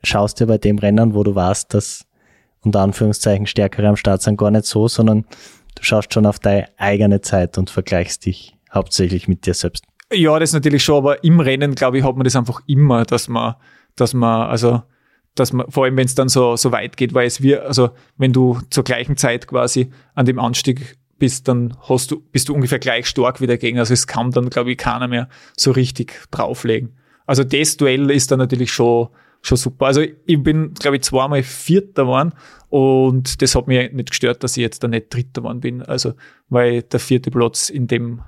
schaust 0.04 0.40
dir 0.40 0.48
bei 0.48 0.58
dem 0.58 0.78
Rennen, 0.78 1.14
wo 1.14 1.24
du 1.24 1.36
weißt, 1.36 1.74
dass 1.74 2.06
unter 2.62 2.82
Anführungszeichen 2.82 3.46
Stärkere 3.46 3.88
am 3.88 3.96
Start 3.96 4.22
sind, 4.22 4.38
gar 4.38 4.52
nicht 4.52 4.66
so, 4.66 4.88
sondern 4.88 5.26
du 5.76 5.84
schaust 5.84 6.14
schon 6.14 6.26
auf 6.26 6.40
deine 6.40 6.68
eigene 6.78 7.22
Zeit 7.22 7.58
und 7.58 7.70
vergleichst 7.70 8.26
dich 8.26 8.56
hauptsächlich 8.72 9.28
mit 9.28 9.46
dir 9.46 9.54
selbst. 9.54 9.86
Ja, 10.12 10.40
das 10.40 10.54
natürlich 10.54 10.84
schon, 10.84 10.98
aber 10.98 11.24
im 11.24 11.40
Rennen, 11.40 11.76
glaube 11.76 12.00
ich, 12.00 12.04
hat 12.04 12.16
man 12.16 12.24
das 12.24 12.36
einfach 12.36 12.62
immer, 12.66 13.06
dass 13.06 13.28
man, 13.28 13.56
dass 13.96 14.14
man, 14.14 14.50
also, 14.50 14.84
dass 15.36 15.54
man, 15.54 15.70
vor 15.70 15.86
allem 15.86 15.98
wenn 15.98 16.06
es 16.06 16.16
dann 16.16 16.30
so, 16.30 16.56
so 16.56 16.72
weit 16.72 16.98
geht, 16.98 17.14
weil 17.14 17.28
es 17.28 17.42
wir, 17.42 17.66
also 17.66 17.92
wenn 18.18 18.34
du 18.34 18.60
zur 18.70 18.84
gleichen 18.84 19.18
Zeit 19.18 19.48
quasi 19.48 19.92
an 20.16 20.26
dem 20.26 20.40
Anstieg 20.40 20.98
bist, 21.18 21.48
dann 21.48 21.78
hast 21.88 22.12
du, 22.12 22.22
bist 22.32 22.50
du 22.50 22.56
ungefähr 22.56 22.80
gleich 22.80 23.08
stark 23.08 23.42
wie 23.42 23.48
der 23.48 23.58
Gegner. 23.58 23.82
Also 23.82 23.94
es 23.94 24.08
kann 24.08 24.32
dann, 24.32 24.50
glaube 24.50 24.72
ich, 24.72 24.78
keiner 24.78 25.08
mehr 25.08 25.30
so 25.56 25.72
richtig 25.72 26.14
drauflegen. 26.32 26.96
Also 27.26 27.44
das 27.44 27.78
Duell 27.78 28.10
ist 28.10 28.32
dann 28.32 28.40
natürlich 28.40 28.72
schon, 28.72 29.10
schon 29.42 29.58
super. 29.58 29.86
Also 29.86 30.02
ich 30.02 30.42
bin, 30.42 30.74
glaube 30.74 30.98
ich, 30.98 31.04
zweimal 31.04 31.44
Vierter 31.44 32.04
geworden 32.04 32.34
und 32.70 33.42
das 33.42 33.56
hat 33.56 33.68
mich 33.68 33.92
nicht 33.92 34.10
gestört, 34.10 34.44
dass 34.44 34.58
ich 34.58 34.62
jetzt 34.62 34.84
da 34.84 34.88
nicht 34.88 35.14
Dritter 35.14 35.42
geworden 35.42 35.60
bin. 35.60 35.82
Also, 35.82 36.14
weil 36.50 36.84
der 36.84 37.00
vierte 37.00 37.32
Platz 37.32 37.70
in 37.70 37.88
dem, 37.88 38.22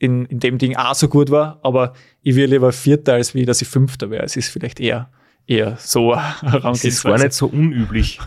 in, 0.00 0.24
in 0.24 0.40
dem 0.40 0.58
Ding 0.58 0.76
auch 0.76 0.94
so 0.94 1.08
gut 1.08 1.30
war, 1.30 1.60
aber 1.62 1.92
ich 2.22 2.34
will 2.34 2.50
lieber 2.50 2.72
Vierter, 2.72 3.14
als 3.14 3.34
wie, 3.34 3.44
dass 3.44 3.62
ich 3.62 3.68
Fünfter 3.68 4.10
wäre. 4.10 4.24
Es 4.24 4.34
ist 4.34 4.48
vielleicht 4.48 4.80
eher, 4.80 5.10
eher 5.46 5.76
so 5.78 6.14
Es 6.72 6.84
ist 6.84 7.04
gar 7.04 7.18
nicht 7.18 7.34
so 7.34 7.46
unüblich, 7.46 8.18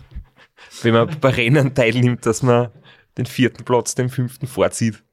wenn 0.83 0.93
man 0.93 1.09
bei 1.19 1.29
Rennen 1.29 1.73
teilnimmt, 1.73 2.25
dass 2.25 2.43
man 2.43 2.69
den 3.17 3.25
vierten 3.25 3.63
Platz 3.63 3.95
dem 3.95 4.09
fünften 4.09 4.47
vorzieht. 4.47 5.03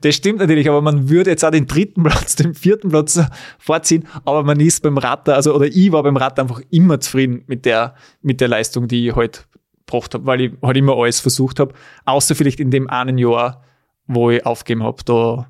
Das 0.00 0.14
stimmt 0.14 0.40
natürlich, 0.40 0.68
aber 0.68 0.82
man 0.82 1.08
würde 1.08 1.30
jetzt 1.30 1.44
auch 1.44 1.50
den 1.50 1.66
dritten 1.66 2.02
Platz, 2.02 2.34
den 2.34 2.54
vierten 2.54 2.90
Platz 2.90 3.20
vorziehen, 3.58 4.06
aber 4.24 4.42
man 4.42 4.58
ist 4.58 4.82
beim 4.82 4.98
Ratter, 4.98 5.36
also 5.36 5.54
oder 5.54 5.66
ich 5.66 5.92
war 5.92 6.02
beim 6.02 6.16
Ratter 6.16 6.42
einfach 6.42 6.60
immer 6.70 7.00
zufrieden 7.00 7.44
mit 7.46 7.64
der, 7.64 7.94
mit 8.20 8.40
der 8.40 8.48
Leistung, 8.48 8.88
die 8.88 9.08
ich 9.08 9.14
heute 9.14 9.42
gebracht 9.86 10.14
habe, 10.14 10.26
weil 10.26 10.40
ich 10.40 10.52
halt 10.60 10.76
immer 10.76 10.96
alles 10.96 11.20
versucht 11.20 11.60
habe, 11.60 11.74
außer 12.04 12.34
vielleicht 12.34 12.58
in 12.58 12.70
dem 12.72 12.90
einen 12.90 13.18
Jahr, 13.18 13.62
wo 14.06 14.30
ich 14.30 14.44
aufgegeben 14.44 14.82
habe, 14.82 15.02
da 15.04 15.49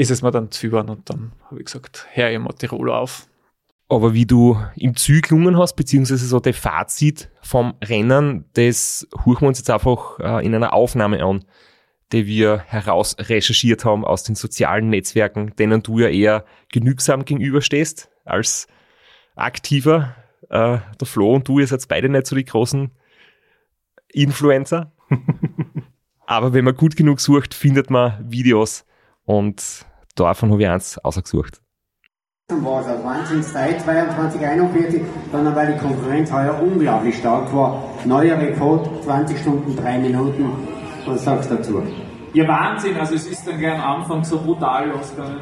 ist 0.00 0.10
es 0.10 0.22
mir 0.22 0.30
dann 0.30 0.50
zu 0.50 0.66
über 0.66 0.80
und 0.80 1.10
dann 1.10 1.32
habe 1.44 1.58
ich 1.58 1.66
gesagt, 1.66 2.06
her, 2.10 2.38
mal 2.40 2.54
Tirol 2.54 2.90
auf. 2.90 3.26
Aber 3.90 4.14
wie 4.14 4.24
du 4.24 4.56
im 4.76 4.96
Ziel 4.96 5.20
gelungen 5.20 5.58
hast, 5.58 5.74
beziehungsweise 5.74 6.24
so 6.26 6.40
der 6.40 6.54
Fazit 6.54 7.28
vom 7.42 7.74
Rennen, 7.84 8.46
das 8.54 9.06
huchen 9.26 9.42
wir 9.42 9.48
uns 9.48 9.58
jetzt 9.58 9.68
einfach 9.68 10.18
äh, 10.20 10.46
in 10.46 10.54
einer 10.54 10.72
Aufnahme 10.72 11.22
an, 11.22 11.44
die 12.12 12.26
wir 12.26 12.60
heraus 12.66 13.14
recherchiert 13.18 13.84
haben 13.84 14.06
aus 14.06 14.22
den 14.22 14.36
sozialen 14.36 14.88
Netzwerken, 14.88 15.54
denen 15.56 15.82
du 15.82 15.98
ja 15.98 16.08
eher 16.08 16.46
genügsam 16.72 17.26
gegenüberstehst 17.26 18.10
als 18.24 18.68
aktiver. 19.36 20.16
Äh, 20.48 20.78
der 20.98 21.06
Flo 21.06 21.34
und 21.34 21.46
du, 21.46 21.58
ihr 21.58 21.66
seid 21.66 21.86
beide 21.88 22.08
nicht 22.08 22.26
so 22.26 22.34
die 22.36 22.46
großen 22.46 22.90
Influencer. 24.08 24.92
Aber 26.26 26.54
wenn 26.54 26.64
man 26.64 26.76
gut 26.76 26.96
genug 26.96 27.20
sucht, 27.20 27.52
findet 27.52 27.90
man 27.90 28.24
Videos 28.30 28.86
und 29.24 29.84
davon 30.24 30.52
habe 30.52 30.62
ich 30.62 30.68
eins 30.68 30.98
ausgesucht. 30.98 31.60
war 32.48 32.80
es 32.80 32.86
eine 32.86 33.04
Wahnsinnszeit, 33.04 33.80
22, 33.80 34.46
41, 34.46 35.02
dann 35.32 35.54
weil 35.54 35.72
die 35.72 35.78
Konkurrenz 35.78 36.32
heuer 36.32 36.60
unglaublich 36.62 37.16
stark 37.18 37.54
war. 37.54 37.82
Neuer 38.04 38.38
Rekord, 38.38 38.88
20 39.04 39.38
Stunden, 39.38 39.76
3 39.76 39.98
Minuten. 39.98 40.52
Was 41.06 41.24
sagst 41.24 41.50
du 41.50 41.56
dazu? 41.56 41.82
Ja, 42.32 42.46
Wahnsinn. 42.46 42.96
Also 42.96 43.14
es 43.14 43.26
ist 43.26 43.46
dann 43.46 43.58
gleich 43.58 43.74
am 43.74 44.00
Anfang 44.00 44.22
so 44.22 44.38
brutal 44.38 44.88
losgegangen. 44.88 45.40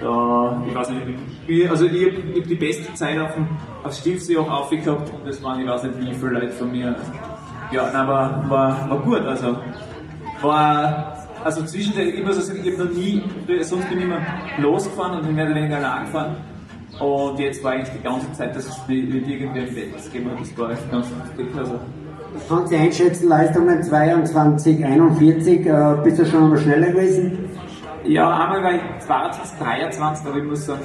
Da, 0.00 0.62
ich 0.68 0.74
weiß 0.74 0.90
nicht, 0.90 1.06
ich, 1.46 1.70
also 1.70 1.86
ich 1.86 2.06
habe 2.06 2.40
hab 2.40 2.46
die 2.46 2.54
beste 2.54 2.94
Zeit 2.94 3.18
auf 3.18 3.34
dem 3.34 3.48
auf 3.82 3.92
Stilfsee 3.92 4.36
auch 4.36 4.48
aufgehabt 4.48 5.10
und 5.12 5.26
das 5.26 5.42
waren, 5.42 5.60
ich 5.60 5.68
weiß 5.68 5.82
nicht 5.84 5.98
wie 5.98 6.14
viele 6.14 6.32
Leute 6.32 6.50
von 6.50 6.70
mir. 6.70 6.94
Ja, 7.72 7.92
war, 7.92 8.48
war, 8.48 8.90
war 8.90 8.98
gut. 9.00 9.22
Also 9.22 9.56
war, 10.40 11.17
also 11.44 11.64
zwischen 11.64 11.94
den, 11.94 12.08
ich 12.08 12.24
muss 12.24 12.46
sagen, 12.46 12.60
ich 12.62 12.72
habe 12.72 12.84
noch 12.84 12.94
nie, 12.94 13.22
sonst 13.62 13.88
bin 13.88 13.98
ich 13.98 14.04
immer 14.04 14.20
losgefahren 14.58 15.20
und 15.20 15.34
mehr 15.34 15.46
oder 15.46 15.54
weniger 15.54 15.76
allein 15.76 16.06
gefahren. 16.06 16.36
Und 17.00 17.38
jetzt 17.38 17.62
war 17.62 17.72
eigentlich 17.72 17.90
die 17.96 18.02
ganze 18.02 18.32
Zeit, 18.32 18.56
dass 18.56 18.66
es 18.66 18.76
mit 18.88 19.12
irgendwer 19.14 19.68
im 19.68 19.74
Bett 19.74 19.92
hat. 19.94 20.40
Das 20.40 20.58
war 20.58 20.70
echt 20.70 20.90
ganz 20.90 21.06
gut. 21.36 21.46
Also, 21.56 21.78
Kannst 22.48 22.72
du 22.72 22.76
einschätzen, 22.76 23.28
Leistungen 23.28 23.82
22, 23.82 24.84
41, 24.84 25.66
äh, 25.66 25.96
bist 26.04 26.18
du 26.18 26.26
schon 26.26 26.44
einmal 26.44 26.58
schneller 26.58 26.88
gewesen? 26.88 27.50
Ja, 28.04 28.30
einmal 28.30 28.62
war 28.62 28.74
ich 28.74 29.06
22, 29.06 29.58
23, 29.58 30.26
aber 30.26 30.38
ich 30.38 30.44
muss 30.44 30.66
sagen, 30.66 30.80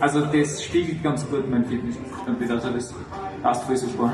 also 0.00 0.20
das 0.20 0.62
spiegelt 0.62 1.02
ganz 1.02 1.28
gut 1.28 1.48
mein 1.50 1.64
Fitnesszustand 1.64 2.40
wieder. 2.40 2.54
Also 2.54 2.70
das 2.70 2.94
passt 3.42 3.64
voll 3.64 3.76
super. 3.76 4.12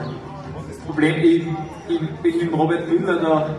Das 0.69 0.79
Problem, 0.79 1.15
ich, 1.23 1.47
ich 1.89 2.01
bin 2.23 2.39
mit 2.39 2.53
Robert 2.53 2.89
Müller 2.89 3.21
da 3.21 3.57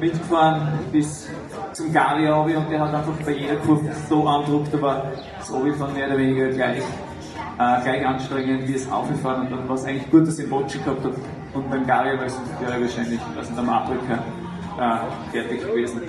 mitgefahren 0.00 0.68
bis 0.90 1.28
zum 1.72 1.92
Gari 1.92 2.30
Obi 2.30 2.56
und 2.56 2.70
der 2.70 2.80
hat 2.80 2.94
einfach 2.94 3.12
bei 3.24 3.32
jeder 3.32 3.56
Kurve 3.56 3.90
so 4.08 4.26
andruckt, 4.26 4.74
aber 4.74 5.04
das 5.38 5.52
Obi 5.52 5.72
von 5.72 5.92
mehr 5.92 6.08
oder 6.08 6.18
weniger 6.18 6.48
gleich, 6.48 6.78
äh, 6.78 7.82
gleich 7.82 8.06
anstrengend 8.06 8.66
wie 8.66 8.72
das 8.72 8.90
Aufgefahren 8.90 9.42
und 9.42 9.52
dann 9.52 9.68
war 9.68 9.76
es 9.76 9.84
eigentlich 9.84 10.10
gut, 10.10 10.26
dass 10.26 10.38
ich 10.38 10.48
Bocci 10.48 10.78
gehabt 10.78 11.04
habe 11.04 11.14
und 11.54 11.70
beim 11.70 11.86
Gari, 11.86 12.18
weil 12.18 12.30
sonst 12.30 12.60
wäre 12.60 12.76
ich 12.76 12.82
wahrscheinlich, 12.82 13.20
also 13.36 13.52
am 13.56 13.68
Afrika, 13.68 14.14
äh, 14.78 15.32
fertig 15.32 15.66
gewesen. 15.66 16.02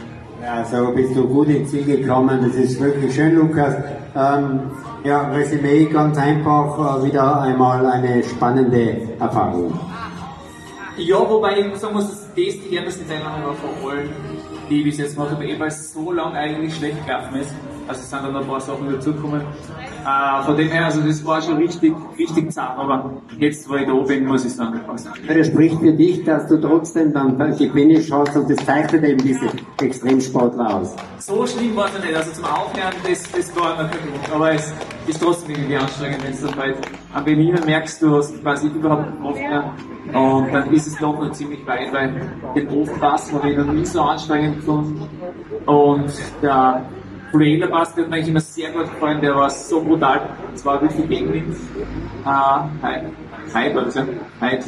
Ja, 0.44 0.66
so 0.66 0.92
bist 0.92 1.16
du 1.16 1.28
gut 1.28 1.50
ins 1.50 1.70
Ziel 1.70 1.86
gekommen, 1.86 2.40
das 2.44 2.56
ist 2.56 2.80
wirklich 2.80 3.14
schön, 3.14 3.36
Lukas. 3.36 3.76
Ähm, 4.16 4.72
ja, 5.04 5.28
Resümee 5.30 5.86
ganz 5.86 6.18
einfach, 6.18 7.00
äh, 7.00 7.06
wieder 7.06 7.42
einmal 7.42 7.86
eine 7.86 8.24
spannende 8.24 8.98
Erfahrung. 9.20 9.80
Ja, 10.98 11.18
wobei 11.30 11.60
ich 11.60 11.76
sagen 11.78 11.94
muss, 11.94 12.21
das 12.36 12.56
die 12.70 12.78
härteste 12.78 13.08
Teilnahme 13.08 13.46
war 13.46 13.54
von 13.56 13.90
allen, 13.90 14.10
die 14.70 14.80
ich 14.80 14.86
bis 14.86 14.98
jetzt 14.98 15.16
gemacht 15.16 15.32
habe, 15.32 15.46
eh 15.46 15.60
weil 15.60 15.68
es 15.68 15.94
so 15.94 16.12
lang 16.12 16.34
eigentlich 16.34 16.76
schlecht 16.76 17.06
gelaufen 17.06 17.36
ist. 17.36 17.54
Also 17.88 18.02
es 18.02 18.10
sind 18.10 18.24
dann 18.24 18.36
ein 18.36 18.48
paar 18.48 18.62
Sachen 18.62 18.92
dazugekommen. 18.92 19.42
Äh, 19.42 20.44
von 20.44 20.56
dem 20.56 20.70
her, 20.70 20.86
also 20.86 21.02
das 21.02 21.26
war 21.26 21.42
schon 21.42 21.58
richtig, 21.58 21.94
richtig 22.18 22.52
zart, 22.52 22.78
aber 22.78 23.12
jetzt, 23.38 23.68
wo 23.70 23.76
ich 23.76 23.86
da 23.86 23.94
bin, 23.94 24.26
muss 24.26 24.46
ich 24.46 24.54
sagen, 24.54 24.80
passt. 24.86 25.10
Das 25.28 25.48
spricht 25.48 25.80
für 25.80 25.92
dich, 25.92 26.24
dass 26.24 26.48
du 26.48 26.58
trotzdem 26.62 27.12
dann 27.12 27.58
die 27.58 27.70
Finish 27.70 28.12
hast 28.12 28.36
und 28.36 28.50
das 28.50 28.66
zeichnet 28.66 29.04
eben 29.04 29.22
diese 29.22 29.48
Extremsportler 29.82 30.76
aus. 30.76 30.96
So 31.20 31.46
schlimm 31.46 31.76
war 31.76 31.88
es 31.88 31.94
ja 31.94 32.00
nicht. 32.00 32.16
Also 32.16 32.32
zum 32.32 32.46
Aufhören, 32.46 32.94
das, 33.08 33.32
das 33.32 33.56
war 33.56 33.84
natürlich 33.84 34.06
gut. 34.06 34.34
Aber 34.34 34.54
es 34.54 34.74
ist 35.08 35.22
trotzdem 35.22 35.56
irgendwie 35.56 35.76
anstrengend, 35.76 36.24
wenn 36.24 36.32
es 36.32 36.42
dann 36.42 36.56
bald 36.56 36.78
am 37.14 37.26
Berliner 37.26 37.66
merkst, 37.66 38.02
du 38.02 38.16
hast 38.16 38.42
quasi 38.42 38.68
überhaupt 38.68 39.06
Kraft 39.22 39.38
mehr. 39.38 39.74
Und 40.14 40.54
dann 40.54 40.74
ist 40.74 40.88
es 40.88 40.98
doch 40.98 41.20
noch 41.20 41.32
ziemlich 41.32 41.66
weit, 41.66 41.94
weil 41.94 42.14
den 42.56 42.68
Ofenpass 42.70 43.32
habe 43.34 43.50
ich 43.50 43.58
noch 43.58 43.72
nie 43.72 43.86
so 43.86 44.02
anstrengend 44.02 44.58
gefunden. 44.58 45.08
Und 45.66 46.12
der 46.42 46.86
Trailer 47.32 47.68
Pass, 47.68 47.96
der 47.96 48.04
hat 48.04 48.10
mir 48.10 48.18
eigentlich 48.18 48.30
immer 48.30 48.40
sehr 48.40 48.72
gut 48.72 48.84
gefallen, 48.84 49.22
der 49.22 49.36
war 49.36 49.50
so 49.50 49.82
brutal. 49.82 50.22
Es 50.54 50.66
war 50.66 50.82
wirklich 50.82 51.08
Gegenwind. 51.08 51.56
Äh, 52.26 53.02
das 53.74 53.96
ja? 53.96 54.06
Heid. 54.42 54.66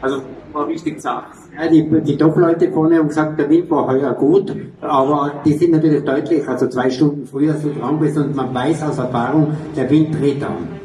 Also 0.00 0.22
war 0.52 0.68
richtig 0.68 1.00
zart. 1.00 1.26
Ja, 1.56 1.68
die, 1.68 1.88
die 2.02 2.16
Top-Leute 2.16 2.70
vorne 2.70 2.98
haben 2.98 3.08
gesagt, 3.08 3.38
der 3.38 3.48
Wind 3.50 3.70
war 3.70 3.86
heuer 3.86 4.12
gut, 4.14 4.54
aber 4.80 5.42
die 5.44 5.52
sind 5.54 5.72
natürlich 5.72 6.04
deutlich, 6.04 6.48
also 6.48 6.68
zwei 6.68 6.90
Stunden 6.90 7.26
früher 7.26 7.54
so 7.54 7.72
dran 7.72 7.98
bist 7.98 8.16
und 8.16 8.34
man 8.34 8.54
weiß 8.54 8.82
aus 8.84 8.98
Erfahrung, 8.98 9.56
der 9.76 9.90
Wind 9.90 10.14
dreht 10.20 10.42
an. 10.44 10.83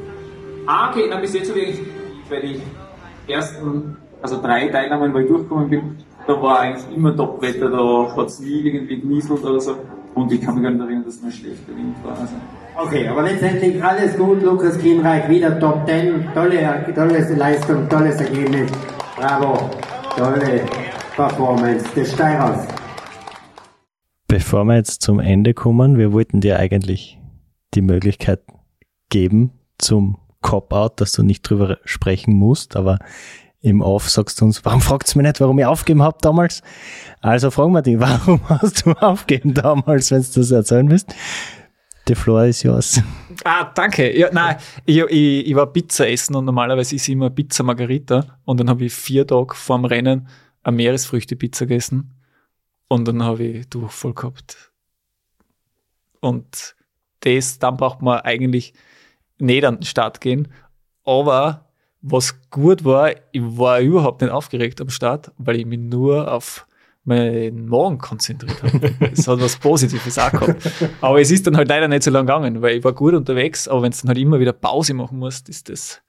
Ah, 0.71 0.91
okay, 0.91 1.09
dann 1.09 1.19
bis 1.19 1.33
jetzt 1.33 1.49
habe 1.49 1.61
ich 1.61 1.79
bei 2.29 2.41
den 2.41 2.61
ersten, 3.27 3.97
also 4.21 4.39
drei 4.39 4.67
Teilnahmen, 4.67 5.11
wo 5.11 5.17
ich 5.17 5.27
durchgekommen 5.27 5.67
bin, 5.67 5.95
da 6.27 6.39
war 6.39 6.59
eigentlich 6.59 6.95
immer 6.95 7.17
Top-Wetter, 7.17 7.71
da 7.71 8.15
hat 8.15 8.27
es 8.27 8.39
nie 8.39 8.61
irgendwie 8.61 8.99
genieselt 8.99 9.43
oder 9.43 9.59
so. 9.59 9.77
Und 10.13 10.31
ich 10.31 10.39
kann 10.39 10.53
mich 10.53 10.63
gar 10.63 10.69
nicht 10.69 10.79
erinnern, 10.79 11.05
dass 11.05 11.15
es 11.15 11.23
mal 11.23 11.31
schlechter 11.31 11.75
Wind 11.75 11.95
war. 12.03 12.19
Also. 12.19 12.35
Okay, 12.77 13.07
aber 13.07 13.23
letztendlich 13.23 13.83
alles 13.83 14.15
gut, 14.15 14.43
Lukas 14.43 14.77
Kienreich, 14.77 15.27
wieder 15.27 15.59
Top 15.59 15.87
10, 15.87 16.27
tolle, 16.35 16.85
tolle 16.93 17.35
Leistung, 17.35 17.89
tolles 17.89 18.21
Ergebnis, 18.21 18.71
bravo, 19.15 19.71
tolle 20.15 20.65
Performance 21.15 21.83
des 21.95 22.13
Steirers. 22.13 22.67
Bevor 24.27 24.65
wir 24.65 24.75
jetzt 24.75 25.01
zum 25.01 25.19
Ende 25.19 25.55
kommen, 25.55 25.97
wir 25.97 26.13
wollten 26.13 26.41
dir 26.41 26.59
eigentlich 26.59 27.19
die 27.73 27.81
Möglichkeit 27.81 28.43
geben 29.09 29.49
zum 29.79 30.19
Cop-Out, 30.41 31.01
dass 31.01 31.11
du 31.11 31.23
nicht 31.23 31.41
drüber 31.41 31.77
sprechen 31.85 32.33
musst, 32.33 32.75
aber 32.75 32.99
im 33.61 33.81
Off 33.81 34.09
sagst 34.09 34.39
du 34.39 34.45
uns, 34.45 34.63
warum 34.63 34.81
fragt's 34.81 35.15
mich 35.15 35.25
nicht, 35.25 35.41
warum 35.41 35.59
ich 35.59 35.65
aufgeben 35.65 36.01
hab 36.01 36.21
damals? 36.21 36.61
Also 37.21 37.51
fragen 37.51 37.73
wir 37.73 37.81
dich, 37.81 37.99
warum 37.99 38.39
hast 38.47 38.85
du 38.85 38.91
aufgeben 38.91 39.53
damals, 39.53 40.11
wenn 40.11 40.21
du 40.21 40.27
das 40.33 40.51
erzählen 40.51 40.89
willst? 40.89 41.13
The 42.07 42.15
floor 42.15 42.45
is 42.45 42.63
yours. 42.63 43.01
Ah, 43.43 43.71
danke. 43.75 44.17
Ja, 44.17 44.29
nein, 44.31 44.57
ich, 44.85 44.97
ich, 44.97 45.47
ich 45.47 45.55
war 45.55 45.67
Pizza 45.67 46.09
essen 46.09 46.35
und 46.35 46.45
normalerweise 46.45 46.95
ist 46.95 47.07
immer 47.07 47.29
Pizza 47.29 47.63
Margarita 47.63 48.39
und 48.45 48.59
dann 48.59 48.69
habe 48.69 48.85
ich 48.85 48.93
vier 48.93 49.27
Tage 49.27 49.53
vorm 49.53 49.85
Rennen 49.85 50.27
eine 50.63 50.75
Meeresfrüchte-Pizza 50.75 51.65
gegessen 51.65 52.15
und 52.87 53.07
dann 53.07 53.23
habe 53.23 53.43
ich 53.43 53.69
Durchfall 53.69 54.13
gehabt. 54.13 54.71
Und 56.19 56.75
das, 57.19 57.59
dann 57.59 57.77
braucht 57.77 58.01
man 58.01 58.21
eigentlich 58.21 58.73
nicht 59.39 59.65
an 59.65 59.77
den 59.77 59.83
Start 59.83 60.21
gehen, 60.21 60.47
aber 61.03 61.65
Was 62.01 62.39
gut 62.49 62.85
war, 62.85 63.11
ich 63.33 63.41
war 63.41 63.81
überhaupt 63.81 64.21
nicht 64.21 64.31
aufgeregt 64.31 64.79
am 64.79 64.89
Start, 64.89 65.33
weil 65.37 65.57
ich 65.57 65.65
mich 65.65 65.79
nur 65.79 66.31
auf 66.31 66.65
meinen 67.03 67.67
Magen 67.67 67.97
konzentriert 67.97 68.63
habe. 68.63 68.93
Es 69.11 69.27
hat 69.27 69.41
was 69.41 69.57
Positives 69.57 70.17
auch 70.17 70.31
gehabt. 70.31 70.71
Aber 71.01 71.19
es 71.19 71.29
ist 71.29 71.45
dann 71.45 71.57
halt 71.57 71.67
leider 71.67 71.89
nicht 71.89 72.03
so 72.03 72.11
lang 72.11 72.25
gegangen, 72.25 72.61
weil 72.61 72.77
ich 72.77 72.83
war 72.85 72.93
gut 72.93 73.13
unterwegs, 73.13 73.67
aber 73.67 73.81
wenn 73.81 73.91
du 73.91 73.97
dann 73.97 74.09
halt 74.09 74.17
immer 74.17 74.39
wieder 74.39 74.53
Pause 74.53 74.93
machen 74.93 75.19
musst, 75.19 75.49
ist 75.49 75.67
das 75.67 76.01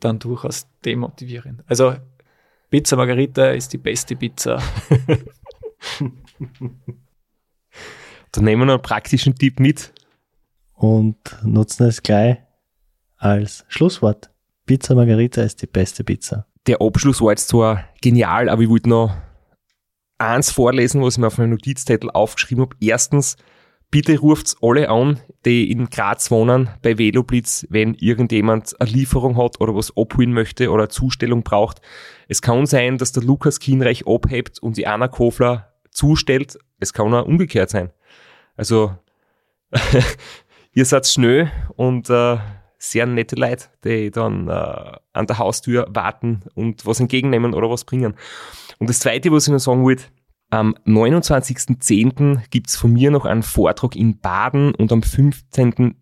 dann 0.00 0.18
durchaus 0.18 0.66
demotivierend. 0.84 1.62
Also 1.66 1.94
Pizza 2.70 2.96
Margarita 2.96 3.50
ist 3.50 3.72
die 3.72 3.78
beste 3.78 4.16
Pizza. 4.16 4.60
Dann 8.32 8.44
nehmen 8.44 8.62
wir 8.62 8.66
noch 8.66 8.74
einen 8.74 8.82
praktischen 8.82 9.36
Tipp 9.36 9.60
mit. 9.60 9.92
Und 10.74 11.16
nutzen 11.42 11.86
es 11.86 12.02
gleich 12.02 12.38
als 13.16 13.64
Schlusswort. 13.68 14.30
Pizza 14.66 14.94
Margarita 14.94 15.42
ist 15.42 15.62
die 15.62 15.66
beste 15.66 16.04
Pizza. 16.04 16.46
Der 16.66 16.80
Abschluss 16.80 17.20
war 17.20 17.30
jetzt 17.30 17.48
zwar 17.48 17.84
genial, 18.00 18.48
aber 18.48 18.62
ich 18.62 18.68
wollte 18.68 18.88
noch 18.88 19.14
eins 20.18 20.50
vorlesen, 20.50 21.02
was 21.02 21.14
ich 21.14 21.18
mir 21.18 21.26
auf 21.26 21.38
meinem 21.38 21.50
Notizzettel 21.50 22.10
aufgeschrieben 22.10 22.64
habe. 22.64 22.76
Erstens, 22.80 23.36
bitte 23.90 24.18
ruft 24.18 24.56
alle 24.62 24.88
an, 24.88 25.20
die 25.44 25.70
in 25.70 25.90
Graz 25.90 26.30
wohnen, 26.30 26.70
bei 26.82 26.98
Veloblitz, 26.98 27.66
wenn 27.68 27.94
irgendjemand 27.94 28.80
eine 28.80 28.90
Lieferung 28.90 29.36
hat 29.36 29.60
oder 29.60 29.74
was 29.74 29.96
abholen 29.96 30.32
möchte 30.32 30.70
oder 30.70 30.84
eine 30.84 30.88
Zustellung 30.88 31.42
braucht. 31.42 31.80
Es 32.28 32.42
kann 32.42 32.66
sein, 32.66 32.98
dass 32.98 33.12
der 33.12 33.22
Lukas 33.22 33.60
Kienreich 33.60 34.06
abhebt 34.06 34.58
und 34.58 34.76
die 34.76 34.86
Anna 34.86 35.08
Kofler 35.08 35.74
zustellt. 35.90 36.58
Es 36.80 36.92
kann 36.92 37.14
auch 37.14 37.26
umgekehrt 37.26 37.70
sein. 37.70 37.90
Also, 38.56 38.96
ihr 40.74 40.84
seid 40.84 41.06
schnell 41.06 41.50
und 41.76 42.10
äh, 42.10 42.36
sehr 42.78 43.06
nette 43.06 43.36
Leute, 43.36 43.66
die 43.84 44.10
dann 44.10 44.48
äh, 44.48 44.92
an 45.12 45.26
der 45.26 45.38
Haustür 45.38 45.86
warten 45.88 46.42
und 46.54 46.84
was 46.84 47.00
entgegennehmen 47.00 47.54
oder 47.54 47.70
was 47.70 47.84
bringen. 47.84 48.14
Und 48.78 48.90
das 48.90 49.00
Zweite, 49.00 49.32
was 49.32 49.46
ich 49.46 49.52
noch 49.52 49.58
sagen 49.58 49.84
wollte, 49.84 50.04
am 50.50 50.74
29.10. 50.86 52.48
gibt's 52.50 52.76
von 52.76 52.92
mir 52.92 53.10
noch 53.10 53.24
einen 53.24 53.42
Vortrag 53.42 53.96
in 53.96 54.20
Baden 54.20 54.74
und 54.74 54.92
am 54.92 55.02
15. 55.02 55.96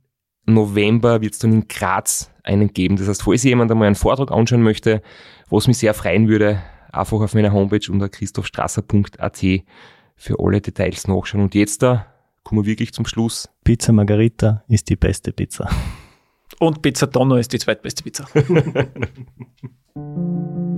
November 0.47 1.21
wird's 1.21 1.39
dann 1.39 1.53
in 1.53 1.69
Graz 1.69 2.31
einen 2.43 2.73
geben. 2.73 2.97
Das 2.97 3.09
heißt, 3.09 3.23
falls 3.23 3.45
jemand 3.45 3.71
einmal 3.71 3.87
einen 3.87 3.95
Vortrag 3.95 4.33
anschauen 4.33 4.63
möchte, 4.63 5.03
was 5.49 5.69
mich 5.69 5.79
sehr 5.79 5.95
freuen 5.95 6.29
würde, 6.29 6.61
einfach 6.91 7.21
auf 7.21 7.35
meiner 7.35 7.53
Homepage 7.53 7.91
unter 7.91 8.09
christophstrasser.at 8.09 9.41
für 10.17 10.37
alle 10.39 10.61
Details 10.61 11.07
nachschauen. 11.07 11.45
Und 11.45 11.55
jetzt 11.55 11.83
da 11.83 12.12
kommen 12.43 12.63
wir 12.63 12.67
wirklich 12.67 12.93
zum 12.93 13.07
Schluss. 13.07 13.49
Pizza 13.65 13.93
Margarita 13.93 14.65
ist 14.69 14.89
die 14.89 14.97
beste 14.97 15.33
Pizza. 15.33 15.69
Und 16.59 16.83
Pizza 16.83 17.07
Donno 17.07 17.37
ist 17.37 17.53
die 17.53 17.59
zweitbeste 17.59 18.03
Pizza. 18.03 18.27